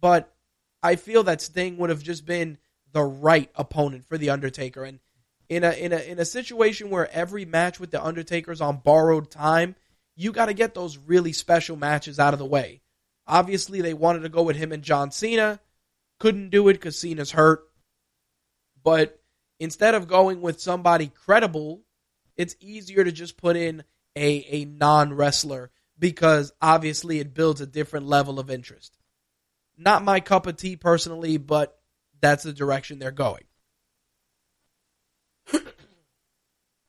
but 0.00 0.34
I 0.82 0.96
feel 0.96 1.24
that 1.24 1.42
Sting 1.42 1.76
would 1.76 1.90
have 1.90 2.02
just 2.02 2.24
been 2.24 2.58
the 2.92 3.02
right 3.02 3.50
opponent 3.54 4.06
for 4.06 4.16
the 4.16 4.30
Undertaker. 4.30 4.82
And 4.82 5.00
in 5.48 5.62
a 5.62 5.72
in 5.72 5.92
a 5.92 5.98
in 5.98 6.18
a 6.18 6.24
situation 6.24 6.88
where 6.88 7.12
every 7.12 7.44
match 7.44 7.78
with 7.78 7.90
the 7.90 8.02
Undertaker 8.02 8.50
is 8.50 8.62
on 8.62 8.78
borrowed 8.78 9.30
time, 9.30 9.76
you 10.16 10.32
got 10.32 10.46
to 10.46 10.54
get 10.54 10.74
those 10.74 10.96
really 10.96 11.32
special 11.32 11.76
matches 11.76 12.18
out 12.18 12.32
of 12.32 12.38
the 12.38 12.46
way. 12.46 12.80
Obviously, 13.26 13.82
they 13.82 13.94
wanted 13.94 14.20
to 14.20 14.28
go 14.28 14.42
with 14.42 14.56
him 14.56 14.72
and 14.72 14.82
John 14.82 15.10
Cena, 15.10 15.60
couldn't 16.18 16.50
do 16.50 16.68
it 16.68 16.74
because 16.74 16.98
Cena's 16.98 17.32
hurt. 17.32 17.64
But 18.82 19.20
instead 19.58 19.94
of 19.94 20.08
going 20.08 20.40
with 20.40 20.60
somebody 20.60 21.08
credible, 21.08 21.82
it's 22.36 22.56
easier 22.60 23.04
to 23.04 23.12
just 23.12 23.36
put 23.36 23.56
in 23.56 23.84
a 24.16 24.46
a 24.50 24.64
non 24.64 25.14
wrestler 25.14 25.70
because 25.98 26.52
obviously 26.60 27.20
it 27.20 27.34
builds 27.34 27.60
a 27.60 27.66
different 27.66 28.06
level 28.06 28.38
of 28.38 28.50
interest. 28.50 28.96
Not 29.76 30.04
my 30.04 30.20
cup 30.20 30.46
of 30.46 30.56
tea 30.56 30.76
personally, 30.76 31.36
but 31.36 31.78
that's 32.20 32.44
the 32.44 32.52
direction 32.52 32.98
they're 32.98 33.10
going. 33.10 33.44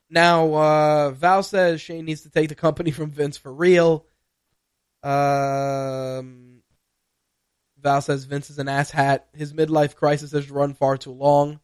now, 0.10 0.54
uh, 0.54 1.12
Val 1.12 1.44
says 1.44 1.82
Shane 1.82 2.06
needs 2.06 2.22
to 2.22 2.30
take 2.30 2.50
the 2.50 2.56
company 2.56 2.92
from 2.92 3.12
Vince 3.12 3.38
for 3.38 3.54
real. 3.54 4.06
Um, 5.04 6.62
Val 7.80 8.02
says 8.02 8.26
Vince 8.26 8.50
is 8.50 8.60
an 8.60 8.68
asshat. 8.68 9.22
His 9.34 9.54
midlife 9.54 9.96
crisis 9.96 10.32
has 10.32 10.50
run 10.50 10.74
far 10.74 10.98
too 10.98 11.12
long. 11.12 11.60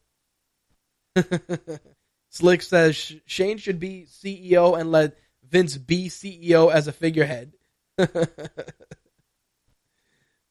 Slick 2.32 2.62
says 2.62 3.14
Shane 3.26 3.58
should 3.58 3.78
be 3.78 4.06
CEO 4.08 4.80
and 4.80 4.90
let 4.90 5.18
Vince 5.46 5.76
be 5.76 6.08
CEO 6.08 6.72
as 6.72 6.88
a 6.88 6.92
figurehead. 6.92 7.52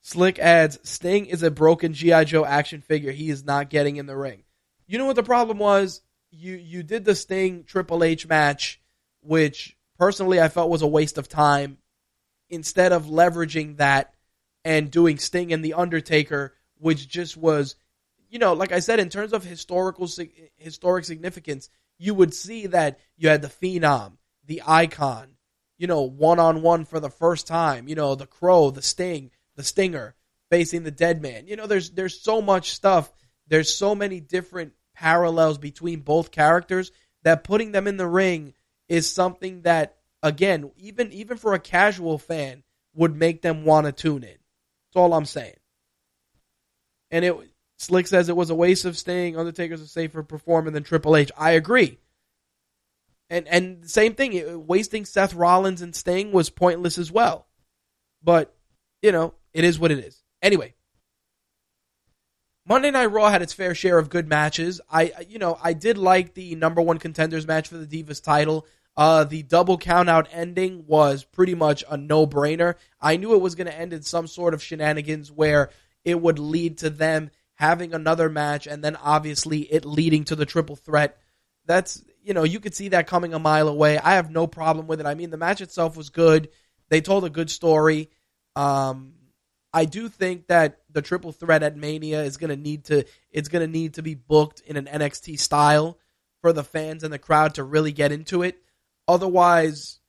Slick 0.01 0.37
adds, 0.37 0.77
Sting 0.83 1.25
is 1.25 1.41
a 1.41 1.49
broken 1.49 1.93
G.I. 1.93 2.25
Joe 2.25 2.45
action 2.45 2.81
figure. 2.81 3.11
He 3.11 3.31
is 3.31 3.43
not 3.43 3.71
getting 3.71 3.95
in 3.95 4.05
the 4.05 4.15
ring. 4.15 4.43
You 4.85 4.99
know 4.99 5.07
what 5.07 5.15
the 5.15 5.23
problem 5.23 5.57
was? 5.57 6.01
You 6.29 6.53
you 6.53 6.83
did 6.83 7.03
the 7.03 7.15
Sting 7.15 7.63
Triple 7.63 8.03
H 8.03 8.27
match, 8.27 8.79
which 9.21 9.75
personally 9.97 10.39
I 10.39 10.49
felt 10.49 10.69
was 10.69 10.83
a 10.83 10.87
waste 10.87 11.17
of 11.17 11.27
time. 11.27 11.79
Instead 12.49 12.91
of 12.91 13.07
leveraging 13.07 13.77
that 13.77 14.13
and 14.63 14.91
doing 14.91 15.17
Sting 15.17 15.51
and 15.51 15.65
The 15.65 15.73
Undertaker, 15.73 16.53
which 16.77 17.07
just 17.07 17.35
was, 17.35 17.75
you 18.31 18.39
know, 18.39 18.53
like 18.53 18.71
I 18.71 18.79
said, 18.79 18.99
in 18.99 19.09
terms 19.09 19.33
of 19.33 19.43
historical 19.43 20.09
historic 20.57 21.05
significance, 21.05 21.69
you 21.99 22.15
would 22.15 22.33
see 22.33 22.65
that 22.67 22.99
you 23.17 23.27
had 23.27 23.41
the 23.41 23.49
Phenom, 23.49 24.13
the 24.47 24.63
Icon, 24.65 25.35
you 25.77 25.85
know, 25.85 26.03
one 26.03 26.39
on 26.39 26.61
one 26.61 26.85
for 26.85 26.99
the 26.99 27.09
first 27.09 27.45
time, 27.45 27.89
you 27.89 27.95
know, 27.95 28.15
the 28.15 28.25
Crow, 28.25 28.71
the 28.71 28.81
Sting, 28.81 29.31
the 29.57 29.63
Stinger 29.63 30.15
facing 30.49 30.83
the 30.83 30.91
Dead 30.91 31.21
Man. 31.21 31.45
You 31.45 31.57
know, 31.57 31.67
there's 31.67 31.91
there's 31.91 32.21
so 32.21 32.41
much 32.41 32.71
stuff. 32.71 33.11
There's 33.47 33.75
so 33.75 33.93
many 33.93 34.21
different 34.21 34.73
parallels 34.95 35.57
between 35.57 35.99
both 35.99 36.31
characters 36.31 36.91
that 37.23 37.43
putting 37.43 37.73
them 37.73 37.85
in 37.85 37.97
the 37.97 38.07
ring 38.07 38.53
is 38.87 39.11
something 39.11 39.63
that 39.63 39.97
again, 40.23 40.71
even 40.77 41.11
even 41.11 41.35
for 41.35 41.53
a 41.53 41.59
casual 41.59 42.17
fan 42.17 42.63
would 42.93 43.13
make 43.13 43.41
them 43.41 43.65
want 43.65 43.87
to 43.87 43.91
tune 43.91 44.23
in. 44.23 44.29
That's 44.29 44.95
all 44.95 45.13
I'm 45.13 45.25
saying. 45.25 45.55
And 47.09 47.25
it 47.25 47.35
Slick 47.81 48.05
says 48.05 48.29
it 48.29 48.35
was 48.35 48.51
a 48.51 48.55
waste 48.55 48.85
of 48.85 48.95
Sting. 48.95 49.35
Undertaker's 49.35 49.81
a 49.81 49.87
safer 49.87 50.21
performer 50.21 50.69
than 50.69 50.83
Triple 50.83 51.15
H. 51.15 51.31
I 51.35 51.51
agree. 51.51 51.97
And 53.27 53.47
and 53.47 53.89
same 53.89 54.13
thing, 54.13 54.67
wasting 54.67 55.03
Seth 55.03 55.33
Rollins 55.33 55.81
and 55.81 55.95
Sting 55.95 56.31
was 56.31 56.51
pointless 56.51 56.99
as 56.99 57.11
well. 57.11 57.47
But 58.21 58.55
you 59.01 59.11
know, 59.11 59.33
it 59.51 59.63
is 59.63 59.79
what 59.79 59.89
it 59.89 59.97
is. 59.97 60.21
Anyway, 60.43 60.75
Monday 62.67 62.91
Night 62.91 63.07
Raw 63.07 63.31
had 63.31 63.41
its 63.41 63.53
fair 63.53 63.73
share 63.73 63.97
of 63.97 64.09
good 64.11 64.27
matches. 64.27 64.79
I, 64.91 65.13
you 65.27 65.39
know, 65.39 65.57
I 65.61 65.73
did 65.73 65.97
like 65.97 66.35
the 66.35 66.53
number 66.55 66.81
one 66.81 66.99
contenders 66.99 67.47
match 67.47 67.67
for 67.67 67.77
the 67.77 68.03
Divas 68.03 68.21
title. 68.21 68.67
Uh, 68.95 69.23
the 69.23 69.41
double 69.41 69.79
countout 69.79 70.27
ending 70.31 70.85
was 70.85 71.23
pretty 71.23 71.55
much 71.55 71.83
a 71.89 71.97
no 71.97 72.27
brainer. 72.27 72.75
I 72.99 73.17
knew 73.17 73.33
it 73.33 73.41
was 73.41 73.55
going 73.55 73.67
to 73.67 73.77
end 73.77 73.93
in 73.93 74.03
some 74.03 74.27
sort 74.27 74.53
of 74.53 74.61
shenanigans 74.61 75.31
where 75.31 75.71
it 76.05 76.21
would 76.21 76.37
lead 76.37 76.79
to 76.79 76.89
them 76.89 77.31
having 77.61 77.93
another 77.93 78.27
match 78.27 78.65
and 78.65 78.83
then 78.83 78.95
obviously 78.95 79.59
it 79.59 79.85
leading 79.85 80.23
to 80.23 80.35
the 80.35 80.47
triple 80.47 80.75
threat. 80.75 81.19
That's, 81.67 82.03
you 82.23 82.33
know, 82.33 82.43
you 82.43 82.59
could 82.59 82.73
see 82.73 82.89
that 82.89 83.05
coming 83.05 83.35
a 83.35 83.39
mile 83.39 83.67
away. 83.67 83.99
I 83.99 84.15
have 84.15 84.31
no 84.31 84.47
problem 84.47 84.87
with 84.87 84.99
it. 84.99 85.05
I 85.05 85.13
mean, 85.13 85.29
the 85.29 85.37
match 85.37 85.61
itself 85.61 85.95
was 85.95 86.09
good. 86.09 86.49
They 86.89 87.01
told 87.01 87.23
a 87.23 87.29
good 87.29 87.51
story. 87.51 88.09
Um, 88.55 89.13
I 89.71 89.85
do 89.85 90.09
think 90.09 90.47
that 90.47 90.79
the 90.89 91.03
triple 91.03 91.31
threat 91.31 91.61
at 91.61 91.77
Mania 91.77 92.23
is 92.23 92.37
going 92.37 92.49
to 92.49 92.55
need 92.55 92.85
to 92.85 93.05
it's 93.29 93.47
going 93.47 93.63
to 93.63 93.71
need 93.71 93.93
to 93.93 94.01
be 94.01 94.15
booked 94.15 94.61
in 94.61 94.75
an 94.75 94.85
NXT 94.85 95.39
style 95.39 95.99
for 96.41 96.53
the 96.53 96.63
fans 96.63 97.03
and 97.03 97.13
the 97.13 97.19
crowd 97.19 97.53
to 97.55 97.63
really 97.63 97.91
get 97.91 98.11
into 98.11 98.41
it. 98.41 98.57
Otherwise, 99.07 99.99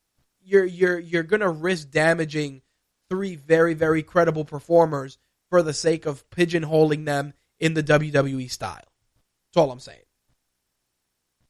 you're 0.43 0.65
you're 0.65 0.99
you're 0.99 1.23
going 1.23 1.41
to 1.41 1.51
risk 1.51 1.91
damaging 1.91 2.63
three 3.11 3.37
very 3.37 3.75
very 3.75 4.03
credible 4.03 4.47
performers 4.47 5.19
for 5.51 5.63
the 5.63 5.75
sake 5.75 6.07
of 6.07 6.29
pigeonholing 6.31 7.05
them 7.05 7.35
in 7.63 7.75
the 7.75 7.83
WWE 7.83 8.51
style. 8.51 8.75
That's 8.75 9.57
all 9.57 9.71
I'm 9.71 9.79
saying. 9.79 10.01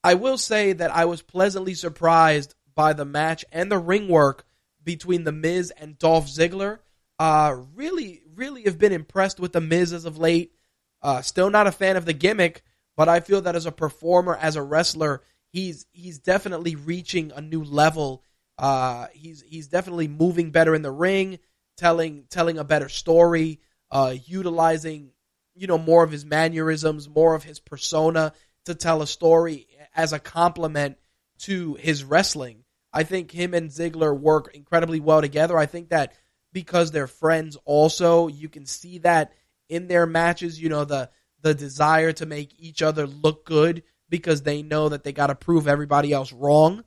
I 0.04 0.14
will 0.14 0.36
say 0.36 0.74
that 0.74 0.94
I 0.94 1.06
was 1.06 1.22
pleasantly 1.22 1.72
surprised 1.74 2.54
by 2.74 2.92
the 2.92 3.06
match 3.06 3.46
and 3.50 3.72
the 3.72 3.78
ring 3.78 4.08
work 4.08 4.44
between 4.84 5.24
The 5.24 5.32
Miz 5.32 5.70
and 5.70 5.98
Dolph 5.98 6.26
Ziggler. 6.26 6.80
Uh, 7.18 7.56
really, 7.74 8.20
really 8.34 8.64
have 8.64 8.78
been 8.78 8.92
impressed 8.92 9.40
with 9.40 9.52
The 9.52 9.60
Miz 9.62 9.94
as 9.94 10.04
of 10.04 10.18
late. 10.18 10.52
Uh, 11.00 11.22
still 11.22 11.48
not 11.48 11.66
a 11.66 11.72
fan 11.72 11.96
of 11.96 12.04
the 12.04 12.12
gimmick, 12.12 12.62
but 12.94 13.08
I 13.08 13.20
feel 13.20 13.40
that 13.42 13.56
as 13.56 13.64
a 13.64 13.72
performer, 13.72 14.36
as 14.36 14.56
a 14.56 14.62
wrestler, 14.62 15.22
he's 15.48 15.86
he's 15.92 16.18
definitely 16.18 16.76
reaching 16.76 17.32
a 17.34 17.40
new 17.40 17.64
level. 17.64 18.22
Uh, 18.58 19.06
he's 19.14 19.42
he's 19.42 19.68
definitely 19.68 20.08
moving 20.08 20.50
better 20.50 20.74
in 20.74 20.82
the 20.82 20.90
ring, 20.90 21.38
telling 21.78 22.24
telling 22.28 22.58
a 22.58 22.64
better 22.64 22.88
story, 22.88 23.60
uh, 23.90 24.14
utilizing 24.26 25.11
you 25.54 25.66
know 25.66 25.78
more 25.78 26.04
of 26.04 26.10
his 26.10 26.24
mannerisms, 26.24 27.08
more 27.08 27.34
of 27.34 27.44
his 27.44 27.60
persona 27.60 28.32
to 28.64 28.74
tell 28.74 29.02
a 29.02 29.06
story 29.06 29.66
as 29.94 30.12
a 30.12 30.18
complement 30.18 30.96
to 31.40 31.74
his 31.74 32.04
wrestling. 32.04 32.64
I 32.92 33.04
think 33.04 33.30
him 33.30 33.54
and 33.54 33.70
Ziggler 33.70 34.18
work 34.18 34.54
incredibly 34.54 35.00
well 35.00 35.20
together. 35.20 35.56
I 35.56 35.66
think 35.66 35.88
that 35.88 36.14
because 36.52 36.90
they're 36.90 37.06
friends 37.06 37.56
also, 37.64 38.28
you 38.28 38.48
can 38.48 38.66
see 38.66 38.98
that 38.98 39.32
in 39.68 39.88
their 39.88 40.06
matches, 40.06 40.60
you 40.60 40.68
know, 40.68 40.84
the 40.84 41.10
the 41.40 41.54
desire 41.54 42.12
to 42.12 42.26
make 42.26 42.54
each 42.58 42.82
other 42.82 43.06
look 43.06 43.44
good 43.44 43.82
because 44.08 44.42
they 44.42 44.62
know 44.62 44.90
that 44.90 45.02
they 45.02 45.12
got 45.12 45.28
to 45.28 45.34
prove 45.34 45.66
everybody 45.66 46.12
else 46.12 46.32
wrong. 46.32 46.84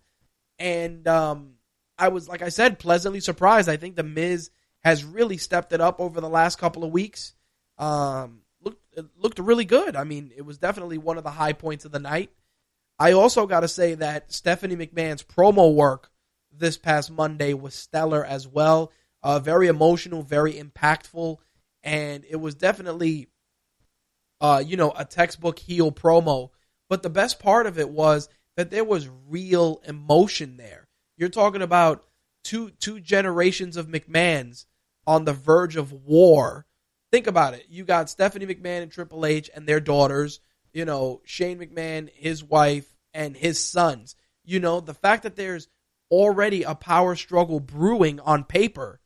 And 0.60 1.06
um, 1.08 1.56
I 1.98 2.08
was, 2.08 2.30
like 2.30 2.42
I 2.42 2.50
said, 2.50 2.80
pleasantly 2.80 3.20
surprised. 3.20 3.68
I 3.68 3.78
think 3.78 3.96
the 3.96 4.04
Miz 4.04 4.52
has 4.84 5.04
really 5.04 5.38
stepped 5.38 5.74
it 5.74 5.82
up 5.82 6.00
over 6.00 6.22
the 6.22 6.30
last 6.30 6.58
couple 6.58 6.84
of 6.84 6.92
weeks. 6.92 7.34
Um, 7.78 8.42
looked 9.18 9.40
looked 9.40 9.40
really 9.40 9.66
good. 9.66 9.96
I 9.96 10.04
mean, 10.04 10.32
it 10.36 10.46
was 10.46 10.58
definitely 10.58 10.98
one 10.98 11.18
of 11.18 11.24
the 11.24 11.32
high 11.32 11.54
points 11.54 11.86
of 11.86 11.92
the 11.92 12.00
night. 12.00 12.32
I 12.98 13.12
also 13.12 13.46
got 13.46 13.62
to 13.62 13.68
say 13.68 13.96
that 13.96 14.32
Stephanie 14.32 14.76
McMahon's 14.76 15.24
promo 15.24 15.74
work 15.74 16.12
this 16.52 16.78
past 16.78 17.12
Monday 17.12 17.54
was 17.54 17.74
stellar 17.74 18.24
as 18.24 18.48
well. 18.48 18.92
Uh, 19.22 19.40
very 19.40 19.68
emotional, 19.68 20.22
very 20.22 20.54
impactful, 20.54 21.38
and 21.84 22.24
it 22.30 22.38
was 22.38 22.56
definitely, 22.56 23.28
uh, 24.40 24.64
you 24.66 24.78
know, 24.78 24.94
a 24.96 25.04
textbook 25.04 25.60
heel 25.60 25.92
promo. 25.92 26.50
But 26.90 27.04
the 27.04 27.10
best 27.10 27.40
part 27.40 27.66
of 27.66 27.80
it 27.80 27.90
was 27.90 28.30
that 28.56 28.70
there 28.70 28.84
was 28.84 29.10
real 29.28 29.82
emotion 29.86 30.58
there. 30.58 30.88
You're 31.18 31.30
talking 31.30 31.62
about 31.62 32.06
two 32.44 32.70
two 32.72 33.00
generations 33.00 33.76
of 33.76 33.88
McMahons 33.88 34.66
on 35.08 35.26
the 35.26 35.34
verge 35.34 35.76
of 35.76 35.92
war. 35.92 36.65
Think 37.16 37.28
about 37.28 37.54
it. 37.54 37.68
You 37.70 37.86
got 37.86 38.10
Stephanie 38.10 38.46
McMahon 38.46 38.84
and 38.84 38.92
Triple 38.92 39.26
H 39.26 39.50
and 39.56 39.66
their 39.66 39.80
daughters 39.80 40.42
you 40.76 40.84
know, 40.84 41.22
Shane 41.24 41.58
McMahon, 41.58 42.10
his 42.14 42.44
wife, 42.44 42.86
and 43.14 43.36
his 43.36 43.64
sons. 43.64 44.18
You 44.44 44.60
know, 44.60 44.82
the 44.82 44.94
fact 44.94 45.24
that 45.24 45.38
there's 45.38 45.70
already 46.12 46.64
a 46.64 46.76
power 46.76 47.16
struggle 47.16 47.62
brewing 47.62 48.20
on 48.20 48.44
paper 48.44 49.00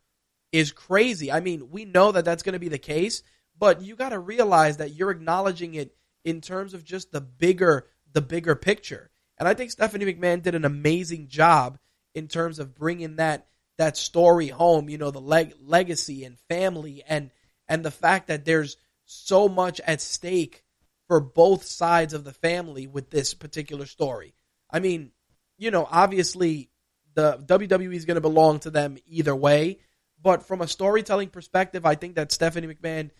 is 0.50 0.72
crazy. 0.72 1.30
I 1.30 1.38
mean, 1.38 1.70
we 1.70 1.84
know 1.84 2.10
that 2.10 2.24
that's 2.24 2.42
going 2.42 2.54
to 2.54 2.58
be 2.58 2.68
the 2.68 2.76
case, 2.76 3.22
but 3.56 3.82
you 3.82 3.94
got 3.94 4.08
to 4.08 4.18
realize 4.18 4.78
that 4.78 4.94
you're 4.94 5.12
acknowledging 5.12 5.74
it 5.74 5.94
in 6.24 6.40
terms 6.40 6.74
of 6.74 6.84
just 6.84 7.12
the 7.12 7.20
bigger 7.20 7.86
the 8.12 8.20
bigger 8.20 8.56
picture. 8.56 9.08
And 9.38 9.46
I 9.48 9.54
think 9.54 9.70
Stephanie 9.70 10.12
McMahon 10.12 10.42
did 10.42 10.56
an 10.56 10.64
amazing 10.64 11.28
job 11.28 11.78
in 12.16 12.26
terms 12.26 12.58
of 12.58 12.74
bringing 12.74 13.16
that 13.16 13.46
that 13.78 13.96
story 13.96 14.48
home, 14.48 14.88
you 14.88 14.98
know, 14.98 15.12
the 15.12 15.20
leg- 15.20 15.54
legacy 15.62 16.24
and 16.24 16.36
family 16.48 17.04
and 17.06 17.30
and 17.70 17.84
the 17.84 17.90
fact 17.92 18.26
that 18.26 18.44
there's 18.44 18.76
so 19.04 19.48
much 19.48 19.80
at 19.86 20.00
stake 20.00 20.64
for 21.06 21.20
both 21.20 21.64
sides 21.64 22.12
of 22.12 22.24
the 22.24 22.32
family 22.32 22.88
with 22.88 23.10
this 23.10 23.32
particular 23.32 23.86
story. 23.86 24.34
I 24.68 24.80
mean, 24.80 25.12
you 25.56 25.70
know, 25.70 25.86
obviously 25.88 26.70
the 27.14 27.38
WWE 27.38 27.94
is 27.94 28.04
going 28.04 28.16
to 28.16 28.20
belong 28.20 28.58
to 28.60 28.70
them 28.70 28.98
either 29.06 29.34
way, 29.34 29.78
but 30.20 30.46
from 30.46 30.60
a 30.60 30.68
storytelling 30.68 31.28
perspective, 31.28 31.86
I 31.86 31.94
think 31.94 32.16
that 32.16 32.32
Stephanie 32.32 32.74
McMahon 32.74 33.10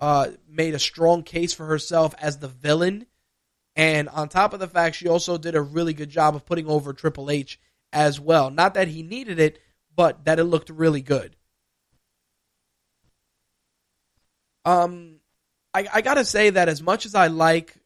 uh, 0.00 0.30
made 0.48 0.74
a 0.74 0.80
strong 0.80 1.22
case 1.22 1.52
for 1.52 1.66
herself 1.66 2.14
as 2.18 2.38
the 2.38 2.48
villain. 2.48 3.06
And 3.76 4.08
on 4.08 4.28
top 4.28 4.52
of 4.52 4.60
the 4.60 4.66
fact, 4.66 4.96
she 4.96 5.06
also 5.06 5.38
did 5.38 5.54
a 5.54 5.62
really 5.62 5.94
good 5.94 6.10
job 6.10 6.34
of 6.34 6.44
putting 6.44 6.66
over 6.66 6.92
Triple 6.92 7.30
H 7.30 7.60
as 7.92 8.18
well. 8.18 8.50
Not 8.50 8.74
that 8.74 8.88
he 8.88 9.04
needed 9.04 9.38
it, 9.38 9.60
but 9.94 10.24
that 10.24 10.40
it 10.40 10.44
looked 10.44 10.70
really 10.70 11.00
good. 11.00 11.36
Um, 14.64 15.20
I, 15.72 15.86
I 15.94 16.00
gotta 16.00 16.24
say 16.24 16.50
that 16.50 16.68
as 16.68 16.82
much 16.82 17.06
as 17.06 17.14
I 17.14 17.28
like 17.28 17.76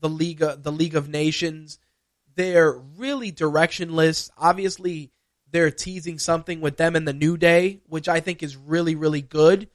the 0.00 0.08
league, 0.08 0.38
the 0.38 0.72
League 0.72 0.94
of 0.94 1.08
Nations, 1.08 1.78
they're 2.34 2.72
really 2.72 3.32
directionless. 3.32 4.30
Obviously, 4.36 5.10
they're 5.50 5.70
teasing 5.70 6.18
something 6.18 6.60
with 6.60 6.76
them 6.76 6.96
in 6.96 7.04
the 7.04 7.12
New 7.12 7.36
Day, 7.36 7.80
which 7.86 8.08
I 8.08 8.20
think 8.20 8.42
is 8.42 8.56
really, 8.56 8.94
really 8.94 9.22
good. 9.22 9.68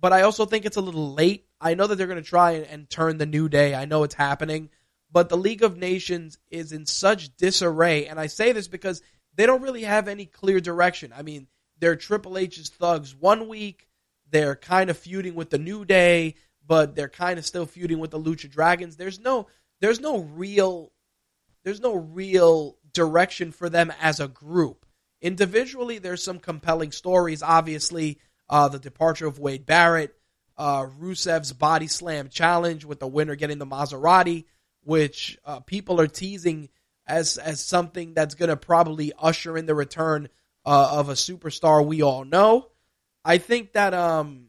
But 0.00 0.12
I 0.12 0.22
also 0.22 0.46
think 0.46 0.64
it's 0.64 0.76
a 0.76 0.82
little 0.82 1.14
late. 1.14 1.46
I 1.60 1.74
know 1.74 1.86
that 1.86 1.96
they're 1.96 2.06
going 2.06 2.22
to 2.22 2.28
try 2.28 2.52
and, 2.52 2.66
and 2.66 2.90
turn 2.90 3.18
the 3.18 3.26
New 3.26 3.48
Day. 3.48 3.74
I 3.74 3.84
know 3.84 4.04
it's 4.04 4.14
happening. 4.14 4.70
But 5.10 5.28
the 5.28 5.36
League 5.36 5.62
of 5.62 5.76
Nations 5.76 6.38
is 6.50 6.72
in 6.72 6.86
such 6.86 7.36
disarray. 7.36 8.06
And 8.06 8.20
I 8.20 8.26
say 8.26 8.52
this 8.52 8.68
because 8.68 9.02
they 9.34 9.46
don't 9.46 9.62
really 9.62 9.84
have 9.84 10.06
any 10.06 10.26
clear 10.26 10.60
direction. 10.60 11.12
I 11.16 11.22
mean, 11.22 11.46
they're 11.78 11.96
Triple 11.96 12.38
H's 12.38 12.68
thugs 12.68 13.14
one 13.14 13.48
week. 13.48 13.87
They're 14.30 14.56
kind 14.56 14.90
of 14.90 14.98
feuding 14.98 15.34
with 15.34 15.50
the 15.50 15.58
New 15.58 15.84
Day 15.84 16.34
but 16.68 16.94
they're 16.94 17.08
kind 17.08 17.38
of 17.38 17.46
still 17.46 17.66
feuding 17.66 17.98
with 17.98 18.12
the 18.12 18.20
Lucha 18.20 18.48
Dragons. 18.48 18.96
There's 18.96 19.18
no 19.18 19.48
there's 19.80 20.00
no 20.00 20.18
real 20.18 20.92
there's 21.64 21.80
no 21.80 21.94
real 21.94 22.76
direction 22.92 23.50
for 23.50 23.68
them 23.68 23.92
as 24.00 24.20
a 24.20 24.28
group. 24.28 24.86
Individually, 25.20 25.98
there's 25.98 26.22
some 26.22 26.38
compelling 26.38 26.92
stories. 26.92 27.42
Obviously, 27.42 28.20
uh, 28.48 28.68
the 28.68 28.78
departure 28.78 29.26
of 29.26 29.40
Wade 29.40 29.66
Barrett, 29.66 30.14
uh, 30.56 30.86
Rusev's 31.00 31.52
body 31.52 31.88
slam 31.88 32.28
challenge 32.28 32.84
with 32.84 33.00
the 33.00 33.08
winner 33.08 33.34
getting 33.34 33.58
the 33.58 33.66
Maserati, 33.66 34.44
which 34.84 35.38
uh, 35.44 35.60
people 35.60 36.00
are 36.00 36.06
teasing 36.06 36.68
as 37.06 37.38
as 37.38 37.64
something 37.64 38.12
that's 38.12 38.34
going 38.34 38.50
to 38.50 38.56
probably 38.56 39.12
usher 39.18 39.56
in 39.56 39.66
the 39.66 39.74
return 39.74 40.28
uh, 40.66 40.90
of 40.92 41.08
a 41.08 41.14
superstar 41.14 41.84
we 41.84 42.02
all 42.02 42.24
know. 42.24 42.68
I 43.24 43.38
think 43.38 43.72
that 43.72 43.94
um, 43.94 44.46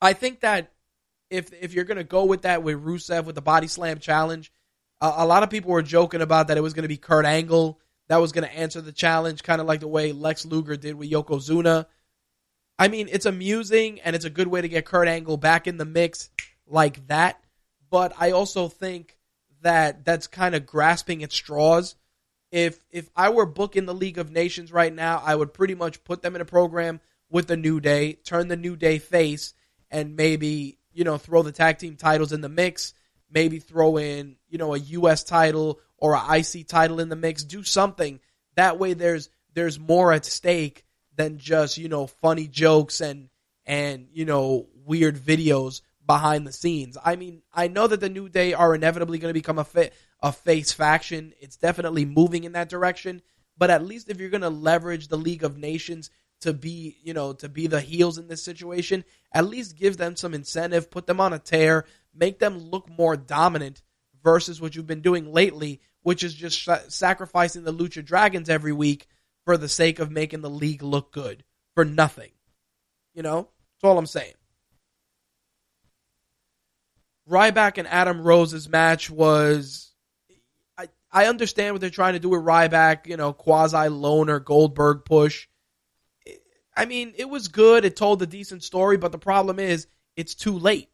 I 0.00 0.12
think 0.12 0.40
that 0.40 0.72
if 1.30 1.52
if 1.52 1.74
you're 1.74 1.84
to 1.98 2.04
go 2.04 2.24
with 2.24 2.42
that 2.42 2.62
with 2.62 2.82
Rusev 2.82 3.24
with 3.24 3.34
the 3.34 3.42
body 3.42 3.66
slam 3.66 3.98
challenge, 3.98 4.52
a 5.00 5.26
lot 5.26 5.42
of 5.42 5.50
people 5.50 5.70
were 5.70 5.82
joking 5.82 6.20
about 6.20 6.48
that 6.48 6.56
it 6.56 6.62
was 6.62 6.74
to 6.82 6.88
be 6.88 6.96
Kurt 6.96 7.24
Angle 7.24 7.80
that 8.08 8.18
was 8.18 8.32
to 8.44 8.54
answer 8.54 8.80
the 8.80 8.92
challenge, 8.92 9.42
kind 9.42 9.60
of 9.60 9.66
like 9.66 9.80
the 9.80 9.88
way 9.88 10.12
Lex 10.12 10.44
Luger 10.44 10.76
did 10.76 10.94
with 10.94 11.10
Yokozuna. 11.10 11.86
I 12.78 12.88
mean, 12.88 13.08
it's 13.10 13.26
amusing 13.26 14.00
and 14.00 14.14
it's 14.14 14.24
a 14.24 14.30
good 14.30 14.48
way 14.48 14.60
to 14.60 14.68
get 14.68 14.84
Kurt 14.84 15.08
Angle 15.08 15.36
back 15.36 15.66
in 15.66 15.76
the 15.78 15.84
mix 15.84 16.30
like 16.66 17.06
that. 17.06 17.42
But 17.90 18.12
I 18.18 18.32
also 18.32 18.68
think 18.68 19.16
that 19.62 20.04
that's 20.04 20.26
kind 20.26 20.54
of 20.54 20.66
grasping 20.66 21.22
at 21.22 21.32
straws. 21.32 21.94
If 22.54 22.78
if 22.92 23.10
I 23.16 23.30
were 23.30 23.46
booking 23.46 23.84
the 23.84 23.92
League 23.92 24.16
of 24.16 24.30
Nations 24.30 24.70
right 24.70 24.94
now, 24.94 25.20
I 25.24 25.34
would 25.34 25.52
pretty 25.52 25.74
much 25.74 26.04
put 26.04 26.22
them 26.22 26.36
in 26.36 26.40
a 26.40 26.44
program 26.44 27.00
with 27.28 27.48
the 27.48 27.56
New 27.56 27.80
Day, 27.80 28.12
turn 28.12 28.46
the 28.46 28.56
New 28.56 28.76
Day 28.76 29.00
face, 29.00 29.54
and 29.90 30.14
maybe 30.14 30.78
you 30.92 31.02
know 31.02 31.18
throw 31.18 31.42
the 31.42 31.50
tag 31.50 31.78
team 31.78 31.96
titles 31.96 32.32
in 32.32 32.42
the 32.42 32.48
mix. 32.48 32.94
Maybe 33.28 33.58
throw 33.58 33.96
in 33.96 34.36
you 34.48 34.58
know 34.58 34.72
a 34.72 34.78
U.S. 34.78 35.24
title 35.24 35.80
or 35.98 36.14
a 36.14 36.38
IC 36.38 36.68
title 36.68 37.00
in 37.00 37.08
the 37.08 37.16
mix. 37.16 37.42
Do 37.42 37.64
something 37.64 38.20
that 38.54 38.78
way. 38.78 38.94
There's 38.94 39.30
there's 39.54 39.80
more 39.80 40.12
at 40.12 40.24
stake 40.24 40.84
than 41.16 41.38
just 41.38 41.76
you 41.76 41.88
know 41.88 42.06
funny 42.06 42.46
jokes 42.46 43.00
and 43.00 43.30
and 43.66 44.06
you 44.12 44.26
know 44.26 44.68
weird 44.86 45.16
videos 45.16 45.80
behind 46.06 46.46
the 46.46 46.52
scenes. 46.52 46.96
I 47.04 47.16
mean, 47.16 47.42
I 47.52 47.66
know 47.66 47.88
that 47.88 47.98
the 47.98 48.08
New 48.08 48.28
Day 48.28 48.52
are 48.54 48.76
inevitably 48.76 49.18
going 49.18 49.30
to 49.30 49.40
become 49.40 49.58
a 49.58 49.64
fa- 49.64 49.90
a 50.24 50.32
face 50.32 50.72
faction. 50.72 51.34
It's 51.38 51.58
definitely 51.58 52.06
moving 52.06 52.44
in 52.44 52.52
that 52.52 52.70
direction. 52.70 53.20
But 53.58 53.68
at 53.68 53.84
least 53.84 54.08
if 54.08 54.18
you're 54.18 54.30
going 54.30 54.40
to 54.40 54.48
leverage 54.48 55.08
the 55.08 55.18
League 55.18 55.44
of 55.44 55.58
Nations 55.58 56.08
to 56.40 56.54
be, 56.54 56.96
you 57.04 57.12
know, 57.12 57.34
to 57.34 57.48
be 57.48 57.66
the 57.66 57.80
heels 57.80 58.16
in 58.16 58.26
this 58.26 58.42
situation, 58.42 59.04
at 59.32 59.46
least 59.46 59.76
give 59.76 59.98
them 59.98 60.16
some 60.16 60.32
incentive, 60.32 60.90
put 60.90 61.06
them 61.06 61.20
on 61.20 61.34
a 61.34 61.38
tear, 61.38 61.84
make 62.14 62.38
them 62.38 62.58
look 62.58 62.88
more 62.88 63.18
dominant 63.18 63.82
versus 64.22 64.62
what 64.62 64.74
you've 64.74 64.86
been 64.86 65.02
doing 65.02 65.30
lately, 65.30 65.82
which 66.02 66.24
is 66.24 66.34
just 66.34 66.66
sacrificing 66.88 67.64
the 67.64 67.72
Lucha 67.72 68.02
Dragons 68.02 68.48
every 68.48 68.72
week 68.72 69.06
for 69.44 69.58
the 69.58 69.68
sake 69.68 69.98
of 69.98 70.10
making 70.10 70.40
the 70.40 70.48
league 70.48 70.82
look 70.82 71.12
good 71.12 71.44
for 71.74 71.84
nothing. 71.84 72.30
You 73.12 73.22
know, 73.22 73.42
that's 73.42 73.84
all 73.84 73.98
I'm 73.98 74.06
saying. 74.06 74.34
Ryback 77.28 77.76
and 77.76 77.86
Adam 77.86 78.22
Rose's 78.22 78.70
match 78.70 79.10
was. 79.10 79.90
I, 81.14 81.26
understand 81.26 81.74
what 81.74 81.80
they're 81.80 81.90
trying 81.90 82.14
to 82.14 82.18
do 82.18 82.30
with 82.30 82.42
Ryback, 82.42 83.06
you 83.06 83.16
know, 83.16 83.32
quasi 83.32 83.88
loner 83.88 84.40
Goldberg 84.40 85.04
push. 85.04 85.48
I 86.76 86.84
mean, 86.86 87.14
it 87.16 87.28
was 87.28 87.48
good. 87.48 87.84
It 87.84 87.96
told 87.96 88.20
a 88.22 88.26
decent 88.26 88.64
story, 88.64 88.96
but 88.96 89.12
the 89.12 89.18
problem 89.18 89.58
is 89.58 89.86
it's 90.16 90.34
too 90.34 90.58
late. 90.58 90.90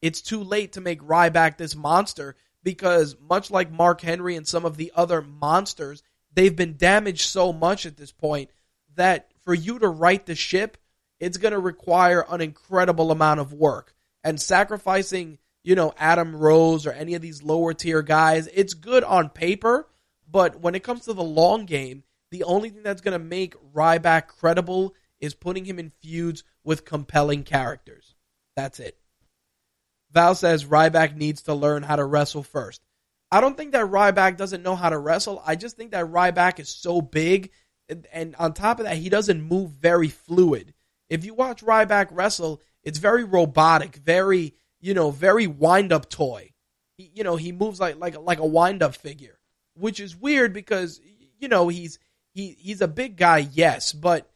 It's 0.00 0.22
too 0.22 0.42
late 0.42 0.74
to 0.74 0.80
make 0.80 1.02
Ryback 1.02 1.56
this 1.56 1.74
monster 1.74 2.36
because, 2.62 3.16
much 3.20 3.50
like 3.50 3.70
Mark 3.70 4.00
Henry 4.00 4.36
and 4.36 4.46
some 4.46 4.64
of 4.64 4.76
the 4.76 4.92
other 4.94 5.22
monsters, 5.22 6.02
they've 6.32 6.54
been 6.54 6.76
damaged 6.76 7.28
so 7.28 7.52
much 7.52 7.84
at 7.86 7.96
this 7.96 8.12
point 8.12 8.50
that 8.94 9.30
for 9.42 9.54
you 9.54 9.78
to 9.78 9.88
right 9.88 10.24
the 10.24 10.34
ship, 10.34 10.76
it's 11.18 11.36
going 11.36 11.52
to 11.52 11.58
require 11.58 12.24
an 12.28 12.40
incredible 12.40 13.10
amount 13.10 13.40
of 13.40 13.52
work. 13.52 13.94
And 14.22 14.40
sacrificing 14.40 15.38
you 15.68 15.74
know, 15.74 15.92
Adam 15.98 16.34
Rose 16.34 16.86
or 16.86 16.92
any 16.92 17.14
of 17.14 17.20
these 17.20 17.42
lower 17.42 17.74
tier 17.74 18.00
guys. 18.00 18.48
It's 18.54 18.72
good 18.72 19.04
on 19.04 19.28
paper, 19.28 19.86
but 20.26 20.60
when 20.60 20.74
it 20.74 20.82
comes 20.82 21.04
to 21.04 21.12
the 21.12 21.22
long 21.22 21.66
game, 21.66 22.04
the 22.30 22.44
only 22.44 22.70
thing 22.70 22.82
that's 22.82 23.02
going 23.02 23.12
to 23.12 23.22
make 23.22 23.54
Ryback 23.74 24.28
credible 24.28 24.94
is 25.20 25.34
putting 25.34 25.66
him 25.66 25.78
in 25.78 25.92
feuds 26.00 26.42
with 26.64 26.86
compelling 26.86 27.44
characters. 27.44 28.14
That's 28.56 28.80
it. 28.80 28.96
Val 30.10 30.34
says 30.34 30.64
Ryback 30.64 31.16
needs 31.16 31.42
to 31.42 31.54
learn 31.54 31.82
how 31.82 31.96
to 31.96 32.04
wrestle 32.06 32.42
first. 32.42 32.80
I 33.30 33.42
don't 33.42 33.54
think 33.54 33.72
that 33.72 33.90
Ryback 33.90 34.38
doesn't 34.38 34.62
know 34.62 34.74
how 34.74 34.88
to 34.88 34.96
wrestle. 34.96 35.42
I 35.44 35.54
just 35.54 35.76
think 35.76 35.90
that 35.90 36.06
Ryback 36.06 36.60
is 36.60 36.70
so 36.70 37.02
big, 37.02 37.50
and, 37.90 38.06
and 38.10 38.34
on 38.36 38.54
top 38.54 38.80
of 38.80 38.86
that, 38.86 38.96
he 38.96 39.10
doesn't 39.10 39.42
move 39.42 39.72
very 39.72 40.08
fluid. 40.08 40.72
If 41.10 41.26
you 41.26 41.34
watch 41.34 41.62
Ryback 41.62 42.08
wrestle, 42.10 42.62
it's 42.82 42.98
very 42.98 43.24
robotic, 43.24 43.96
very 43.96 44.54
you 44.80 44.94
know, 44.94 45.10
very 45.10 45.46
wind 45.46 45.92
up 45.92 46.08
toy. 46.08 46.52
He, 46.96 47.10
you 47.14 47.24
know, 47.24 47.36
he 47.36 47.52
moves 47.52 47.80
like 47.80 47.98
like 47.98 48.16
like 48.18 48.38
a 48.38 48.46
wind 48.46 48.82
up 48.82 48.94
figure, 48.94 49.38
which 49.74 50.00
is 50.00 50.16
weird 50.16 50.52
because 50.52 51.00
you 51.38 51.48
know 51.48 51.68
he's 51.68 51.98
he 52.34 52.56
he's 52.58 52.80
a 52.80 52.88
big 52.88 53.16
guy, 53.16 53.38
yes, 53.38 53.92
but 53.92 54.30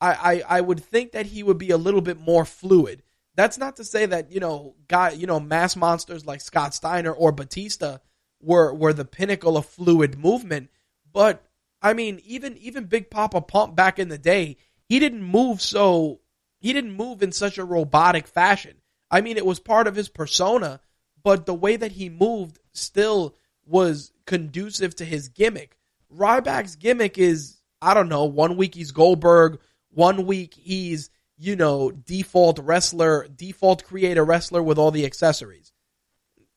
I, 0.00 0.42
I 0.48 0.58
I 0.58 0.60
would 0.60 0.82
think 0.82 1.12
that 1.12 1.26
he 1.26 1.42
would 1.42 1.58
be 1.58 1.70
a 1.70 1.78
little 1.78 2.00
bit 2.00 2.18
more 2.20 2.44
fluid. 2.44 3.02
That's 3.34 3.58
not 3.58 3.76
to 3.76 3.84
say 3.84 4.06
that 4.06 4.32
you 4.32 4.40
know 4.40 4.74
guy 4.88 5.10
you 5.10 5.26
know 5.26 5.40
mass 5.40 5.76
monsters 5.76 6.26
like 6.26 6.40
Scott 6.40 6.74
Steiner 6.74 7.12
or 7.12 7.32
Batista 7.32 7.98
were 8.42 8.74
were 8.74 8.92
the 8.92 9.04
pinnacle 9.04 9.56
of 9.56 9.66
fluid 9.66 10.18
movement, 10.18 10.70
but 11.12 11.44
I 11.82 11.92
mean 11.94 12.20
even 12.24 12.56
even 12.58 12.84
Big 12.84 13.10
Papa 13.10 13.40
Pump 13.40 13.76
back 13.76 13.98
in 13.98 14.08
the 14.08 14.18
day, 14.18 14.56
he 14.88 14.98
didn't 14.98 15.22
move 15.22 15.60
so 15.60 16.20
he 16.60 16.72
didn't 16.72 16.92
move 16.92 17.22
in 17.22 17.32
such 17.32 17.58
a 17.58 17.64
robotic 17.64 18.26
fashion. 18.26 18.79
I 19.10 19.20
mean, 19.20 19.36
it 19.36 19.46
was 19.46 19.58
part 19.58 19.86
of 19.86 19.96
his 19.96 20.08
persona, 20.08 20.80
but 21.22 21.46
the 21.46 21.54
way 21.54 21.76
that 21.76 21.92
he 21.92 22.08
moved 22.08 22.58
still 22.72 23.34
was 23.66 24.12
conducive 24.26 24.94
to 24.96 25.04
his 25.04 25.28
gimmick. 25.28 25.76
Ryback's 26.14 26.76
gimmick 26.76 27.18
is, 27.18 27.60
I 27.82 27.94
don't 27.94 28.08
know, 28.08 28.24
one 28.24 28.56
week 28.56 28.74
he's 28.74 28.92
Goldberg, 28.92 29.60
one 29.90 30.26
week 30.26 30.54
he's, 30.54 31.10
you 31.36 31.56
know, 31.56 31.90
default 31.90 32.58
wrestler, 32.58 33.26
default 33.28 33.84
creator 33.84 34.24
wrestler 34.24 34.62
with 34.62 34.78
all 34.78 34.90
the 34.90 35.06
accessories. 35.06 35.72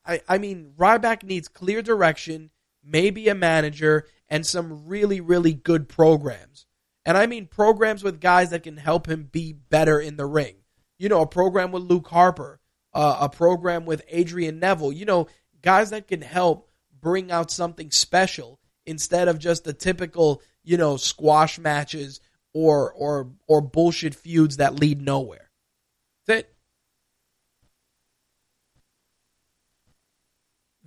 I, 0.06 0.22
I 0.28 0.38
mean, 0.38 0.74
Ryback 0.78 1.24
needs 1.24 1.48
clear 1.48 1.82
direction, 1.82 2.52
maybe 2.84 3.30
a 3.30 3.36
manager, 3.36 4.08
and 4.28 4.46
some 4.46 4.86
really, 4.88 5.22
really 5.22 5.54
good 5.54 5.88
programs. 5.88 6.66
And 7.06 7.18
I 7.18 7.26
mean 7.26 7.48
programs 7.48 8.04
with 8.04 8.22
guys 8.22 8.52
that 8.52 8.64
can 8.64 8.78
help 8.78 9.08
him 9.08 9.28
be 9.32 9.54
better 9.54 10.00
in 10.00 10.16
the 10.16 10.26
ring 10.26 10.56
you 10.98 11.10
know, 11.10 11.22
a 11.22 11.28
program 11.28 11.72
with 11.72 11.84
Luke 11.84 12.08
Harper, 12.08 12.60
uh, 12.94 13.18
a 13.22 13.30
program 13.30 13.86
with 13.86 14.04
Adrian 14.08 14.60
Neville, 14.60 14.94
you 14.94 15.06
know, 15.06 15.28
guys 15.62 15.90
that 15.90 16.08
can 16.08 16.22
help 16.22 16.70
bring 17.02 17.32
out 17.32 17.52
something 17.52 17.92
special 17.92 18.60
instead 18.86 19.28
of 19.28 19.40
just 19.40 19.64
the 19.64 19.74
typical, 19.74 20.42
you 20.64 20.78
know, 20.78 20.98
squash 20.98 21.60
matches 21.60 22.20
or 22.54 22.92
or 22.94 23.32
or 23.48 23.62
bullshit 23.62 24.16
feuds 24.16 24.58
that 24.58 24.80
lead 24.80 25.02
nowhere. 25.02 25.50
That's 26.28 26.42
it. 26.42 26.56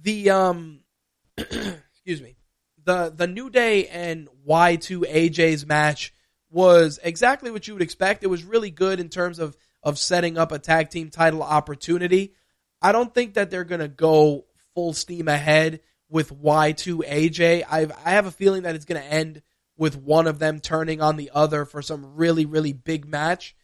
The 0.00 0.30
um 0.30 0.80
excuse 1.36 2.22
me. 2.22 2.36
The 2.84 3.12
the 3.14 3.26
New 3.26 3.50
Day 3.50 3.88
and 3.88 4.28
Y2 4.48 5.00
AJ's 5.12 5.66
match 5.66 6.14
was 6.50 7.00
exactly 7.02 7.50
what 7.50 7.66
you 7.66 7.74
would 7.74 7.82
expect. 7.82 8.22
It 8.22 8.28
was 8.28 8.44
really 8.44 8.70
good 8.70 9.00
in 9.00 9.08
terms 9.08 9.38
of 9.38 9.56
of 9.86 10.00
setting 10.00 10.36
up 10.36 10.50
a 10.50 10.58
tag 10.58 10.90
team 10.90 11.10
title 11.10 11.44
opportunity. 11.44 12.34
I 12.82 12.90
don't 12.90 13.14
think 13.14 13.34
that 13.34 13.52
they're 13.52 13.62
going 13.62 13.80
to 13.80 13.86
go 13.86 14.46
full 14.74 14.92
steam 14.92 15.28
ahead 15.28 15.78
with 16.10 16.36
Y2 16.36 17.08
AJ. 17.08 17.64
I've, 17.70 17.92
I 18.04 18.10
have 18.10 18.26
a 18.26 18.32
feeling 18.32 18.64
that 18.64 18.74
it's 18.74 18.84
going 18.84 19.00
to 19.00 19.06
end 19.06 19.42
with 19.78 19.96
one 19.96 20.26
of 20.26 20.40
them 20.40 20.58
turning 20.58 21.00
on 21.00 21.16
the 21.16 21.30
other 21.32 21.64
for 21.64 21.82
some 21.82 22.16
really, 22.16 22.46
really 22.46 22.72
big 22.72 23.06
match. 23.06 23.54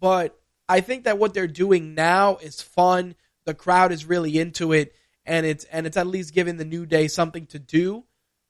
But 0.00 0.36
I 0.68 0.80
think 0.80 1.04
that 1.04 1.16
what 1.16 1.32
they're 1.32 1.46
doing 1.46 1.94
now 1.94 2.38
is 2.38 2.60
fun. 2.60 3.14
The 3.44 3.54
crowd 3.54 3.92
is 3.92 4.04
really 4.04 4.36
into 4.36 4.72
it, 4.72 4.92
and 5.24 5.46
it's 5.46 5.64
and 5.66 5.86
it's 5.86 5.96
at 5.96 6.08
least 6.08 6.34
giving 6.34 6.56
the 6.56 6.64
New 6.64 6.86
Day 6.86 7.06
something 7.06 7.46
to 7.46 7.60
do. 7.60 8.04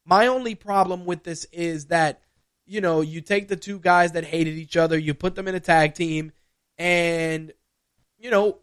My 0.06 0.28
only 0.28 0.54
problem 0.54 1.04
with 1.04 1.24
this 1.24 1.44
is 1.52 1.86
that 1.86 2.22
you 2.66 2.80
know 2.80 3.02
you 3.02 3.20
take 3.20 3.48
the 3.48 3.56
two 3.56 3.78
guys 3.78 4.12
that 4.12 4.24
hated 4.24 4.54
each 4.54 4.78
other, 4.78 4.98
you 4.98 5.12
put 5.12 5.34
them 5.34 5.46
in 5.46 5.54
a 5.54 5.60
tag 5.60 5.94
team, 5.94 6.32
and 6.78 7.52
you 8.18 8.30
know 8.30 8.58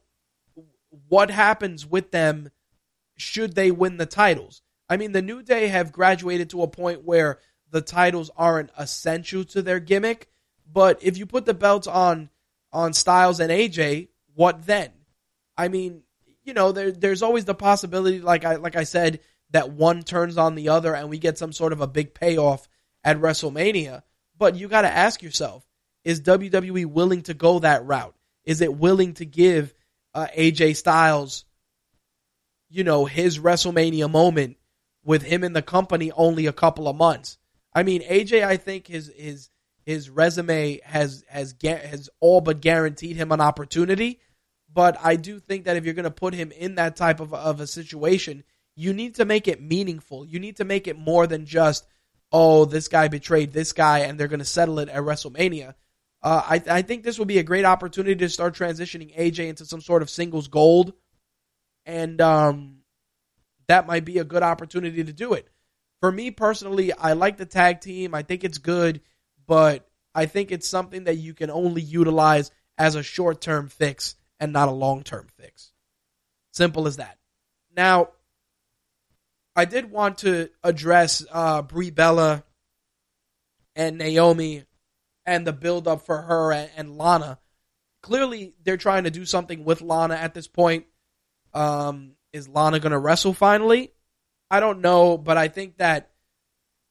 what 1.09 1.29
happens 1.29 1.85
with 1.85 2.11
them 2.11 2.49
should 3.17 3.55
they 3.55 3.71
win 3.71 3.97
the 3.97 4.05
titles. 4.05 4.61
I 4.89 4.97
mean, 4.97 5.11
the 5.11 5.21
New 5.21 5.41
Day 5.41 5.67
have 5.67 5.91
graduated 5.91 6.51
to 6.51 6.61
a 6.61 6.67
point 6.67 7.03
where 7.03 7.39
the 7.71 7.81
titles 7.81 8.29
aren't 8.37 8.71
essential 8.77 9.43
to 9.45 9.61
their 9.61 9.79
gimmick, 9.79 10.29
but 10.71 11.03
if 11.03 11.17
you 11.17 11.25
put 11.25 11.45
the 11.45 11.53
belts 11.53 11.87
on 11.87 12.29
on 12.71 12.93
Styles 12.93 13.39
and 13.39 13.51
AJ, 13.51 14.09
what 14.33 14.65
then? 14.65 14.91
I 15.57 15.69
mean, 15.69 16.03
you 16.43 16.53
know, 16.53 16.71
there, 16.71 16.91
there's 16.91 17.21
always 17.21 17.45
the 17.45 17.55
possibility, 17.55 18.19
like 18.19 18.45
I 18.45 18.55
like 18.55 18.75
I 18.75 18.83
said, 18.83 19.19
that 19.51 19.71
one 19.71 20.03
turns 20.03 20.37
on 20.37 20.55
the 20.55 20.69
other 20.69 20.95
and 20.95 21.09
we 21.09 21.17
get 21.17 21.37
some 21.37 21.53
sort 21.53 21.73
of 21.73 21.81
a 21.81 21.87
big 21.87 22.13
payoff 22.13 22.67
at 23.03 23.19
WrestleMania. 23.19 24.03
But 24.37 24.55
you 24.55 24.67
got 24.67 24.81
to 24.81 24.91
ask 24.91 25.23
yourself, 25.23 25.65
is 26.06 26.22
WWE 26.22 26.86
willing 26.86 27.23
to 27.23 27.34
go 27.34 27.60
that 27.60 27.86
route? 27.86 28.15
Is 28.45 28.61
it 28.61 28.73
willing 28.73 29.15
to 29.15 29.26
give 29.26 29.73
uh, 30.14 30.27
AJ 30.38 30.77
Styles, 30.77 31.45
you 32.69 32.84
know, 32.84 33.06
his 33.06 33.40
WrestleMania 33.40 34.10
moment 34.10 34.57
with 35.03 35.23
him 35.23 35.44
in 35.44 35.53
the 35.53 35.61
company 35.61 36.11
only 36.11 36.45
a 36.45 36.53
couple 36.53 36.88
of 36.88 36.95
months? 36.95 37.38
I 37.73 37.84
mean, 37.84 38.03
AJ, 38.03 38.45
I 38.45 38.57
think 38.57 38.88
his 38.88 39.11
his 39.18 39.49
his 39.86 40.10
resume 40.10 40.80
has 40.86 41.26
has 41.27 41.56
has 41.61 42.10
all 42.19 42.40
but 42.40 42.61
guaranteed 42.61 43.18
him 43.18 43.32
an 43.32 43.41
opportunity. 43.41 44.22
But 44.72 44.98
I 45.02 45.15
do 45.15 45.40
think 45.40 45.65
that 45.65 45.77
if 45.77 45.86
you're 45.86 45.94
going 45.94 46.03
to 46.03 46.11
put 46.11 46.34
him 46.34 46.52
in 46.52 46.76
that 46.76 46.95
type 46.95 47.19
of 47.19 47.34
of 47.34 47.60
a 47.60 47.68
situation, 47.68 48.44
you 48.76 48.94
need 48.94 49.15
to 49.15 49.26
make 49.26 49.48
it 49.48 49.61
meaningful. 49.61 50.26
You 50.26 50.40
need 50.40 50.57
to 50.57 50.65
make 50.65 50.88
it 50.88 50.98
more 50.98 51.27
than 51.27 51.45
just, 51.45 51.88
oh, 52.32 52.65
this 52.65 52.88
guy 52.90 53.07
betrayed 53.07 53.53
this 53.53 53.73
guy, 53.73 53.99
and 53.99 54.19
they're 54.19 54.27
going 54.27 54.40
to 54.40 54.45
settle 54.45 54.80
it 54.80 54.90
at 54.90 55.02
WrestleMania. 55.02 55.76
Uh, 56.26 56.41
I, 56.43 56.77
I 56.77 56.81
think 56.81 57.03
this 57.03 57.19
will 57.19 57.27
be 57.27 57.38
a 57.38 57.43
great 57.43 57.65
opportunity 57.65 58.15
to 58.15 58.30
start 58.30 58.56
transitioning 58.56 59.15
AJ 59.15 59.47
into 59.47 59.64
some 59.64 59.80
sort 59.80 60.02
of 60.02 60.10
singles 60.10 60.47
gold, 60.47 60.93
and 61.85 62.19
um, 62.19 62.77
that 63.68 63.85
might 63.85 64.06
be 64.06 64.18
a 64.18 64.23
good 64.23 64.41
opportunity 64.41 65.03
to 65.03 65.14
do 65.14 65.34
it. 65.34 65.47
For 66.02 66.11
me 66.11 66.31
personally, 66.31 66.91
I 66.91 67.14
like 67.14 67.38
the 67.38 67.45
tag 67.45 67.80
team. 67.80 68.15
I 68.15 68.23
think 68.23 68.43
it's 68.43 68.57
good, 68.57 69.02
but 69.45 69.88
I 70.15 70.26
think 70.26 70.52
it's 70.52 70.68
something 70.68 71.03
that 71.03 71.18
you 71.18 71.35
can 71.35 71.52
only 71.52 71.84
utilize 71.84 72.49
as 72.76 72.95
a 72.95 73.03
short 73.03 73.39
term 73.39 73.68
fix 73.68 74.15
and 74.39 74.52
not 74.52 74.68
a 74.68 74.72
long 74.72 75.03
term 75.03 75.27
fix. 75.38 75.73
Simple 76.53 76.88
as 76.88 76.97
that. 76.97 77.19
Now, 77.77 78.10
I 79.56 79.65
did 79.65 79.91
want 79.91 80.18
to 80.19 80.49
address 80.64 81.23
uh, 81.31 81.61
Brie 81.61 81.91
Bella 81.91 82.43
and 83.76 83.99
Naomi 83.99 84.64
and 85.26 85.45
the 85.45 85.53
build 85.53 85.88
up 85.88 86.06
for 86.06 86.22
her 86.22 86.52
and, 86.52 86.69
and 86.77 86.97
Lana 86.97 87.39
clearly 88.06 88.53
they're 88.64 88.77
trying 88.77 89.06
to 89.06 89.10
do 89.10 89.26
something 89.26 89.65
with 89.65 89.81
Lana 89.81 90.14
at 90.14 90.35
this 90.35 90.47
point. 90.47 90.85
Um, 91.56 92.11
is 92.31 92.47
Lana 92.47 92.80
going 92.80 92.91
to 92.91 92.99
wrestle 92.99 93.34
finally? 93.34 93.91
I 94.52 94.60
don't 94.60 94.81
know, 94.81 95.18
but 95.18 95.38
I 95.38 95.47
think 95.47 95.77
that 95.77 96.11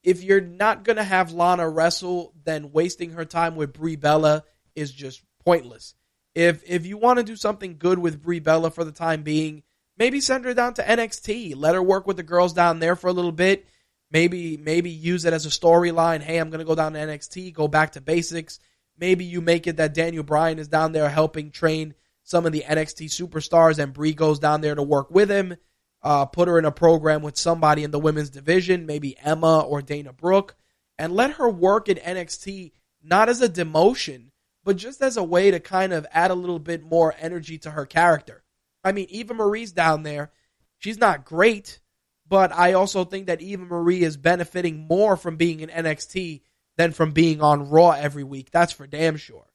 if 0.03 0.25
you're 0.25 0.41
not 0.41 0.83
going 0.83 0.97
to 0.97 1.05
have 1.05 1.33
Lana 1.33 1.69
wrestle, 1.69 2.35
then 2.43 2.73
wasting 2.73 3.11
her 3.11 3.25
time 3.25 3.55
with 3.55 3.73
Brie 3.73 3.95
Bella 3.95 4.43
is 4.75 4.91
just 4.91 5.23
pointless. 5.45 5.95
If 6.35 6.65
if 6.67 6.85
you 6.85 6.97
want 6.99 7.21
to 7.21 7.25
do 7.25 7.37
something 7.37 7.77
good 7.79 8.01
with 8.01 8.21
Brie 8.21 8.41
Bella 8.41 8.73
for 8.73 8.83
the 8.83 8.91
time 8.91 9.23
being, 9.23 9.63
maybe 9.97 10.21
send 10.21 10.45
her 10.47 10.53
down 10.53 10.75
to 10.75 10.83
NXT. 10.83 11.55
Let 11.57 11.77
her 11.77 11.83
work 11.83 12.09
with 12.09 12.17
the 12.17 12.25
girls 12.25 12.53
down 12.53 12.81
there 12.81 12.97
for 12.97 13.07
a 13.07 13.13
little 13.13 13.31
bit. 13.31 13.69
Maybe 14.15 14.57
maybe 14.57 14.91
use 14.91 15.25
it 15.25 15.33
as 15.33 15.45
a 15.45 15.49
storyline. 15.49 16.23
Hey, 16.23 16.39
I'm 16.39 16.49
going 16.49 16.61
to 16.61 16.65
go 16.65 16.77
down 16.77 16.93
to 16.93 17.01
NXT, 17.01 17.53
go 17.53 17.67
back 17.67 17.93
to 17.93 18.01
basics. 18.01 18.61
Maybe 18.97 19.25
you 19.25 19.41
make 19.41 19.67
it 19.67 19.79
that 19.79 19.93
Daniel 19.93 20.23
Bryan 20.23 20.61
is 20.61 20.69
down 20.69 20.93
there 20.93 21.09
helping 21.09 21.51
train 21.51 21.95
some 22.23 22.47
of 22.47 22.53
the 22.53 22.63
NXT 22.65 23.07
superstars, 23.07 23.81
and 23.81 23.93
Brie 23.93 24.15
goes 24.15 24.39
down 24.39 24.61
there 24.61 24.77
to 24.77 24.85
work 24.85 25.11
with 25.11 25.29
him. 25.29 25.57
Uh, 26.01 26.27
put 26.27 26.47
her 26.47 26.61
in 26.61 26.65
a 26.65 26.71
program 26.71 27.23
with 27.23 27.37
somebody 27.37 27.83
in 27.83 27.91
the 27.91 27.99
women's 27.99 28.31
division, 28.31 28.87
maybe 28.87 29.19
Emma 29.19 29.59
or 29.59 29.83
Dana 29.83 30.13
Brooke, 30.13 30.55
and 30.97 31.13
let 31.13 31.33
her 31.33 31.49
work 31.49 31.89
in 31.89 31.97
NXT 31.97 32.71
not 33.03 33.29
as 33.29 33.43
a 33.43 33.49
demotion, 33.49 34.31
but 34.63 34.77
just 34.77 35.03
as 35.03 35.17
a 35.17 35.25
way 35.25 35.51
to 35.51 35.59
kind 35.59 35.93
of 35.93 36.07
add 36.13 36.31
a 36.31 36.37
little 36.37 36.61
bit 36.61 36.85
more 36.85 37.17
energy 37.19 37.59
to 37.59 37.73
her 37.73 37.85
character. 37.85 38.45
I 38.85 38.93
mean, 38.93 39.09
Eva 39.09 39.35
Marie's 39.35 39.73
down 39.73 40.05
there. 40.05 40.31
She's 40.79 40.99
not 40.99 41.25
great, 41.25 41.81
but 42.29 42.53
I 42.53 42.73
also 42.73 43.05
think 43.05 43.27
that 43.27 43.43
Eva 43.43 43.65
Marie 43.65 44.03
is 44.03 44.17
benefiting 44.17 44.87
more 44.89 45.17
from 45.17 45.37
being 45.37 45.61
in 45.61 45.69
NXT 45.69 46.43
than 46.77 46.93
from 46.93 47.13
being 47.13 47.41
on 47.41 47.69
Raw 47.71 47.91
every 47.91 48.25
week. 48.25 48.51
That's 48.51 48.73
for 48.73 48.87
damn 48.87 49.17
sure. 49.17 49.47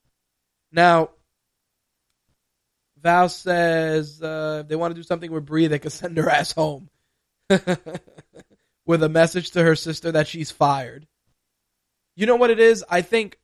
Now, 0.71 1.09
Val 3.01 3.29
says 3.29 4.21
uh, 4.21 4.61
if 4.63 4.67
they 4.67 4.75
want 4.75 4.91
to 4.93 4.99
do 4.99 5.03
something 5.03 5.31
with 5.31 5.45
Brie, 5.45 5.67
they 5.67 5.79
could 5.79 5.91
send 5.91 6.17
her 6.17 6.29
ass 6.29 6.51
home 6.51 6.89
with 7.49 9.03
a 9.03 9.09
message 9.09 9.51
to 9.51 9.63
her 9.63 9.75
sister 9.75 10.11
that 10.11 10.27
she's 10.27 10.51
fired. 10.51 11.07
You 12.15 12.25
know 12.25 12.35
what 12.35 12.49
it 12.49 12.59
is? 12.59 12.83
I 12.89 13.01
think 13.01 13.39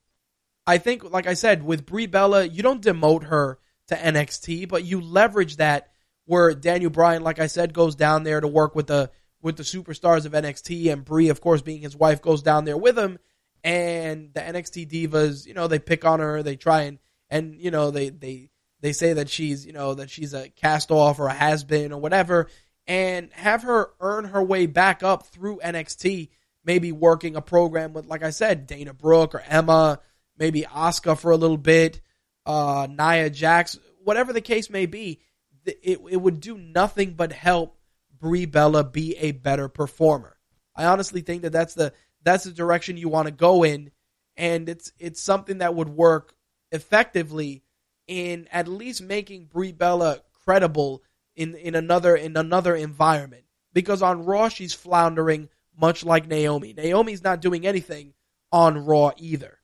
I 0.68 0.78
think, 0.80 1.04
like 1.12 1.28
I 1.28 1.36
said, 1.36 1.64
with 1.64 1.86
Brie 1.86 2.08
Bella, 2.08 2.44
you 2.44 2.64
don't 2.64 2.84
demote 2.84 3.26
her 3.26 3.60
to 3.88 3.96
NXT, 3.96 4.68
but 4.68 4.84
you 4.84 5.00
leverage 5.00 5.58
that 5.58 5.92
where 6.26 6.54
Daniel 6.54 6.90
Bryan, 6.90 7.24
like 7.24 7.40
I 7.40 7.48
said, 7.48 7.74
goes 7.74 7.96
down 7.96 8.24
there 8.24 8.42
to 8.42 8.48
work 8.48 8.76
with 8.76 8.88
the 8.88 9.12
with 9.42 9.58
the 9.58 9.64
superstars 9.64 10.26
of 10.26 10.32
NXT, 10.32 10.92
and 10.92 11.06
Brie, 11.06 11.30
of 11.30 11.40
course, 11.40 11.62
being 11.62 11.82
his 11.82 11.96
wife, 11.96 12.22
goes 12.22 12.42
down 12.42 12.66
there 12.66 12.78
with 12.78 12.98
him. 12.98 13.20
And 13.64 14.34
the 14.34 14.42
NXT 14.42 14.90
divas, 14.90 15.46
you 15.46 15.54
know, 15.54 15.68
they 15.68 15.80
pick 15.80 16.06
on 16.06 16.20
her, 16.20 16.44
they 16.44 16.56
try 16.56 16.84
and 16.84 17.00
and 17.30 17.56
you 17.60 17.72
know 17.72 17.92
they 17.92 18.10
they 18.10 18.50
they 18.82 18.94
say 18.94 19.14
that 19.14 19.30
she's 19.30 19.66
you 19.66 19.74
know 19.74 19.96
that 19.96 20.10
she's 20.10 20.34
a 20.34 20.50
cast 20.50 20.92
off 20.92 21.20
or 21.20 21.28
a 21.28 21.34
has 21.34 21.64
been 21.64 21.92
or 21.92 22.00
whatever, 22.00 22.48
and 22.88 23.32
have 23.34 23.64
her 23.64 23.92
earn 24.00 24.26
her 24.26 24.44
way 24.44 24.66
back 24.66 25.04
up 25.04 25.28
through 25.28 25.60
NXT, 25.64 26.30
maybe 26.64 26.92
working 26.92 27.36
a 27.36 27.42
program 27.42 27.94
with, 27.94 28.06
like 28.06 28.24
I 28.24 28.30
said, 28.32 28.68
Dana 28.68 28.94
Brooke 28.94 29.36
or 29.36 29.44
Emma 29.48 30.00
maybe 30.38 30.64
Asuka 30.64 31.18
for 31.18 31.32
a 31.32 31.38
little 31.38 31.58
bit, 31.58 32.02
uh, 32.46 32.88
Nia 32.90 33.30
Jax, 33.30 33.80
whatever 34.04 34.34
the 34.34 34.42
case 34.42 34.70
may 34.70 34.86
be, 34.86 35.20
it, 35.66 36.02
it 36.10 36.22
would 36.22 36.40
do 36.40 36.58
nothing 36.58 37.14
but 37.14 37.32
help 37.32 37.78
Brie 38.20 38.46
Bella 38.46 38.84
be 38.84 39.16
a 39.18 39.32
better 39.32 39.68
performer. 39.68 40.38
I 40.76 40.86
honestly 40.86 41.22
think 41.22 41.44
that 41.44 41.52
that's 41.52 41.74
the 41.74 41.94
that's 42.24 42.44
the 42.44 42.52
direction 42.52 42.98
you 42.98 43.10
want 43.10 43.28
to 43.28 43.32
go 43.32 43.64
in, 43.64 43.92
and 44.36 44.68
it's 44.68 44.92
it's 45.00 45.22
something 45.22 45.60
that 45.60 45.76
would 45.76 45.90
work 45.90 46.34
effectively 46.72 47.64
in 48.08 48.48
at 48.52 48.68
least 48.68 49.02
making 49.02 49.46
Brie 49.46 49.72
Bella 49.72 50.22
credible 50.44 51.04
in 51.36 51.56
in 51.56 51.76
another 51.76 52.16
in 52.16 52.36
another 52.38 52.76
environment. 52.76 53.44
Because 53.74 54.02
on 54.02 54.26
Raw 54.26 54.50
she's 54.50 54.74
floundering 54.74 55.50
much 55.78 56.06
like 56.06 56.28
Naomi. 56.28 56.74
Naomi's 56.74 57.24
not 57.24 57.42
doing 57.42 57.68
anything 57.68 58.14
on 58.52 58.86
Raw 58.86 59.12
either. 59.18 59.60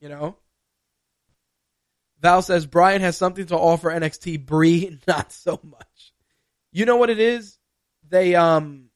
You 0.00 0.08
know? 0.08 0.36
Val 2.20 2.42
says 2.42 2.66
Brian 2.66 3.00
has 3.00 3.16
something 3.16 3.46
to 3.46 3.56
offer 3.56 3.90
NXT. 3.90 4.44
Brie, 4.44 4.98
not 5.08 5.32
so 5.32 5.60
much. 5.62 6.12
You 6.72 6.84
know 6.84 6.96
what 6.96 7.10
it 7.10 7.20
is? 7.20 7.58
They 8.08 8.34
um 8.34 8.90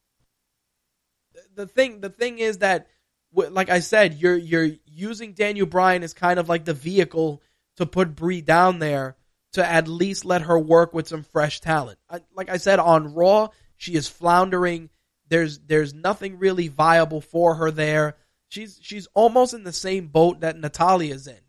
the 1.55 1.66
thing 1.66 2.01
the 2.01 2.11
thing 2.11 2.39
is 2.39 2.59
that 2.59 2.89
like 3.35 3.70
I 3.70 3.81
said, 3.81 4.15
you're 4.15 4.36
you're 4.36 4.70
using 4.86 5.32
Daniel 5.32 5.66
Bryan 5.66 6.03
as 6.03 6.15
kind 6.15 6.39
of 6.39 6.49
like 6.49 6.65
the 6.65 6.74
vehicle 6.74 7.43
to 7.77 7.86
put 7.86 8.15
Brie 8.15 8.43
down 8.43 8.78
there 8.78 9.16
to 9.53 9.66
at 9.66 9.89
least 9.89 10.24
let 10.24 10.43
her 10.43 10.59
work 10.59 10.93
with 10.94 11.09
some 11.09 11.23
fresh 11.23 11.61
talent. 11.61 11.99
like 12.35 12.49
I 12.49 12.57
said 12.57 12.78
on 12.78 13.15
Raw, 13.15 13.49
she 13.77 13.94
is 13.94 14.09
floundering. 14.09 14.90
There's 15.28 15.59
there's 15.61 15.94
nothing 15.94 16.39
really 16.39 16.69
viable 16.69 17.20
for 17.20 17.55
her 17.57 17.70
there. 17.70 18.16
She's 18.49 18.78
she's 18.82 19.09
almost 19.15 19.55
in 19.55 19.65
the 19.65 19.73
same 19.73 20.09
boat 20.09 20.40
that 20.40 20.59
Natalya's 20.59 21.27
in. 21.27 21.40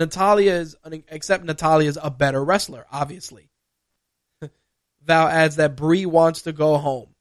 Natalya 0.00 0.54
is 0.54 0.76
except 1.08 1.44
Natalya's 1.44 1.98
a 2.02 2.10
better 2.10 2.42
wrestler, 2.42 2.86
obviously. 2.90 3.50
Val 5.04 5.28
adds 5.28 5.56
that 5.56 5.76
Brie 5.76 6.06
wants 6.06 6.42
to 6.42 6.52
go 6.52 6.78
home. 6.78 7.14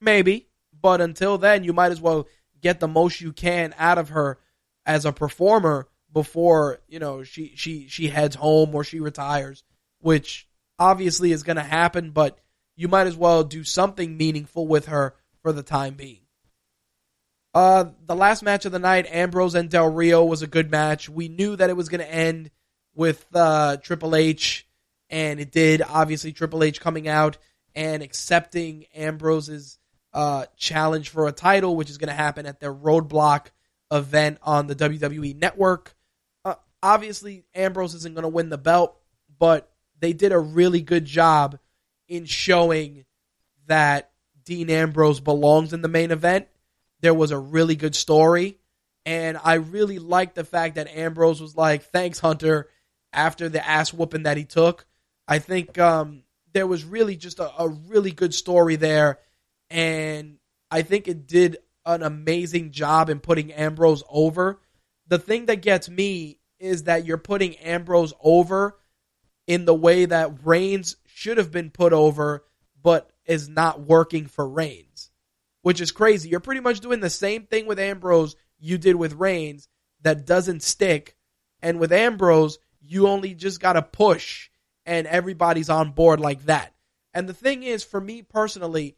Maybe, 0.00 0.48
but 0.80 1.02
until 1.02 1.36
then, 1.36 1.62
you 1.62 1.74
might 1.74 1.92
as 1.92 2.00
well 2.00 2.26
get 2.62 2.80
the 2.80 2.88
most 2.88 3.20
you 3.20 3.32
can 3.32 3.74
out 3.78 3.98
of 3.98 4.08
her 4.08 4.38
as 4.86 5.04
a 5.04 5.12
performer 5.12 5.88
before 6.12 6.80
you 6.88 6.98
know 6.98 7.22
she 7.22 7.52
she 7.54 7.86
she 7.88 8.08
heads 8.08 8.34
home 8.34 8.74
or 8.74 8.82
she 8.82 8.98
retires, 8.98 9.62
which 10.00 10.48
obviously 10.78 11.32
is 11.32 11.42
going 11.42 11.56
to 11.56 11.62
happen. 11.62 12.12
But 12.12 12.38
you 12.76 12.88
might 12.88 13.06
as 13.06 13.16
well 13.16 13.44
do 13.44 13.62
something 13.62 14.16
meaningful 14.16 14.66
with 14.66 14.86
her 14.86 15.14
for 15.42 15.52
the 15.52 15.62
time 15.62 15.94
being. 15.94 16.22
Uh, 17.54 17.86
the 18.06 18.16
last 18.16 18.42
match 18.42 18.64
of 18.64 18.72
the 18.72 18.78
night, 18.78 19.06
Ambrose 19.10 19.54
and 19.54 19.68
Del 19.68 19.92
Rio 19.92 20.24
was 20.24 20.42
a 20.42 20.46
good 20.46 20.70
match. 20.70 21.08
We 21.08 21.28
knew 21.28 21.54
that 21.56 21.68
it 21.68 21.76
was 21.76 21.88
going 21.88 22.00
to 22.00 22.12
end 22.12 22.50
with 22.94 23.24
uh, 23.34 23.76
Triple 23.78 24.16
H, 24.16 24.66
and 25.10 25.38
it 25.38 25.52
did. 25.52 25.82
Obviously, 25.82 26.32
Triple 26.32 26.64
H 26.64 26.80
coming 26.80 27.08
out 27.08 27.36
and 27.74 28.02
accepting 28.02 28.86
Ambrose's 28.94 29.78
uh, 30.14 30.46
challenge 30.56 31.10
for 31.10 31.26
a 31.26 31.32
title, 31.32 31.76
which 31.76 31.90
is 31.90 31.98
going 31.98 32.08
to 32.08 32.14
happen 32.14 32.46
at 32.46 32.60
their 32.60 32.72
Roadblock 32.72 33.48
event 33.90 34.38
on 34.42 34.66
the 34.66 34.74
WWE 34.74 35.36
Network. 35.36 35.94
Uh, 36.44 36.54
obviously, 36.82 37.44
Ambrose 37.54 37.94
isn't 37.94 38.14
going 38.14 38.22
to 38.22 38.28
win 38.28 38.48
the 38.48 38.58
belt, 38.58 38.96
but 39.38 39.70
they 40.00 40.14
did 40.14 40.32
a 40.32 40.38
really 40.38 40.80
good 40.80 41.04
job 41.04 41.58
in 42.08 42.24
showing 42.24 43.04
that 43.66 44.10
Dean 44.44 44.70
Ambrose 44.70 45.20
belongs 45.20 45.72
in 45.72 45.82
the 45.82 45.88
main 45.88 46.10
event 46.10 46.48
there 47.02 47.12
was 47.12 47.32
a 47.32 47.38
really 47.38 47.76
good 47.76 47.94
story. 47.94 48.56
And 49.04 49.36
I 49.42 49.54
really 49.54 49.98
liked 49.98 50.36
the 50.36 50.44
fact 50.44 50.76
that 50.76 50.88
Ambrose 50.88 51.40
was 51.40 51.56
like, 51.56 51.82
thanks, 51.82 52.20
Hunter, 52.20 52.68
after 53.12 53.48
the 53.48 53.66
ass 53.66 53.92
whooping 53.92 54.22
that 54.22 54.36
he 54.36 54.44
took. 54.44 54.86
I 55.28 55.40
think 55.40 55.76
um, 55.78 56.22
there 56.52 56.66
was 56.66 56.84
really 56.84 57.16
just 57.16 57.40
a, 57.40 57.50
a 57.60 57.68
really 57.68 58.12
good 58.12 58.32
story 58.32 58.76
there. 58.76 59.18
And 59.68 60.38
I 60.70 60.82
think 60.82 61.08
it 61.08 61.26
did 61.26 61.58
an 61.84 62.02
amazing 62.02 62.70
job 62.70 63.10
in 63.10 63.18
putting 63.18 63.52
Ambrose 63.52 64.04
over. 64.08 64.60
The 65.08 65.18
thing 65.18 65.46
that 65.46 65.62
gets 65.62 65.88
me 65.88 66.38
is 66.60 66.84
that 66.84 67.04
you're 67.04 67.18
putting 67.18 67.56
Ambrose 67.56 68.14
over 68.22 68.78
in 69.48 69.64
the 69.64 69.74
way 69.74 70.04
that 70.04 70.44
Reigns 70.44 70.94
should 71.06 71.38
have 71.38 71.50
been 71.50 71.70
put 71.70 71.92
over, 71.92 72.44
but 72.80 73.10
is 73.26 73.48
not 73.48 73.80
working 73.80 74.26
for 74.26 74.48
Reigns 74.48 74.91
which 75.62 75.80
is 75.80 75.92
crazy. 75.92 76.28
You're 76.28 76.40
pretty 76.40 76.60
much 76.60 76.80
doing 76.80 77.00
the 77.00 77.10
same 77.10 77.46
thing 77.46 77.66
with 77.66 77.78
Ambrose 77.78 78.36
you 78.58 78.78
did 78.78 78.96
with 78.96 79.14
Reigns 79.14 79.68
that 80.02 80.26
doesn't 80.26 80.62
stick. 80.62 81.16
And 81.62 81.78
with 81.78 81.92
Ambrose, 81.92 82.58
you 82.80 83.08
only 83.08 83.34
just 83.34 83.60
got 83.60 83.74
to 83.74 83.82
push 83.82 84.50
and 84.84 85.06
everybody's 85.06 85.70
on 85.70 85.92
board 85.92 86.20
like 86.20 86.44
that. 86.46 86.74
And 87.14 87.28
the 87.28 87.34
thing 87.34 87.62
is, 87.62 87.84
for 87.84 88.00
me 88.00 88.22
personally, 88.22 88.96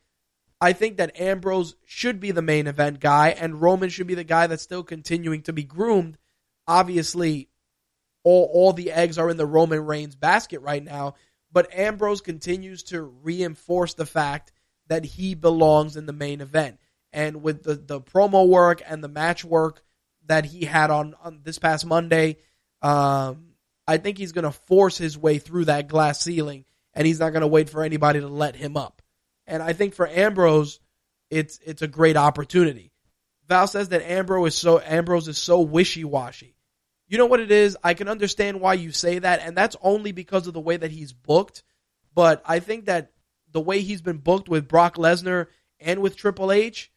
I 0.61 0.73
think 0.73 0.97
that 0.97 1.21
Ambrose 1.21 1.75
should 1.85 2.21
be 2.21 2.31
the 2.31 2.41
main 2.41 2.67
event 2.67 3.01
guy 3.01 3.31
and 3.31 3.61
Roman 3.61 3.91
should 3.91 4.07
be 4.07 4.15
the 4.15 4.25
guy 4.25 4.47
that's 4.47 4.63
still 4.63 4.83
continuing 4.83 5.43
to 5.43 5.53
be 5.53 5.65
groomed. 5.65 6.17
Obviously, 6.67 7.51
all, 8.23 8.49
all 8.53 8.73
the 8.73 8.93
eggs 8.93 9.19
are 9.19 9.29
in 9.29 9.37
the 9.37 9.45
Roman 9.45 9.85
Reigns 9.85 10.17
basket 10.17 10.63
right 10.63 10.83
now, 10.83 11.17
but 11.53 11.75
Ambrose 11.75 12.23
continues 12.23 12.85
to 12.85 13.03
reinforce 13.03 13.93
the 13.93 14.07
fact 14.07 14.53
that 14.89 15.05
he 15.05 15.35
belongs 15.35 15.97
in 15.97 16.07
the 16.07 16.13
main 16.13 16.41
event. 16.41 16.79
And 17.13 17.43
with 17.43 17.63
the, 17.63 17.75
the 17.75 18.01
promo 18.01 18.47
work 18.49 18.83
and 18.87 19.03
the 19.03 19.09
match 19.09 19.45
work 19.45 19.83
that 20.27 20.45
he 20.45 20.65
had 20.65 20.91
on, 20.91 21.15
on 21.23 21.41
this 21.45 21.59
past 21.59 21.87
Monday, 21.87 22.39
um, 22.83 23.55
I 23.87 23.99
think 23.99 24.19
he's 24.19 24.33
going 24.33 24.45
to 24.45 24.51
force 24.51 24.99
his 24.99 25.17
way 25.17 25.39
through 25.39 25.67
that 25.67 25.89
glass 25.89 26.21
ceiling, 26.21 26.65
and 26.93 27.07
he's 27.07 27.21
not 27.21 27.31
going 27.31 27.43
to 27.43 27.47
wait 27.47 27.71
for 27.71 27.83
anybody 27.83 28.21
to 28.21 28.29
let 28.29 28.57
him 28.57 28.77
up. 28.77 29.03
And 29.47 29.63
I 29.63 29.75
think 29.75 29.95
for 29.95 30.09
Ambrose, 30.09 30.81
it's 31.31 31.59
it's 31.65 31.83
a 31.83 31.89
great 31.89 32.17
opportunity. 32.17 32.93
Val 33.49 33.67
says 33.67 33.91
that 33.91 34.03
Ambrose 34.03 34.55
is 34.55 34.59
so 34.59 34.81
Ambrose 34.81 35.29
is 35.29 35.39
so 35.39 35.61
wishy 35.61 36.05
washy. 36.05 36.57
You 37.07 37.19
know 37.19 37.27
what 37.27 37.41
it 37.41 37.51
is? 37.51 37.77
I 37.85 37.95
can 37.95 38.09
understand 38.09 38.61
why 38.61 38.75
you 38.75 38.91
say 38.91 39.19
that, 39.19 39.41
and 39.41 39.57
that's 39.57 39.77
only 39.83 40.13
because 40.13 40.47
of 40.47 40.55
the 40.55 40.61
way 40.61 40.77
that 40.77 40.91
he's 40.91 41.13
booked. 41.13 41.63
But 42.15 42.43
I 42.47 42.61
think 42.61 42.87
that 42.87 43.13
the 43.55 43.61
way 43.61 43.81
he's 43.81 44.03
been 44.03 44.19
booked 44.19 44.49
with 44.49 44.69
Brock 44.69 44.97
Lesnar 44.97 45.47
and 45.79 46.03
with 46.03 46.17
Triple 46.17 46.51
H, 46.51 46.93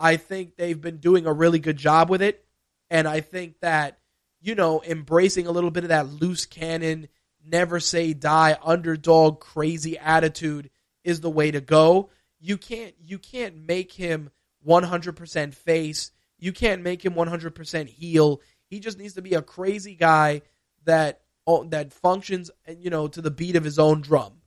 I 0.00 0.16
think 0.16 0.56
they've 0.56 0.80
been 0.80 0.96
doing 0.96 1.26
a 1.26 1.32
really 1.32 1.58
good 1.58 1.76
job 1.76 2.08
with 2.08 2.22
it. 2.22 2.44
And 2.90 3.06
I 3.06 3.20
think 3.20 3.60
that, 3.60 3.98
you 4.40 4.54
know, 4.54 4.82
embracing 4.82 5.46
a 5.46 5.50
little 5.50 5.70
bit 5.70 5.84
of 5.84 5.90
that 5.90 6.08
loose 6.08 6.46
cannon, 6.46 7.08
never 7.44 7.78
say 7.78 8.14
die, 8.14 8.56
underdog, 8.62 9.40
crazy 9.40 9.98
attitude 9.98 10.70
is 11.04 11.20
the 11.20 11.30
way 11.30 11.50
to 11.50 11.60
go. 11.60 12.08
You 12.40 12.56
can't 12.56 12.94
you 13.04 13.18
can't 13.18 13.66
make 13.66 13.92
him 13.92 14.30
100% 14.66 15.54
face. 15.54 16.10
You 16.38 16.52
can't 16.52 16.82
make 16.82 17.04
him 17.04 17.14
100% 17.14 17.88
heel. 17.88 18.40
He 18.66 18.80
just 18.80 18.98
needs 18.98 19.14
to 19.14 19.22
be 19.22 19.34
a 19.34 19.42
crazy 19.42 19.94
guy 19.94 20.40
that 20.84 21.20
oh, 21.46 21.64
that 21.64 21.92
functions, 21.92 22.50
you 22.78 22.88
know, 22.88 23.08
to 23.08 23.20
the 23.20 23.30
beat 23.30 23.56
of 23.56 23.64
his 23.64 23.78
own 23.78 24.00
drum. 24.00 24.40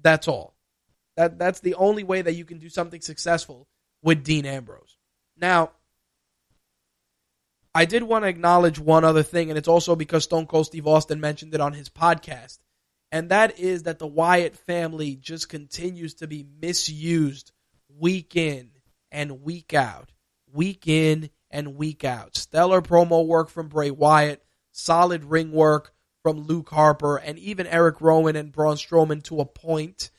That's 0.00 0.28
all. 0.28 0.53
That 1.16 1.38
that's 1.38 1.60
the 1.60 1.74
only 1.74 2.02
way 2.02 2.22
that 2.22 2.34
you 2.34 2.44
can 2.44 2.58
do 2.58 2.68
something 2.68 3.00
successful 3.00 3.68
with 4.02 4.24
Dean 4.24 4.46
Ambrose. 4.46 4.96
Now, 5.36 5.72
I 7.74 7.84
did 7.86 8.04
want 8.04 8.24
to 8.24 8.28
acknowledge 8.28 8.78
one 8.78 9.04
other 9.04 9.22
thing, 9.22 9.50
and 9.50 9.58
it's 9.58 9.68
also 9.68 9.96
because 9.96 10.24
Stone 10.24 10.46
Cold 10.46 10.66
Steve 10.66 10.86
Austin 10.86 11.20
mentioned 11.20 11.54
it 11.54 11.60
on 11.60 11.72
his 11.72 11.88
podcast, 11.88 12.58
and 13.10 13.30
that 13.30 13.58
is 13.58 13.84
that 13.84 13.98
the 13.98 14.06
Wyatt 14.06 14.56
family 14.56 15.16
just 15.16 15.48
continues 15.48 16.14
to 16.14 16.26
be 16.26 16.46
misused 16.60 17.52
week 17.88 18.36
in 18.36 18.70
and 19.10 19.42
week 19.42 19.74
out, 19.74 20.12
week 20.52 20.86
in 20.86 21.30
and 21.50 21.76
week 21.76 22.04
out. 22.04 22.36
Stellar 22.36 22.82
promo 22.82 23.26
work 23.26 23.48
from 23.48 23.68
Bray 23.68 23.90
Wyatt, 23.90 24.44
solid 24.72 25.24
ring 25.24 25.52
work 25.52 25.94
from 26.22 26.40
Luke 26.40 26.70
Harper, 26.70 27.16
and 27.16 27.38
even 27.38 27.66
Eric 27.66 28.00
Rowan 28.00 28.36
and 28.36 28.52
Braun 28.52 28.76
Strowman 28.76 29.22
to 29.24 29.40
a 29.40 29.44
point. 29.44 30.10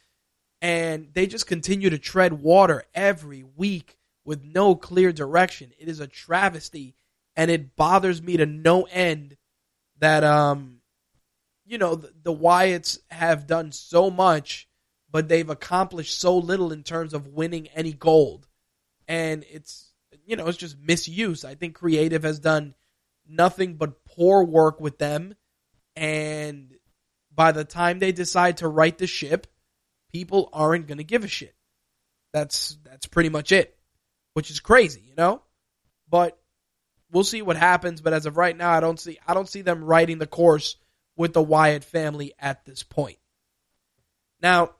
And 0.61 1.09
they 1.13 1.27
just 1.27 1.47
continue 1.47 1.89
to 1.89 1.99
tread 1.99 2.33
water 2.33 2.83
every 2.93 3.43
week 3.55 3.97
with 4.23 4.43
no 4.43 4.75
clear 4.75 5.11
direction. 5.11 5.71
It 5.79 5.87
is 5.87 5.99
a 5.99 6.07
travesty, 6.07 6.95
and 7.35 7.51
it 7.51 7.75
bothers 7.75 8.21
me 8.21 8.37
to 8.37 8.45
no 8.45 8.83
end 8.83 9.37
that 9.99 10.23
um, 10.23 10.81
you 11.65 11.77
know, 11.77 11.95
the, 11.95 12.11
the 12.23 12.33
Wyatts 12.33 12.99
have 13.09 13.47
done 13.47 13.71
so 13.71 14.09
much, 14.09 14.67
but 15.11 15.27
they've 15.27 15.49
accomplished 15.49 16.19
so 16.19 16.37
little 16.37 16.71
in 16.71 16.83
terms 16.83 17.13
of 17.13 17.27
winning 17.27 17.67
any 17.69 17.93
gold, 17.93 18.47
and 19.07 19.43
it's 19.49 19.91
you 20.25 20.35
know 20.35 20.47
it's 20.47 20.57
just 20.57 20.77
misuse. 20.79 21.43
I 21.43 21.55
think 21.55 21.75
creative 21.75 22.23
has 22.23 22.39
done 22.39 22.75
nothing 23.27 23.75
but 23.75 24.05
poor 24.05 24.43
work 24.43 24.79
with 24.79 24.97
them, 24.97 25.35
and 25.95 26.75
by 27.33 27.51
the 27.51 27.65
time 27.65 27.99
they 27.99 28.11
decide 28.11 28.57
to 28.57 28.67
right 28.67 28.97
the 28.97 29.07
ship, 29.07 29.47
people 30.15 30.49
aren't 30.53 30.87
going 30.87 30.99
to 30.99 31.03
give 31.03 31.25
a 31.25 31.27
shit. 31.27 31.53
That's 32.31 32.77
that's 32.85 33.05
pretty 33.05 33.27
much 33.27 33.51
it, 33.51 33.77
which 34.33 34.49
is 34.49 34.61
crazy, 34.61 35.01
you 35.05 35.13
know. 35.17 35.41
But 36.09 36.39
we'll 37.11 37.25
see 37.25 37.41
what 37.41 37.57
happens. 37.57 37.99
But 37.99 38.13
as 38.13 38.25
of 38.25 38.37
right 38.37 38.55
now, 38.55 38.71
I 38.71 38.79
don't 38.79 38.97
see 38.99 39.19
I 39.27 39.33
don't 39.33 39.49
see 39.49 39.61
them 39.61 39.83
writing 39.83 40.17
the 40.17 40.25
course 40.25 40.77
with 41.17 41.33
the 41.33 41.43
Wyatt 41.43 41.83
family 41.83 42.33
at 42.39 42.63
this 42.63 42.81
point. 42.81 43.17
Now, 44.41 44.71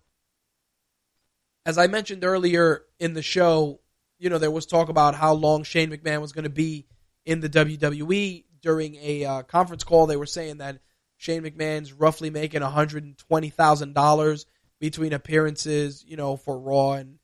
as 1.66 1.78
I 1.78 1.88
mentioned 1.88 2.24
earlier 2.24 2.84
in 2.98 3.14
the 3.14 3.22
show, 3.22 3.82
you 4.18 4.30
know, 4.30 4.38
there 4.38 4.52
was 4.52 4.66
talk 4.66 4.88
about 4.88 5.16
how 5.16 5.34
long 5.34 5.64
Shane 5.64 5.92
McMahon 5.92 6.22
was 6.22 6.32
going 6.32 6.44
to 6.44 6.50
be 6.50 6.88
in 7.26 7.42
the 7.42 7.50
WWE. 7.50 8.46
During 8.62 8.96
a 8.96 9.26
uh, 9.26 9.42
conference 9.44 9.84
call, 9.84 10.08
they 10.08 10.16
were 10.16 10.26
saying 10.26 10.58
that 10.58 10.80
Shane 11.18 11.44
McMahon's 11.44 11.94
roughly 11.94 12.30
making 12.30 12.62
$120,000 12.62 14.46
between 14.90 15.14
appearances, 15.14 16.04
you 16.08 16.18
know, 16.18 16.38
for 16.38 16.60
Raw 16.60 16.94
and 16.94 17.20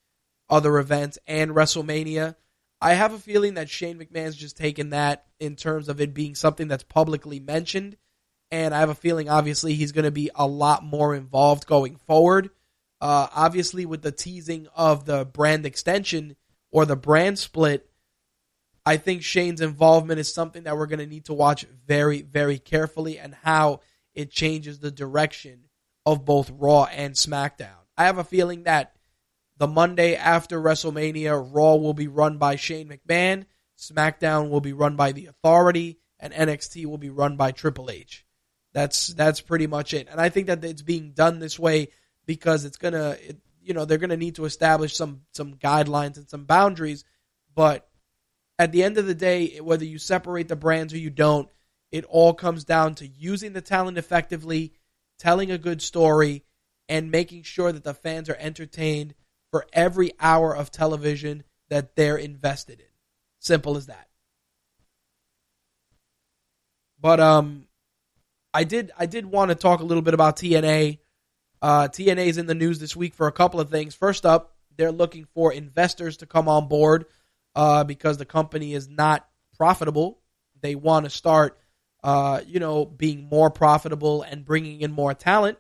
other 0.49 0.77
events 0.77 1.17
and 1.27 1.51
WrestleMania. 1.51 2.35
I 2.81 2.93
have 2.93 3.13
a 3.13 3.19
feeling 3.19 3.53
that 3.55 3.69
Shane 3.69 3.99
McMahon's 3.99 4.35
just 4.35 4.57
taken 4.57 4.89
that 4.89 5.25
in 5.39 5.55
terms 5.55 5.88
of 5.88 6.01
it 6.01 6.13
being 6.13 6.35
something 6.35 6.67
that's 6.67 6.83
publicly 6.83 7.39
mentioned 7.39 7.97
and 8.51 8.75
I 8.75 8.79
have 8.79 8.89
a 8.89 8.95
feeling 8.95 9.29
obviously 9.29 9.73
he's 9.73 9.93
going 9.93 10.05
to 10.05 10.11
be 10.11 10.29
a 10.35 10.45
lot 10.45 10.83
more 10.83 11.15
involved 11.15 11.65
going 11.65 11.95
forward. 11.95 12.49
Uh, 12.99 13.27
obviously, 13.33 13.85
with 13.85 14.03
the 14.03 14.11
teasing 14.11 14.67
of 14.75 15.05
the 15.05 15.25
brand 15.25 15.65
extension 15.65 16.35
or 16.69 16.85
the 16.85 16.95
brand 16.95 17.39
split, 17.39 17.89
I 18.85 18.97
think 18.97 19.23
Shane's 19.23 19.61
involvement 19.61 20.19
is 20.19 20.31
something 20.31 20.63
that 20.63 20.77
we're 20.77 20.88
going 20.88 20.99
to 20.99 21.07
need 21.07 21.25
to 21.25 21.33
watch 21.33 21.65
very, 21.88 22.21
very 22.21 22.59
carefully 22.59 23.17
and 23.17 23.33
how 23.33 23.79
it 24.13 24.29
changes 24.29 24.79
the 24.79 24.91
direction 24.91 25.63
of 26.06 26.26
both 26.26 26.52
Raw 26.52 26.86
and 26.86 27.14
SmackDown. 27.14 27.69
I 27.98 28.06
have 28.06 28.18
a 28.18 28.23
feeling 28.23 28.64
that 28.64 28.95
the 29.57 29.68
Monday 29.68 30.15
after 30.15 30.60
WrestleMania, 30.60 31.48
Raw 31.53 31.76
will 31.76 31.94
be 31.94 32.07
run 32.07 32.38
by 32.38 32.56
Shane 32.56 32.90
McMahon, 32.90 33.45
SmackDown 33.78 34.49
will 34.49 34.61
be 34.61 34.73
run 34.73 34.95
by 34.95 35.11
The 35.11 35.28
Authority, 35.28 35.99
and 36.19 36.34
NXT 36.34 36.86
will 36.86 36.98
be 36.98 37.10
run 37.10 37.36
by 37.36 37.52
Triple 37.52 37.90
H. 37.90 38.26
That's 38.73 39.07
that's 39.07 39.41
pretty 39.41 39.68
much 39.68 39.94
it. 39.94 40.07
And 40.10 40.22
I 40.22 40.30
think 40.30 40.48
that 40.48 40.64
it's 40.64 40.82
being 40.82 41.11
done 41.11 41.40
this 41.40 41.60
way 41.60 41.90
because 42.26 42.64
it's 42.64 42.78
gonna, 42.78 43.18
you 43.61 43.73
know, 43.73 43.86
they're 43.86 43.98
gonna 43.98 44.18
need 44.18 44.36
to 44.36 44.45
establish 44.45 44.95
some 44.95 45.22
some 45.34 45.56
guidelines 45.56 46.18
and 46.18 46.30
some 46.30 46.45
boundaries. 46.45 47.03
But 47.53 47.90
at 48.57 48.72
the 48.72 48.84
end 48.84 48.98
of 48.98 49.07
the 49.07 49.15
day, 49.15 49.60
whether 49.60 49.84
you 49.84 49.98
separate 49.98 50.48
the 50.48 50.56
brands 50.56 50.94
or 50.94 50.99
you 50.99 51.10
don't, 51.10 51.49
it 51.91 52.06
all 52.06 52.34
comes 52.34 52.64
down 52.64 52.95
to 52.95 53.07
using 53.07 53.53
the 53.53 53.61
talent 53.61 53.98
effectively, 53.98 54.73
telling 55.22 55.52
a 55.52 55.57
good 55.57 55.81
story, 55.81 56.43
and 56.89 57.11
making 57.11 57.43
sure 57.43 57.72
that 57.72 57.84
the 57.84 57.93
fans 57.93 58.27
are 58.27 58.38
entertained 58.39 59.14
for 59.52 59.68
every 59.72 60.11
hour 60.19 60.56
of 60.56 60.72
television 60.72 61.43
that 61.69 61.95
they're 61.95 62.18
invested 62.18 62.80
in. 62.80 62.85
Simple 63.39 63.77
as 63.77 63.85
that. 63.85 64.07
But 66.99 67.19
um 67.19 67.68
I 68.53 68.64
did 68.64 68.91
I 68.98 69.06
did 69.06 69.26
want 69.26 69.49
to 69.49 69.56
talk 69.56 69.80
a 69.80 69.85
little 69.85 70.02
bit 70.02 70.14
about 70.14 70.38
TNA. 70.38 70.99
Uh, 71.61 71.88
TNA 71.88 72.26
is 72.26 72.38
in 72.39 72.48
the 72.48 72.56
news 72.56 72.80
this 72.80 72.95
week 72.95 73.14
for 73.14 73.27
a 73.27 73.31
couple 73.31 73.60
of 73.60 73.69
things. 73.69 73.93
First 73.93 74.26
up, 74.26 74.56
they're 74.77 74.91
looking 74.91 75.27
for 75.35 75.53
investors 75.53 76.18
to 76.18 76.26
come 76.26 76.49
on 76.49 76.68
board 76.68 77.06
uh, 77.56 77.84
because 77.84 78.18
the 78.18 78.26
company 78.26 78.73
is 78.73 78.89
not 78.89 79.27
profitable. 79.57 80.19
They 80.60 80.73
want 80.73 81.06
to 81.06 81.11
start, 81.11 81.60
uh, 82.03 82.41
you 82.48 82.60
know, 82.60 82.86
being 82.86 83.28
more 83.30 83.49
profitable 83.49 84.23
and 84.23 84.45
bringing 84.45 84.82
in 84.82 84.91
more 84.91 85.14
talent. 85.14 85.57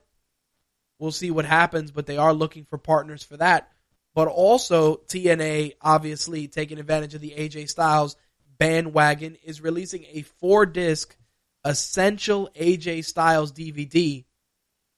We'll 0.99 1.11
see 1.11 1.31
what 1.31 1.45
happens, 1.45 1.91
but 1.91 2.05
they 2.05 2.17
are 2.17 2.33
looking 2.33 2.65
for 2.65 2.77
partners 2.77 3.23
for 3.23 3.37
that. 3.37 3.71
But 4.13 4.27
also, 4.27 4.97
TNA, 5.07 5.73
obviously 5.81 6.47
taking 6.47 6.79
advantage 6.79 7.15
of 7.15 7.21
the 7.21 7.31
AJ 7.31 7.69
Styles 7.69 8.15
bandwagon, 8.57 9.37
is 9.43 9.61
releasing 9.61 10.05
a 10.11 10.23
four 10.23 10.65
disc 10.65 11.15
essential 11.63 12.49
AJ 12.55 13.05
Styles 13.05 13.51
DVD, 13.51 14.25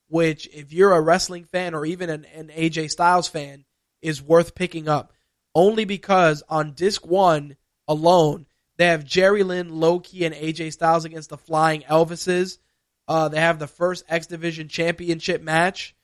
which, 0.08 0.48
if 0.54 0.74
you're 0.74 0.94
a 0.94 1.02
wrestling 1.02 1.46
fan 1.46 1.74
or 1.74 1.86
even 1.86 2.10
an, 2.10 2.26
an 2.36 2.48
AJ 2.50 2.90
Styles 2.90 3.28
fan, 3.28 3.66
is 4.02 4.22
worth 4.22 4.56
picking 4.56 4.88
up. 4.90 5.14
Only 5.56 5.86
because 5.86 6.44
on 6.50 6.74
disc 6.74 7.06
one 7.06 7.56
alone, 7.88 8.48
they 8.78 8.88
have 8.88 9.06
Jerry 9.06 9.44
Lynn, 9.44 9.70
Low 9.70 10.00
Ki, 10.00 10.26
and 10.26 10.34
AJ 10.34 10.74
Styles 10.74 11.06
against 11.06 11.30
the 11.30 11.38
Flying 11.38 11.82
Elvises. 11.82 12.58
Uh, 13.08 13.30
they 13.30 13.40
have 13.40 13.60
the 13.60 13.68
first 13.68 14.06
X 14.08 14.28
Division 14.28 14.68
Championship 14.68 15.42
match. 15.42 15.96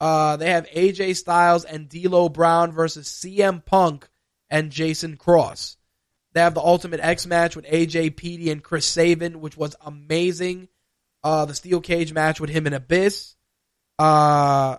Uh, 0.00 0.36
they 0.36 0.50
have 0.50 0.68
AJ 0.68 1.16
Styles 1.16 1.64
and 1.64 1.88
D'Lo 1.88 2.28
Brown 2.28 2.72
versus 2.72 3.08
CM 3.08 3.64
Punk 3.64 4.08
and 4.50 4.70
Jason 4.70 5.16
Cross. 5.16 5.76
They 6.32 6.40
have 6.40 6.54
the 6.54 6.60
Ultimate 6.60 7.00
X 7.00 7.26
match 7.26 7.56
with 7.56 7.66
AJ 7.66 8.16
Petey 8.16 8.50
and 8.50 8.62
Chris 8.62 8.86
Sabin, 8.86 9.40
which 9.40 9.56
was 9.56 9.76
amazing. 9.80 10.68
Uh, 11.22 11.44
the 11.44 11.54
steel 11.54 11.80
cage 11.80 12.12
match 12.12 12.40
with 12.40 12.50
him 12.50 12.66
and 12.66 12.74
Abyss. 12.74 13.36
Uh, 13.98 14.78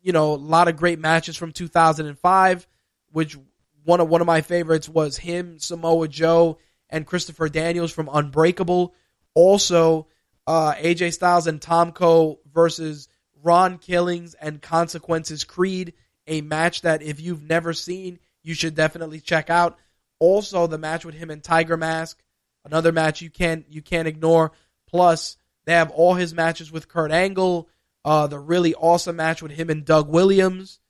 you 0.00 0.12
know, 0.12 0.32
a 0.32 0.36
lot 0.36 0.68
of 0.68 0.76
great 0.76 0.98
matches 0.98 1.36
from 1.36 1.52
2005, 1.52 2.66
which 3.12 3.38
one 3.84 4.00
of 4.00 4.08
one 4.08 4.20
of 4.20 4.26
my 4.26 4.40
favorites 4.40 4.88
was 4.88 5.16
him, 5.16 5.58
Samoa 5.58 6.08
Joe, 6.08 6.58
and 6.90 7.06
Christopher 7.06 7.48
Daniels 7.48 7.92
from 7.92 8.08
Unbreakable. 8.12 8.94
Also, 9.34 10.06
uh, 10.46 10.74
AJ 10.74 11.14
Styles 11.14 11.46
and 11.46 11.60
Tomko 11.60 12.38
versus 12.52 13.08
Ron 13.42 13.78
Killings 13.78 14.34
and 14.34 14.62
Consequences 14.62 15.44
Creed, 15.44 15.94
a 16.26 16.40
match 16.40 16.82
that 16.82 17.02
if 17.02 17.20
you've 17.20 17.42
never 17.42 17.72
seen, 17.72 18.18
you 18.42 18.54
should 18.54 18.74
definitely 18.74 19.20
check 19.20 19.50
out. 19.50 19.78
Also, 20.18 20.66
the 20.66 20.78
match 20.78 21.04
with 21.04 21.14
him 21.14 21.30
and 21.30 21.42
Tiger 21.42 21.76
Mask, 21.76 22.22
another 22.64 22.92
match 22.92 23.22
you 23.22 23.30
can't 23.30 23.64
you 23.68 23.82
can't 23.82 24.08
ignore. 24.08 24.52
Plus, 24.88 25.36
they 25.64 25.72
have 25.72 25.90
all 25.90 26.14
his 26.14 26.34
matches 26.34 26.70
with 26.70 26.88
Kurt 26.88 27.10
Angle. 27.10 27.68
Uh, 28.04 28.26
the 28.26 28.38
really 28.38 28.74
awesome 28.74 29.16
match 29.16 29.42
with 29.42 29.52
him 29.52 29.70
and 29.70 29.84
Doug 29.84 30.08
Williams. 30.08 30.80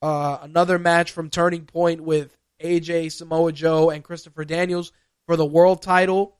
Uh, 0.00 0.38
another 0.42 0.78
match 0.78 1.10
from 1.10 1.28
Turning 1.28 1.64
Point 1.64 2.02
with 2.02 2.37
AJ, 2.62 3.12
Samoa 3.12 3.52
Joe, 3.52 3.90
and 3.90 4.04
Christopher 4.04 4.44
Daniels 4.44 4.92
for 5.26 5.36
the 5.36 5.46
world 5.46 5.82
title. 5.82 6.36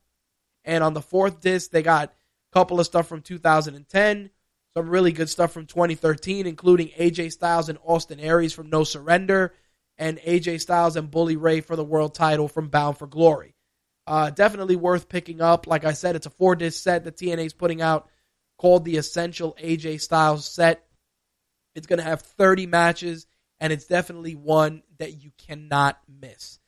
And 0.63 0.83
on 0.83 0.93
the 0.93 1.01
fourth 1.01 1.41
disc, 1.41 1.71
they 1.71 1.81
got 1.81 2.09
a 2.09 2.53
couple 2.53 2.79
of 2.79 2.85
stuff 2.85 3.07
from 3.07 3.21
2010, 3.21 4.29
some 4.73 4.89
really 4.89 5.11
good 5.11 5.29
stuff 5.29 5.51
from 5.51 5.65
2013, 5.65 6.47
including 6.47 6.89
AJ 6.89 7.31
Styles 7.31 7.69
and 7.69 7.79
Austin 7.83 8.19
Aries 8.19 8.53
from 8.53 8.69
No 8.69 8.83
Surrender, 8.83 9.53
and 9.97 10.17
AJ 10.19 10.61
Styles 10.61 10.95
and 10.95 11.11
Bully 11.11 11.37
Ray 11.37 11.61
for 11.61 11.75
the 11.75 11.83
world 11.83 12.13
title 12.15 12.47
from 12.47 12.69
Bound 12.69 12.97
for 12.97 13.07
Glory. 13.07 13.55
Uh, 14.07 14.31
definitely 14.31 14.75
worth 14.75 15.07
picking 15.07 15.41
up. 15.41 15.67
Like 15.67 15.85
I 15.85 15.93
said, 15.93 16.15
it's 16.15 16.25
a 16.25 16.31
four 16.31 16.55
disc 16.55 16.81
set 16.81 17.03
that 17.03 17.17
TNA 17.17 17.45
is 17.45 17.53
putting 17.53 17.81
out 17.81 18.09
called 18.57 18.83
the 18.83 18.97
Essential 18.97 19.55
AJ 19.61 20.01
Styles 20.01 20.45
set. 20.45 20.85
It's 21.75 21.87
going 21.87 21.99
to 21.99 22.05
have 22.05 22.21
30 22.21 22.65
matches, 22.65 23.27
and 23.59 23.71
it's 23.71 23.85
definitely 23.85 24.35
one 24.35 24.83
that 24.99 25.23
you 25.23 25.31
cannot 25.37 25.99
miss. 26.07 26.59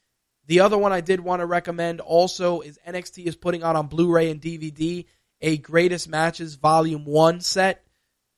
The 0.48 0.62
other 0.62 0.78
one 0.78 0.92
I 0.92 1.02
did 1.02 1.20
want 1.20 1.42
to 1.42 1.46
recommend 1.46 2.02
also 2.02 2.62
is 2.62 2.80
NXT 2.88 3.26
is 3.26 3.36
putting 3.36 3.64
out 3.64 3.76
on 3.76 3.88
Blu 3.88 4.12
ray 4.12 4.32
and 4.32 4.42
DVD 4.42 5.06
a 5.42 5.58
Greatest 5.58 6.08
Matches 6.08 6.56
Volume 6.56 7.06
1 7.06 7.42
set, 7.42 7.86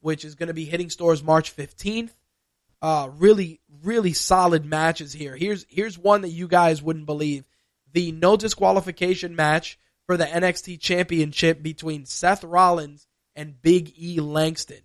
which 0.01 0.25
is 0.25 0.35
going 0.35 0.47
to 0.47 0.53
be 0.53 0.65
hitting 0.65 0.89
stores 0.89 1.23
March 1.23 1.55
15th. 1.55 2.11
Uh, 2.81 3.09
really, 3.17 3.61
really 3.81 4.13
solid 4.13 4.65
matches 4.65 5.13
here. 5.13 5.37
Here's 5.37 5.65
here's 5.69 5.97
one 5.97 6.21
that 6.21 6.29
you 6.29 6.49
guys 6.49 6.81
wouldn't 6.81 7.05
believe 7.05 7.45
the 7.93 8.11
no 8.11 8.35
disqualification 8.35 9.37
match 9.37 9.79
for 10.05 10.17
the 10.17 10.25
NXT 10.25 10.81
Championship 10.81 11.63
between 11.63 12.05
Seth 12.05 12.43
Rollins 12.43 13.07
and 13.35 13.61
Big 13.61 13.93
E 13.97 14.19
Langston. 14.19 14.81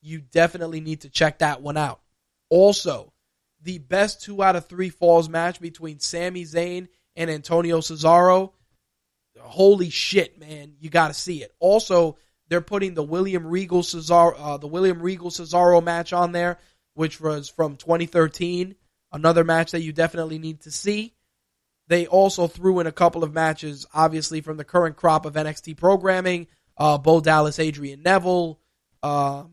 You 0.00 0.20
definitely 0.20 0.80
need 0.80 1.00
to 1.00 1.10
check 1.10 1.40
that 1.40 1.60
one 1.60 1.76
out. 1.76 2.00
Also, 2.48 3.12
the 3.62 3.78
best 3.78 4.22
two 4.22 4.42
out 4.42 4.56
of 4.56 4.66
three 4.66 4.90
falls 4.90 5.28
match 5.28 5.60
between 5.60 6.00
Sami 6.00 6.44
Zayn 6.44 6.88
and 7.16 7.30
Antonio 7.30 7.80
Cesaro. 7.80 8.52
Holy 9.38 9.90
shit, 9.90 10.38
man! 10.38 10.74
You 10.80 10.90
got 10.90 11.08
to 11.08 11.14
see 11.14 11.42
it. 11.42 11.54
Also, 11.60 12.18
they're 12.48 12.60
putting 12.60 12.94
the 12.94 13.02
William 13.02 13.46
Regal 13.46 13.82
Cesaro, 13.82 14.34
uh, 14.38 14.56
the 14.58 14.66
William 14.66 15.00
Regal 15.00 15.30
Cesaro 15.30 15.82
match 15.82 16.12
on 16.12 16.32
there, 16.32 16.58
which 16.94 17.20
was 17.20 17.48
from 17.48 17.76
2013. 17.76 18.74
Another 19.12 19.44
match 19.44 19.72
that 19.72 19.82
you 19.82 19.92
definitely 19.92 20.38
need 20.38 20.60
to 20.62 20.70
see. 20.70 21.14
They 21.88 22.06
also 22.06 22.46
threw 22.46 22.78
in 22.78 22.86
a 22.86 22.92
couple 22.92 23.24
of 23.24 23.32
matches, 23.32 23.86
obviously 23.92 24.40
from 24.40 24.56
the 24.56 24.64
current 24.64 24.96
crop 24.96 25.26
of 25.26 25.34
NXT 25.34 25.76
programming. 25.76 26.46
Uh, 26.76 26.98
Bo 26.98 27.20
Dallas, 27.20 27.58
Adrian 27.58 28.02
Neville, 28.02 28.60
um, 29.02 29.50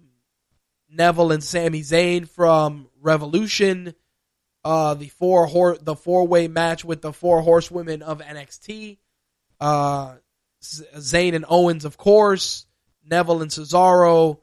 Neville 0.89 1.31
and 1.31 1.43
Sami 1.43 1.81
Zayn 1.81 2.27
from 2.27 2.88
Revolution. 3.01 3.93
Uh, 4.64 4.95
the 4.95 5.09
four 5.09 5.45
hor- 5.45 5.77
the 5.77 5.95
four 5.95 6.27
way 6.27 6.47
match 6.47 6.84
with 6.84 7.01
the 7.01 7.14
four 7.14 7.41
horsewomen 7.41 8.01
of 8.01 8.19
NXT. 8.19 8.97
Uh, 9.59 10.15
Zayn 10.61 11.35
and 11.35 11.45
Owens, 11.47 11.85
of 11.85 11.97
course. 11.97 12.65
Neville 13.05 13.41
and 13.41 13.51
Cesaro. 13.51 14.39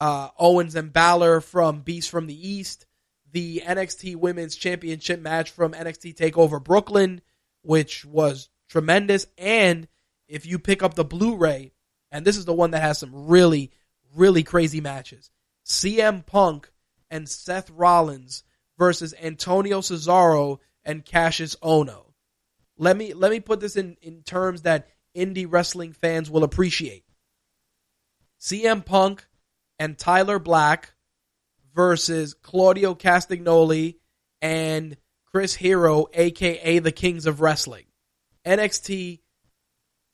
Uh, 0.00 0.28
Owens 0.38 0.74
and 0.74 0.92
Balor 0.92 1.40
from 1.40 1.80
Beast 1.80 2.10
from 2.10 2.26
the 2.26 2.48
East. 2.48 2.86
The 3.32 3.62
NXT 3.66 4.16
Women's 4.16 4.56
Championship 4.56 5.20
match 5.20 5.50
from 5.50 5.72
NXT 5.72 6.16
Takeover 6.16 6.62
Brooklyn 6.62 7.20
which 7.62 8.04
was 8.04 8.48
tremendous. 8.68 9.26
And 9.36 9.88
if 10.26 10.46
you 10.46 10.58
pick 10.58 10.82
up 10.82 10.94
the 10.94 11.04
Blu-ray, 11.04 11.72
and 12.10 12.24
this 12.24 12.36
is 12.36 12.44
the 12.44 12.54
one 12.54 12.70
that 12.72 12.82
has 12.82 12.98
some 12.98 13.26
really, 13.26 13.70
really 14.14 14.42
crazy 14.42 14.80
matches, 14.80 15.30
CM 15.68 16.24
Punk 16.24 16.70
and 17.10 17.28
Seth 17.28 17.70
Rollins 17.70 18.42
versus 18.78 19.14
Antonio 19.20 19.80
Cesaro 19.80 20.58
and 20.84 21.04
Kassius 21.04 21.56
Ohno. 21.58 22.06
Let 22.78 22.96
me 22.96 23.12
let 23.12 23.30
me 23.30 23.40
put 23.40 23.60
this 23.60 23.76
in, 23.76 23.96
in 24.00 24.22
terms 24.22 24.62
that 24.62 24.88
indie 25.16 25.46
wrestling 25.48 25.92
fans 25.92 26.30
will 26.30 26.44
appreciate. 26.44 27.04
CM 28.40 28.84
Punk 28.84 29.26
and 29.78 29.98
Tyler 29.98 30.38
Black 30.38 30.94
versus 31.74 32.34
Claudio 32.34 32.94
Castagnoli 32.94 33.96
and 34.40 34.96
Chris 35.26 35.54
Hero, 35.54 36.06
aka 36.12 36.78
the 36.78 36.92
Kings 36.92 37.26
of 37.26 37.40
Wrestling. 37.40 37.84
NXT 38.46 39.20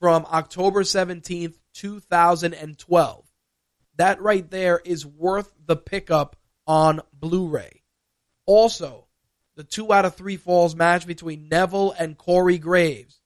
from 0.00 0.26
October 0.26 0.82
17th, 0.82 1.54
2012. 1.74 3.23
That 3.96 4.20
right 4.20 4.48
there 4.50 4.80
is 4.84 5.06
worth 5.06 5.50
the 5.64 5.76
pickup 5.76 6.36
on 6.66 7.00
Blu 7.12 7.48
ray. 7.48 7.82
Also, 8.46 9.06
the 9.56 9.64
two 9.64 9.92
out 9.92 10.04
of 10.04 10.14
three 10.14 10.36
falls 10.36 10.74
match 10.74 11.06
between 11.06 11.48
Neville 11.48 11.92
and 11.92 12.18
Corey 12.18 12.58
Graves. 12.58 13.20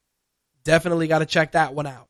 Definitely 0.64 1.08
got 1.08 1.20
to 1.20 1.26
check 1.26 1.52
that 1.52 1.74
one 1.74 1.86
out. 1.86 2.08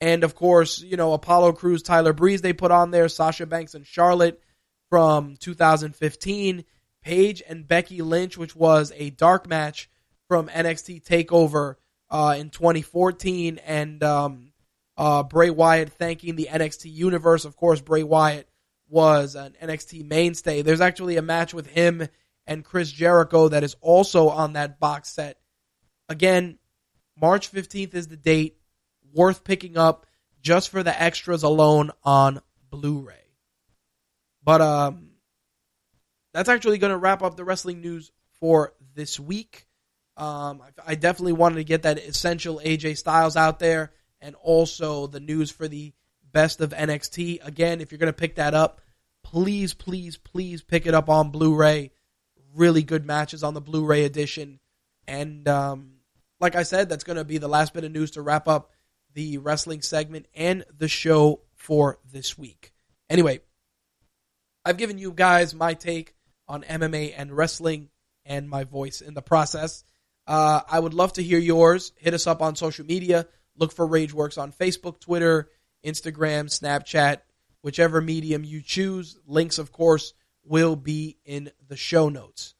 And 0.00 0.24
of 0.24 0.34
course, 0.34 0.80
you 0.80 0.96
know, 0.96 1.12
Apollo 1.12 1.52
Crews, 1.54 1.82
Tyler 1.82 2.12
Breeze, 2.12 2.42
they 2.42 2.52
put 2.52 2.70
on 2.70 2.90
there, 2.90 3.08
Sasha 3.08 3.46
Banks 3.46 3.74
and 3.74 3.86
Charlotte 3.86 4.40
from 4.90 5.36
2015. 5.36 6.64
Paige 7.02 7.42
and 7.48 7.66
Becky 7.66 8.02
Lynch, 8.02 8.36
which 8.36 8.54
was 8.54 8.92
a 8.96 9.10
dark 9.10 9.48
match 9.48 9.88
from 10.26 10.48
NXT 10.48 11.04
Takeover 11.04 11.76
uh, 12.10 12.34
in 12.38 12.50
2014, 12.50 13.58
and 13.64 14.02
um, 14.02 14.47
uh, 14.98 15.22
Bray 15.22 15.48
Wyatt 15.48 15.92
thanking 15.92 16.34
the 16.34 16.48
NXT 16.50 16.92
universe. 16.92 17.44
Of 17.44 17.56
course, 17.56 17.80
Bray 17.80 18.02
Wyatt 18.02 18.48
was 18.88 19.36
an 19.36 19.54
NXT 19.62 20.04
mainstay. 20.04 20.62
There's 20.62 20.80
actually 20.80 21.16
a 21.16 21.22
match 21.22 21.54
with 21.54 21.68
him 21.68 22.08
and 22.46 22.64
Chris 22.64 22.90
Jericho 22.90 23.48
that 23.48 23.62
is 23.62 23.76
also 23.80 24.28
on 24.28 24.54
that 24.54 24.80
box 24.80 25.10
set. 25.10 25.38
Again, 26.08 26.58
March 27.16 27.52
15th 27.52 27.94
is 27.94 28.08
the 28.08 28.16
date. 28.16 28.56
Worth 29.14 29.44
picking 29.44 29.78
up 29.78 30.06
just 30.42 30.68
for 30.68 30.82
the 30.82 31.02
extras 31.02 31.42
alone 31.42 31.92
on 32.02 32.40
Blu-ray. 32.70 33.14
But 34.42 34.60
um, 34.60 35.10
that's 36.34 36.48
actually 36.48 36.78
going 36.78 36.90
to 36.90 36.98
wrap 36.98 37.22
up 37.22 37.36
the 37.36 37.44
wrestling 37.44 37.80
news 37.80 38.10
for 38.40 38.74
this 38.94 39.18
week. 39.18 39.66
Um, 40.16 40.62
I, 40.62 40.92
I 40.92 40.94
definitely 40.96 41.34
wanted 41.34 41.56
to 41.56 41.64
get 41.64 41.82
that 41.82 41.98
essential 41.98 42.60
AJ 42.62 42.98
Styles 42.98 43.36
out 43.36 43.58
there 43.60 43.92
and 44.20 44.34
also 44.36 45.06
the 45.06 45.20
news 45.20 45.50
for 45.50 45.68
the 45.68 45.92
best 46.32 46.60
of 46.60 46.70
NXT. 46.70 47.44
Again, 47.46 47.80
if 47.80 47.90
you're 47.92 47.98
going 47.98 48.12
to 48.12 48.18
pick 48.18 48.36
that 48.36 48.54
up, 48.54 48.80
please, 49.22 49.74
please, 49.74 50.16
please 50.16 50.62
pick 50.62 50.86
it 50.86 50.94
up 50.94 51.08
on 51.08 51.30
Blu 51.30 51.54
ray. 51.54 51.92
Really 52.54 52.82
good 52.82 53.04
matches 53.04 53.42
on 53.42 53.54
the 53.54 53.60
Blu 53.60 53.84
ray 53.84 54.04
edition. 54.04 54.58
And 55.06 55.46
um, 55.48 55.92
like 56.40 56.56
I 56.56 56.62
said, 56.62 56.88
that's 56.88 57.04
going 57.04 57.16
to 57.16 57.24
be 57.24 57.38
the 57.38 57.48
last 57.48 57.74
bit 57.74 57.84
of 57.84 57.92
news 57.92 58.12
to 58.12 58.22
wrap 58.22 58.48
up 58.48 58.72
the 59.14 59.38
wrestling 59.38 59.82
segment 59.82 60.26
and 60.34 60.64
the 60.76 60.88
show 60.88 61.40
for 61.54 61.98
this 62.10 62.36
week. 62.36 62.72
Anyway, 63.10 63.40
I've 64.64 64.76
given 64.76 64.98
you 64.98 65.12
guys 65.12 65.54
my 65.54 65.74
take 65.74 66.14
on 66.46 66.62
MMA 66.62 67.14
and 67.16 67.36
wrestling 67.36 67.88
and 68.24 68.48
my 68.48 68.64
voice 68.64 69.00
in 69.00 69.14
the 69.14 69.22
process. 69.22 69.84
Uh, 70.26 70.60
I 70.68 70.78
would 70.78 70.94
love 70.94 71.14
to 71.14 71.22
hear 71.22 71.38
yours. 71.38 71.92
Hit 71.96 72.14
us 72.14 72.26
up 72.26 72.42
on 72.42 72.54
social 72.54 72.84
media. 72.84 73.26
Look 73.58 73.72
for 73.72 73.86
Rageworks 73.86 74.40
on 74.40 74.52
Facebook, 74.52 75.00
Twitter, 75.00 75.50
Instagram, 75.84 76.46
Snapchat, 76.46 77.18
whichever 77.62 78.00
medium 78.00 78.44
you 78.44 78.62
choose. 78.62 79.18
Links, 79.26 79.58
of 79.58 79.72
course, 79.72 80.12
will 80.44 80.76
be 80.76 81.18
in 81.24 81.50
the 81.68 81.76
show 81.76 82.08
notes. 82.08 82.54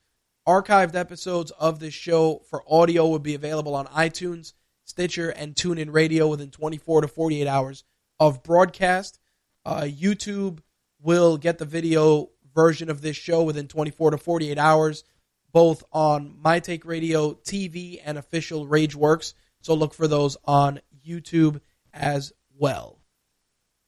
Archived 0.46 0.94
episodes 0.94 1.50
of 1.52 1.78
this 1.78 1.94
show 1.94 2.42
for 2.50 2.62
audio 2.66 3.06
will 3.06 3.18
be 3.18 3.34
available 3.34 3.74
on 3.74 3.86
iTunes, 3.86 4.54
Stitcher, 4.84 5.28
and 5.28 5.54
TuneIn 5.54 5.92
Radio 5.92 6.26
within 6.28 6.50
24 6.50 7.02
to 7.02 7.08
48 7.08 7.46
hours 7.46 7.84
of 8.18 8.42
broadcast. 8.42 9.18
Uh, 9.64 9.82
YouTube 9.82 10.60
will 11.00 11.36
get 11.36 11.58
the 11.58 11.64
video 11.64 12.30
version 12.54 12.90
of 12.90 13.02
this 13.02 13.16
show 13.16 13.42
within 13.42 13.68
24 13.68 14.12
to 14.12 14.18
48 14.18 14.58
hours, 14.58 15.04
both 15.52 15.84
on 15.92 16.34
My 16.40 16.60
Take 16.60 16.84
Radio 16.86 17.34
TV 17.34 18.00
and 18.04 18.16
official 18.16 18.66
Rageworks. 18.66 19.34
So 19.60 19.74
look 19.74 19.92
for 19.92 20.08
those 20.08 20.36
on 20.44 20.80
YouTube 21.09 21.60
as 21.93 22.32
well. 22.56 22.98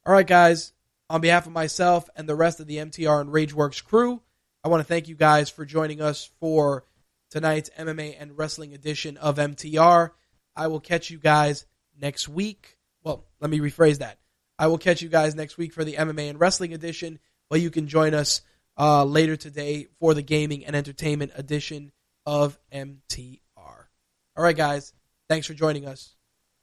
All 0.06 0.12
right, 0.12 0.26
guys. 0.26 0.72
On 1.08 1.20
behalf 1.20 1.46
of 1.46 1.52
myself 1.52 2.08
and 2.14 2.28
the 2.28 2.36
rest 2.36 2.60
of 2.60 2.68
the 2.68 2.76
MTR 2.76 3.20
and 3.20 3.30
Rageworks 3.30 3.84
crew, 3.84 4.22
I 4.62 4.68
want 4.68 4.80
to 4.80 4.86
thank 4.86 5.08
you 5.08 5.16
guys 5.16 5.50
for 5.50 5.64
joining 5.64 6.00
us 6.00 6.30
for 6.38 6.84
tonight's 7.30 7.70
MMA 7.70 8.16
and 8.18 8.38
wrestling 8.38 8.74
edition 8.74 9.16
of 9.16 9.36
MTR. 9.36 10.10
I 10.54 10.66
will 10.68 10.80
catch 10.80 11.10
you 11.10 11.18
guys 11.18 11.66
next 12.00 12.28
week. 12.28 12.78
Well, 13.02 13.24
let 13.40 13.50
me 13.50 13.58
rephrase 13.58 13.98
that. 13.98 14.18
I 14.58 14.68
will 14.68 14.78
catch 14.78 15.02
you 15.02 15.08
guys 15.08 15.34
next 15.34 15.58
week 15.58 15.72
for 15.72 15.84
the 15.84 15.94
MMA 15.94 16.30
and 16.30 16.38
wrestling 16.38 16.74
edition, 16.74 17.18
but 17.48 17.60
you 17.60 17.70
can 17.70 17.88
join 17.88 18.14
us 18.14 18.42
uh, 18.78 19.04
later 19.04 19.36
today 19.36 19.88
for 19.98 20.14
the 20.14 20.22
gaming 20.22 20.64
and 20.64 20.76
entertainment 20.76 21.32
edition 21.34 21.92
of 22.26 22.58
MTR. 22.72 23.40
All 23.56 24.44
right, 24.44 24.56
guys. 24.56 24.92
Thanks 25.28 25.46
for 25.46 25.54
joining 25.54 25.86
us. 25.86 26.14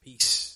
Peace. 0.03 0.46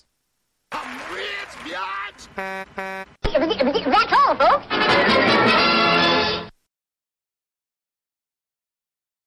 That's 3.84 4.12
all, 4.12 4.34
folks. 4.36 5.91